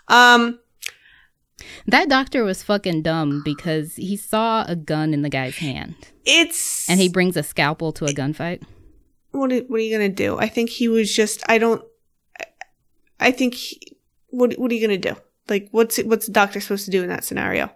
Um 0.07 0.59
That 1.87 2.09
doctor 2.09 2.43
was 2.43 2.61
fucking 2.63 3.01
dumb 3.03 3.41
because 3.43 3.95
he 3.95 4.17
saw 4.17 4.65
a 4.67 4.75
gun 4.75 5.13
in 5.13 5.21
the 5.21 5.29
guy's 5.29 5.57
hand 5.57 5.95
it's 6.25 6.89
and 6.89 6.99
he 6.99 7.07
brings 7.07 7.37
a 7.37 7.43
scalpel 7.43 7.93
to 7.93 8.05
a 8.05 8.09
gunfight. 8.09 8.63
what 9.31 9.51
are, 9.51 9.59
what 9.61 9.79
are 9.79 9.83
you 9.83 9.95
going 9.97 10.09
to 10.09 10.15
do? 10.15 10.37
I 10.37 10.47
think 10.47 10.69
he 10.71 10.87
was 10.87 11.13
just 11.13 11.43
I 11.47 11.57
don't 11.59 11.83
I- 13.19 13.31
think 13.31 13.53
he, 13.53 13.79
what 14.29 14.53
what 14.59 14.71
are 14.71 14.75
you 14.75 14.85
going 14.87 14.99
to 15.01 15.13
do? 15.13 15.19
Like 15.47 15.69
what's 15.71 15.97
what's 16.03 16.25
the 16.25 16.31
doctor 16.33 16.59
supposed 16.59 16.85
to 16.85 16.91
do 16.91 17.03
in 17.03 17.09
that 17.09 17.23
scenario? 17.23 17.71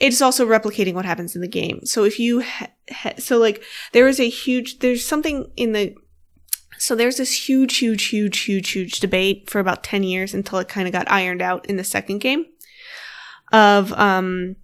It's 0.00 0.20
also 0.22 0.46
replicating 0.46 0.94
what 0.94 1.06
happens 1.06 1.34
in 1.34 1.40
the 1.40 1.48
game. 1.48 1.80
So 1.84 2.04
if 2.04 2.18
you 2.20 2.42
ha- 2.42 2.72
ha- 2.90 3.14
so 3.18 3.38
like 3.38 3.62
there 3.92 4.06
is 4.06 4.20
a 4.20 4.28
huge 4.28 4.78
there's 4.80 5.04
something 5.04 5.50
in 5.56 5.72
the 5.72 5.94
so 6.78 6.94
there's 6.94 7.16
this 7.16 7.48
huge 7.48 7.76
huge 7.78 8.06
huge 8.06 8.38
huge 8.40 8.70
huge 8.70 9.00
debate 9.00 9.50
for 9.50 9.58
about 9.58 9.82
10 9.84 10.02
years 10.02 10.34
until 10.34 10.58
it 10.58 10.68
kind 10.68 10.86
of 10.86 10.92
got 10.92 11.10
ironed 11.10 11.42
out 11.42 11.66
in 11.66 11.76
the 11.76 11.84
second 11.84 12.18
game 12.18 12.46
of 13.52 13.92
um 13.94 14.56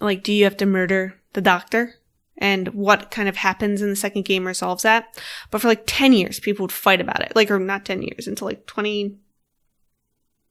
like 0.00 0.22
do 0.22 0.32
you 0.32 0.44
have 0.44 0.56
to 0.56 0.66
murder 0.66 1.20
the 1.32 1.40
doctor 1.40 1.94
and 2.36 2.68
what 2.68 3.10
kind 3.10 3.28
of 3.28 3.36
happens 3.36 3.80
in 3.80 3.90
the 3.90 3.96
second 3.96 4.24
game 4.24 4.46
resolves 4.46 4.82
that. 4.82 5.20
But 5.50 5.60
for 5.60 5.68
like 5.68 5.84
10 5.86 6.12
years, 6.12 6.40
people 6.40 6.64
would 6.64 6.72
fight 6.72 7.00
about 7.00 7.22
it. 7.22 7.34
Like, 7.36 7.50
or 7.50 7.58
not 7.58 7.84
10 7.84 8.02
years, 8.02 8.26
until 8.26 8.48
like 8.48 8.66
20. 8.66 9.16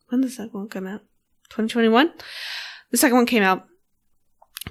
When 0.10 0.22
does 0.22 0.38
that 0.38 0.54
one 0.54 0.70
come 0.70 0.88
out? 0.88 1.02
2021? 1.50 2.12
The 2.92 2.98
second 2.98 3.18
one 3.18 3.26
came 3.26 3.44
out. 3.44 3.68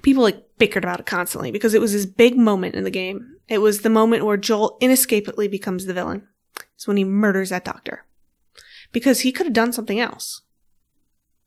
People 0.02 0.22
like 0.22 0.44
bickered 0.58 0.84
about 0.84 1.00
it 1.00 1.06
constantly 1.06 1.50
because 1.50 1.74
it 1.74 1.80
was 1.80 1.92
this 1.92 2.06
big 2.06 2.36
moment 2.36 2.74
in 2.74 2.84
the 2.84 2.90
game. 2.90 3.36
It 3.48 3.58
was 3.58 3.80
the 3.80 3.90
moment 3.90 4.24
where 4.24 4.36
Joel 4.36 4.76
inescapably 4.80 5.48
becomes 5.48 5.86
the 5.86 5.94
villain. 5.94 6.28
It's 6.74 6.86
when 6.86 6.96
he 6.96 7.04
murders 7.04 7.50
that 7.50 7.64
doctor. 7.64 8.04
Because 8.92 9.20
he 9.20 9.32
could 9.32 9.46
have 9.46 9.54
done 9.54 9.72
something 9.72 9.98
else. 9.98 10.42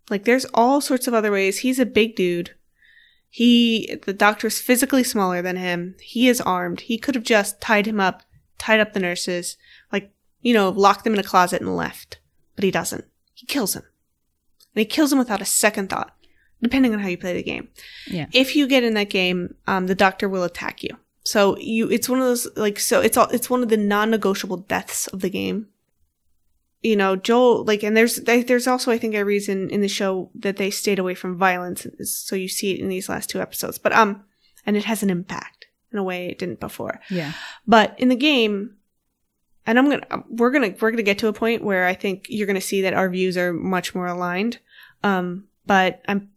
Like 0.10 0.24
there's 0.24 0.46
all 0.54 0.82
sorts 0.82 1.08
of 1.08 1.14
other 1.14 1.32
ways. 1.32 1.60
He's 1.60 1.80
a 1.80 1.86
big 1.86 2.16
dude. 2.16 2.56
He, 3.30 3.98
the 4.06 4.14
doctor's 4.14 4.62
physically 4.62 5.04
smaller 5.04 5.42
than 5.42 5.58
him. 5.58 5.96
He 6.02 6.30
is 6.30 6.40
armed. 6.40 6.82
He 6.82 6.98
could 6.98 7.16
have 7.16 7.24
just 7.24 7.60
tied 7.60 7.86
him 7.86 8.00
up, 8.00 8.24
tied 8.58 8.80
up 8.80 8.94
the 8.94 9.00
nurses, 9.00 9.58
like, 9.92 10.12
you 10.42 10.54
know, 10.54 10.70
locked 10.70 11.04
them 11.04 11.14
in 11.14 11.20
a 11.20 11.24
closet 11.24 11.62
and 11.62 11.76
left. 11.76 12.20
But 12.56 12.64
he 12.64 12.72
doesn't. 12.72 13.04
He 13.34 13.46
kills 13.46 13.76
him. 13.76 13.84
And 14.74 14.80
he 14.80 14.86
kills 14.86 15.12
him 15.12 15.20
without 15.20 15.42
a 15.42 15.46
second 15.46 15.90
thought, 15.90 16.15
depending 16.68 16.94
on 16.94 17.00
how 17.00 17.08
you 17.08 17.18
play 17.18 17.34
the 17.34 17.44
game. 17.54 17.66
Yeah. 18.08 18.28
If 18.34 18.56
you 18.56 18.68
get 18.68 18.84
in 18.84 18.94
that 18.96 19.10
game, 19.10 19.40
um, 19.68 19.88
the 19.88 19.96
doctor 20.06 20.28
will 20.28 20.44
attack 20.44 20.84
you. 20.84 20.94
So 21.24 21.58
you, 21.58 21.90
it's 21.90 22.08
one 22.10 22.20
of 22.20 22.26
those, 22.26 22.48
like, 22.56 22.80
so 22.80 23.02
it's 23.02 23.18
all, 23.18 23.30
it's 23.30 23.50
one 23.50 23.64
of 23.64 23.70
the 23.70 23.78
non-negotiable 23.78 24.58
deaths 24.58 25.08
of 25.08 25.22
the 25.22 25.30
game 25.30 25.68
you 26.84 26.96
know 26.96 27.16
joel 27.16 27.64
like 27.64 27.82
and 27.82 27.98
there's 27.98 28.18
there's 28.18 28.68
also 28.68 28.92
i 28.92 28.98
think 28.98 29.16
a 29.16 29.26
reason 29.26 29.72
in 29.72 29.82
the 29.82 29.88
show 29.88 30.30
that 30.36 30.58
they 30.58 30.70
stayed 30.70 31.00
away 31.00 31.16
from 31.16 31.36
violence 31.36 31.88
so 32.04 32.36
you 32.36 32.48
see 32.48 32.74
it 32.74 32.80
in 32.80 32.90
these 32.90 33.10
last 33.10 33.28
two 33.28 33.42
episodes 33.42 33.80
but 33.80 33.92
um 33.94 34.24
and 34.68 34.78
it 34.78 34.84
has 34.86 35.02
an 35.02 35.10
impact 35.10 35.66
in 35.92 35.98
a 35.98 36.04
way 36.04 36.28
it 36.28 36.38
didn't 36.38 36.60
before 36.60 37.00
Yeah. 37.10 37.32
but 37.66 37.96
in 38.00 38.10
the 38.10 38.16
game 38.16 38.76
and 39.66 39.80
i'm 39.80 39.90
gonna 39.90 40.24
we're 40.30 40.52
gonna 40.52 40.76
we're 40.80 40.92
gonna 40.92 41.02
get 41.02 41.18
to 41.20 41.28
a 41.28 41.34
point 41.34 41.64
where 41.64 41.88
i 41.88 41.96
think 41.96 42.28
you're 42.30 42.46
gonna 42.46 42.62
see 42.62 42.82
that 42.84 42.94
our 42.94 43.10
views 43.10 43.36
are 43.36 43.52
much 43.52 43.96
more 43.96 44.06
aligned 44.06 44.60
um 45.04 45.46
but 45.66 46.04
i'm 46.08 46.30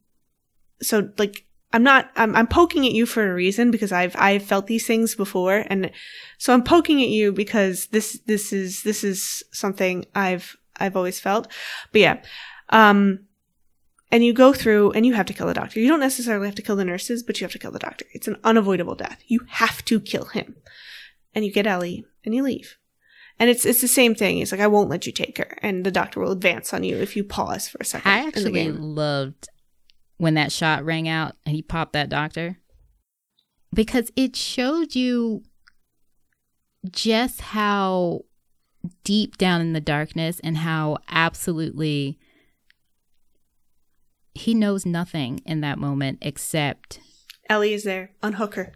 so 0.82 1.10
like 1.18 1.44
i'm 1.72 1.82
not 1.82 2.10
i'm, 2.16 2.34
I'm 2.34 2.46
poking 2.46 2.86
at 2.86 2.92
you 2.92 3.06
for 3.06 3.30
a 3.30 3.34
reason 3.34 3.70
because 3.70 3.92
i've 3.92 4.16
i've 4.18 4.42
felt 4.42 4.66
these 4.66 4.86
things 4.86 5.14
before 5.14 5.64
and 5.68 5.90
so 6.38 6.52
i'm 6.52 6.62
poking 6.62 7.02
at 7.02 7.08
you 7.08 7.32
because 7.32 7.86
this 7.88 8.20
this 8.26 8.52
is 8.52 8.82
this 8.82 9.04
is 9.04 9.42
something 9.52 10.04
i've 10.14 10.56
i've 10.80 10.96
always 10.96 11.20
felt. 11.20 11.48
But 11.92 12.00
yeah 12.00 12.22
um 12.70 13.20
and 14.10 14.24
you 14.24 14.32
go 14.32 14.52
through 14.52 14.92
and 14.92 15.04
you 15.04 15.12
have 15.14 15.26
to 15.26 15.34
kill 15.34 15.46
the 15.46 15.54
doctor. 15.54 15.80
You 15.80 15.88
don't 15.88 16.00
necessarily 16.00 16.46
have 16.46 16.54
to 16.54 16.62
kill 16.62 16.76
the 16.76 16.84
nurses 16.84 17.22
but 17.22 17.40
you 17.40 17.44
have 17.44 17.52
to 17.52 17.58
kill 17.58 17.72
the 17.72 17.78
doctor. 17.78 18.06
It's 18.12 18.28
an 18.28 18.36
unavoidable 18.42 18.94
death. 18.94 19.22
You 19.26 19.40
have 19.48 19.84
to 19.86 20.00
kill 20.00 20.26
him. 20.26 20.56
And 21.34 21.44
you 21.44 21.52
get 21.52 21.66
ellie 21.66 22.06
and 22.24 22.34
you 22.34 22.42
leave. 22.42 22.78
And 23.38 23.48
it's 23.50 23.64
it's 23.64 23.80
the 23.80 23.88
same 23.88 24.14
thing. 24.14 24.38
It's 24.38 24.50
like 24.50 24.60
I 24.60 24.66
won't 24.66 24.90
let 24.90 25.06
you 25.06 25.12
take 25.12 25.38
her, 25.38 25.58
and 25.62 25.86
the 25.86 25.92
doctor 25.92 26.20
will 26.20 26.32
advance 26.32 26.74
on 26.74 26.82
you 26.82 26.96
if 26.96 27.16
you 27.16 27.22
pause 27.22 27.68
for 27.68 27.78
a 27.80 27.84
second. 27.84 28.10
I 28.10 28.18
in 28.18 28.22
the 28.22 28.28
actually 28.28 28.72
loved 28.72 29.48
when 30.18 30.34
that 30.34 30.52
shot 30.52 30.84
rang 30.84 31.08
out 31.08 31.34
and 31.46 31.54
he 31.54 31.62
popped 31.62 31.94
that 31.94 32.08
doctor 32.10 32.58
because 33.74 34.10
it 34.16 34.36
showed 34.36 34.94
you 34.94 35.42
just 36.90 37.40
how 37.40 38.20
deep 39.04 39.36
down 39.38 39.60
in 39.60 39.72
the 39.72 39.80
darkness 39.80 40.40
and 40.44 40.58
how 40.58 40.96
absolutely 41.08 42.18
he 44.34 44.54
knows 44.54 44.86
nothing 44.86 45.40
in 45.44 45.60
that 45.62 45.78
moment 45.78 46.18
except 46.22 47.00
Ellie 47.50 47.72
is 47.74 47.84
there. 47.84 48.10
Unhook 48.22 48.54
her. 48.54 48.74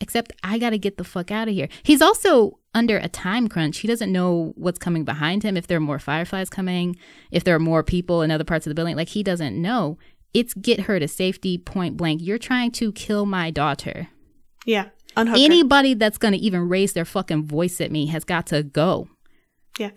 except 0.00 0.32
I 0.42 0.58
got 0.58 0.70
to 0.70 0.78
get 0.78 0.96
the 0.96 1.04
fuck 1.04 1.30
out 1.30 1.48
of 1.48 1.54
here. 1.54 1.68
He's 1.82 2.02
also 2.02 2.58
under 2.74 2.96
a 2.98 3.08
time 3.08 3.48
crunch. 3.48 3.78
He 3.78 3.88
doesn't 3.88 4.12
know 4.12 4.52
what's 4.56 4.78
coming 4.78 5.04
behind 5.04 5.42
him, 5.42 5.56
if 5.56 5.66
there 5.66 5.78
are 5.78 5.80
more 5.80 5.98
fireflies 5.98 6.50
coming, 6.50 6.96
if 7.30 7.42
there 7.44 7.54
are 7.54 7.60
more 7.60 7.82
people 7.82 8.22
in 8.22 8.30
other 8.30 8.44
parts 8.44 8.66
of 8.66 8.70
the 8.70 8.74
building. 8.74 8.96
Like, 8.96 9.08
he 9.08 9.22
doesn't 9.22 9.60
know. 9.60 9.98
It's 10.34 10.52
get 10.54 10.80
her 10.80 10.98
to 10.98 11.08
safety, 11.08 11.56
point 11.58 11.96
blank. 11.96 12.20
You're 12.22 12.38
trying 12.38 12.72
to 12.72 12.92
kill 12.92 13.24
my 13.24 13.50
daughter. 13.50 14.08
Yeah, 14.66 14.88
unhook 15.16 15.38
her. 15.38 15.44
Anybody 15.44 15.94
that's 15.94 16.18
going 16.18 16.32
to 16.32 16.38
even 16.38 16.68
raise 16.68 16.92
their 16.92 17.04
fucking 17.04 17.44
voice 17.46 17.80
at 17.80 17.92
me 17.92 18.06
has 18.06 18.24
got 18.24 18.46
to 18.48 18.62
go. 18.62 19.08
Yeah. 19.78 19.90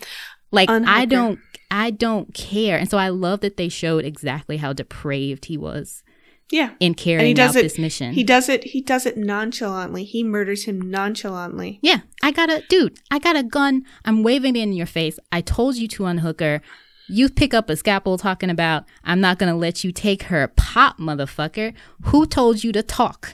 Like, 0.51 0.69
Unhook 0.69 0.89
I 0.95 1.05
don't. 1.05 1.39
I 1.69 1.91
don't 1.91 2.33
care. 2.33 2.77
And 2.77 2.89
so 2.89 2.97
I 2.97 3.09
love 3.09 3.41
that 3.41 3.57
they 3.57 3.67
showed 3.67 4.05
exactly 4.05 4.55
how 4.57 4.71
depraved 4.71 5.45
he 5.45 5.57
was 5.57 6.01
Yeah, 6.49 6.69
in 6.79 6.93
carrying 6.93 7.35
does 7.35 7.57
out 7.57 7.59
it- 7.59 7.63
this 7.63 7.77
mission. 7.77 8.13
he 8.13 8.23
does 8.23 8.47
it. 8.47 8.63
He 8.63 8.81
does 8.81 9.05
it 9.05 9.17
nonchalantly. 9.17 10.05
He 10.05 10.23
murders 10.23 10.63
him 10.63 10.79
nonchalantly. 10.79 11.79
Yeah, 11.81 11.99
I 12.23 12.31
got 12.31 12.49
a 12.49 12.63
dude. 12.69 12.99
I 13.11 13.19
got 13.19 13.35
a 13.35 13.43
gun. 13.43 13.83
I'm 14.05 14.23
waving 14.23 14.55
it 14.55 14.61
in 14.61 14.71
your 14.73 14.85
face. 14.85 15.19
I 15.31 15.41
told 15.41 15.75
you 15.75 15.89
to 15.89 16.05
unhook 16.05 16.39
her. 16.39 16.61
You 17.09 17.29
pick 17.29 17.53
up 17.53 17.69
a 17.69 17.75
scalpel 17.75 18.17
talking 18.17 18.49
about 18.49 18.85
I'm 19.03 19.21
not 19.21 19.39
gonna 19.39 19.55
let 19.55 19.83
you 19.83 19.91
take 19.91 20.23
her. 20.23 20.47
Pop, 20.55 20.97
motherfucker. 20.97 21.73
Who 22.03 22.25
told 22.25 22.63
you 22.63 22.71
to 22.73 22.83
talk? 22.83 23.33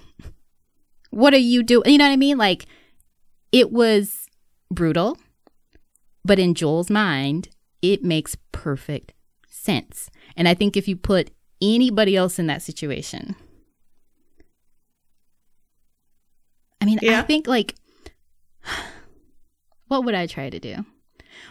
What 1.10 1.34
are 1.34 1.38
you 1.38 1.64
doing? 1.64 1.92
You 1.92 1.98
know 1.98 2.06
what 2.06 2.12
I 2.12 2.18
mean? 2.18 2.38
Like 2.38 2.66
it 3.52 3.72
was 3.72 4.28
brutal, 4.72 5.18
but 6.26 6.40
in 6.40 6.54
Joel's 6.54 6.90
mind, 6.90 7.50
it 7.82 8.04
makes 8.04 8.36
perfect 8.52 9.14
sense. 9.48 10.10
And 10.36 10.48
I 10.48 10.54
think 10.54 10.76
if 10.76 10.88
you 10.88 10.96
put 10.96 11.32
anybody 11.62 12.16
else 12.16 12.40
in 12.40 12.48
that 12.48 12.62
situation, 12.62 13.36
I 16.82 16.86
mean, 16.86 17.00
I 17.08 17.22
think 17.22 17.48
like, 17.48 17.76
what 19.88 20.04
would 20.04 20.16
I 20.16 20.28
try 20.28 20.50
to 20.50 20.60
do? 20.60 20.86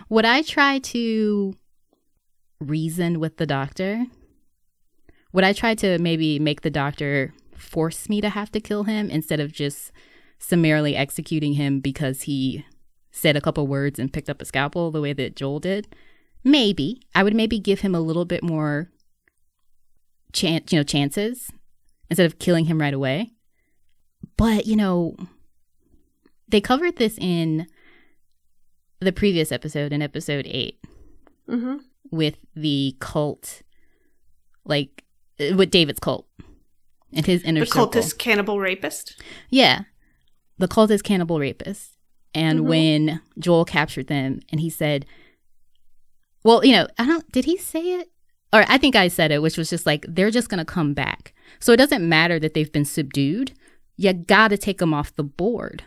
Would 0.08 0.24
I 0.24 0.42
try 0.42 0.78
to 0.78 1.54
reason 2.62 3.20
with 3.20 3.36
the 3.36 3.46
doctor? 3.46 4.06
Would 5.32 5.44
I 5.44 5.52
try 5.52 5.74
to 5.76 5.98
maybe 5.98 6.38
make 6.38 6.62
the 6.62 6.70
doctor 6.70 7.32
force 7.56 8.08
me 8.08 8.20
to 8.20 8.28
have 8.28 8.52
to 8.52 8.60
kill 8.60 8.84
him 8.84 9.10
instead 9.10 9.40
of 9.40 9.52
just 9.52 9.92
summarily 10.38 10.96
executing 10.96 11.54
him 11.54 11.80
because 11.80 12.22
he 12.22 12.64
said 13.10 13.36
a 13.36 13.40
couple 13.40 13.66
words 13.66 13.98
and 13.98 14.12
picked 14.12 14.30
up 14.30 14.42
a 14.42 14.44
scalpel 14.44 14.90
the 14.90 15.00
way 15.00 15.12
that 15.12 15.36
Joel 15.36 15.60
did? 15.60 15.94
Maybe. 16.44 17.02
I 17.14 17.22
would 17.22 17.34
maybe 17.34 17.58
give 17.58 17.80
him 17.80 17.94
a 17.94 18.00
little 18.00 18.24
bit 18.24 18.42
more 18.42 18.90
chance, 20.32 20.72
you 20.72 20.78
know, 20.78 20.84
chances 20.84 21.50
instead 22.10 22.26
of 22.26 22.38
killing 22.38 22.64
him 22.66 22.80
right 22.80 22.94
away. 22.94 23.30
But, 24.36 24.66
you 24.66 24.76
know, 24.76 25.16
they 26.48 26.60
covered 26.60 26.96
this 26.96 27.16
in 27.18 27.66
the 29.00 29.12
previous 29.12 29.52
episode, 29.52 29.92
in 29.92 30.02
episode 30.02 30.46
eight, 30.48 30.78
Mm-hmm. 31.48 31.76
With 32.10 32.36
the 32.54 32.96
cult, 33.00 33.62
like 34.64 35.04
uh, 35.40 35.54
with 35.56 35.70
David's 35.70 36.00
cult 36.00 36.26
and 37.12 37.26
his 37.26 37.42
inner 37.42 37.60
The 37.60 37.66
circle. 37.66 37.88
cultist 37.88 38.18
cannibal 38.18 38.58
rapist. 38.60 39.20
Yeah. 39.50 39.82
The 40.58 40.68
cultist 40.68 41.02
cannibal 41.04 41.38
rapist. 41.38 41.96
And 42.34 42.60
Mhm. 42.60 42.64
when 42.68 43.20
Joel 43.38 43.64
captured 43.64 44.06
them 44.06 44.40
and 44.50 44.60
he 44.60 44.70
said, 44.70 45.04
well, 46.44 46.64
you 46.64 46.72
know, 46.72 46.88
I 46.98 47.06
don't, 47.06 47.30
did 47.32 47.44
he 47.44 47.56
say 47.56 47.80
it? 48.00 48.10
Or 48.52 48.64
I 48.68 48.76
think 48.78 48.96
I 48.96 49.08
said 49.08 49.30
it, 49.32 49.40
which 49.42 49.56
was 49.56 49.70
just 49.70 49.86
like, 49.86 50.04
they're 50.08 50.30
just 50.30 50.48
going 50.48 50.58
to 50.58 50.64
come 50.64 50.92
back. 50.94 51.34
So 51.60 51.72
it 51.72 51.76
doesn't 51.78 52.06
matter 52.06 52.38
that 52.38 52.54
they've 52.54 52.72
been 52.72 52.84
subdued. 52.84 53.52
You 53.96 54.12
got 54.12 54.48
to 54.48 54.58
take 54.58 54.78
them 54.78 54.92
off 54.92 55.14
the 55.14 55.22
board. 55.22 55.84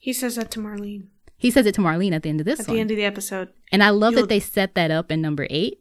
He 0.00 0.12
says 0.12 0.36
that 0.36 0.50
to 0.52 0.60
Marlene 0.60 1.08
He 1.40 1.50
says 1.50 1.66
it 1.66 1.74
to 1.74 1.80
Marlene 1.80 2.12
at 2.12 2.22
the 2.22 2.28
end 2.28 2.40
of 2.40 2.44
this 2.46 2.60
at 2.60 2.68
one. 2.68 2.74
the 2.76 2.80
end 2.80 2.90
of 2.92 2.96
the 2.96 3.04
episode. 3.04 3.48
And 3.72 3.82
I 3.82 3.90
love 3.90 4.12
You'll- 4.12 4.22
that 4.22 4.28
they 4.28 4.38
set 4.40 4.74
that 4.76 4.92
up 4.92 5.10
in 5.10 5.20
number 5.20 5.46
eight 5.50 5.80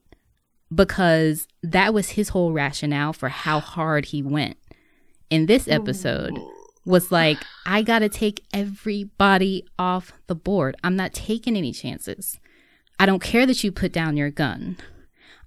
because 0.73 1.47
that 1.61 1.93
was 1.93 2.11
his 2.11 2.29
whole 2.29 2.51
rationale 2.53 3.13
for 3.13 3.29
how 3.29 3.59
hard 3.75 4.05
he 4.05 4.23
went. 4.23 4.57
In 5.29 5.45
this 5.45 5.67
episode, 5.67 6.33
was 6.85 7.11
like, 7.11 7.37
I 7.67 7.83
gotta 7.83 8.09
take 8.09 8.43
everybody 8.51 9.63
off 9.77 10.11
the 10.25 10.33
board. 10.33 10.75
I'm 10.83 10.95
not 10.95 11.13
taking 11.13 11.55
any 11.55 11.71
chances. 11.71 12.39
I 12.99 13.05
don't 13.05 13.21
care 13.21 13.45
that 13.45 13.63
you 13.63 13.71
put 13.71 13.91
down 13.91 14.17
your 14.17 14.31
gun. 14.31 14.77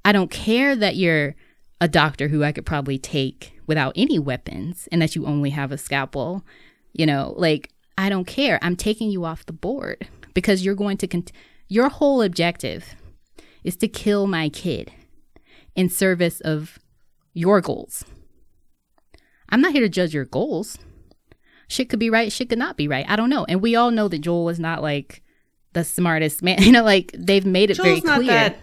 I 0.04 0.12
don't 0.12 0.30
care 0.30 0.76
that 0.76 0.94
you're 0.94 1.34
a 1.80 1.88
doctor 1.88 2.28
who 2.28 2.44
I 2.44 2.52
could 2.52 2.64
probably 2.64 2.96
take 2.96 3.58
without 3.66 3.92
any 3.96 4.20
weapons 4.20 4.88
and 4.92 5.02
that 5.02 5.16
you 5.16 5.26
only 5.26 5.50
have 5.50 5.72
a 5.72 5.78
scalpel. 5.78 6.44
You 6.92 7.06
know, 7.06 7.34
like, 7.36 7.71
I 7.98 8.08
don't 8.08 8.26
care. 8.26 8.58
I'm 8.62 8.76
taking 8.76 9.10
you 9.10 9.24
off 9.24 9.46
the 9.46 9.52
board 9.52 10.08
because 10.34 10.64
you're 10.64 10.74
going 10.74 10.96
to, 10.98 11.06
cont- 11.06 11.32
your 11.68 11.88
whole 11.88 12.22
objective 12.22 12.94
is 13.64 13.76
to 13.76 13.88
kill 13.88 14.26
my 14.26 14.48
kid 14.48 14.92
in 15.74 15.88
service 15.88 16.40
of 16.40 16.78
your 17.32 17.60
goals. 17.60 18.04
I'm 19.48 19.60
not 19.60 19.72
here 19.72 19.82
to 19.82 19.88
judge 19.88 20.14
your 20.14 20.24
goals 20.24 20.78
shit 21.72 21.88
could 21.88 21.98
be 21.98 22.10
right, 22.10 22.30
shit 22.30 22.48
could 22.50 22.58
not 22.58 22.76
be 22.76 22.86
right. 22.86 23.06
I 23.08 23.16
don't 23.16 23.30
know. 23.30 23.44
And 23.46 23.60
we 23.62 23.74
all 23.74 23.90
know 23.90 24.06
that 24.08 24.20
Joel 24.20 24.50
is 24.50 24.60
not 24.60 24.82
like 24.82 25.22
the 25.72 25.84
smartest 25.84 26.42
man. 26.42 26.62
You 26.62 26.72
know, 26.72 26.84
like 26.84 27.14
they've 27.18 27.46
made 27.46 27.70
it 27.70 27.76
very 27.78 27.94
Joel's 27.94 28.04
not 28.04 28.16
clear. 28.16 28.28
that. 28.28 28.60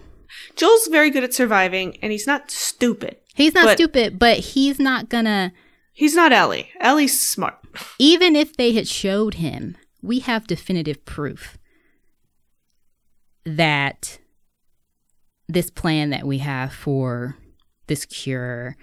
Joel's 0.54 0.86
very 0.86 1.10
good 1.10 1.24
at 1.24 1.34
surviving, 1.34 1.98
and 2.02 2.12
he's 2.12 2.26
not 2.26 2.50
stupid. 2.50 3.16
He's 3.34 3.52
not 3.52 3.64
but- 3.64 3.76
stupid, 3.78 4.18
but 4.18 4.38
he's 4.38 4.78
not 4.78 5.08
gonna 5.08 5.52
He's 6.00 6.14
not 6.14 6.32
Ellie. 6.32 6.70
Ellie's 6.80 7.20
smart. 7.20 7.58
even 7.98 8.34
if 8.34 8.56
they 8.56 8.72
had 8.72 8.88
showed 8.88 9.34
him, 9.34 9.76
we 10.00 10.20
have 10.20 10.46
definitive 10.46 11.04
proof 11.04 11.58
that 13.44 14.18
this 15.46 15.68
plan 15.68 16.08
that 16.08 16.26
we 16.26 16.38
have 16.38 16.72
for 16.72 17.36
this 17.86 18.06
cure 18.06 18.78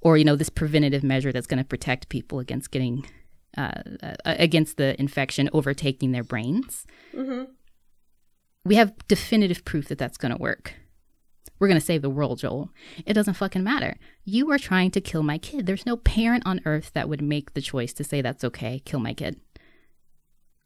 or 0.00 0.16
you 0.16 0.24
know 0.24 0.36
this 0.36 0.48
preventative 0.48 1.02
measure 1.02 1.32
that's 1.32 1.48
going 1.48 1.58
to 1.58 1.64
protect 1.64 2.08
people 2.08 2.38
against 2.38 2.70
getting 2.70 3.04
uh, 3.58 3.72
uh, 4.00 4.14
against 4.24 4.76
the 4.76 4.94
infection 5.00 5.50
overtaking 5.52 6.12
their 6.12 6.22
brains. 6.22 6.86
Mm-hmm. 7.12 7.50
We 8.64 8.76
have 8.76 8.94
definitive 9.08 9.64
proof 9.64 9.88
that 9.88 9.98
that's 9.98 10.18
going 10.18 10.30
to 10.30 10.40
work. 10.40 10.74
We're 11.60 11.68
going 11.68 11.78
to 11.78 11.84
save 11.86 12.00
the 12.00 12.10
world, 12.10 12.38
Joel. 12.38 12.70
It 13.04 13.12
doesn't 13.12 13.34
fucking 13.34 13.62
matter. 13.62 13.98
You 14.24 14.50
are 14.50 14.58
trying 14.58 14.90
to 14.92 15.00
kill 15.00 15.22
my 15.22 15.36
kid. 15.36 15.66
There's 15.66 15.84
no 15.84 15.98
parent 15.98 16.42
on 16.46 16.62
earth 16.64 16.90
that 16.94 17.08
would 17.08 17.20
make 17.20 17.52
the 17.52 17.60
choice 17.60 17.92
to 17.92 18.04
say 18.04 18.22
that's 18.22 18.42
okay, 18.44 18.80
kill 18.84 18.98
my 18.98 19.12
kid. 19.12 19.38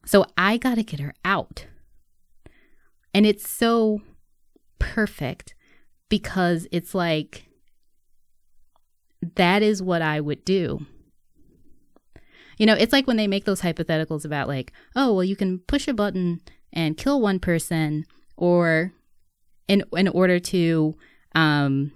So 0.06 0.24
I 0.38 0.56
got 0.56 0.76
to 0.76 0.84
get 0.84 1.00
her 1.00 1.12
out. 1.24 1.66
And 3.12 3.26
it's 3.26 3.48
so 3.48 4.02
perfect 4.78 5.54
because 6.08 6.68
it's 6.70 6.94
like 6.94 7.46
that 9.34 9.62
is 9.62 9.82
what 9.82 10.00
I 10.02 10.20
would 10.20 10.44
do. 10.44 10.86
You 12.56 12.66
know, 12.66 12.74
it's 12.74 12.92
like 12.92 13.08
when 13.08 13.16
they 13.16 13.26
make 13.26 13.46
those 13.46 13.62
hypotheticals 13.62 14.24
about 14.24 14.46
like, 14.46 14.72
oh, 14.94 15.12
well, 15.12 15.24
you 15.24 15.34
can 15.34 15.58
push 15.60 15.88
a 15.88 15.94
button 15.94 16.40
and 16.72 16.96
kill 16.96 17.20
one 17.20 17.40
person, 17.40 18.04
or 18.36 18.92
in 19.68 19.82
in 19.92 20.08
order 20.08 20.38
to, 20.38 20.94
um, 21.34 21.92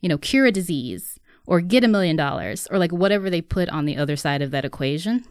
you 0.00 0.08
know, 0.08 0.18
cure 0.18 0.46
a 0.46 0.52
disease 0.52 1.18
or 1.46 1.60
get 1.60 1.84
a 1.84 1.88
million 1.88 2.16
dollars 2.16 2.66
or 2.70 2.78
like 2.78 2.92
whatever 2.92 3.30
they 3.30 3.40
put 3.40 3.68
on 3.68 3.84
the 3.84 3.96
other 3.96 4.16
side 4.16 4.42
of 4.42 4.50
that 4.50 4.64
equation. 4.64 5.24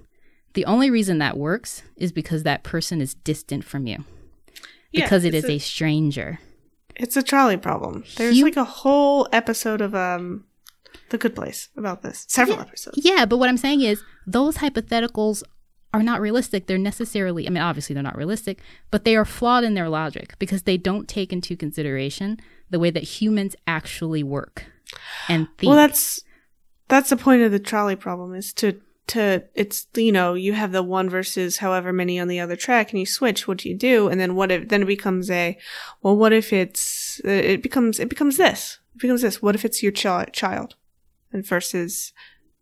The 0.53 0.65
only 0.65 0.89
reason 0.89 1.17
that 1.17 1.37
works 1.37 1.83
is 1.97 2.13
because 2.13 2.43
that 2.43 2.63
person 2.63 3.01
is 3.01 3.13
distant 3.13 3.65
from 3.65 3.87
you, 3.87 4.05
because 4.93 5.23
yeah, 5.23 5.29
it 5.29 5.33
is 5.33 5.45
a, 5.45 5.53
a, 5.53 5.57
stranger. 5.59 6.39
It's 6.95 7.17
a 7.17 7.23
trolley 7.23 7.57
problem. 7.57 8.05
There's 8.15 8.37
you, 8.37 8.45
like 8.45 8.55
a 8.55 8.63
whole 8.63 9.27
episode 9.33 9.81
of 9.81 9.93
um 9.93 10.45
the 11.09 11.17
Good 11.17 11.35
Place 11.35 11.69
about 11.75 12.01
this. 12.01 12.25
Several 12.29 12.57
yeah, 12.57 12.63
episodes. 12.63 12.99
Yeah, 13.03 13.25
but 13.25 13.37
what 13.37 13.49
I'm 13.49 13.57
saying 13.57 13.81
is 13.81 14.01
those 14.25 14.57
hypotheticals 14.57 15.43
are 15.95 16.03
not 16.03 16.21
realistic. 16.21 16.67
They're 16.67 16.77
necessarily, 16.77 17.47
I 17.47 17.49
mean, 17.49 17.63
obviously 17.63 17.93
they're 17.93 18.03
not 18.03 18.17
realistic, 18.17 18.61
but 18.91 19.03
they 19.03 19.15
are 19.15 19.25
flawed 19.25 19.63
in 19.63 19.73
their 19.73 19.89
logic 19.89 20.35
because 20.39 20.63
they 20.63 20.77
don't 20.77 21.07
take 21.07 21.33
into 21.33 21.55
consideration 21.55 22.39
the 22.69 22.79
way 22.79 22.89
that 22.91 23.03
humans 23.03 23.55
actually 23.67 24.23
work 24.23 24.65
and 25.27 25.47
think. 25.57 25.69
Well, 25.69 25.77
that's 25.77 26.23
that's 26.87 27.09
the 27.09 27.17
point 27.17 27.41
of 27.41 27.51
the 27.51 27.59
trolley 27.59 27.95
problem 27.95 28.33
is 28.35 28.53
to 28.53 28.79
to 29.07 29.43
it's 29.53 29.87
you 29.95 30.11
know 30.11 30.33
you 30.33 30.53
have 30.53 30.71
the 30.71 30.83
one 30.83 31.09
versus 31.09 31.57
however 31.57 31.93
many 31.93 32.19
on 32.19 32.27
the 32.27 32.39
other 32.39 32.55
track 32.55 32.91
and 32.91 32.99
you 32.99 33.05
switch 33.05 33.47
what 33.47 33.59
do 33.59 33.69
you 33.69 33.75
do 33.75 34.07
and 34.07 34.19
then 34.19 34.35
what 34.35 34.51
if 34.51 34.67
then 34.69 34.81
it 34.81 34.87
becomes 34.87 35.29
a 35.29 35.57
well 36.01 36.15
what 36.15 36.33
if 36.33 36.51
it's 36.51 37.21
uh, 37.23 37.29
it 37.29 37.61
becomes 37.61 37.99
it 37.99 38.09
becomes 38.09 38.37
this 38.37 38.79
it 38.95 39.01
becomes 39.01 39.21
this 39.21 39.41
what 39.41 39.53
if 39.53 39.63
it's 39.63 39.83
your 39.83 39.91
ch- 39.91 40.31
child 40.33 40.75
and 41.31 41.45
versus 41.45 42.13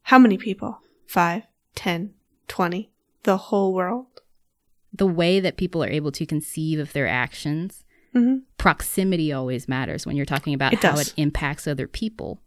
how 0.03 0.19
many 0.19 0.37
people? 0.37 0.79
Five, 1.07 1.43
ten, 1.75 2.13
twenty, 2.47 2.91
the 3.23 3.37
whole 3.37 3.73
world. 3.73 4.07
The 4.91 5.07
way 5.07 5.39
that 5.39 5.57
people 5.57 5.83
are 5.83 5.89
able 5.89 6.11
to 6.11 6.25
conceive 6.25 6.79
of 6.79 6.93
their 6.93 7.07
actions, 7.07 7.83
mm-hmm. 8.15 8.39
proximity 8.57 9.33
always 9.33 9.67
matters 9.67 10.05
when 10.05 10.15
you're 10.15 10.25
talking 10.25 10.53
about 10.53 10.73
it 10.73 10.83
how 10.83 10.91
does. 10.91 11.07
it 11.09 11.13
impacts 11.17 11.67
other 11.67 11.87
people. 11.87 12.41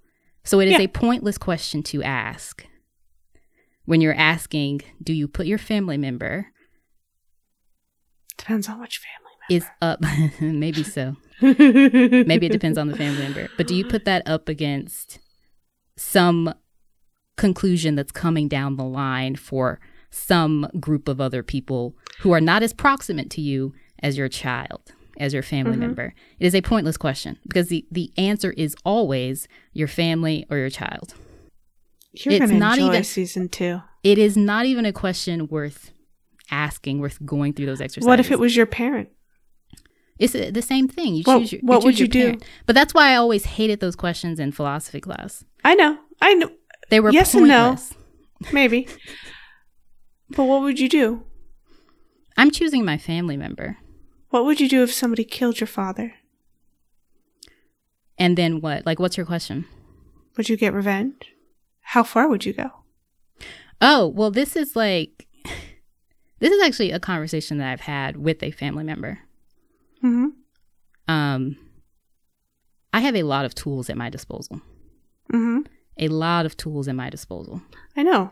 So 0.45 0.61
it 0.61 0.69
is 0.69 0.75
yeah. 0.75 0.83
a 0.83 0.89
pointless 0.89 1.39
question 1.39 1.83
to 1.85 2.05
ask 2.05 2.65
when 3.85 4.01
you're 4.01 4.15
asking, 4.15 4.83
do 5.03 5.13
you 5.13 5.27
put 5.27 5.47
your 5.47 5.59
family 5.59 5.97
member? 5.97 6.49
Depends 8.37 8.69
on 8.69 8.81
which 8.81 9.01
family 9.01 9.33
member. 9.51 9.65
Is 9.65 9.71
up. 9.81 10.01
Maybe 10.41 10.85
so. 10.85 11.17
Maybe 11.41 12.47
it 12.47 12.53
depends 12.53 12.79
on 12.79 12.89
the 12.89 12.97
family 12.97 13.23
member. 13.23 13.49
But 13.57 13.67
do 13.67 13.75
you 13.75 13.85
put 13.85 14.05
that 14.05 14.27
up 14.29 14.49
against 14.49 15.19
some 15.97 16.55
conclusion 17.37 17.95
that's 17.95 18.13
coming 18.13 18.49
down 18.49 18.77
the 18.77 18.85
line 18.85 19.37
for 19.37 19.81
some 20.11 20.69
group 20.81 21.09
of 21.09 21.21
other 21.21 21.43
people 21.43 21.97
who 22.21 22.33
are 22.33 22.41
not 22.41 22.63
as 22.63 22.73
proximate 22.73 23.31
to 23.31 23.41
you 23.41 23.75
as 24.03 24.17
your 24.17 24.29
child, 24.29 24.93
as 25.19 25.33
your 25.33 25.43
family 25.43 25.73
mm-hmm. 25.73 25.81
member? 25.81 26.15
It 26.39 26.47
is 26.47 26.55
a 26.55 26.63
pointless 26.63 26.97
question 26.97 27.39
because 27.47 27.69
the, 27.69 27.87
the 27.91 28.13
answer 28.17 28.53
is 28.53 28.77
always 28.85 29.49
your 29.73 29.89
family 29.89 30.47
or 30.51 30.59
your 30.59 30.71
child. 30.71 31.15
You're 32.13 32.43
it's 32.43 32.53
not 32.53 32.79
even 32.79 33.05
season 33.05 33.49
two. 33.49 33.83
It 34.03 34.19
is 34.19 34.37
not 34.37 34.67
even 34.67 34.87
a 34.87 34.93
question 34.93 35.49
worth 35.49 35.93
asking, 36.51 37.01
worth 37.01 37.25
going 37.25 37.53
through 37.53 37.67
those 37.67 37.81
exercises. 37.81 38.07
What 38.07 38.21
if 38.21 38.31
it 38.31 38.39
was 38.39 38.57
your 38.57 38.67
parent? 38.67 39.11
It's 40.19 40.33
the 40.33 40.63
same 40.63 40.89
thing. 40.89 41.15
You 41.15 41.25
well, 41.27 41.41
choose 41.41 41.53
your, 41.53 41.61
what 41.63 41.77
you 41.77 41.81
choose 41.81 41.85
would 41.85 42.15
you 42.15 42.23
parent. 42.23 42.41
do? 42.41 42.47
But 42.65 42.75
that's 42.75 42.95
why 42.95 43.11
I 43.13 43.17
always 43.17 43.45
hated 43.45 43.81
those 43.81 43.97
questions 43.97 44.41
in 44.41 44.53
philosophy 44.53 45.01
class. 45.01 45.45
I 45.65 45.75
know. 45.75 45.99
I 46.21 46.35
know. 46.35 46.51
They 46.89 47.01
were 47.01 47.11
yes 47.11 47.33
pointless. 47.33 47.91
and 47.91 48.01
no. 48.45 48.53
Maybe. 48.53 48.89
but 50.31 50.45
what 50.45 50.63
would 50.63 50.79
you 50.81 50.89
do? 50.89 51.25
I'm 52.37 52.51
choosing 52.51 52.85
my 52.85 52.99
family 52.99 53.37
member. 53.37 53.79
What 54.31 54.45
would 54.45 54.61
you 54.61 54.69
do 54.69 54.83
if 54.83 54.93
somebody 54.93 55.25
killed 55.25 55.61
your 55.61 55.67
father? 55.67 56.15
And 58.19 58.37
then 58.37 58.61
what? 58.61 58.85
Like, 58.87 58.99
what's 58.99 59.17
your 59.17 59.27
question? 59.27 59.67
Would 60.37 60.49
you 60.49 60.57
get 60.57 60.73
revenge? 60.75 61.33
How 61.81 62.03
far 62.03 62.29
would 62.29 62.45
you 62.45 62.53
go? 62.53 62.71
Oh, 63.81 64.07
well, 64.09 64.31
this 64.31 64.57
is 64.57 64.75
like, 64.75 65.27
this 66.41 66.53
is 66.53 66.63
actually 66.63 66.91
a 66.93 67.01
conversation 67.01 67.59
that 67.59 67.71
I've 67.71 67.81
had 67.81 68.17
with 68.17 68.43
a 68.43 68.51
family 68.51 68.85
member. 68.85 69.21
hmm 70.01 70.29
Um, 71.09 71.57
I 72.93 73.01
have 73.01 73.15
a 73.17 73.23
lot 73.23 73.45
of 73.45 73.55
tools 73.55 73.89
at 73.91 73.97
my 73.97 74.09
disposal. 74.11 74.61
hmm 75.31 75.61
A 75.99 76.09
lot 76.09 76.47
of 76.47 76.57
tools 76.57 76.89
at 76.89 76.95
my 76.95 77.11
disposal. 77.11 77.63
I 77.97 78.03
know. 78.03 78.31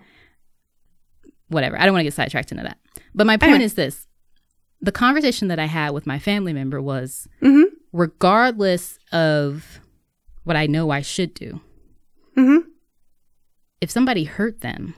Whatever. 1.48 1.78
I 1.78 1.84
don't 1.84 1.92
want 1.92 2.00
to 2.00 2.04
get 2.04 2.14
sidetracked 2.14 2.52
into 2.52 2.64
that. 2.64 2.78
But 3.14 3.26
my 3.26 3.36
point 3.36 3.62
is 3.62 3.74
this 3.74 4.06
the 4.80 4.92
conversation 4.92 5.48
that 5.48 5.58
I 5.58 5.66
had 5.66 5.90
with 5.90 6.06
my 6.06 6.18
family 6.18 6.52
member 6.52 6.80
was 6.80 7.26
mm-hmm. 7.42 7.74
regardless 7.92 8.98
of 9.12 9.80
what 10.44 10.56
I 10.56 10.66
know 10.66 10.90
I 10.90 11.00
should 11.00 11.32
do, 11.32 11.60
mm-hmm. 12.36 12.68
if 13.80 13.90
somebody 13.90 14.24
hurt 14.24 14.60
them, 14.60 14.94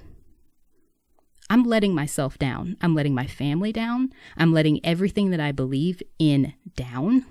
I'm 1.48 1.62
letting 1.62 1.94
myself 1.94 2.38
down. 2.38 2.76
I'm 2.80 2.94
letting 2.94 3.14
my 3.14 3.26
family 3.26 3.72
down. 3.72 4.12
I'm 4.36 4.52
letting 4.52 4.84
everything 4.84 5.30
that 5.30 5.40
I 5.40 5.52
believe 5.52 6.02
in 6.18 6.54
down. 6.74 7.24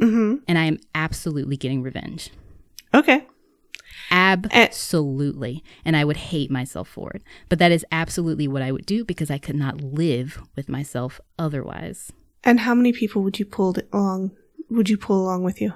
Mm-hmm. 0.00 0.36
And 0.48 0.58
I 0.58 0.64
am 0.64 0.78
absolutely 0.94 1.58
getting 1.58 1.82
revenge. 1.82 2.30
Okay. 2.94 3.26
Eh. 4.10 4.36
Absolutely. 4.50 5.62
And 5.84 5.96
I 5.96 6.04
would 6.04 6.16
hate 6.16 6.50
myself 6.50 6.88
for 6.88 7.10
it. 7.10 7.22
But 7.48 7.58
that 7.58 7.72
is 7.72 7.86
absolutely 7.92 8.48
what 8.48 8.62
I 8.62 8.72
would 8.72 8.86
do 8.86 9.04
because 9.04 9.30
I 9.30 9.38
could 9.38 9.56
not 9.56 9.80
live 9.80 10.42
with 10.56 10.68
myself 10.68 11.20
otherwise. 11.38 12.12
And 12.42 12.60
how 12.60 12.74
many 12.74 12.92
people 12.92 13.22
would 13.22 13.38
you 13.38 13.44
pull 13.44 13.76
along 13.92 14.32
would 14.70 14.88
you 14.88 14.96
pull 14.96 15.20
along 15.22 15.42
with 15.42 15.60
you? 15.60 15.72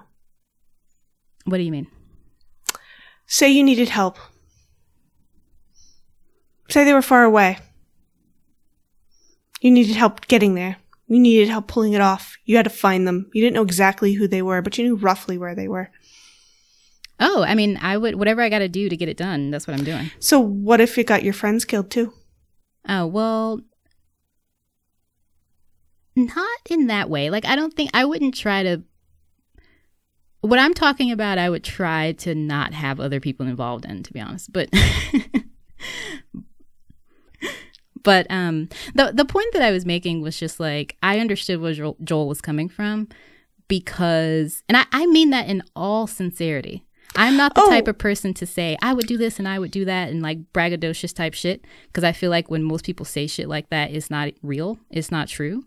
What 1.44 1.58
do 1.58 1.64
you 1.64 1.72
mean? 1.72 1.88
Say 3.26 3.50
you 3.50 3.64
needed 3.64 3.88
help. 3.88 4.18
Say 6.70 6.84
they 6.84 6.92
were 6.92 7.02
far 7.02 7.24
away. 7.24 7.58
You 9.60 9.70
needed 9.70 9.96
help 9.96 10.26
getting 10.26 10.54
there. 10.54 10.76
You 11.06 11.20
needed 11.20 11.48
help 11.48 11.66
pulling 11.66 11.92
it 11.92 12.00
off. 12.00 12.36
You 12.44 12.56
had 12.56 12.64
to 12.64 12.70
find 12.70 13.06
them. 13.06 13.30
You 13.34 13.42
didn't 13.42 13.54
know 13.54 13.62
exactly 13.62 14.14
who 14.14 14.28
they 14.28 14.42
were, 14.42 14.62
but 14.62 14.78
you 14.78 14.84
knew 14.84 14.96
roughly 14.96 15.36
where 15.36 15.54
they 15.54 15.68
were. 15.68 15.90
Oh, 17.26 17.42
I 17.42 17.54
mean, 17.54 17.78
I 17.80 17.96
would 17.96 18.16
whatever 18.16 18.42
I 18.42 18.50
got 18.50 18.58
to 18.58 18.68
do 18.68 18.90
to 18.90 18.96
get 18.98 19.08
it 19.08 19.16
done. 19.16 19.50
That's 19.50 19.66
what 19.66 19.78
I'm 19.78 19.84
doing. 19.84 20.10
So, 20.18 20.38
what 20.38 20.78
if 20.78 20.98
you 20.98 21.04
got 21.04 21.22
your 21.22 21.32
friends 21.32 21.64
killed 21.64 21.90
too? 21.90 22.12
Oh 22.86 23.06
well, 23.06 23.62
not 26.14 26.60
in 26.68 26.86
that 26.88 27.08
way. 27.08 27.30
Like, 27.30 27.46
I 27.46 27.56
don't 27.56 27.72
think 27.72 27.90
I 27.94 28.04
wouldn't 28.04 28.34
try 28.34 28.62
to. 28.62 28.82
What 30.42 30.58
I'm 30.58 30.74
talking 30.74 31.10
about, 31.10 31.38
I 31.38 31.48
would 31.48 31.64
try 31.64 32.12
to 32.12 32.34
not 32.34 32.74
have 32.74 33.00
other 33.00 33.20
people 33.20 33.46
involved 33.46 33.86
in, 33.86 34.02
to 34.02 34.12
be 34.12 34.20
honest. 34.20 34.52
But, 34.52 34.68
but 38.02 38.26
um, 38.28 38.68
the 38.94 39.12
the 39.14 39.24
point 39.24 39.54
that 39.54 39.62
I 39.62 39.70
was 39.70 39.86
making 39.86 40.20
was 40.20 40.38
just 40.38 40.60
like 40.60 40.98
I 41.02 41.20
understood 41.20 41.62
where 41.62 41.72
Joel, 41.72 41.96
Joel 42.04 42.28
was 42.28 42.42
coming 42.42 42.68
from 42.68 43.08
because, 43.66 44.62
and 44.68 44.76
I, 44.76 44.84
I 44.92 45.06
mean 45.06 45.30
that 45.30 45.48
in 45.48 45.62
all 45.74 46.06
sincerity. 46.06 46.83
I'm 47.16 47.36
not 47.36 47.54
the 47.54 47.62
oh. 47.62 47.68
type 47.68 47.88
of 47.88 47.98
person 47.98 48.34
to 48.34 48.46
say 48.46 48.76
I 48.82 48.92
would 48.92 49.06
do 49.06 49.16
this 49.16 49.38
and 49.38 49.46
I 49.46 49.58
would 49.58 49.70
do 49.70 49.84
that 49.84 50.10
and 50.10 50.22
like 50.22 50.52
braggadocious 50.52 51.14
type 51.14 51.34
shit 51.34 51.64
because 51.86 52.04
I 52.04 52.12
feel 52.12 52.30
like 52.30 52.50
when 52.50 52.62
most 52.62 52.84
people 52.84 53.06
say 53.06 53.26
shit 53.26 53.48
like 53.48 53.70
that, 53.70 53.92
it's 53.92 54.10
not 54.10 54.30
real. 54.42 54.78
It's 54.90 55.10
not 55.10 55.28
true. 55.28 55.64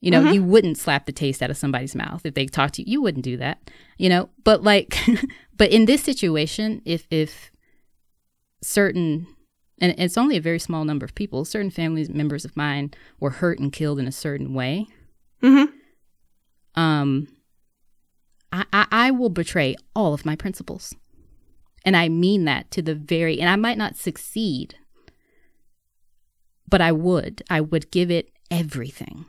You 0.00 0.10
know, 0.10 0.22
mm-hmm. 0.22 0.34
you 0.34 0.44
wouldn't 0.44 0.78
slap 0.78 1.06
the 1.06 1.12
taste 1.12 1.42
out 1.42 1.50
of 1.50 1.56
somebody's 1.56 1.94
mouth 1.94 2.24
if 2.24 2.34
they 2.34 2.46
talk 2.46 2.70
to 2.72 2.82
you. 2.82 2.92
You 2.92 3.02
wouldn't 3.02 3.24
do 3.24 3.36
that. 3.38 3.70
You 3.98 4.08
know, 4.08 4.28
but 4.44 4.62
like, 4.62 4.96
but 5.56 5.70
in 5.70 5.86
this 5.86 6.02
situation, 6.02 6.82
if 6.84 7.06
if 7.10 7.50
certain 8.62 9.26
and 9.78 9.94
it's 9.98 10.16
only 10.16 10.36
a 10.36 10.40
very 10.40 10.58
small 10.58 10.84
number 10.84 11.04
of 11.04 11.14
people, 11.14 11.44
certain 11.44 11.70
family 11.70 12.06
members 12.08 12.44
of 12.44 12.56
mine 12.56 12.92
were 13.20 13.30
hurt 13.30 13.58
and 13.58 13.72
killed 13.72 13.98
in 13.98 14.06
a 14.06 14.12
certain 14.12 14.54
way. 14.54 14.86
Mm-hmm. 15.42 16.80
Um, 16.80 17.28
I, 18.56 18.64
I, 18.72 18.86
I 18.90 19.10
will 19.10 19.28
betray 19.28 19.76
all 19.94 20.14
of 20.14 20.24
my 20.24 20.36
principles. 20.36 20.94
And 21.84 21.96
I 21.96 22.08
mean 22.08 22.44
that 22.46 22.70
to 22.72 22.82
the 22.82 22.94
very, 22.94 23.40
and 23.40 23.48
I 23.48 23.56
might 23.56 23.78
not 23.78 23.96
succeed, 23.96 24.74
but 26.68 26.80
I 26.80 26.90
would. 26.92 27.42
I 27.48 27.60
would 27.60 27.90
give 27.90 28.10
it 28.10 28.30
everything. 28.50 29.26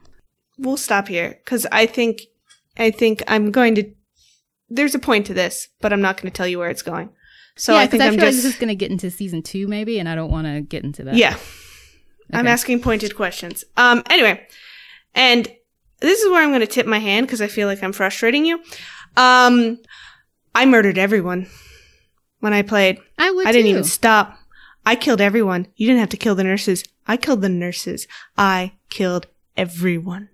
We'll 0.58 0.78
stop 0.78 1.08
here 1.08 1.40
because 1.44 1.68
I 1.72 1.86
think, 1.86 2.24
I 2.78 2.90
think 2.90 3.24
I'm 3.28 3.52
going 3.52 3.76
to. 3.76 3.92
There's 4.70 4.96
a 4.96 5.00
point 5.00 5.28
to 5.28 5.34
this, 5.34 5.70
but 5.82 5.94
I'm 5.94 6.02
not 6.02 6.18
going 6.18 6.32
to 6.32 6.36
tell 6.36 6.48
you 6.48 6.60
where 6.60 6.70
it's 6.70 6.82
going. 6.82 7.10
So 7.56 7.74
yeah, 7.74 7.80
I 7.80 7.88
think 7.88 8.04
I, 8.04 8.08
I'm 8.08 8.14
feel 8.14 8.22
like 8.22 8.34
just 8.34 8.44
this 8.44 8.54
is 8.54 8.60
going 8.60 8.70
to 8.70 8.76
get 8.76 8.92
into 8.92 9.10
season 9.12 9.44
two, 9.44 9.68
maybe, 9.68 10.00
and 10.00 10.10
I 10.10 10.16
don't 10.16 10.32
want 10.32 10.48
to 10.48 10.62
get 10.62 10.84
into 10.84 11.04
that. 11.04 11.16
yeah. 11.16 11.38
I'm 12.34 12.48
asking 12.48 12.82
pointed 12.82 13.16
questions. 13.16 13.64
Um. 13.78 14.04
Anyway, 14.10 14.46
and 15.16 15.48
this 16.00 16.22
is 16.22 16.30
where 16.30 16.44
I'm 16.44 16.50
going 16.50 16.62
to 16.62 16.68
tip 16.68 16.86
my 16.86 17.00
hand 17.00 17.26
because 17.26 17.42
I 17.42 17.48
feel 17.48 17.68
like 17.68 17.82
I'm 17.84 17.94
frustrating 17.94 18.46
you. 18.46 18.60
Um, 19.18 19.80
I 20.56 20.66
murdered 20.66 20.98
everyone 20.98 21.48
when 22.40 22.54
I 22.54 22.62
played. 22.62 23.00
I 23.18 23.32
would. 23.32 23.48
I 23.48 23.52
didn't 23.52 23.66
too. 23.66 23.72
even 23.72 23.84
stop. 23.84 24.38
I 24.86 24.96
killed 24.96 25.20
everyone. 25.20 25.68
You 25.76 25.88
didn't 25.88 26.00
have 26.00 26.10
to 26.10 26.18
kill 26.18 26.36
the 26.36 26.44
nurses. 26.44 26.84
I 27.08 27.18
killed 27.18 27.42
the 27.42 27.50
nurses. 27.50 28.08
I 28.38 28.74
killed 28.90 29.28
everyone. 29.58 30.30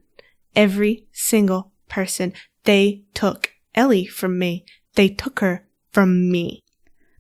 Every 0.56 1.08
single 1.12 1.72
person. 1.90 2.34
They 2.66 3.04
took 3.14 3.54
Ellie 3.74 4.06
from 4.06 4.38
me. 4.38 4.66
They 4.96 5.10
took 5.10 5.40
her 5.40 5.66
from 5.92 6.30
me. 6.30 6.62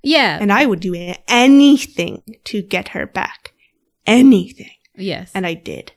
Yeah. 0.03 0.38
And 0.40 0.52
I 0.52 0.65
would 0.65 0.81
do 0.81 1.15
anything 1.27 2.22
to 2.44 2.61
get 2.61 2.90
her 2.90 3.07
back. 3.07 3.53
Anything. 4.06 4.72
yes. 4.95 5.31
And 5.34 5.48
I 5.48 5.53
did. 5.53 5.94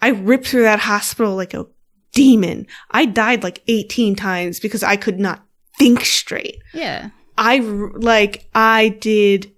I 0.00 0.08
ripped 0.08 0.48
through 0.48 0.62
that 0.62 0.80
hospital 0.80 1.36
like 1.36 1.54
a 1.54 1.66
demon. 2.12 2.66
I 2.90 3.04
died 3.06 3.42
like 3.42 3.62
18 3.68 4.14
times 4.16 4.60
because 4.60 4.82
I 4.82 4.96
could 4.96 5.18
not 5.20 5.44
think 5.78 6.04
straight. 6.04 6.58
yeah. 6.74 7.10
I 7.38 7.58
like 7.60 8.48
I 8.54 8.90
did. 9.00 9.52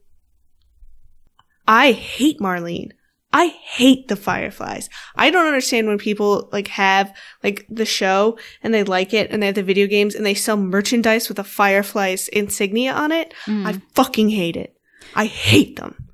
I 1.66 1.92
hate 1.92 2.38
Marlene. 2.38 2.92
I 3.32 3.46
hate 3.46 4.06
the 4.06 4.14
Fireflies. 4.16 4.88
I 5.16 5.30
don't 5.30 5.46
understand 5.46 5.88
when 5.88 5.98
people 5.98 6.48
like 6.52 6.68
have 6.68 7.12
like 7.42 7.66
the 7.68 7.84
show 7.84 8.38
and 8.62 8.72
they 8.72 8.84
like 8.84 9.12
it 9.12 9.30
and 9.32 9.42
they 9.42 9.46
have 9.46 9.56
the 9.56 9.62
video 9.64 9.88
games 9.88 10.14
and 10.14 10.24
they 10.24 10.34
sell 10.34 10.56
merchandise 10.56 11.28
with 11.28 11.40
a 11.40 11.44
Fireflies 11.44 12.28
insignia 12.28 12.92
on 12.92 13.10
it. 13.10 13.34
Mm. 13.46 13.66
I 13.66 13.82
fucking 13.94 14.28
hate 14.30 14.56
it. 14.56 14.76
I 15.16 15.26
hate 15.26 15.74
them. 15.76 16.10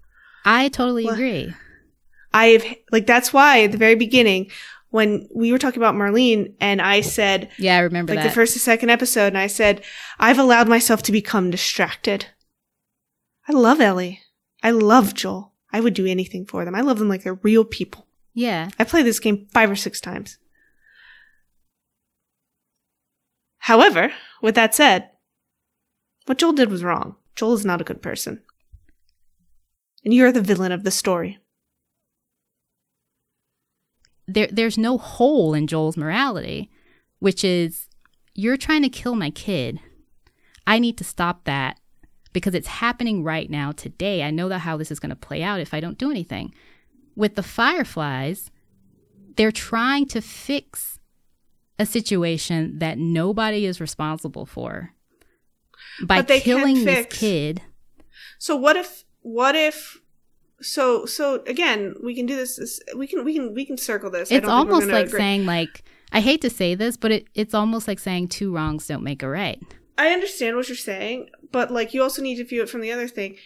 I 0.46 0.68
totally 0.70 1.04
What? 1.04 1.14
agree. 1.14 1.52
I've 2.32 2.64
like 2.90 3.06
that's 3.06 3.34
why 3.34 3.64
at 3.64 3.72
the 3.72 3.78
very 3.78 3.96
beginning 3.96 4.50
when 4.90 5.28
we 5.34 5.52
were 5.52 5.58
talking 5.58 5.80
about 5.80 5.94
Marlene 5.94 6.54
and 6.60 6.82
I 6.82 7.00
said 7.00 7.50
Yeah, 7.58 7.76
I 7.76 7.80
remember 7.80 8.12
like 8.14 8.22
that. 8.24 8.28
the 8.28 8.34
first 8.34 8.54
and 8.56 8.60
second 8.62 8.90
episode, 8.90 9.28
and 9.28 9.38
I 9.38 9.46
said, 9.46 9.82
I've 10.18 10.38
allowed 10.38 10.68
myself 10.68 11.02
to 11.04 11.12
become 11.12 11.50
distracted. 11.50 12.26
I 13.48 13.52
love 13.52 13.80
Ellie. 13.80 14.20
I 14.62 14.70
love 14.72 15.14
Joel. 15.14 15.54
I 15.72 15.80
would 15.80 15.94
do 15.94 16.06
anything 16.06 16.44
for 16.46 16.64
them. 16.64 16.74
I 16.74 16.80
love 16.80 16.98
them 16.98 17.08
like 17.08 17.22
they're 17.22 17.34
real 17.42 17.64
people. 17.64 18.06
yeah. 18.34 18.68
I 18.78 18.84
played 18.84 19.06
this 19.06 19.20
game 19.20 19.46
five 19.52 19.70
or 19.70 19.76
six 19.76 20.00
times. 20.00 20.38
However, 23.58 24.12
with 24.42 24.54
that 24.54 24.74
said, 24.74 25.10
what 26.26 26.38
Joel 26.38 26.52
did 26.52 26.70
was 26.70 26.82
wrong. 26.84 27.16
Joel 27.36 27.54
is 27.54 27.64
not 27.64 27.80
a 27.80 27.84
good 27.84 28.02
person. 28.02 28.42
And 30.04 30.14
you're 30.14 30.32
the 30.32 30.40
villain 30.40 30.72
of 30.72 30.82
the 30.84 30.90
story. 30.90 31.38
There 34.34 34.48
there's 34.50 34.78
no 34.78 34.98
hole 34.98 35.54
in 35.54 35.66
Joel's 35.66 35.96
morality, 35.96 36.70
which 37.18 37.44
is 37.44 37.88
you're 38.34 38.56
trying 38.56 38.82
to 38.82 38.88
kill 38.88 39.14
my 39.14 39.30
kid. 39.30 39.80
I 40.66 40.78
need 40.78 40.96
to 40.98 41.04
stop 41.04 41.44
that 41.44 41.78
because 42.32 42.54
it's 42.54 42.68
happening 42.68 43.24
right 43.24 43.50
now 43.50 43.72
today. 43.72 44.22
I 44.22 44.30
know 44.30 44.48
that 44.48 44.60
how 44.60 44.76
this 44.76 44.90
is 44.90 45.00
going 45.00 45.10
to 45.10 45.16
play 45.16 45.42
out 45.42 45.60
if 45.60 45.74
I 45.74 45.80
don't 45.80 45.98
do 45.98 46.10
anything. 46.10 46.54
With 47.16 47.34
the 47.34 47.42
fireflies, 47.42 48.50
they're 49.36 49.52
trying 49.52 50.06
to 50.08 50.20
fix 50.20 50.98
a 51.78 51.86
situation 51.86 52.78
that 52.78 52.98
nobody 52.98 53.66
is 53.66 53.80
responsible 53.80 54.46
for 54.46 54.92
by 56.02 56.22
killing 56.22 56.84
this 56.84 57.06
kid. 57.10 57.62
So 58.38 58.54
what 58.54 58.76
if 58.76 59.04
what 59.22 59.54
if 59.54 59.99
so 60.60 61.06
so 61.06 61.42
again 61.46 61.94
we 62.02 62.14
can 62.14 62.26
do 62.26 62.36
this, 62.36 62.56
this 62.56 62.80
we 62.96 63.06
can 63.06 63.24
we 63.24 63.34
can 63.34 63.54
we 63.54 63.64
can 63.64 63.76
circle 63.76 64.10
this. 64.10 64.30
I 64.30 64.36
It's 64.36 64.48
almost 64.48 64.86
like 64.86 65.06
agree. 65.06 65.18
saying 65.18 65.46
like 65.46 65.84
I 66.12 66.20
hate 66.20 66.40
to 66.42 66.50
say 66.50 66.74
this, 66.74 66.96
but 66.96 67.12
it, 67.12 67.26
it's 67.34 67.54
almost 67.54 67.86
like 67.86 67.98
saying 67.98 68.28
two 68.28 68.52
wrongs 68.54 68.86
don't 68.86 69.04
make 69.04 69.22
a 69.22 69.28
right. 69.28 69.60
I 69.96 70.12
understand 70.12 70.56
what 70.56 70.68
you're 70.68 70.76
saying, 70.76 71.28
but 71.52 71.70
like 71.70 71.94
you 71.94 72.02
also 72.02 72.22
need 72.22 72.36
to 72.36 72.44
view 72.44 72.62
it 72.62 72.70
from 72.70 72.80
the 72.80 72.92
other 72.92 73.08
thing. 73.08 73.36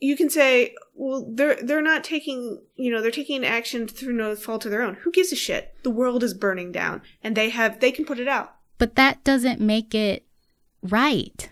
You 0.00 0.16
can 0.16 0.30
say, 0.30 0.74
well, 0.94 1.28
they're 1.32 1.58
they're 1.62 1.82
not 1.82 2.02
taking 2.02 2.60
you 2.76 2.90
know 2.90 3.00
they're 3.00 3.10
taking 3.10 3.44
action 3.44 3.86
through 3.86 4.14
no 4.14 4.34
fault 4.34 4.64
of 4.64 4.70
their 4.70 4.82
own. 4.82 4.94
Who 5.02 5.12
gives 5.12 5.32
a 5.32 5.36
shit? 5.36 5.74
The 5.84 5.90
world 5.90 6.22
is 6.24 6.34
burning 6.34 6.72
down, 6.72 7.02
and 7.22 7.36
they 7.36 7.50
have 7.50 7.80
they 7.80 7.92
can 7.92 8.04
put 8.04 8.18
it 8.18 8.28
out. 8.28 8.54
But 8.78 8.96
that 8.96 9.22
doesn't 9.22 9.60
make 9.60 9.94
it 9.94 10.24
right. 10.82 11.48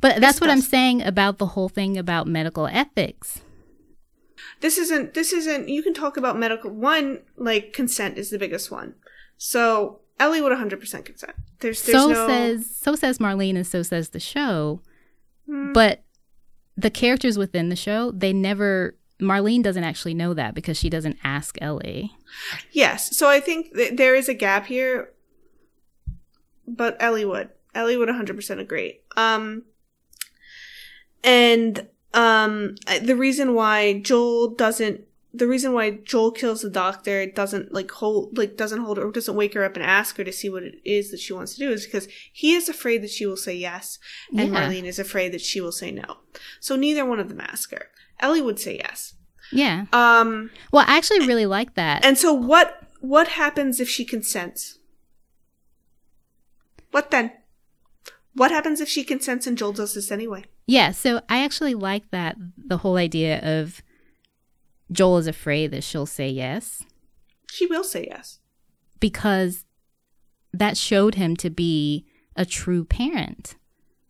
But 0.00 0.20
that's 0.20 0.40
what 0.40 0.50
I'm 0.50 0.60
saying 0.60 1.02
about 1.02 1.38
the 1.38 1.46
whole 1.46 1.68
thing 1.68 1.96
about 1.96 2.26
medical 2.26 2.66
ethics. 2.66 3.40
This 4.60 4.78
isn't 4.78 5.14
this 5.14 5.32
isn't. 5.32 5.68
You 5.68 5.82
can 5.82 5.94
talk 5.94 6.16
about 6.16 6.38
medical 6.38 6.70
one 6.70 7.20
like 7.36 7.72
consent 7.72 8.18
is 8.18 8.30
the 8.30 8.38
biggest 8.38 8.70
one. 8.70 8.94
So 9.36 10.00
Ellie 10.18 10.40
would 10.40 10.50
100 10.50 10.80
percent 10.80 11.04
consent. 11.04 11.34
There's 11.60 11.82
there's 11.82 12.02
so 12.02 12.08
no 12.08 12.26
says 12.26 12.74
so 12.74 12.94
says 12.94 13.18
Marlene 13.18 13.56
and 13.56 13.66
so 13.66 13.82
says 13.82 14.10
the 14.10 14.20
show. 14.20 14.82
Hmm. 15.46 15.72
But 15.72 16.02
the 16.76 16.90
characters 16.90 17.36
within 17.36 17.68
the 17.68 17.76
show, 17.76 18.12
they 18.12 18.32
never 18.32 18.96
Marlene 19.20 19.62
doesn't 19.62 19.84
actually 19.84 20.14
know 20.14 20.32
that 20.34 20.54
because 20.54 20.78
she 20.78 20.88
doesn't 20.88 21.18
ask 21.24 21.58
Ellie. 21.60 22.12
Yes. 22.70 23.16
So 23.16 23.28
I 23.28 23.40
think 23.40 23.74
th- 23.74 23.96
there 23.96 24.14
is 24.14 24.28
a 24.28 24.34
gap 24.34 24.66
here, 24.66 25.12
but 26.66 26.96
Ellie 27.00 27.24
would. 27.24 27.50
Ellie 27.74 27.96
would 27.96 28.08
100% 28.08 28.58
agree. 28.60 29.00
Um, 29.16 29.64
and 31.22 31.88
um, 32.14 32.74
the 33.02 33.16
reason 33.16 33.54
why 33.54 34.00
Joel 34.00 34.48
doesn't, 34.54 35.02
the 35.34 35.46
reason 35.46 35.72
why 35.74 35.90
Joel 36.04 36.32
kills 36.32 36.62
the 36.62 36.70
doctor, 36.70 37.26
doesn't 37.26 37.72
like 37.72 37.90
hold, 37.90 38.36
like 38.38 38.56
doesn't 38.56 38.80
hold 38.80 38.96
her, 38.96 39.06
or 39.06 39.12
doesn't 39.12 39.36
wake 39.36 39.54
her 39.54 39.64
up 39.64 39.74
and 39.76 39.84
ask 39.84 40.16
her 40.16 40.24
to 40.24 40.32
see 40.32 40.48
what 40.48 40.62
it 40.62 40.76
is 40.84 41.10
that 41.10 41.20
she 41.20 41.32
wants 41.34 41.52
to 41.54 41.58
do, 41.58 41.70
is 41.70 41.84
because 41.84 42.08
he 42.32 42.54
is 42.54 42.68
afraid 42.68 43.02
that 43.02 43.10
she 43.10 43.26
will 43.26 43.36
say 43.36 43.54
yes, 43.54 43.98
and 44.36 44.52
Yeah. 44.52 44.68
Marlene 44.68 44.84
is 44.84 44.98
afraid 44.98 45.32
that 45.32 45.40
she 45.42 45.60
will 45.60 45.72
say 45.72 45.90
no. 45.90 46.18
So 46.60 46.76
neither 46.76 47.04
one 47.04 47.20
of 47.20 47.28
them 47.28 47.40
ask 47.40 47.70
her. 47.72 47.86
Ellie 48.20 48.42
would 48.42 48.58
say 48.58 48.76
yes. 48.78 49.14
Yeah. 49.52 49.84
Um, 49.92 50.50
Well, 50.72 50.84
I 50.88 50.96
actually 50.96 51.20
really 51.26 51.46
like 51.46 51.74
that. 51.74 52.04
and 52.04 52.16
so 52.18 52.32
what 52.32 52.82
what 53.00 53.28
happens 53.28 53.78
if 53.80 53.88
she 53.88 54.04
consents? 54.04 54.78
What 56.90 57.10
then? 57.10 57.32
What 58.38 58.50
happens 58.50 58.80
if 58.80 58.88
she 58.88 59.04
consents 59.04 59.46
and 59.46 59.58
Joel 59.58 59.72
does 59.72 59.94
this 59.94 60.10
anyway? 60.10 60.44
Yeah, 60.66 60.92
so 60.92 61.20
I 61.28 61.42
actually 61.44 61.74
like 61.74 62.10
that 62.10 62.36
the 62.56 62.78
whole 62.78 62.96
idea 62.96 63.40
of 63.42 63.82
Joel 64.90 65.18
is 65.18 65.26
afraid 65.26 65.70
that 65.72 65.84
she'll 65.84 66.06
say 66.06 66.28
yes 66.30 66.82
She 67.50 67.66
will 67.66 67.84
say 67.84 68.06
yes. 68.10 68.38
because 69.00 69.64
that 70.52 70.76
showed 70.76 71.16
him 71.16 71.36
to 71.36 71.50
be 71.50 72.06
a 72.36 72.46
true 72.46 72.84
parent. 72.84 73.56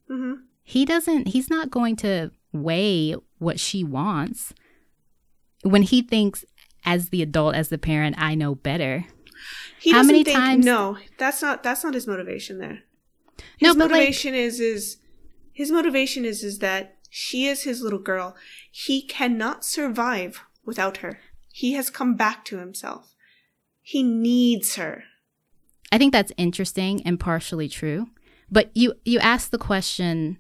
hmm 0.09 0.34
He 0.62 0.84
doesn't 0.84 1.28
he's 1.28 1.50
not 1.50 1.70
going 1.70 1.96
to 1.96 2.30
weigh 2.52 3.14
what 3.38 3.59
she 3.59 3.82
wants. 3.84 4.52
When 5.62 5.82
he 5.82 6.02
thinks 6.02 6.44
as 6.84 7.09
the 7.09 7.22
adult 7.22 7.55
as 7.55 7.68
the 7.70 7.78
parent 7.78 8.16
I 8.18 8.34
know 8.34 8.55
better. 8.55 9.05
He 9.80 9.92
How 9.92 10.02
many 10.02 10.22
think, 10.24 10.36
times- 10.36 10.64
No, 10.64 10.98
that's 11.18 11.40
not 11.42 11.62
that's 11.62 11.82
not 11.84 11.94
his 11.94 12.06
motivation 12.06 12.59
there. 12.59 12.82
No, 13.60 13.69
His 13.69 13.77
like 13.77 13.90
motivation 13.90 14.35
is 14.35 14.60
is 14.60 14.98
his 15.52 15.70
motivation 15.70 16.24
is 16.24 16.43
is 16.43 16.59
that 16.59 16.97
she 17.10 17.47
is 17.47 17.62
his 17.62 17.82
little 17.82 17.98
girl. 17.98 18.36
He 18.70 19.02
cannot 19.02 19.65
survive 19.65 20.43
without 20.65 20.98
her. 20.98 21.20
He 21.52 21.73
has 21.73 21.90
come 21.90 22.15
back 22.15 22.44
to 22.47 22.59
himself. 22.59 23.15
He 23.82 24.02
needs 24.02 24.77
her. 24.77 25.05
I 25.90 25.98
think 25.98 26.12
that's 26.12 26.32
interesting 26.36 27.02
and 27.05 27.19
partially 27.19 27.69
true. 27.69 28.09
But 28.51 28.70
you 28.74 28.94
you 29.05 29.19
asked 29.19 29.51
the 29.51 29.59
question 29.59 30.39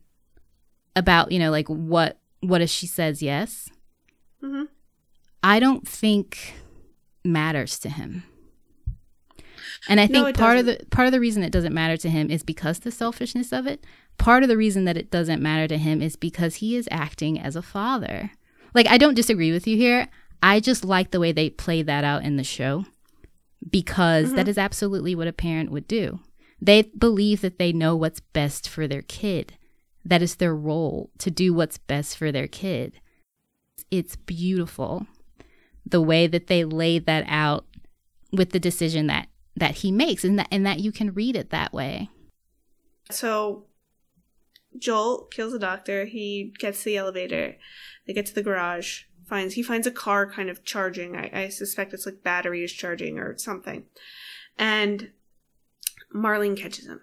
about, 0.94 1.32
you 1.32 1.38
know, 1.38 1.50
like 1.50 1.68
what 1.68 2.18
what 2.40 2.60
if 2.60 2.70
she 2.70 2.86
says 2.86 3.22
yes? 3.22 3.68
hmm 4.40 4.64
I 5.42 5.60
don't 5.60 5.86
think 5.86 6.54
matters 7.24 7.78
to 7.80 7.88
him. 7.88 8.24
And 9.88 10.00
I 10.00 10.06
No, 10.06 10.24
think 10.24 10.36
it 10.36 10.38
part 10.38 10.58
of 10.58 10.66
the 10.66 10.78
part 10.90 11.06
of 11.06 11.12
the 11.12 11.20
reason 11.20 11.42
it 11.42 11.52
doesn't 11.52 11.74
matter 11.74 11.96
to 11.98 12.10
him 12.10 12.30
is 12.30 12.42
because 12.42 12.80
the 12.80 12.90
selfishness 12.90 13.52
of 13.52 13.66
it. 13.66 13.84
Part 14.18 14.42
of 14.42 14.48
the 14.48 14.56
reason 14.56 14.84
that 14.84 14.96
it 14.96 15.10
doesn't 15.10 15.42
matter 15.42 15.68
to 15.68 15.78
him 15.78 16.02
is 16.02 16.16
because 16.16 16.56
he 16.56 16.76
is 16.76 16.88
acting 16.90 17.38
as 17.40 17.56
a 17.56 17.62
father. 17.62 18.32
Like 18.74 18.88
I 18.88 18.98
don't 18.98 19.14
disagree 19.14 19.52
with 19.52 19.66
you 19.66 19.76
here. 19.76 20.08
I 20.42 20.60
just 20.60 20.84
like 20.84 21.10
the 21.10 21.20
way 21.20 21.32
they 21.32 21.50
play 21.50 21.82
that 21.82 22.04
out 22.04 22.24
in 22.24 22.36
the 22.36 22.44
show 22.44 22.84
because 23.70 24.32
that 24.34 24.42
mm-hmm. 24.42 24.50
is 24.50 24.58
absolutely 24.58 25.14
what 25.14 25.26
a 25.28 25.32
parent 25.32 25.70
would 25.70 25.88
do. 25.88 26.20
They 26.60 26.82
believe 26.82 27.40
that 27.42 27.58
they 27.58 27.72
know 27.72 27.96
what's 27.96 28.20
best 28.20 28.68
for 28.68 28.86
their 28.88 29.02
kid. 29.02 29.54
that 30.04 30.22
it's 30.22 30.36
their 30.36 30.54
role 30.54 31.10
to 31.18 31.30
do 31.30 31.52
what's 31.52 31.76
best 31.78 32.16
for 32.16 32.32
their 32.32 32.48
kid. 32.48 32.94
It's 33.90 34.16
beautiful 34.16 35.06
the 35.84 36.00
way 36.00 36.26
that 36.26 36.46
they 36.46 36.64
laid 36.64 37.06
that 37.06 37.24
out 37.28 37.66
with 38.32 38.50
the 38.50 38.60
decision 38.60 39.06
that 39.08 39.28
that 39.58 39.76
he 39.76 39.92
makes 39.92 40.24
and 40.24 40.38
that 40.38 40.48
and 40.50 40.64
that 40.66 40.80
you 40.80 40.92
can 40.92 41.12
read 41.14 41.36
it 41.36 41.50
that 41.50 41.72
way. 41.72 42.10
So 43.10 43.64
Joel 44.76 45.28
kills 45.30 45.52
the 45.52 45.58
doctor. 45.58 46.04
He 46.04 46.52
gets 46.58 46.82
the 46.82 46.96
elevator. 46.96 47.56
They 48.06 48.12
get 48.12 48.26
to 48.26 48.34
the 48.34 48.42
garage. 48.42 49.02
Finds 49.26 49.54
he 49.54 49.62
finds 49.62 49.86
a 49.86 49.90
car 49.90 50.30
kind 50.30 50.48
of 50.48 50.64
charging. 50.64 51.14
I, 51.16 51.30
I 51.32 51.48
suspect 51.48 51.92
it's 51.92 52.06
like 52.06 52.22
batteries 52.22 52.72
charging 52.72 53.18
or 53.18 53.36
something. 53.36 53.84
And 54.56 55.10
Marlene 56.14 56.56
catches 56.56 56.86
him, 56.86 57.02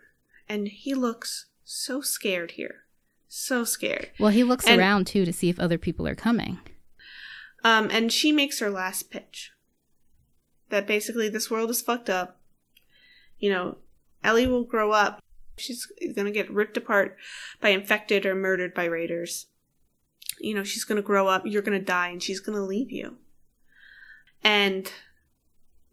and 0.49 0.68
he 0.68 0.94
looks 0.95 1.45
so 1.64 2.02
scared 2.02 2.52
here, 2.52 2.86
so 3.27 3.64
scared. 3.64 4.10
Well, 4.19 4.32
he 4.32 4.44
looks 4.44 4.68
and, 4.68 4.80
around 4.80 5.06
too 5.06 5.23
to 5.23 5.32
see 5.32 5.49
if 5.49 5.60
other 5.60 5.77
people 5.77 6.07
are 6.07 6.15
coming. 6.15 6.60
Um, 7.64 7.90
and 7.91 8.11
she 8.11 8.32
makes 8.32 8.60
her 8.60 8.69
last 8.69 9.11
pitch. 9.11 9.52
That 10.69 10.88
basically 10.88 11.30
this 11.30 11.52
world 11.52 11.69
is 11.69 11.82
fucked 11.82 12.10
up. 12.10 12.40
You 13.40 13.52
know, 13.52 13.78
Ellie 14.24 14.48
will 14.48 14.64
grow 14.64 14.91
up 14.91 15.22
She's 15.57 15.86
going 15.86 16.26
to 16.26 16.32
get 16.32 16.52
ripped 16.52 16.78
apart 16.78 17.18
by 17.62 17.70
infected 17.70 18.26
or 18.26 18.36
murdered 18.36 18.74
by 18.74 18.86
raiders. 18.86 19.48
You 20.40 20.53
know, 20.53 20.64
she's 20.64 20.84
going 20.84 20.98
to 20.98 21.02
grow 21.02 21.28
up, 21.28 21.44
you're 21.45 21.62
going 21.62 21.80
to 21.80 21.86
die, 21.86 22.10
and 22.10 22.22
she's 22.22 22.41
going 22.41 22.57
to 22.57 22.64
leave 22.64 22.91
you. 22.91 23.18
And 24.44 24.91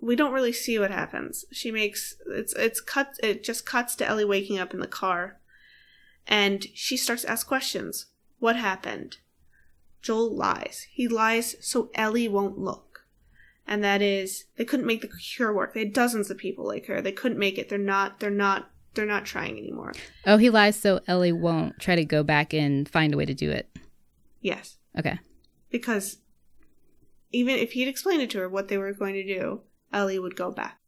we 0.01 0.17
don't 0.17 0.33
really 0.33 0.53
see 0.53 0.79
what 0.79 0.91
happens. 0.91 1.45
She 1.53 1.71
makes 1.71 2.17
it's 2.27 2.53
it's 2.55 2.81
cut 2.81 3.15
it 3.23 3.45
just 3.45 3.65
cuts 3.65 3.95
to 3.97 4.07
Ellie 4.07 4.25
waking 4.25 4.59
up 4.59 4.75
in 4.75 4.81
the 4.81 4.89
car 4.89 5.39
and 6.27 6.67
she 6.75 6.97
starts 6.97 7.23
to 7.23 7.31
ask 7.31 7.47
questions. 7.47 8.07
What 8.41 8.57
happened? 8.57 9.19
Joel 10.03 10.35
lies. 10.35 10.89
He 10.91 11.07
lies 11.07 11.55
so 11.61 11.91
Ellie 11.95 12.29
won't 12.29 12.59
look. 12.59 12.92
And 13.67 13.83
that 13.85 14.03
is 14.03 14.47
they 14.57 14.65
couldn't 14.65 14.87
make 14.87 15.03
the 15.03 15.09
cure 15.09 15.53
work. 15.53 15.75
They 15.75 15.81
had 15.81 15.93
dozens 15.93 16.31
of 16.31 16.39
people 16.39 16.67
like 16.67 16.87
her. 16.87 17.01
They 17.01 17.13
couldn't 17.13 17.39
make 17.39 17.59
it. 17.59 17.69
They're 17.69 17.79
not 17.79 18.21
they're 18.21 18.31
not 18.31 18.71
they're 18.95 19.07
not 19.07 19.25
trying 19.25 19.59
anymore. 19.59 19.93
Oh, 20.27 20.37
he 20.37 20.51
lies 20.51 20.77
so 20.77 21.01
Ellie 21.07 21.33
won't 21.33 21.79
try 21.79 21.97
to 21.97 22.05
go 22.05 22.23
back 22.23 22.53
and 22.53 22.89
find 22.89 23.15
a 23.15 23.17
way 23.17 23.25
to 23.25 23.35
do 23.35 23.51
it. 23.51 23.69
Yes. 24.41 24.77
Okay. 24.99 25.19
Because 25.71 26.19
even 27.31 27.57
if 27.57 27.73
he'd 27.73 27.89
explained 27.89 28.23
it 28.23 28.31
to 28.31 28.39
her 28.39 28.49
what 28.49 28.69
they 28.69 28.77
were 28.77 28.93
going 28.93 29.15
to 29.15 29.25
do, 29.25 29.63
Ellie 29.93 30.19
would 30.19 30.37
go 30.37 30.51
back. 30.51 30.81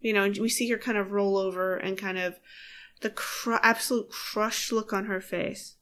You 0.00 0.12
know, 0.12 0.24
and 0.24 0.36
we 0.38 0.48
see 0.48 0.68
her 0.70 0.78
kind 0.78 0.98
of 0.98 1.12
roll 1.12 1.36
over 1.36 1.76
and 1.76 1.96
kind 1.96 2.18
of 2.18 2.40
the 3.02 3.10
cr- 3.10 3.54
absolute 3.62 4.10
crushed 4.10 4.72
look 4.72 4.92
on 4.92 5.04
her 5.04 5.20
face 5.20 5.76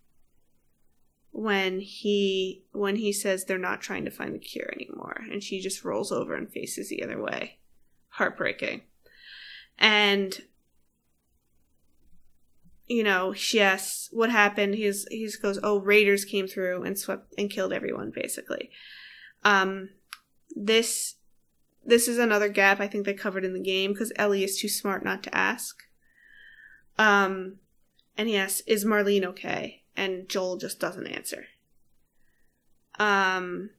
when 1.30 1.80
he 1.80 2.64
when 2.72 2.96
he 2.96 3.12
says 3.12 3.44
they're 3.44 3.58
not 3.58 3.80
trying 3.80 4.04
to 4.04 4.10
find 4.10 4.34
the 4.34 4.38
cure 4.38 4.72
anymore 4.72 5.24
and 5.30 5.42
she 5.42 5.60
just 5.60 5.84
rolls 5.84 6.10
over 6.10 6.34
and 6.34 6.50
faces 6.50 6.88
the 6.88 7.02
other 7.02 7.20
way 7.22 7.58
heartbreaking 8.08 8.80
and 9.78 10.42
you 12.88 13.04
know, 13.04 13.34
yes, 13.52 14.08
what 14.12 14.30
happened? 14.30 14.74
He's 14.74 15.06
he 15.10 15.28
goes, 15.40 15.58
oh, 15.62 15.78
raiders 15.78 16.24
came 16.24 16.48
through 16.48 16.82
and 16.82 16.98
swept 16.98 17.34
and 17.36 17.50
killed 17.50 17.72
everyone, 17.72 18.10
basically. 18.14 18.70
Um, 19.44 19.90
this 20.56 21.16
this 21.84 22.08
is 22.08 22.18
another 22.18 22.48
gap 22.48 22.80
I 22.80 22.88
think 22.88 23.04
they 23.04 23.14
covered 23.14 23.44
in 23.44 23.52
the 23.52 23.60
game 23.60 23.92
because 23.92 24.12
Ellie 24.16 24.44
is 24.44 24.58
too 24.58 24.68
smart 24.68 25.04
not 25.04 25.22
to 25.24 25.34
ask. 25.36 25.82
Um, 26.98 27.56
and 28.16 28.28
yes, 28.28 28.62
is 28.66 28.84
Marlene 28.84 29.24
okay? 29.24 29.82
And 29.98 30.28
Joel 30.28 30.58
just 30.58 30.78
doesn't 30.78 31.08
answer. 31.08 31.46
Um, 33.00 33.70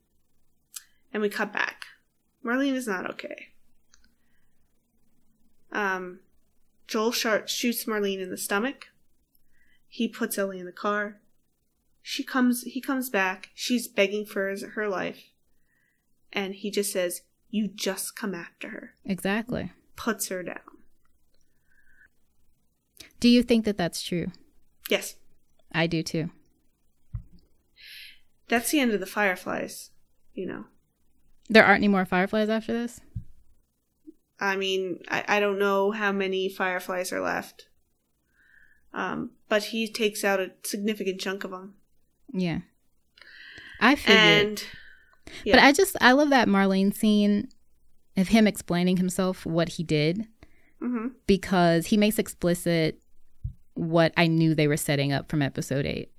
and 1.14 1.22
we 1.24 1.30
cut 1.30 1.54
back. 1.54 1.86
Marlene 2.46 2.74
is 2.74 2.88
not 2.88 3.10
okay. 3.10 3.48
Um, 5.72 6.20
Joel 6.88 7.14
shoots 7.14 7.86
Marlene 7.86 8.20
in 8.20 8.32
the 8.32 8.38
stomach. 8.38 8.88
He 9.88 10.10
puts 10.10 10.38
Ellie 10.38 10.60
in 10.60 10.66
the 10.66 10.74
car. 10.74 11.22
She 12.02 12.26
comes 12.26 12.64
he 12.64 12.82
comes 12.82 13.10
back. 13.10 13.52
She's 13.54 13.88
begging 13.88 14.26
for 14.26 14.50
his, 14.50 14.64
her 14.64 14.90
life. 14.90 15.30
And 16.34 16.54
he 16.54 16.70
just 16.70 16.92
says, 16.92 17.22
"You 17.50 17.70
just 17.70 18.18
come 18.18 18.36
after 18.36 18.70
her." 18.70 18.94
Exactly. 19.06 19.72
Puts 19.96 20.28
her 20.28 20.44
down. 20.44 20.60
Do 23.22 23.30
you 23.30 23.42
think 23.42 23.64
that 23.64 23.78
that's 23.78 24.02
true? 24.02 24.32
Yes. 24.90 25.16
I 25.72 25.88
do 25.88 26.04
too. 26.04 26.30
That's 28.48 28.72
the 28.72 28.80
end 28.80 28.92
of 28.92 29.00
the 29.00 29.06
fireflies, 29.06 29.92
you 30.34 30.48
know. 30.48 30.66
There 31.50 31.66
aren't 31.66 31.80
any 31.80 31.88
more 31.88 32.06
fireflies 32.06 32.50
after 32.50 32.74
this? 32.74 33.02
I 34.40 34.56
mean, 34.56 35.00
I, 35.10 35.24
I 35.28 35.40
don't 35.40 35.60
know 35.60 35.92
how 35.92 36.12
many 36.12 36.50
fireflies 36.50 37.12
are 37.12 37.22
left. 37.22 37.68
Um, 38.94 39.32
but 39.50 39.66
he 39.66 39.88
takes 39.88 40.24
out 40.24 40.40
a 40.40 40.52
significant 40.64 41.22
chunk 41.22 41.44
of 41.44 41.52
them. 41.52 41.76
Yeah. 42.34 42.60
I 43.80 43.96
figured. 43.96 44.18
And, 44.48 44.64
yeah. 45.44 45.56
But 45.56 45.64
I 45.64 45.72
just, 45.72 45.96
I 46.02 46.14
love 46.14 46.30
that 46.30 46.48
Marlene 46.48 46.94
scene 46.94 47.50
of 48.18 48.30
him 48.30 48.48
explaining 48.48 48.98
himself 48.98 49.46
what 49.46 49.70
he 49.70 49.84
did 49.84 50.28
mm-hmm. 50.82 51.10
because 51.28 51.88
he 51.88 51.98
makes 51.98 52.18
explicit 52.18 53.00
what 53.74 54.14
I 54.18 54.28
knew 54.28 54.54
they 54.54 54.68
were 54.68 54.78
setting 54.78 55.14
up 55.14 55.30
from 55.30 55.42
episode 55.42 55.86
eight, 55.86 56.12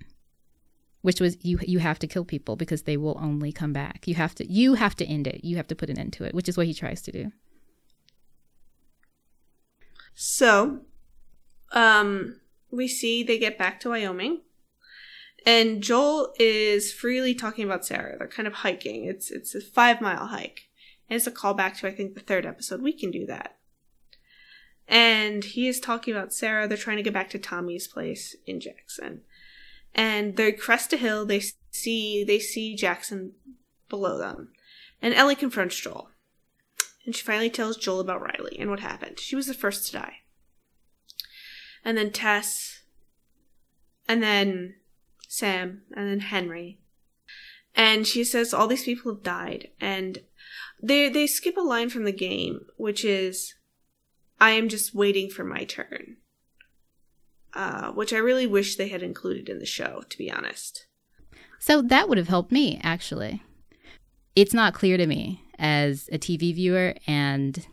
which 1.03 1.21
was 1.21 1.37
you 1.45 1.59
you 1.63 1.79
have 1.79 1.99
to 2.01 2.07
kill 2.07 2.25
people 2.25 2.57
because 2.57 2.83
they 2.83 2.97
will 2.97 3.19
only 3.21 3.53
come 3.53 3.73
back. 3.73 4.07
You 4.07 4.15
have 4.15 4.35
to 4.37 4.51
you 4.51 4.75
have 4.75 4.97
to 4.97 5.05
end 5.05 5.27
it. 5.27 5.45
You 5.45 5.57
have 5.57 5.69
to 5.69 5.75
put 5.75 5.91
an 5.91 5.99
end 5.99 6.13
to 6.15 6.25
it, 6.25 6.35
which 6.35 6.49
is 6.49 6.57
what 6.57 6.67
he 6.67 6.75
tries 6.75 7.03
to 7.03 7.13
do. 7.13 7.33
So, 10.15 10.81
um, 11.73 12.41
we 12.71 12.89
see 12.89 13.23
they 13.23 13.39
get 13.39 13.59
back 13.59 13.81
to 13.81 13.91
Wyoming. 13.91 14.43
And 15.47 15.83
Joel 15.83 16.35
is 16.39 16.93
freely 16.93 17.35
talking 17.35 17.65
about 17.65 17.87
Sarah. 17.87 18.19
They're 18.19 18.29
kind 18.29 18.47
of 18.47 18.55
hiking. 18.55 19.07
It's 19.07 19.31
it's 19.31 19.55
a 19.55 19.61
five 19.61 20.01
mile 20.01 20.27
hike. 20.27 20.69
And 21.09 21.17
it's 21.17 21.27
a 21.27 21.33
callback 21.33 21.79
to 21.79 21.89
I 21.89 21.93
think 21.93 22.15
the 22.15 22.21
third 22.21 22.45
episode. 22.45 22.83
We 22.83 22.93
can 22.93 23.11
do 23.11 23.27
that. 23.27 23.57
And 24.91 25.43
he 25.45 25.69
is 25.69 25.81
talking 25.81 26.15
about 26.15 26.35
Sarah. 26.35 26.69
They're 26.69 26.77
trying 26.77 26.99
to 26.99 27.03
get 27.03 27.15
back 27.15 27.31
to 27.31 27.39
Tommy's 27.39 27.89
place 27.89 28.37
in 28.47 28.61
Jackson. 28.61 29.23
And 29.95 30.37
they 30.37 30.53
crest 30.53 30.93
a 30.93 30.99
hill. 30.99 31.25
They 31.25 31.43
see 31.71 32.25
they 32.25 32.39
see 32.39 32.77
Jackson 32.77 33.33
below 33.89 34.19
them. 34.19 34.53
And 35.01 35.15
Ellie 35.15 35.37
confronts 35.37 35.81
Joel. 35.81 36.11
And 37.07 37.17
she 37.17 37.25
finally 37.25 37.51
tells 37.51 37.79
Joel 37.79 38.01
about 38.01 38.21
Riley 38.21 38.59
and 38.59 38.69
what 38.69 38.81
happened. 38.81 39.19
She 39.19 39.37
was 39.37 39.47
the 39.47 39.55
first 39.55 39.87
to 39.87 39.93
die 39.93 40.17
and 41.85 41.97
then 41.97 42.11
Tess, 42.11 42.83
and 44.09 44.23
then 44.23 44.75
Sam, 45.29 45.83
and 45.95 46.09
then 46.09 46.21
Henry. 46.21 46.79
And 47.75 48.07
she 48.07 48.25
says 48.25 48.53
all 48.53 48.67
these 48.67 48.85
people 48.85 49.15
have 49.15 49.23
died, 49.23 49.69
and 49.81 50.19
they 50.83 51.09
they 51.09 51.27
skip 51.27 51.57
a 51.57 51.63
line 51.63 51.91
from 51.91 52.05
the 52.05 52.13
game, 52.13 52.67
which 52.77 53.05
is, 53.05 53.55
"I 54.41 54.51
am 54.51 54.69
just 54.69 54.95
waiting 54.95 55.31
for 55.31 55.45
my 55.45 55.65
turn," 55.65 56.17
uh, 57.53 57.93
which 57.93 58.13
I 58.13 58.19
really 58.19 58.47
wish 58.47 58.77
they 58.77 58.89
had 58.89 59.03
included 59.03 59.49
in 59.49 59.59
the 59.59 59.67
show, 59.67 60.03
to 60.09 60.19
be 60.19 60.31
honest. 60.31 60.87
So 61.59 61.83
that 61.83 62.09
would 62.09 62.19
have 62.19 62.29
helped 62.29 62.53
me, 62.53 62.81
actually. 62.83 63.43
It's 64.35 64.55
not 64.55 64.75
clear 64.75 64.97
to 64.97 65.07
me 65.07 65.45
as 65.59 66.09
a 66.11 66.19
TV 66.19 66.55
viewer 66.55 66.95
and 67.07 67.67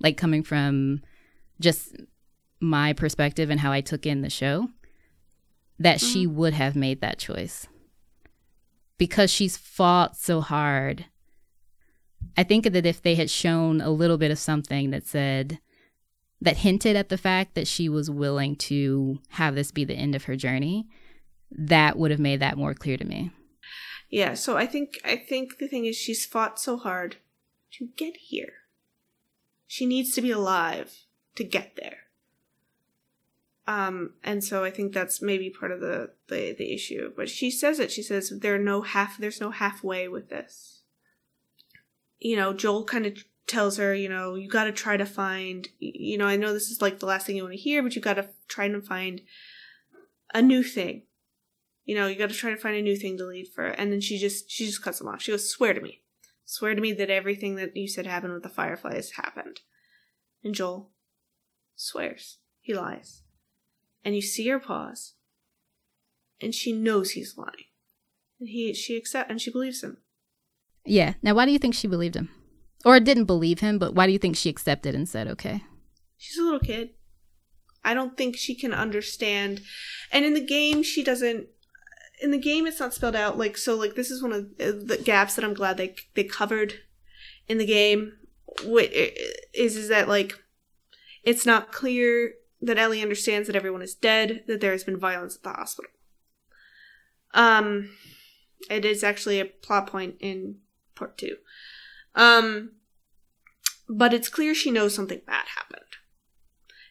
like 0.00 0.16
coming 0.16 0.42
from 0.42 1.02
just 1.60 1.96
my 2.60 2.92
perspective 2.92 3.50
and 3.50 3.60
how 3.60 3.72
I 3.72 3.80
took 3.80 4.06
in 4.06 4.22
the 4.22 4.30
show, 4.30 4.68
that 5.78 5.98
mm-hmm. 5.98 6.12
she 6.12 6.26
would 6.26 6.54
have 6.54 6.74
made 6.74 7.00
that 7.00 7.18
choice. 7.18 7.66
Because 8.96 9.30
she's 9.30 9.56
fought 9.56 10.16
so 10.16 10.40
hard. 10.40 11.06
I 12.36 12.42
think 12.42 12.64
that 12.64 12.86
if 12.86 13.00
they 13.00 13.14
had 13.14 13.30
shown 13.30 13.80
a 13.80 13.90
little 13.90 14.18
bit 14.18 14.32
of 14.32 14.38
something 14.38 14.90
that 14.90 15.06
said, 15.06 15.60
that 16.40 16.58
hinted 16.58 16.96
at 16.96 17.08
the 17.08 17.18
fact 17.18 17.54
that 17.54 17.66
she 17.66 17.88
was 17.88 18.10
willing 18.10 18.56
to 18.56 19.18
have 19.30 19.54
this 19.54 19.72
be 19.72 19.84
the 19.84 19.94
end 19.94 20.14
of 20.14 20.24
her 20.24 20.36
journey, 20.36 20.86
that 21.50 21.98
would 21.98 22.10
have 22.10 22.20
made 22.20 22.40
that 22.40 22.58
more 22.58 22.74
clear 22.74 22.96
to 22.96 23.04
me. 23.04 23.30
Yeah, 24.10 24.34
so 24.34 24.56
I 24.56 24.66
think 24.66 24.98
I 25.04 25.16
think 25.16 25.58
the 25.58 25.68
thing 25.68 25.84
is 25.84 25.96
she's 25.96 26.24
fought 26.24 26.58
so 26.58 26.76
hard 26.76 27.16
to 27.72 27.88
get 27.96 28.16
here. 28.16 28.52
She 29.66 29.84
needs 29.84 30.14
to 30.14 30.22
be 30.22 30.30
alive 30.30 31.04
to 31.36 31.44
get 31.44 31.76
there. 31.76 31.98
Um, 33.66 34.14
and 34.24 34.42
so 34.42 34.64
I 34.64 34.70
think 34.70 34.94
that's 34.94 35.20
maybe 35.20 35.50
part 35.50 35.72
of 35.72 35.80
the, 35.80 36.12
the, 36.28 36.54
the 36.56 36.72
issue. 36.72 37.12
But 37.14 37.28
she 37.28 37.50
says 37.50 37.78
it. 37.78 37.92
She 37.92 38.02
says 38.02 38.32
there 38.40 38.54
are 38.54 38.58
no 38.58 38.80
half. 38.80 39.18
There's 39.18 39.42
no 39.42 39.50
halfway 39.50 40.08
with 40.08 40.30
this. 40.30 40.80
You 42.18 42.36
know, 42.36 42.54
Joel 42.54 42.84
kind 42.84 43.04
of 43.04 43.18
tells 43.48 43.78
her, 43.78 43.94
you 43.94 44.08
know, 44.08 44.34
you 44.34 44.48
got 44.48 44.64
to 44.64 44.72
try 44.72 44.96
to 44.96 45.06
find. 45.06 45.68
You 45.78 46.18
know, 46.18 46.26
I 46.26 46.36
know 46.36 46.52
this 46.52 46.70
is 46.70 46.82
like 46.82 47.00
the 47.00 47.06
last 47.06 47.26
thing 47.26 47.36
you 47.36 47.42
want 47.42 47.54
to 47.54 47.60
hear, 47.60 47.82
but 47.82 47.96
you 47.96 48.02
got 48.02 48.14
to 48.14 48.28
try 48.46 48.68
to 48.68 48.80
find 48.80 49.22
a 50.34 50.42
new 50.42 50.62
thing. 50.62 51.02
You 51.84 51.94
know, 51.96 52.06
you 52.06 52.16
got 52.16 52.28
to 52.28 52.36
try 52.36 52.50
to 52.50 52.56
find 52.56 52.76
a 52.76 52.82
new 52.82 52.96
thing 52.96 53.16
to 53.18 53.26
lead 53.26 53.48
for. 53.48 53.64
And 53.64 53.90
then 53.90 54.00
she 54.00 54.18
just 54.18 54.50
she 54.50 54.66
just 54.66 54.82
cuts 54.82 55.00
him 55.00 55.08
off. 55.08 55.22
She 55.22 55.32
goes, 55.32 55.50
"Swear 55.50 55.74
to 55.74 55.80
me, 55.80 56.02
swear 56.44 56.74
to 56.74 56.80
me 56.80 56.92
that 56.92 57.10
everything 57.10 57.56
that 57.56 57.76
you 57.76 57.88
said 57.88 58.06
happened 58.06 58.34
with 58.34 58.42
the 58.42 58.48
fireflies 58.48 59.12
happened." 59.12 59.60
And 60.44 60.54
Joel 60.54 60.90
swears. 61.74 62.38
He 62.60 62.74
lies. 62.74 63.22
And 64.04 64.14
you 64.14 64.22
see 64.22 64.46
her 64.48 64.58
pause. 64.58 65.14
And 66.40 66.54
she 66.54 66.72
knows 66.72 67.12
he's 67.12 67.36
lying. 67.36 67.64
And 68.38 68.48
he 68.50 68.74
she 68.74 68.96
accept 68.96 69.30
and 69.30 69.40
she 69.40 69.50
believes 69.50 69.82
him. 69.82 69.98
Yeah. 70.84 71.14
Now, 71.22 71.34
why 71.34 71.46
do 71.46 71.52
you 71.52 71.58
think 71.58 71.74
she 71.74 71.88
believed 71.88 72.14
him? 72.14 72.30
Or 72.84 73.00
didn't 73.00 73.24
believe 73.24 73.60
him, 73.60 73.78
but 73.78 73.94
why 73.94 74.06
do 74.06 74.12
you 74.12 74.18
think 74.18 74.36
she 74.36 74.48
accepted 74.48 74.94
and 74.94 75.08
said, 75.08 75.26
okay? 75.28 75.64
She's 76.16 76.38
a 76.38 76.42
little 76.42 76.60
kid. 76.60 76.90
I 77.84 77.94
don't 77.94 78.16
think 78.16 78.36
she 78.36 78.54
can 78.54 78.72
understand. 78.72 79.62
And 80.12 80.24
in 80.24 80.34
the 80.34 80.44
game, 80.44 80.82
she 80.82 81.02
doesn't. 81.02 81.48
In 82.20 82.32
the 82.32 82.38
game, 82.38 82.66
it's 82.66 82.80
not 82.80 82.94
spelled 82.94 83.14
out. 83.14 83.38
Like 83.38 83.56
so, 83.56 83.76
like 83.76 83.94
this 83.94 84.10
is 84.10 84.22
one 84.22 84.32
of 84.32 84.56
the 84.58 85.00
gaps 85.02 85.36
that 85.36 85.44
I'm 85.44 85.54
glad 85.54 85.76
they 85.76 85.94
they 86.14 86.24
covered 86.24 86.74
in 87.46 87.58
the 87.58 87.66
game. 87.66 88.12
What 88.64 88.90
is 88.92 89.76
is 89.76 89.88
that 89.88 90.08
like 90.08 90.34
it's 91.22 91.46
not 91.46 91.72
clear 91.72 92.32
that 92.60 92.78
Ellie 92.78 93.02
understands 93.02 93.46
that 93.46 93.56
everyone 93.56 93.82
is 93.82 93.94
dead, 93.94 94.44
that 94.48 94.60
there 94.60 94.72
has 94.72 94.84
been 94.84 94.98
violence 94.98 95.36
at 95.36 95.42
the 95.42 95.50
hospital. 95.50 95.90
Um, 97.34 97.90
it 98.68 98.84
is 98.84 99.04
actually 99.04 99.38
a 99.38 99.44
plot 99.44 99.86
point 99.86 100.16
in 100.20 100.56
part 100.94 101.16
two. 101.16 101.36
Um, 102.14 102.72
but 103.88 104.12
it's 104.12 104.28
clear 104.28 104.54
she 104.54 104.70
knows 104.70 104.94
something 104.94 105.20
bad 105.26 105.46
happened. 105.56 105.82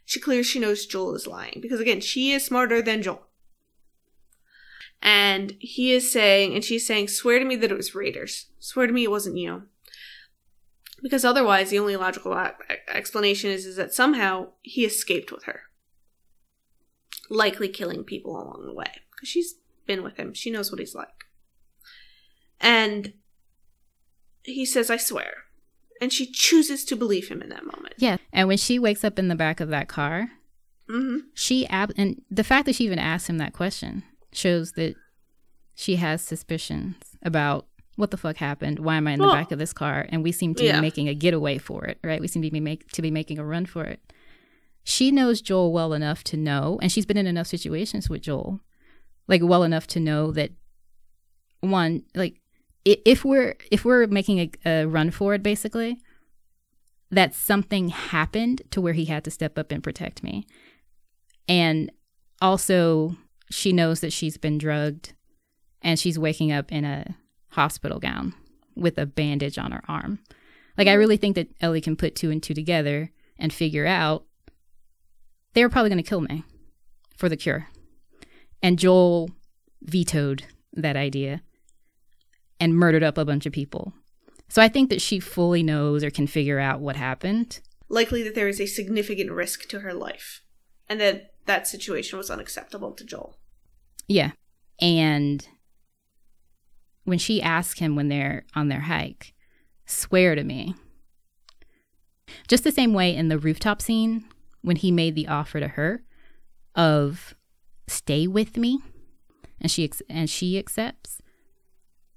She 0.05 0.19
clear 0.19 0.43
she 0.43 0.59
knows 0.59 0.85
Joel 0.85 1.15
is 1.15 1.27
lying 1.27 1.59
because 1.61 1.79
again, 1.79 2.01
she 2.01 2.31
is 2.31 2.45
smarter 2.45 2.81
than 2.81 3.01
Joel. 3.01 3.27
And 5.01 5.55
he 5.59 5.91
is 5.93 6.11
saying, 6.11 6.55
and 6.55 6.63
she's 6.63 6.87
saying, 6.87 7.09
swear 7.09 7.39
to 7.39 7.45
me 7.45 7.55
that 7.57 7.71
it 7.71 7.77
was 7.77 7.93
Raiders. 7.93 8.47
Swear 8.59 8.87
to 8.87 8.93
me 8.93 9.03
it 9.03 9.11
wasn't 9.11 9.37
you. 9.37 9.63
Because 11.03 11.23
otherwise, 11.23 11.69
the 11.69 11.77
only 11.77 11.95
logical 11.95 12.35
explanation 12.87 13.51
is, 13.51 13.65
is 13.65 13.75
that 13.75 13.93
somehow 13.93 14.47
he 14.63 14.83
escaped 14.85 15.31
with 15.31 15.43
her. 15.43 15.61
Likely 17.29 17.69
killing 17.69 18.03
people 18.03 18.31
along 18.31 18.65
the 18.65 18.73
way. 18.73 18.91
Because 19.11 19.29
she's 19.29 19.55
been 19.85 20.01
with 20.01 20.17
him. 20.17 20.33
She 20.33 20.49
knows 20.49 20.71
what 20.71 20.79
he's 20.79 20.95
like. 20.95 21.25
And 22.59 23.13
he 24.47 24.65
says, 24.65 24.89
I 24.89 24.97
swear. 24.97 25.33
And 26.01 26.11
she 26.13 26.25
chooses 26.31 26.85
to 26.85 26.95
believe 26.95 27.27
him 27.27 27.41
in 27.41 27.49
that 27.49 27.65
moment. 27.65 27.95
Yeah. 27.97 28.17
And 28.31 28.47
when 28.47 28.57
she 28.57 28.79
wakes 28.79 29.03
up 29.03 29.17
in 29.19 29.27
the 29.27 29.35
back 29.35 29.59
of 29.59 29.69
that 29.69 29.87
car, 29.87 30.29
Mm-hmm. 30.89 31.17
she 31.33 31.67
ab- 31.67 31.91
and 31.97 32.21
the 32.31 32.45
fact 32.45 32.65
that 32.65 32.75
she 32.75 32.85
even 32.85 32.97
asked 32.97 33.27
him 33.29 33.39
that 33.39 33.51
question 33.51 34.03
shows 34.31 34.71
that 34.77 34.95
she 35.75 35.97
has 35.97 36.21
suspicions 36.21 36.95
about 37.21 37.67
what 37.97 38.09
the 38.11 38.15
fuck 38.15 38.37
happened. 38.37 38.79
Why 38.79 38.95
am 38.95 39.05
I 39.05 39.11
in 39.11 39.19
the 39.19 39.25
Well, 39.25 39.33
back 39.35 39.51
of 39.51 39.59
this 39.59 39.73
car? 39.73 40.05
And 40.07 40.23
we 40.23 40.31
seem 40.31 40.55
to 40.55 40.63
yeah. 40.63 40.75
be 40.77 40.81
making 40.81 41.09
a 41.09 41.13
getaway 41.13 41.57
for 41.57 41.83
it, 41.83 41.97
right? 42.05 42.21
We 42.21 42.29
seem 42.29 42.41
to 42.43 42.49
be 42.49 42.61
make 42.61 42.89
to 42.93 43.01
be 43.01 43.11
making 43.11 43.37
a 43.37 43.43
run 43.43 43.65
for 43.65 43.83
it. 43.83 43.99
She 44.85 45.11
knows 45.11 45.41
Joel 45.41 45.73
well 45.73 45.91
enough 45.91 46.23
to 46.25 46.37
know, 46.37 46.79
and 46.81 46.89
she's 46.89 47.05
been 47.05 47.17
in 47.17 47.27
enough 47.27 47.47
situations 47.47 48.09
with 48.09 48.21
Joel, 48.21 48.61
like 49.27 49.41
well 49.43 49.63
enough 49.63 49.87
to 49.87 49.99
know 49.99 50.31
that 50.31 50.51
one, 51.59 52.03
like 52.15 52.39
if 52.87 53.25
we're 53.25 53.55
if 53.71 53.83
we're 53.83 54.07
making 54.07 54.39
a, 54.39 54.51
a 54.65 54.85
run 54.85 55.11
for 55.11 55.33
it, 55.33 55.43
basically, 55.43 55.99
that 57.11 57.33
something 57.33 57.89
happened 57.89 58.61
to 58.71 58.81
where 58.81 58.93
he 58.93 59.05
had 59.05 59.23
to 59.25 59.31
step 59.31 59.57
up 59.57 59.71
and 59.71 59.83
protect 59.83 60.23
me. 60.23 60.45
And 61.47 61.91
also, 62.41 63.15
she 63.49 63.71
knows 63.71 64.01
that 64.01 64.13
she's 64.13 64.37
been 64.37 64.57
drugged 64.57 65.13
and 65.81 65.99
she's 65.99 66.19
waking 66.19 66.51
up 66.51 66.71
in 66.71 66.85
a 66.85 67.15
hospital 67.49 67.99
gown 67.99 68.33
with 68.75 68.97
a 68.97 69.05
bandage 69.05 69.57
on 69.57 69.71
her 69.71 69.81
arm. 69.87 70.19
Like, 70.77 70.87
I 70.87 70.93
really 70.93 71.17
think 71.17 71.35
that 71.35 71.49
Ellie 71.61 71.81
can 71.81 71.95
put 71.95 72.15
two 72.15 72.29
and 72.29 72.43
two 72.43 72.53
together 72.53 73.11
and 73.39 73.51
figure 73.51 73.87
out 73.87 74.25
they 75.53 75.63
were 75.63 75.69
probably 75.69 75.89
going 75.89 76.03
to 76.03 76.07
kill 76.07 76.21
me 76.21 76.43
for 77.15 77.29
the 77.29 77.37
cure. 77.37 77.67
And 78.61 78.77
Joel 78.77 79.31
vetoed 79.81 80.43
that 80.73 80.95
idea 80.95 81.41
and 82.59 82.75
murdered 82.75 83.03
up 83.03 83.17
a 83.17 83.25
bunch 83.25 83.45
of 83.45 83.53
people. 83.53 83.93
So 84.49 84.61
I 84.61 84.67
think 84.67 84.89
that 84.89 85.01
she 85.01 85.19
fully 85.19 85.63
knows 85.63 86.03
or 86.03 86.09
can 86.09 86.27
figure 86.27 86.59
out 86.59 86.79
what 86.79 86.95
happened. 86.95 87.59
Likely 87.89 88.23
that 88.23 88.35
there 88.35 88.47
is 88.47 88.61
a 88.61 88.65
significant 88.65 89.31
risk 89.31 89.67
to 89.69 89.81
her 89.81 89.93
life. 89.93 90.41
And 90.89 90.99
that 91.01 91.33
that 91.45 91.67
situation 91.67 92.17
was 92.17 92.29
unacceptable 92.29 92.93
to 92.93 93.03
Joel. 93.03 93.37
Yeah. 94.07 94.31
And 94.79 95.45
when 97.03 97.17
she 97.17 97.41
asks 97.41 97.79
him 97.79 97.95
when 97.95 98.09
they're 98.09 98.45
on 98.55 98.67
their 98.67 98.81
hike, 98.81 99.33
swear 99.85 100.35
to 100.35 100.43
me. 100.43 100.75
Just 102.47 102.63
the 102.63 102.71
same 102.71 102.93
way 102.93 103.15
in 103.15 103.29
the 103.29 103.39
rooftop 103.39 103.81
scene 103.81 104.25
when 104.61 104.75
he 104.75 104.91
made 104.91 105.15
the 105.15 105.27
offer 105.27 105.59
to 105.59 105.69
her 105.69 106.03
of 106.75 107.33
stay 107.87 108.27
with 108.27 108.57
me 108.57 108.79
and 109.61 109.71
she 109.71 109.83
ex- 109.83 110.01
and 110.09 110.29
she 110.29 110.57
accepts. 110.57 111.21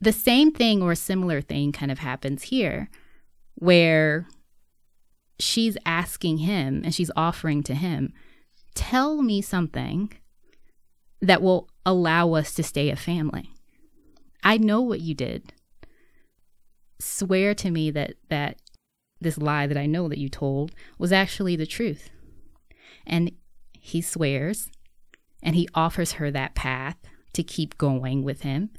The 0.01 0.13
same 0.13 0.53
thing 0.53 0.83
or 0.83 0.93
a 0.93 0.97
similar 0.97 1.41
thing 1.41 1.73
kind 1.73 1.93
of 1.93 1.99
happens 1.99 2.45
here 2.45 2.89
where 3.55 4.27
she's 5.39 5.77
asking 5.85 6.39
him 6.39 6.83
and 6.85 6.95
she's 6.95 7.11
offering 7.17 7.63
to 7.65 7.75
him, 7.75 8.13
tell 8.75 9.21
me 9.23 9.43
something 9.43 10.13
that 11.21 11.43
will 11.43 11.69
allow 11.85 12.33
us 12.33 12.55
to 12.55 12.63
stay 12.63 12.91
a 12.91 12.97
family. 12.97 13.51
I 14.43 14.57
know 14.57 14.81
what 14.81 15.01
you 15.01 15.15
did. 15.15 15.53
Swear 16.99 17.55
to 17.55 17.71
me 17.71 17.91
that 17.91 18.15
that 18.29 18.57
this 19.21 19.37
lie 19.37 19.67
that 19.67 19.77
I 19.77 19.87
know 19.87 20.09
that 20.09 20.19
you 20.19 20.29
told 20.31 20.73
was 20.99 21.13
actually 21.13 21.57
the 21.57 21.67
truth. 21.67 22.11
And 23.07 23.33
he 23.79 24.01
swears 24.01 24.71
and 25.43 25.55
he 25.55 25.69
offers 25.75 26.13
her 26.13 26.31
that 26.31 26.55
path 26.55 26.97
to 27.35 27.43
keep 27.43 27.77
going 27.77 28.23
with 28.23 28.43
him. 28.43 28.71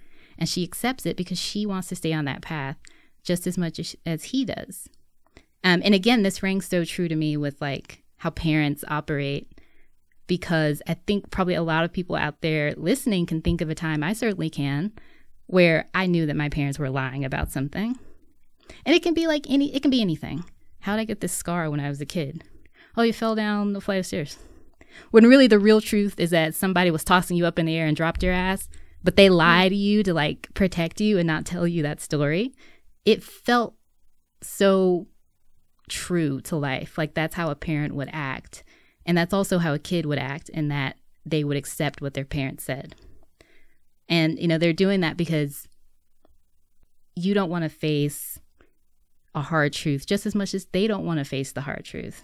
And 0.42 0.50
she 0.50 0.64
accepts 0.64 1.06
it 1.06 1.16
because 1.16 1.38
she 1.38 1.68
wants 1.68 1.88
to 1.90 1.96
stay 1.96 2.12
on 2.14 2.26
that 2.26 2.42
path 2.42 2.76
just 3.24 3.46
as 3.46 3.60
much 3.60 3.78
as, 3.78 3.96
as 4.08 4.24
he 4.24 4.44
does. 4.44 4.90
Um, 5.64 5.84
and 5.86 5.94
again, 5.94 6.24
this 6.24 6.42
rings 6.42 6.66
so 6.66 6.84
true 6.84 7.08
to 7.08 7.16
me 7.16 7.38
with 7.38 7.62
like 7.62 8.02
how 8.18 8.32
parents 8.32 8.84
operate 8.88 9.52
because 10.26 10.82
I 10.88 10.96
think 10.96 11.30
probably 11.30 11.54
a 11.54 11.62
lot 11.62 11.84
of 11.84 11.94
people 11.94 12.16
out 12.16 12.42
there 12.42 12.74
listening 12.76 13.28
can 13.28 13.44
think 13.44 13.62
of 13.62 13.70
a 13.70 13.76
time, 13.76 14.04
I 14.04 14.14
certainly 14.14 14.50
can, 14.50 14.94
where 15.46 15.88
I 15.94 16.08
knew 16.08 16.26
that 16.26 16.36
my 16.36 16.50
parents 16.50 16.80
were 16.80 16.90
lying 16.90 17.24
about 17.24 17.52
something. 17.52 18.00
And 18.84 18.96
it 18.96 19.04
can 19.04 19.14
be 19.14 19.28
like 19.28 19.46
any, 19.48 19.76
it 19.76 19.84
can 19.84 19.92
be 19.92 20.02
anything. 20.02 20.44
How 20.80 20.96
did 20.96 21.02
I 21.02 21.06
get 21.06 21.22
this 21.22 21.34
scar 21.34 21.70
when 21.70 21.80
I 21.80 21.90
was 21.90 22.02
a 22.02 22.06
kid? 22.08 22.44
Oh, 22.98 23.04
you 23.04 23.14
fell 23.14 23.36
down 23.36 23.74
the 23.74 23.82
flight 23.82 24.00
of 24.00 24.08
stairs. 24.08 24.40
When 25.12 25.28
really 25.28 25.46
the 25.46 25.60
real 25.60 25.82
truth 25.82 26.20
is 26.20 26.32
that 26.32 26.56
somebody 26.56 26.90
was 26.90 27.04
tossing 27.04 27.38
you 27.38 27.46
up 27.46 27.60
in 27.60 27.68
the 27.68 27.76
air 27.76 27.86
and 27.86 27.96
dropped 27.96 28.24
your 28.24 28.34
ass, 28.34 28.68
but 29.04 29.16
they 29.16 29.28
mm-hmm. 29.28 29.36
lie 29.36 29.70
to 29.70 29.76
you 29.76 30.04
to 30.04 30.14
like 30.14 30.54
protect 30.54 31.02
you 31.02 31.18
and 31.18 31.28
not 31.28 31.46
tell 31.46 31.68
you 31.68 31.84
that 31.84 32.02
story. 32.02 32.54
It 33.06 33.24
felt 33.24 33.76
so 34.42 35.08
true 35.90 36.42
to 36.42 36.56
life. 36.56 36.98
Like 36.98 37.14
that's 37.14 37.36
how 37.36 37.50
a 37.50 37.56
parent 37.56 37.96
would 37.96 38.10
act. 38.12 38.64
And 39.06 39.18
that's 39.18 39.34
also 39.34 39.58
how 39.58 39.74
a 39.74 39.80
kid 39.80 40.06
would 40.06 40.20
act 40.20 40.50
in 40.50 40.68
that 40.70 40.98
they 41.26 41.44
would 41.44 41.58
accept 41.58 42.02
what 42.02 42.14
their 42.14 42.26
parents 42.26 42.64
said. 42.64 42.96
And, 44.08 44.40
you 44.40 44.48
know, 44.48 44.58
they're 44.58 44.74
doing 44.74 45.02
that 45.02 45.18
because 45.18 45.68
you 47.16 47.34
don't 47.34 47.50
want 47.50 47.64
to 47.64 47.70
face 47.70 48.40
a 49.34 49.42
hard 49.42 49.74
truth 49.74 50.06
just 50.06 50.26
as 50.26 50.36
much 50.36 50.54
as 50.54 50.66
they 50.66 50.88
don't 50.88 51.06
want 51.06 51.20
to 51.20 51.26
face 51.26 51.52
the 51.52 51.62
hard 51.62 51.86
truth. 51.86 52.24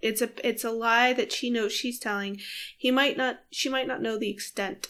It's 0.00 0.20
a 0.20 0.30
it's 0.46 0.64
a 0.64 0.70
lie 0.70 1.14
that 1.14 1.32
she 1.32 1.50
knows 1.50 1.72
she's 1.72 1.98
telling. 1.98 2.40
He 2.76 2.90
might 2.90 3.16
not 3.16 3.40
she 3.50 3.68
might 3.68 3.86
not 3.86 4.02
know 4.02 4.18
the 4.18 4.30
extent 4.30 4.88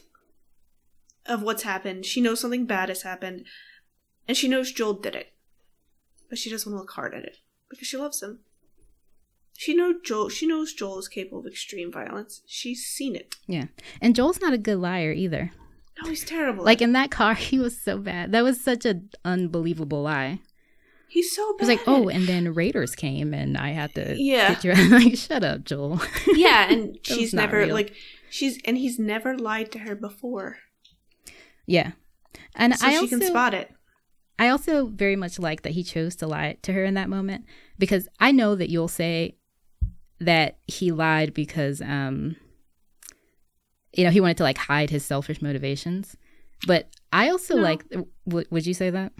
of 1.26 1.42
what's 1.42 1.62
happened. 1.62 2.06
She 2.06 2.20
knows 2.20 2.40
something 2.40 2.66
bad 2.66 2.88
has 2.88 3.02
happened. 3.02 3.46
And 4.26 4.36
she 4.36 4.48
knows 4.48 4.72
Joel 4.72 4.94
did 4.94 5.14
it. 5.14 5.32
But 6.28 6.38
she 6.38 6.50
doesn't 6.50 6.70
want 6.70 6.78
to 6.78 6.82
look 6.82 6.92
hard 6.92 7.14
at 7.14 7.24
it. 7.24 7.36
Because 7.70 7.88
she 7.88 7.96
loves 7.96 8.22
him. 8.22 8.40
She 9.56 9.74
know 9.74 9.94
Joel 10.04 10.28
she 10.30 10.46
knows 10.46 10.72
Joel 10.72 10.98
is 10.98 11.08
capable 11.08 11.40
of 11.40 11.46
extreme 11.46 11.92
violence. 11.92 12.42
She's 12.46 12.84
seen 12.84 13.14
it. 13.14 13.34
Yeah. 13.46 13.66
And 14.00 14.16
Joel's 14.16 14.40
not 14.40 14.52
a 14.52 14.58
good 14.58 14.78
liar 14.78 15.12
either. 15.12 15.52
No, 16.02 16.08
he's 16.10 16.24
terrible. 16.24 16.64
Like 16.64 16.82
in 16.82 16.92
that 16.92 17.10
car, 17.12 17.34
he 17.36 17.58
was 17.60 17.80
so 17.80 17.98
bad. 17.98 18.32
That 18.32 18.42
was 18.42 18.60
such 18.60 18.84
an 18.84 19.10
unbelievable 19.24 20.02
lie. 20.02 20.40
he's 21.08 21.34
so 21.34 21.50
It 21.50 21.58
bad. 21.58 21.68
was 21.68 21.68
like, 21.68 21.86
oh, 21.86 22.08
and 22.08 22.26
then 22.26 22.52
Raiders 22.52 22.96
came 22.96 23.32
and 23.32 23.56
I 23.56 23.70
had 23.70 23.94
to 23.94 24.14
Yeah. 24.18 24.54
get 24.60 24.76
like, 24.90 25.16
shut 25.16 25.44
up, 25.44 25.64
Joel. 25.64 26.00
yeah, 26.34 26.68
and 26.70 26.98
she's 27.02 27.32
never 27.32 27.58
real. 27.58 27.74
like 27.74 27.94
she's 28.30 28.58
and 28.64 28.76
he's 28.76 28.98
never 28.98 29.38
lied 29.38 29.70
to 29.72 29.78
her 29.80 29.94
before. 29.94 30.58
Yeah. 31.66 31.92
And 32.56 32.76
So 32.76 32.86
I 32.86 32.90
she 32.92 32.96
also 32.98 33.18
can 33.18 33.26
spot 33.28 33.54
it. 33.54 33.70
I 34.38 34.48
also 34.48 34.86
very 34.86 35.16
much 35.16 35.38
like 35.38 35.62
that 35.62 35.72
he 35.72 35.82
chose 35.84 36.16
to 36.16 36.26
lie 36.26 36.56
to 36.62 36.72
her 36.72 36.84
in 36.84 36.94
that 36.94 37.08
moment 37.08 37.44
because 37.78 38.08
I 38.18 38.32
know 38.32 38.54
that 38.56 38.68
you'll 38.70 38.88
say 38.88 39.36
that 40.20 40.58
he 40.66 40.90
lied 40.92 41.34
because 41.34 41.80
um 41.80 42.36
you 43.92 44.02
know, 44.02 44.10
he 44.10 44.20
wanted 44.20 44.38
to 44.38 44.42
like 44.42 44.58
hide 44.58 44.90
his 44.90 45.04
selfish 45.04 45.40
motivations. 45.40 46.16
But 46.66 46.88
I 47.12 47.28
also 47.30 47.56
No. 47.56 47.62
like. 47.62 47.84
W- 48.26 48.46
would 48.50 48.66
you 48.66 48.74
say 48.74 48.90
that? 48.90 49.12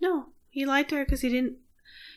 No, 0.00 0.26
he 0.50 0.64
lied 0.66 0.88
to 0.90 0.96
her 0.96 1.04
because 1.04 1.20
he 1.22 1.28
didn't. 1.28 1.56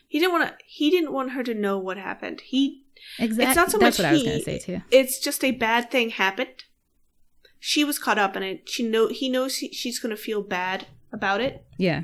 He 0.08 0.20
didn't 0.20 0.34
want 0.34 0.50
to. 0.50 0.56
He 0.66 0.92
didn't 0.92 1.12
want 1.12 1.32
her 1.32 1.42
to 1.44 1.54
know 1.56 1.80
what 1.80 1.98
happened. 1.98 2.42
He. 2.42 2.84
Exactly. 3.18 3.46
It's 3.46 3.56
not 3.56 3.72
so 3.72 3.78
That's 3.80 3.98
much 3.98 4.04
what 4.04 4.10
I 4.10 4.14
was 4.14 4.24
going 4.24 4.38
to 4.40 4.44
say 4.44 4.60
too. 4.60 4.82
It's 4.92 5.20
just 5.20 5.44
a 5.44 5.52
bad 5.52 5.90
thing 5.90 6.10
happened. 6.12 6.66
She 7.68 7.84
was 7.84 7.98
caught 7.98 8.20
up 8.20 8.36
in 8.38 8.44
it. 8.44 8.70
She 8.70 8.84
know. 8.84 9.08
He 9.08 9.28
knows 9.28 9.58
he, 9.58 9.74
she's 9.74 9.98
going 9.98 10.12
to 10.16 10.22
feel 10.22 10.44
bad 10.44 10.86
about 11.12 11.42
it, 11.42 11.66
Yeah. 11.80 12.04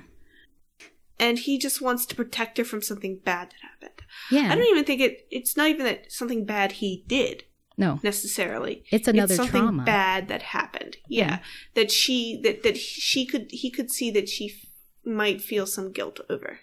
and 1.19 1.38
he 1.38 1.59
just 1.59 1.81
wants 1.81 2.05
to 2.07 2.15
protect 2.15 2.57
her 2.57 2.63
from 2.63 2.81
something 2.81 3.19
bad 3.23 3.51
that 3.51 3.61
happened. 3.69 4.01
Yeah. 4.31 4.51
I 4.51 4.55
don't 4.55 4.67
even 4.67 4.85
think 4.85 5.01
it. 5.01 5.27
It's 5.29 5.55
not 5.55 5.67
even 5.69 5.85
that 5.85 6.11
something 6.11 6.45
bad 6.45 6.71
he 6.73 7.03
did 7.07 7.43
no, 7.77 7.99
necessarily. 8.01 8.83
it's 8.91 9.07
another 9.07 9.33
it's 9.33 9.38
something 9.43 9.61
trauma. 9.61 9.83
bad 9.83 10.27
that 10.29 10.41
happened. 10.41 10.97
Yeah. 11.07 11.25
Yeah. 11.25 11.39
that 11.75 11.91
she 11.91 12.41
that 12.43 12.63
that 12.63 12.77
she 12.77 13.25
could 13.27 13.47
he 13.51 13.69
could 13.69 13.91
see 13.91 14.09
that 14.11 14.29
she 14.29 14.45
f- 14.49 14.69
might 15.05 15.41
feel 15.41 15.67
some 15.67 15.91
guilt 15.91 16.19
over. 16.29 16.59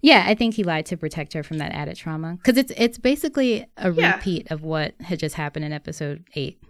Yeah, 0.00 0.24
I 0.26 0.34
think 0.34 0.54
he 0.54 0.64
lied 0.64 0.86
to 0.86 0.96
protect 0.96 1.32
her 1.34 1.42
from 1.42 1.58
that 1.58 1.72
added 1.72 1.96
trauma 1.96 2.36
because 2.36 2.56
it's 2.58 2.72
it's 2.76 2.98
basically 2.98 3.66
a 3.76 3.90
Yeah. 3.92 4.14
repeat 4.16 4.50
of 4.50 4.62
what 4.62 4.94
had 5.00 5.18
just 5.18 5.34
happened 5.36 5.64
in 5.64 5.72
episode 5.72 6.24
eight, 6.34 6.60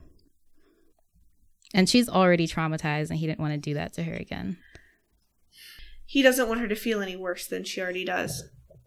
and 1.74 1.88
she's 1.88 2.08
already 2.08 2.46
traumatized, 2.46 3.10
and 3.10 3.18
he 3.18 3.26
didn't 3.26 3.40
want 3.40 3.54
to 3.54 3.58
do 3.58 3.74
that 3.74 3.92
to 3.94 4.02
her 4.04 4.14
again. 4.14 4.58
He 6.04 6.22
doesn't 6.22 6.48
want 6.48 6.60
her 6.60 6.68
to 6.68 6.76
feel 6.76 7.00
any 7.00 7.16
worse 7.16 7.46
than 7.46 7.64
she 7.64 7.80
already 7.80 8.04
does. 8.04 8.44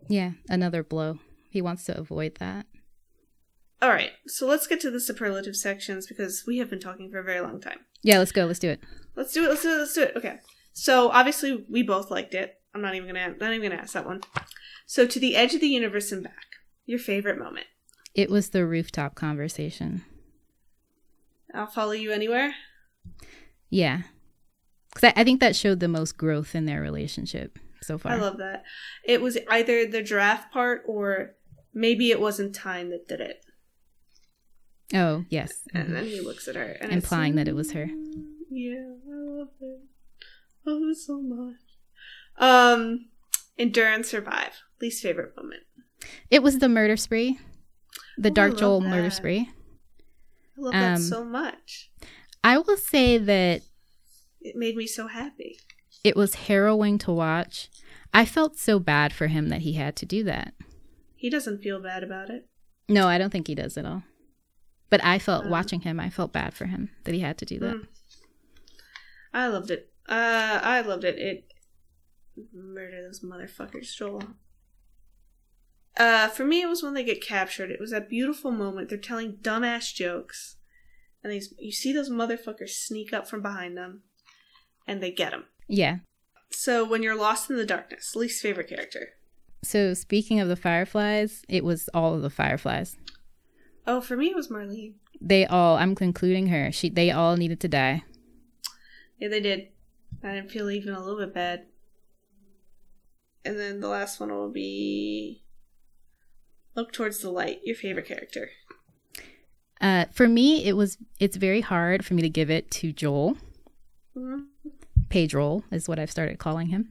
Yeah, 0.07 0.31
another 0.47 0.83
blow. 0.83 1.19
He 1.49 1.61
wants 1.61 1.85
to 1.85 1.97
avoid 1.97 2.35
that. 2.35 2.67
All 3.81 3.89
right, 3.89 4.11
so 4.27 4.47
let's 4.47 4.67
get 4.67 4.79
to 4.81 4.91
the 4.91 4.99
superlative 4.99 5.55
sections 5.55 6.07
because 6.07 6.43
we 6.47 6.57
have 6.59 6.69
been 6.69 6.79
talking 6.79 7.09
for 7.11 7.19
a 7.19 7.23
very 7.23 7.41
long 7.41 7.59
time. 7.59 7.79
Yeah, 8.03 8.19
let's 8.19 8.31
go. 8.31 8.45
Let's 8.45 8.59
do 8.59 8.69
it. 8.69 8.81
Let's 9.15 9.33
do 9.33 9.45
it. 9.45 9.49
Let's 9.49 9.63
do 9.63 9.73
it. 9.73 9.77
Let's 9.77 9.93
do 9.93 10.01
it. 10.03 10.13
Okay. 10.15 10.39
So 10.73 11.09
obviously 11.09 11.65
we 11.69 11.83
both 11.83 12.11
liked 12.11 12.33
it. 12.33 12.55
I'm 12.73 12.81
not 12.81 12.95
even 12.95 13.07
gonna 13.07 13.35
not 13.39 13.53
even 13.53 13.69
gonna 13.69 13.81
ask 13.81 13.93
that 13.93 14.05
one. 14.05 14.21
So 14.85 15.07
to 15.07 15.19
the 15.19 15.35
edge 15.35 15.55
of 15.55 15.61
the 15.61 15.67
universe 15.67 16.11
and 16.11 16.23
back. 16.23 16.45
Your 16.85 16.99
favorite 16.99 17.39
moment. 17.39 17.65
It 18.13 18.29
was 18.29 18.49
the 18.49 18.65
rooftop 18.65 19.15
conversation. 19.15 20.05
I'll 21.53 21.67
follow 21.67 21.93
you 21.93 22.11
anywhere. 22.11 22.53
Yeah, 23.69 24.01
because 24.93 25.11
I, 25.15 25.21
I 25.21 25.23
think 25.23 25.39
that 25.41 25.55
showed 25.55 25.79
the 25.79 25.87
most 25.87 26.17
growth 26.17 26.55
in 26.55 26.65
their 26.65 26.81
relationship 26.81 27.57
so 27.81 27.97
far. 27.97 28.13
I 28.13 28.15
love 28.15 28.37
that. 28.37 28.63
It 29.03 29.21
was 29.21 29.37
either 29.49 29.85
the 29.85 30.01
giraffe 30.03 30.51
part 30.51 30.83
or 30.87 31.35
maybe 31.73 32.11
it 32.11 32.19
wasn't 32.21 32.55
time 32.55 32.89
that 32.91 33.07
did 33.07 33.21
it. 33.21 33.41
oh 34.93 35.25
yes, 35.29 35.61
And 35.73 35.95
then 35.95 36.05
he 36.05 36.21
looks 36.21 36.47
at 36.47 36.55
her 36.55 36.63
and 36.63 36.91
it's- 36.91 36.93
implying 36.93 37.35
that 37.35 37.47
it 37.47 37.55
was 37.55 37.71
her. 37.71 37.89
Yeah, 38.51 38.75
I 39.09 39.15
love 39.15 39.49
it. 39.59 39.79
I 40.67 40.69
love 40.71 40.89
it 40.89 40.97
so 40.97 41.21
much. 41.21 41.55
Um, 42.37 43.07
endure 43.57 43.87
and 43.87 44.05
survive. 44.05 44.53
Least 44.81 45.01
favorite 45.03 45.35
moment. 45.35 45.63
It 46.29 46.43
was 46.43 46.59
the 46.59 46.69
murder 46.69 46.95
spree, 46.97 47.39
the 48.17 48.29
Oh, 48.29 48.33
Dark 48.33 48.57
Joel 48.57 48.81
murder 48.81 49.09
spree. 49.09 49.49
I 50.57 50.61
love 50.61 50.73
that 50.73 50.95
Um, 50.95 51.01
so 51.01 51.23
much. 51.25 51.91
I 52.45 52.57
will 52.59 52.77
say 52.77 53.17
that 53.17 53.61
It 54.39 54.55
made 54.55 54.75
me 54.75 54.85
so 54.87 55.07
happy. 55.07 55.57
it 56.03 56.15
was 56.15 56.35
harrowing 56.35 56.97
to 56.99 57.11
watch. 57.11 57.69
I 58.13 58.23
felt 58.25 58.57
so 58.57 58.77
bad 58.79 59.11
for 59.13 59.27
him 59.27 59.49
that 59.49 59.61
he 59.61 59.73
had 59.73 59.95
to 59.97 60.05
do 60.05 60.23
that. 60.25 60.53
He 61.15 61.29
doesn't 61.29 61.61
feel 61.63 61.81
bad 61.81 62.03
about 62.03 62.29
it. 62.29 62.47
No, 62.87 63.07
I 63.07 63.17
don't 63.17 63.31
think 63.31 63.47
he 63.47 63.55
does 63.55 63.77
at 63.77 63.85
all. 63.85 64.03
But 64.91 65.03
I 65.03 65.17
felt 65.17 65.45
Um, 65.45 65.49
watching 65.51 65.81
him, 65.81 65.99
I 65.99 66.09
felt 66.11 66.31
bad 66.31 66.53
for 66.53 66.65
him 66.65 66.91
that 67.03 67.13
he 67.15 67.21
had 67.21 67.37
to 67.39 67.45
do 67.45 67.57
that. 67.59 67.75
Mm. 67.77 67.87
I 69.33 69.47
loved 69.47 69.71
it. 69.71 69.91
Uh, 70.07 70.59
I 70.61 70.81
loved 70.81 71.03
it. 71.03 71.17
It 71.17 71.51
murder 72.53 73.01
those 73.01 73.21
motherfuckers, 73.21 73.93
Joel. 73.95 74.35
Uh, 75.97 76.27
for 76.27 76.45
me, 76.45 76.61
it 76.61 76.67
was 76.69 76.83
when 76.83 76.93
they 76.93 77.03
get 77.03 77.21
captured. 77.25 77.71
It 77.71 77.79
was 77.79 77.91
that 77.91 78.07
beautiful 78.09 78.51
moment. 78.51 78.89
They're 78.89 78.97
telling 78.99 79.37
dumbass 79.37 79.93
jokes, 79.93 80.57
and 81.25 81.33
these 81.33 81.55
you 81.57 81.71
see 81.71 81.91
those 81.91 82.11
motherfuckers 82.11 82.69
sneak 82.69 83.11
up 83.11 83.27
from 83.27 83.41
behind 83.41 83.75
them, 83.75 84.03
and 84.87 85.01
they 85.01 85.09
get 85.09 85.31
them. 85.31 85.45
Yeah. 85.67 85.97
So 86.51 86.85
when 86.85 87.01
you're 87.01 87.17
lost 87.17 87.49
in 87.49 87.57
the 87.57 87.65
darkness, 87.65 88.15
least 88.15 88.43
favorite 88.43 88.69
character. 88.69 89.07
So 89.63 89.95
speaking 89.95 90.39
of 90.39 90.47
the 90.47 90.55
fireflies, 90.55 91.41
it 91.49 91.63
was 91.63 91.89
all 91.95 92.13
of 92.13 92.21
the 92.21 92.29
fireflies. 92.29 92.95
Oh, 93.87 94.01
for 94.01 94.15
me, 94.15 94.27
it 94.27 94.35
was 94.35 94.49
Marlene. 94.49 94.93
They 95.19 95.47
all, 95.47 95.77
I'm 95.77 95.95
concluding 95.95 96.47
her. 96.47 96.71
She, 96.71 96.89
they 96.89 97.09
all 97.09 97.35
needed 97.37 97.59
to 97.61 97.67
die. 97.67 98.03
Yeah, 99.17 99.29
they 99.29 99.39
did. 99.39 99.69
I 100.23 100.35
didn't 100.35 100.51
feel 100.51 100.69
even 100.69 100.93
a 100.93 100.99
little 100.99 101.17
bit 101.17 101.33
bad. 101.33 101.65
And 103.43 103.59
then 103.59 103.79
the 103.79 103.87
last 103.87 104.19
one 104.19 104.29
will 104.29 104.51
be 104.51 105.43
look 106.75 106.93
towards 106.93 107.19
the 107.19 107.31
light. 107.31 107.61
Your 107.63 107.75
favorite 107.75 108.07
character. 108.07 108.49
Uh, 109.81 110.05
for 110.11 110.27
me, 110.27 110.63
it 110.65 110.73
was. 110.73 110.97
It's 111.19 111.37
very 111.37 111.61
hard 111.61 112.05
for 112.05 112.13
me 112.13 112.21
to 112.21 112.29
give 112.29 112.49
it 112.49 112.71
to 112.71 112.91
Joel. 112.93 113.37
Pedro 115.09 115.63
is 115.71 115.87
what 115.87 115.99
I've 115.99 116.11
started 116.11 116.39
calling 116.39 116.67
him. 116.67 116.89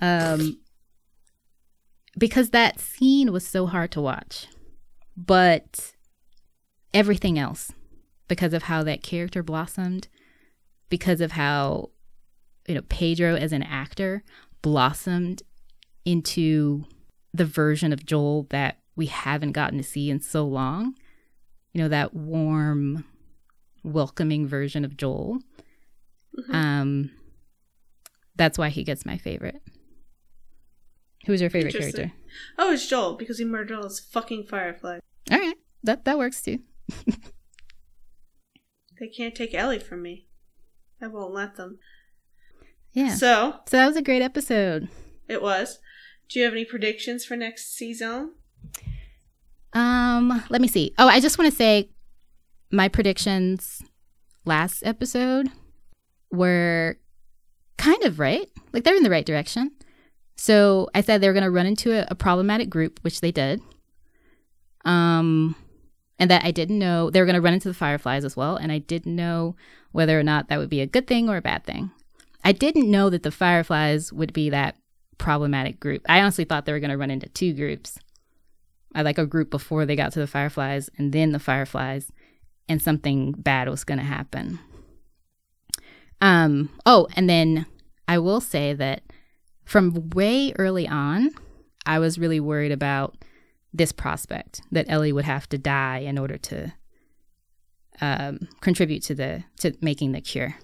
Um, 0.00 0.58
because 2.16 2.50
that 2.50 2.80
scene 2.80 3.32
was 3.32 3.46
so 3.46 3.66
hard 3.66 3.90
to 3.92 4.00
watch, 4.00 4.46
but 5.16 5.92
everything 6.92 7.38
else, 7.38 7.72
because 8.28 8.52
of 8.52 8.64
how 8.64 8.82
that 8.82 9.02
character 9.02 9.42
blossomed, 9.42 10.08
because 10.88 11.20
of 11.20 11.32
how 11.32 11.90
you 12.68 12.74
know 12.74 12.82
Pedro 12.88 13.34
as 13.34 13.52
an 13.52 13.62
actor 13.62 14.22
blossomed 14.62 15.42
into 16.04 16.84
the 17.34 17.44
version 17.44 17.92
of 17.92 18.04
Joel 18.04 18.46
that 18.50 18.78
we 18.94 19.06
haven't 19.06 19.52
gotten 19.52 19.78
to 19.78 19.84
see 19.84 20.10
in 20.10 20.20
so 20.20 20.44
long. 20.44 20.94
You 21.72 21.82
know 21.82 21.88
that 21.88 22.14
warm, 22.14 23.04
welcoming 23.82 24.46
version 24.46 24.84
of 24.84 24.96
Joel. 24.96 25.38
Mhm. 26.38 26.54
Um, 26.54 27.10
that's 28.36 28.58
why 28.58 28.68
he 28.68 28.84
gets 28.84 29.04
my 29.06 29.16
favorite. 29.18 29.62
Who's 31.26 31.40
your 31.40 31.50
favorite 31.50 31.74
character? 31.74 32.12
Oh, 32.58 32.72
it's 32.72 32.86
Joel 32.88 33.14
because 33.16 33.38
he 33.38 33.44
murdered 33.44 33.76
all 33.76 33.82
those 33.82 34.00
fucking 34.00 34.44
fireflies. 34.44 35.00
All 35.30 35.38
right, 35.38 35.56
that 35.84 36.04
that 36.04 36.18
works 36.18 36.42
too. 36.42 36.58
They 39.00 39.08
can't 39.08 39.34
take 39.34 39.52
Ellie 39.52 39.80
from 39.80 40.00
me. 40.02 40.28
I 41.00 41.08
won't 41.08 41.34
let 41.34 41.56
them. 41.56 41.78
Yeah. 42.92 43.14
So, 43.14 43.56
So 43.66 43.76
that 43.76 43.88
was 43.88 43.96
a 43.96 44.02
great 44.02 44.22
episode. 44.22 44.88
it 45.28 45.42
was. 45.42 45.80
Do 46.28 46.38
you 46.38 46.44
have 46.44 46.54
any 46.54 46.64
predictions 46.64 47.24
for 47.24 47.36
next 47.36 47.74
season? 47.74 48.34
Um, 49.72 50.42
let 50.50 50.60
me 50.60 50.68
see. 50.68 50.94
Oh, 50.98 51.08
I 51.08 51.20
just 51.20 51.38
want 51.38 51.50
to 51.50 51.56
say 51.56 51.90
my 52.70 52.88
predictions 52.88 53.82
last 54.44 54.82
episode 54.84 55.48
were 56.30 56.98
kind 57.78 58.02
of 58.04 58.18
right. 58.18 58.48
Like 58.72 58.84
they're 58.84 58.96
in 58.96 59.02
the 59.02 59.10
right 59.10 59.26
direction. 59.26 59.70
So 60.36 60.88
I 60.94 61.00
said 61.00 61.20
they 61.20 61.28
were 61.28 61.34
going 61.34 61.44
to 61.44 61.50
run 61.50 61.66
into 61.66 61.92
a, 61.92 62.06
a 62.10 62.14
problematic 62.14 62.70
group, 62.70 63.00
which 63.02 63.20
they 63.20 63.32
did. 63.32 63.60
Um, 64.84 65.54
and 66.18 66.30
that 66.30 66.44
I 66.44 66.50
didn't 66.50 66.78
know 66.78 67.10
they 67.10 67.20
were 67.20 67.26
going 67.26 67.34
to 67.34 67.40
run 67.40 67.54
into 67.54 67.68
the 67.68 67.74
fireflies 67.74 68.24
as 68.24 68.36
well, 68.36 68.56
and 68.56 68.72
I 68.72 68.78
didn't 68.78 69.14
know 69.14 69.56
whether 69.92 70.18
or 70.18 70.22
not 70.22 70.48
that 70.48 70.58
would 70.58 70.70
be 70.70 70.80
a 70.80 70.86
good 70.86 71.06
thing 71.06 71.28
or 71.28 71.36
a 71.36 71.42
bad 71.42 71.64
thing. 71.64 71.90
I 72.44 72.52
didn't 72.52 72.90
know 72.90 73.10
that 73.10 73.22
the 73.22 73.30
fireflies 73.30 74.12
would 74.12 74.32
be 74.32 74.50
that 74.50 74.76
problematic 75.18 75.78
group. 75.78 76.02
I 76.08 76.20
honestly 76.20 76.44
thought 76.44 76.64
they 76.64 76.72
were 76.72 76.80
going 76.80 76.90
to 76.90 76.96
run 76.96 77.10
into 77.10 77.28
two 77.28 77.52
groups. 77.54 77.98
I 78.94 79.02
like 79.02 79.18
a 79.18 79.26
group 79.26 79.50
before 79.50 79.86
they 79.86 79.96
got 79.96 80.12
to 80.12 80.20
the 80.20 80.26
fireflies, 80.26 80.90
and 80.98 81.12
then 81.12 81.32
the 81.32 81.38
fireflies, 81.38 82.12
and 82.68 82.80
something 82.80 83.32
bad 83.32 83.68
was 83.68 83.84
going 83.84 83.98
to 83.98 84.04
happen. 84.04 84.58
Um. 86.20 86.70
Oh, 86.86 87.08
and 87.16 87.28
then 87.28 87.66
I 88.06 88.18
will 88.18 88.40
say 88.40 88.74
that 88.74 89.02
from 89.64 90.10
way 90.10 90.52
early 90.58 90.86
on, 90.86 91.30
I 91.86 91.98
was 91.98 92.18
really 92.18 92.40
worried 92.40 92.72
about 92.72 93.16
this 93.72 93.92
prospect 93.92 94.60
that 94.70 94.86
Ellie 94.88 95.12
would 95.12 95.24
have 95.24 95.48
to 95.48 95.58
die 95.58 95.98
in 95.98 96.18
order 96.18 96.36
to 96.36 96.72
um, 98.00 98.48
contribute 98.60 99.02
to 99.04 99.14
the 99.14 99.44
to 99.60 99.76
making 99.80 100.12
the 100.12 100.20
cure. 100.20 100.56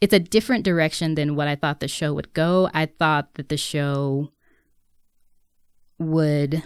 It's 0.00 0.12
a 0.12 0.18
different 0.18 0.64
direction 0.64 1.14
than 1.14 1.36
what 1.36 1.48
I 1.48 1.56
thought 1.56 1.80
the 1.80 1.88
show 1.88 2.12
would 2.14 2.32
go. 2.34 2.70
I 2.74 2.86
thought 2.86 3.34
that 3.34 3.48
the 3.48 3.56
show 3.56 4.30
would 5.98 6.62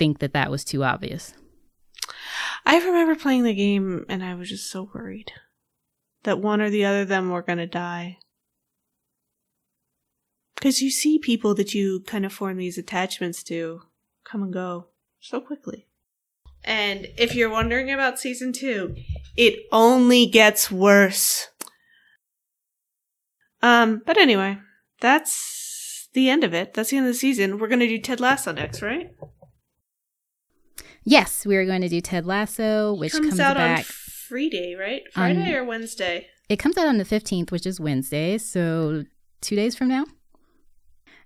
think 0.00 0.20
that 0.20 0.32
that 0.32 0.50
was 0.50 0.64
too 0.64 0.82
obvious. 0.82 1.34
I 2.64 2.78
remember 2.78 3.14
playing 3.14 3.42
the 3.42 3.54
game 3.54 4.06
and 4.08 4.24
I 4.24 4.34
was 4.34 4.48
just 4.48 4.70
so 4.70 4.88
worried 4.94 5.30
that 6.22 6.40
one 6.40 6.62
or 6.62 6.70
the 6.70 6.86
other 6.86 7.02
of 7.02 7.08
them 7.08 7.28
were 7.28 7.42
going 7.42 7.58
to 7.58 7.66
die. 7.66 8.16
Because 10.54 10.80
you 10.80 10.90
see 10.90 11.18
people 11.18 11.54
that 11.54 11.74
you 11.74 12.00
kind 12.06 12.24
of 12.24 12.32
form 12.32 12.56
these 12.56 12.78
attachments 12.78 13.42
to 13.44 13.82
come 14.24 14.42
and 14.42 14.52
go 14.52 14.86
so 15.20 15.38
quickly. 15.38 15.86
And 16.64 17.06
if 17.18 17.34
you're 17.34 17.50
wondering 17.50 17.90
about 17.90 18.18
season 18.18 18.54
two, 18.54 18.96
it 19.36 19.66
only 19.70 20.24
gets 20.26 20.70
worse. 20.70 21.48
Um, 23.60 24.00
but 24.06 24.16
anyway, 24.16 24.58
that's 25.00 26.08
the 26.14 26.30
end 26.30 26.42
of 26.42 26.54
it. 26.54 26.72
That's 26.72 26.88
the 26.88 26.96
end 26.96 27.06
of 27.06 27.12
the 27.12 27.18
season. 27.18 27.58
We're 27.58 27.68
gonna 27.68 27.86
do 27.86 27.98
Ted 27.98 28.20
Lasso 28.20 28.52
next, 28.52 28.80
right? 28.80 29.10
Yes, 31.04 31.46
we 31.46 31.56
are 31.56 31.64
going 31.64 31.80
to 31.82 31.88
do 31.88 32.00
Ted 32.00 32.26
Lasso, 32.26 32.92
which 32.94 33.12
comes, 33.12 33.28
comes, 33.28 33.40
out 33.40 33.56
back. 33.56 33.78
on 33.78 33.84
Friday, 33.84 34.74
right? 34.78 35.02
Friday 35.12 35.54
or 35.54 35.64
Wednesday? 35.64 36.26
it 36.48 36.56
comes 36.58 36.76
out 36.76 36.88
on 36.88 36.98
the 36.98 37.04
15th, 37.04 37.52
which 37.52 37.64
is 37.64 37.78
Wednesday, 37.80 38.36
so 38.36 39.04
two 39.40 39.54
days 39.56 39.76
from 39.76 39.88
now. 39.88 40.04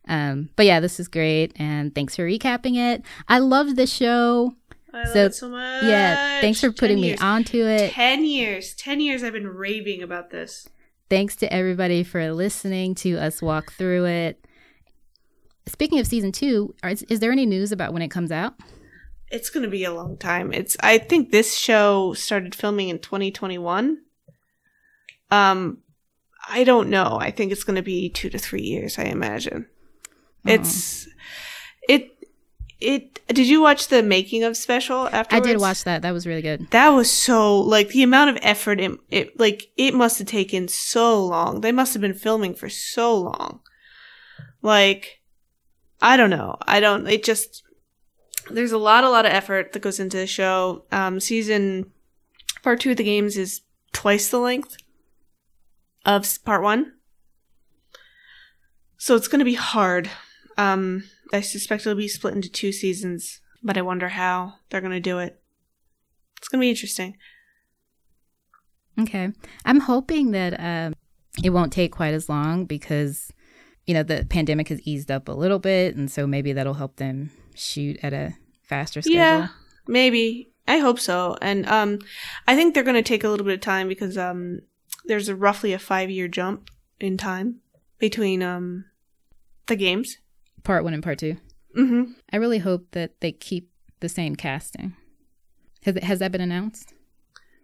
Um, 0.06 0.50
but 0.54 0.66
yeah, 0.66 0.80
this 0.80 1.00
is 1.00 1.08
great, 1.08 1.52
and 1.56 1.94
thanks 1.94 2.14
for 2.14 2.26
recapping 2.28 2.76
it. 2.76 3.02
I 3.26 3.38
love 3.38 3.74
the 3.76 3.86
show. 3.86 4.54
I 4.92 4.98
love 4.98 5.08
So, 5.08 5.24
it 5.24 5.34
so 5.34 5.48
much. 5.48 5.82
Yeah, 5.82 6.40
thanks 6.42 6.60
for 6.60 6.70
putting 6.70 7.00
me 7.00 7.16
onto 7.16 7.64
it. 7.64 7.90
Ten 7.92 8.24
years. 8.24 8.74
Ten 8.74 9.00
years 9.00 9.22
I've 9.24 9.32
been 9.32 9.48
raving 9.48 10.02
about 10.02 10.30
this. 10.30 10.68
Thanks 11.08 11.36
to 11.36 11.52
everybody 11.52 12.02
for 12.04 12.32
listening 12.32 12.94
to 12.96 13.16
us 13.16 13.40
walk 13.42 13.72
through 13.72 14.04
it. 14.06 14.46
Speaking 15.66 15.98
of 15.98 16.06
season 16.06 16.32
two, 16.32 16.74
is, 16.84 17.02
is 17.04 17.20
there 17.20 17.32
any 17.32 17.46
news 17.46 17.72
about 17.72 17.92
when 17.94 18.02
it 18.02 18.08
comes 18.10 18.30
out? 18.30 18.54
It's 19.34 19.50
gonna 19.50 19.68
be 19.68 19.82
a 19.82 19.92
long 19.92 20.16
time. 20.16 20.52
It's 20.52 20.76
I 20.78 20.96
think 20.98 21.32
this 21.32 21.58
show 21.58 22.14
started 22.14 22.54
filming 22.54 22.88
in 22.88 23.00
2021. 23.00 23.98
Um, 25.32 25.78
I 26.48 26.62
don't 26.62 26.88
know. 26.88 27.18
I 27.20 27.32
think 27.32 27.50
it's 27.50 27.64
gonna 27.64 27.82
be 27.82 28.08
two 28.08 28.30
to 28.30 28.38
three 28.38 28.62
years. 28.62 28.96
I 28.96 29.06
imagine. 29.06 29.66
Oh. 30.46 30.52
It's 30.52 31.08
it 31.88 32.12
it. 32.78 33.26
Did 33.26 33.48
you 33.48 33.60
watch 33.60 33.88
the 33.88 34.04
making 34.04 34.44
of 34.44 34.56
special 34.56 35.08
after 35.08 35.34
I 35.34 35.40
did 35.40 35.58
watch 35.58 35.82
that. 35.82 36.02
That 36.02 36.12
was 36.12 36.28
really 36.28 36.42
good. 36.42 36.70
That 36.70 36.90
was 36.90 37.10
so 37.10 37.58
like 37.58 37.88
the 37.88 38.04
amount 38.04 38.30
of 38.30 38.38
effort 38.40 38.78
it, 38.78 38.92
it 39.10 39.40
like 39.40 39.72
it 39.76 39.94
must 39.94 40.20
have 40.20 40.28
taken 40.28 40.68
so 40.68 41.24
long. 41.26 41.60
They 41.60 41.72
must 41.72 41.92
have 41.92 42.00
been 42.00 42.14
filming 42.14 42.54
for 42.54 42.68
so 42.68 43.16
long. 43.16 43.62
Like 44.62 45.22
I 46.00 46.16
don't 46.16 46.30
know. 46.30 46.56
I 46.62 46.78
don't 46.78 47.08
it 47.08 47.24
just 47.24 47.63
there's 48.50 48.72
a 48.72 48.78
lot 48.78 49.04
a 49.04 49.10
lot 49.10 49.26
of 49.26 49.32
effort 49.32 49.72
that 49.72 49.80
goes 49.80 50.00
into 50.00 50.16
the 50.16 50.26
show. 50.26 50.84
Um 50.92 51.20
season 51.20 51.90
part 52.62 52.80
2 52.80 52.92
of 52.92 52.96
the 52.96 53.04
games 53.04 53.36
is 53.36 53.62
twice 53.92 54.28
the 54.28 54.38
length 54.38 54.76
of 56.04 56.26
part 56.44 56.62
1. 56.62 56.92
So 58.96 59.14
it's 59.16 59.28
going 59.28 59.40
to 59.40 59.44
be 59.44 59.54
hard. 59.54 60.10
Um 60.56 61.04
I 61.32 61.40
suspect 61.40 61.82
it'll 61.86 61.96
be 61.96 62.08
split 62.08 62.34
into 62.34 62.48
two 62.48 62.70
seasons, 62.70 63.40
but 63.62 63.76
I 63.76 63.82
wonder 63.82 64.08
how 64.08 64.54
they're 64.70 64.80
going 64.80 64.92
to 64.92 65.00
do 65.00 65.18
it. 65.18 65.40
It's 66.38 66.48
gonna 66.48 66.60
be 66.60 66.70
interesting. 66.70 67.16
Okay. 69.00 69.32
I'm 69.64 69.80
hoping 69.80 70.30
that 70.32 70.60
um, 70.60 70.94
it 71.42 71.50
won't 71.50 71.72
take 71.72 71.92
quite 71.92 72.14
as 72.14 72.28
long 72.28 72.64
because, 72.64 73.32
you 73.86 73.94
know, 73.94 74.02
the 74.02 74.26
pandemic 74.28 74.68
has 74.68 74.80
eased 74.82 75.10
up 75.10 75.28
a 75.28 75.32
little 75.32 75.58
bit. 75.58 75.96
And 75.96 76.10
so 76.10 76.26
maybe 76.26 76.52
that'll 76.52 76.74
help 76.74 76.96
them 76.96 77.30
shoot 77.54 77.98
at 78.02 78.12
a 78.12 78.34
faster 78.62 79.02
schedule. 79.02 79.18
Yeah, 79.18 79.48
maybe. 79.86 80.50
I 80.66 80.78
hope 80.78 80.98
so. 80.98 81.36
And 81.42 81.66
um, 81.66 81.98
I 82.48 82.56
think 82.56 82.74
they're 82.74 82.82
gonna 82.82 83.02
take 83.02 83.24
a 83.24 83.28
little 83.28 83.46
bit 83.46 83.54
of 83.54 83.60
time 83.60 83.88
because 83.88 84.16
um, 84.16 84.60
there's 85.04 85.28
a 85.28 85.36
roughly 85.36 85.72
a 85.72 85.78
five 85.78 86.10
year 86.10 86.28
jump 86.28 86.70
in 87.00 87.16
time 87.16 87.60
between 87.98 88.42
um, 88.42 88.86
the 89.66 89.76
games. 89.76 90.18
Part 90.62 90.84
one 90.84 90.94
and 90.94 91.02
part 91.02 91.18
two. 91.18 91.36
Mm-hmm. 91.76 92.12
I 92.32 92.36
really 92.36 92.58
hope 92.58 92.92
that 92.92 93.20
they 93.20 93.32
keep 93.32 93.70
the 94.00 94.08
same 94.08 94.36
casting. 94.36 94.94
Has, 95.82 95.96
has 96.02 96.18
that 96.20 96.32
been 96.32 96.40
announced? 96.40 96.94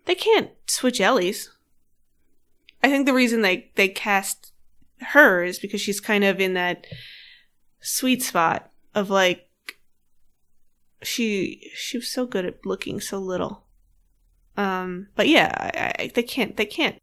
They 0.07 0.15
can't 0.15 0.51
switch 0.67 1.01
Ellie's. 1.01 1.51
I 2.83 2.89
think 2.89 3.07
the 3.07 3.15
reason 3.15 3.43
they 3.43 3.71
they 3.77 3.89
cast 3.89 4.53
her 5.01 5.43
is 5.43 5.59
because 5.59 5.81
she's 5.81 6.01
kind 6.01 6.25
of 6.25 6.41
in 6.41 6.55
that 6.55 6.87
sweet 7.81 8.23
spot 8.23 8.71
of 8.95 9.11
like 9.11 9.50
she 11.03 11.71
she 11.75 11.99
was 11.99 12.09
so 12.09 12.27
good 12.27 12.45
at 12.45 12.65
looking 12.67 13.01
so 13.01 13.19
little. 13.19 13.67
Um, 14.57 15.09
but 15.15 15.29
yeah, 15.29 15.53
I, 15.59 16.05
I, 16.05 16.11
they 16.15 16.23
can't 16.23 16.57
they 16.57 16.67
can't 16.67 16.97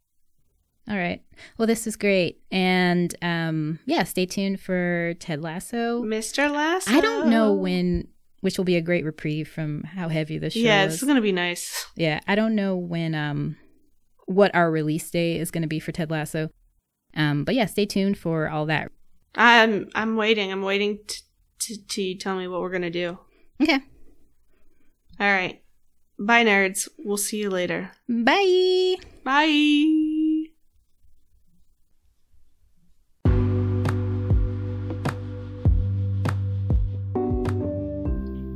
All 0.88 0.96
right. 0.96 1.22
Well, 1.56 1.66
this 1.66 1.86
is 1.86 1.96
great. 1.96 2.40
And 2.50 3.14
um, 3.22 3.78
yeah, 3.86 4.04
stay 4.04 4.26
tuned 4.26 4.60
for 4.60 5.14
Ted 5.18 5.42
Lasso. 5.42 6.02
Mr. 6.02 6.52
Lasso. 6.52 6.90
I 6.92 7.00
don't 7.00 7.28
know 7.28 7.52
when, 7.52 8.08
which 8.40 8.58
will 8.58 8.64
be 8.64 8.76
a 8.76 8.80
great 8.80 9.04
reprieve 9.04 9.48
from 9.48 9.82
how 9.84 10.08
heavy 10.08 10.38
this 10.38 10.52
show 10.54 10.58
is. 10.60 10.64
Yeah, 10.64 10.86
this 10.86 11.02
is. 11.02 11.08
gonna 11.08 11.20
be 11.20 11.32
nice. 11.32 11.86
Yeah, 11.96 12.20
I 12.26 12.34
don't 12.34 12.54
know 12.54 12.76
when 12.76 13.14
um 13.14 13.56
what 14.26 14.54
our 14.54 14.70
release 14.70 15.10
date 15.10 15.40
is 15.40 15.50
going 15.50 15.62
to 15.62 15.68
be 15.68 15.80
for 15.80 15.90
Ted 15.90 16.10
Lasso. 16.10 16.50
Um 17.14 17.44
but 17.44 17.54
yeah, 17.54 17.66
stay 17.66 17.86
tuned 17.86 18.18
for 18.18 18.48
all 18.48 18.66
that. 18.66 18.92
I'm 19.34 19.88
I'm 19.94 20.16
waiting. 20.16 20.52
I'm 20.52 20.62
waiting 20.62 20.98
t- 21.06 21.22
to 21.60 21.86
to 21.86 22.14
tell 22.14 22.36
me 22.36 22.46
what 22.46 22.60
we're 22.60 22.70
gonna 22.70 22.90
do. 22.90 23.18
Okay. 23.62 23.80
All 25.20 25.32
right. 25.32 25.62
Bye, 26.18 26.44
nerds. 26.44 26.88
We'll 26.98 27.16
see 27.16 27.38
you 27.38 27.50
later. 27.50 27.90
Bye. 28.08 28.96
Bye. 29.24 30.08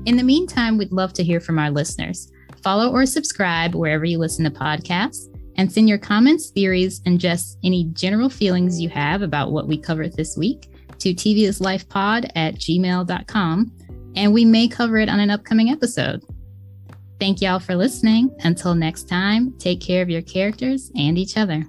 In 0.04 0.16
the 0.16 0.24
meantime, 0.24 0.78
we'd 0.78 0.92
love 0.92 1.12
to 1.14 1.24
hear 1.24 1.40
from 1.40 1.58
our 1.58 1.70
listeners. 1.70 2.30
Follow 2.62 2.90
or 2.92 3.06
subscribe 3.06 3.74
wherever 3.74 4.04
you 4.04 4.18
listen 4.18 4.44
to 4.44 4.50
podcasts 4.50 5.28
and 5.56 5.70
send 5.70 5.88
your 5.88 5.98
comments, 5.98 6.50
theories, 6.50 7.00
and 7.06 7.20
just 7.20 7.58
any 7.62 7.84
general 7.92 8.28
feelings 8.28 8.80
you 8.80 8.88
have 8.88 9.22
about 9.22 9.52
what 9.52 9.68
we 9.68 9.78
covered 9.78 10.16
this 10.16 10.36
week 10.36 10.68
to 10.98 11.14
tvslifepod 11.14 12.30
at 12.34 12.54
gmail.com, 12.56 13.72
and 14.16 14.32
we 14.32 14.44
may 14.44 14.68
cover 14.68 14.98
it 14.98 15.08
on 15.08 15.20
an 15.20 15.30
upcoming 15.30 15.70
episode. 15.70 16.22
Thank 17.18 17.40
y'all 17.40 17.60
for 17.60 17.76
listening. 17.76 18.34
Until 18.40 18.74
next 18.74 19.08
time, 19.08 19.54
take 19.58 19.80
care 19.80 20.02
of 20.02 20.10
your 20.10 20.22
characters 20.22 20.90
and 20.96 21.16
each 21.16 21.36
other. 21.36 21.64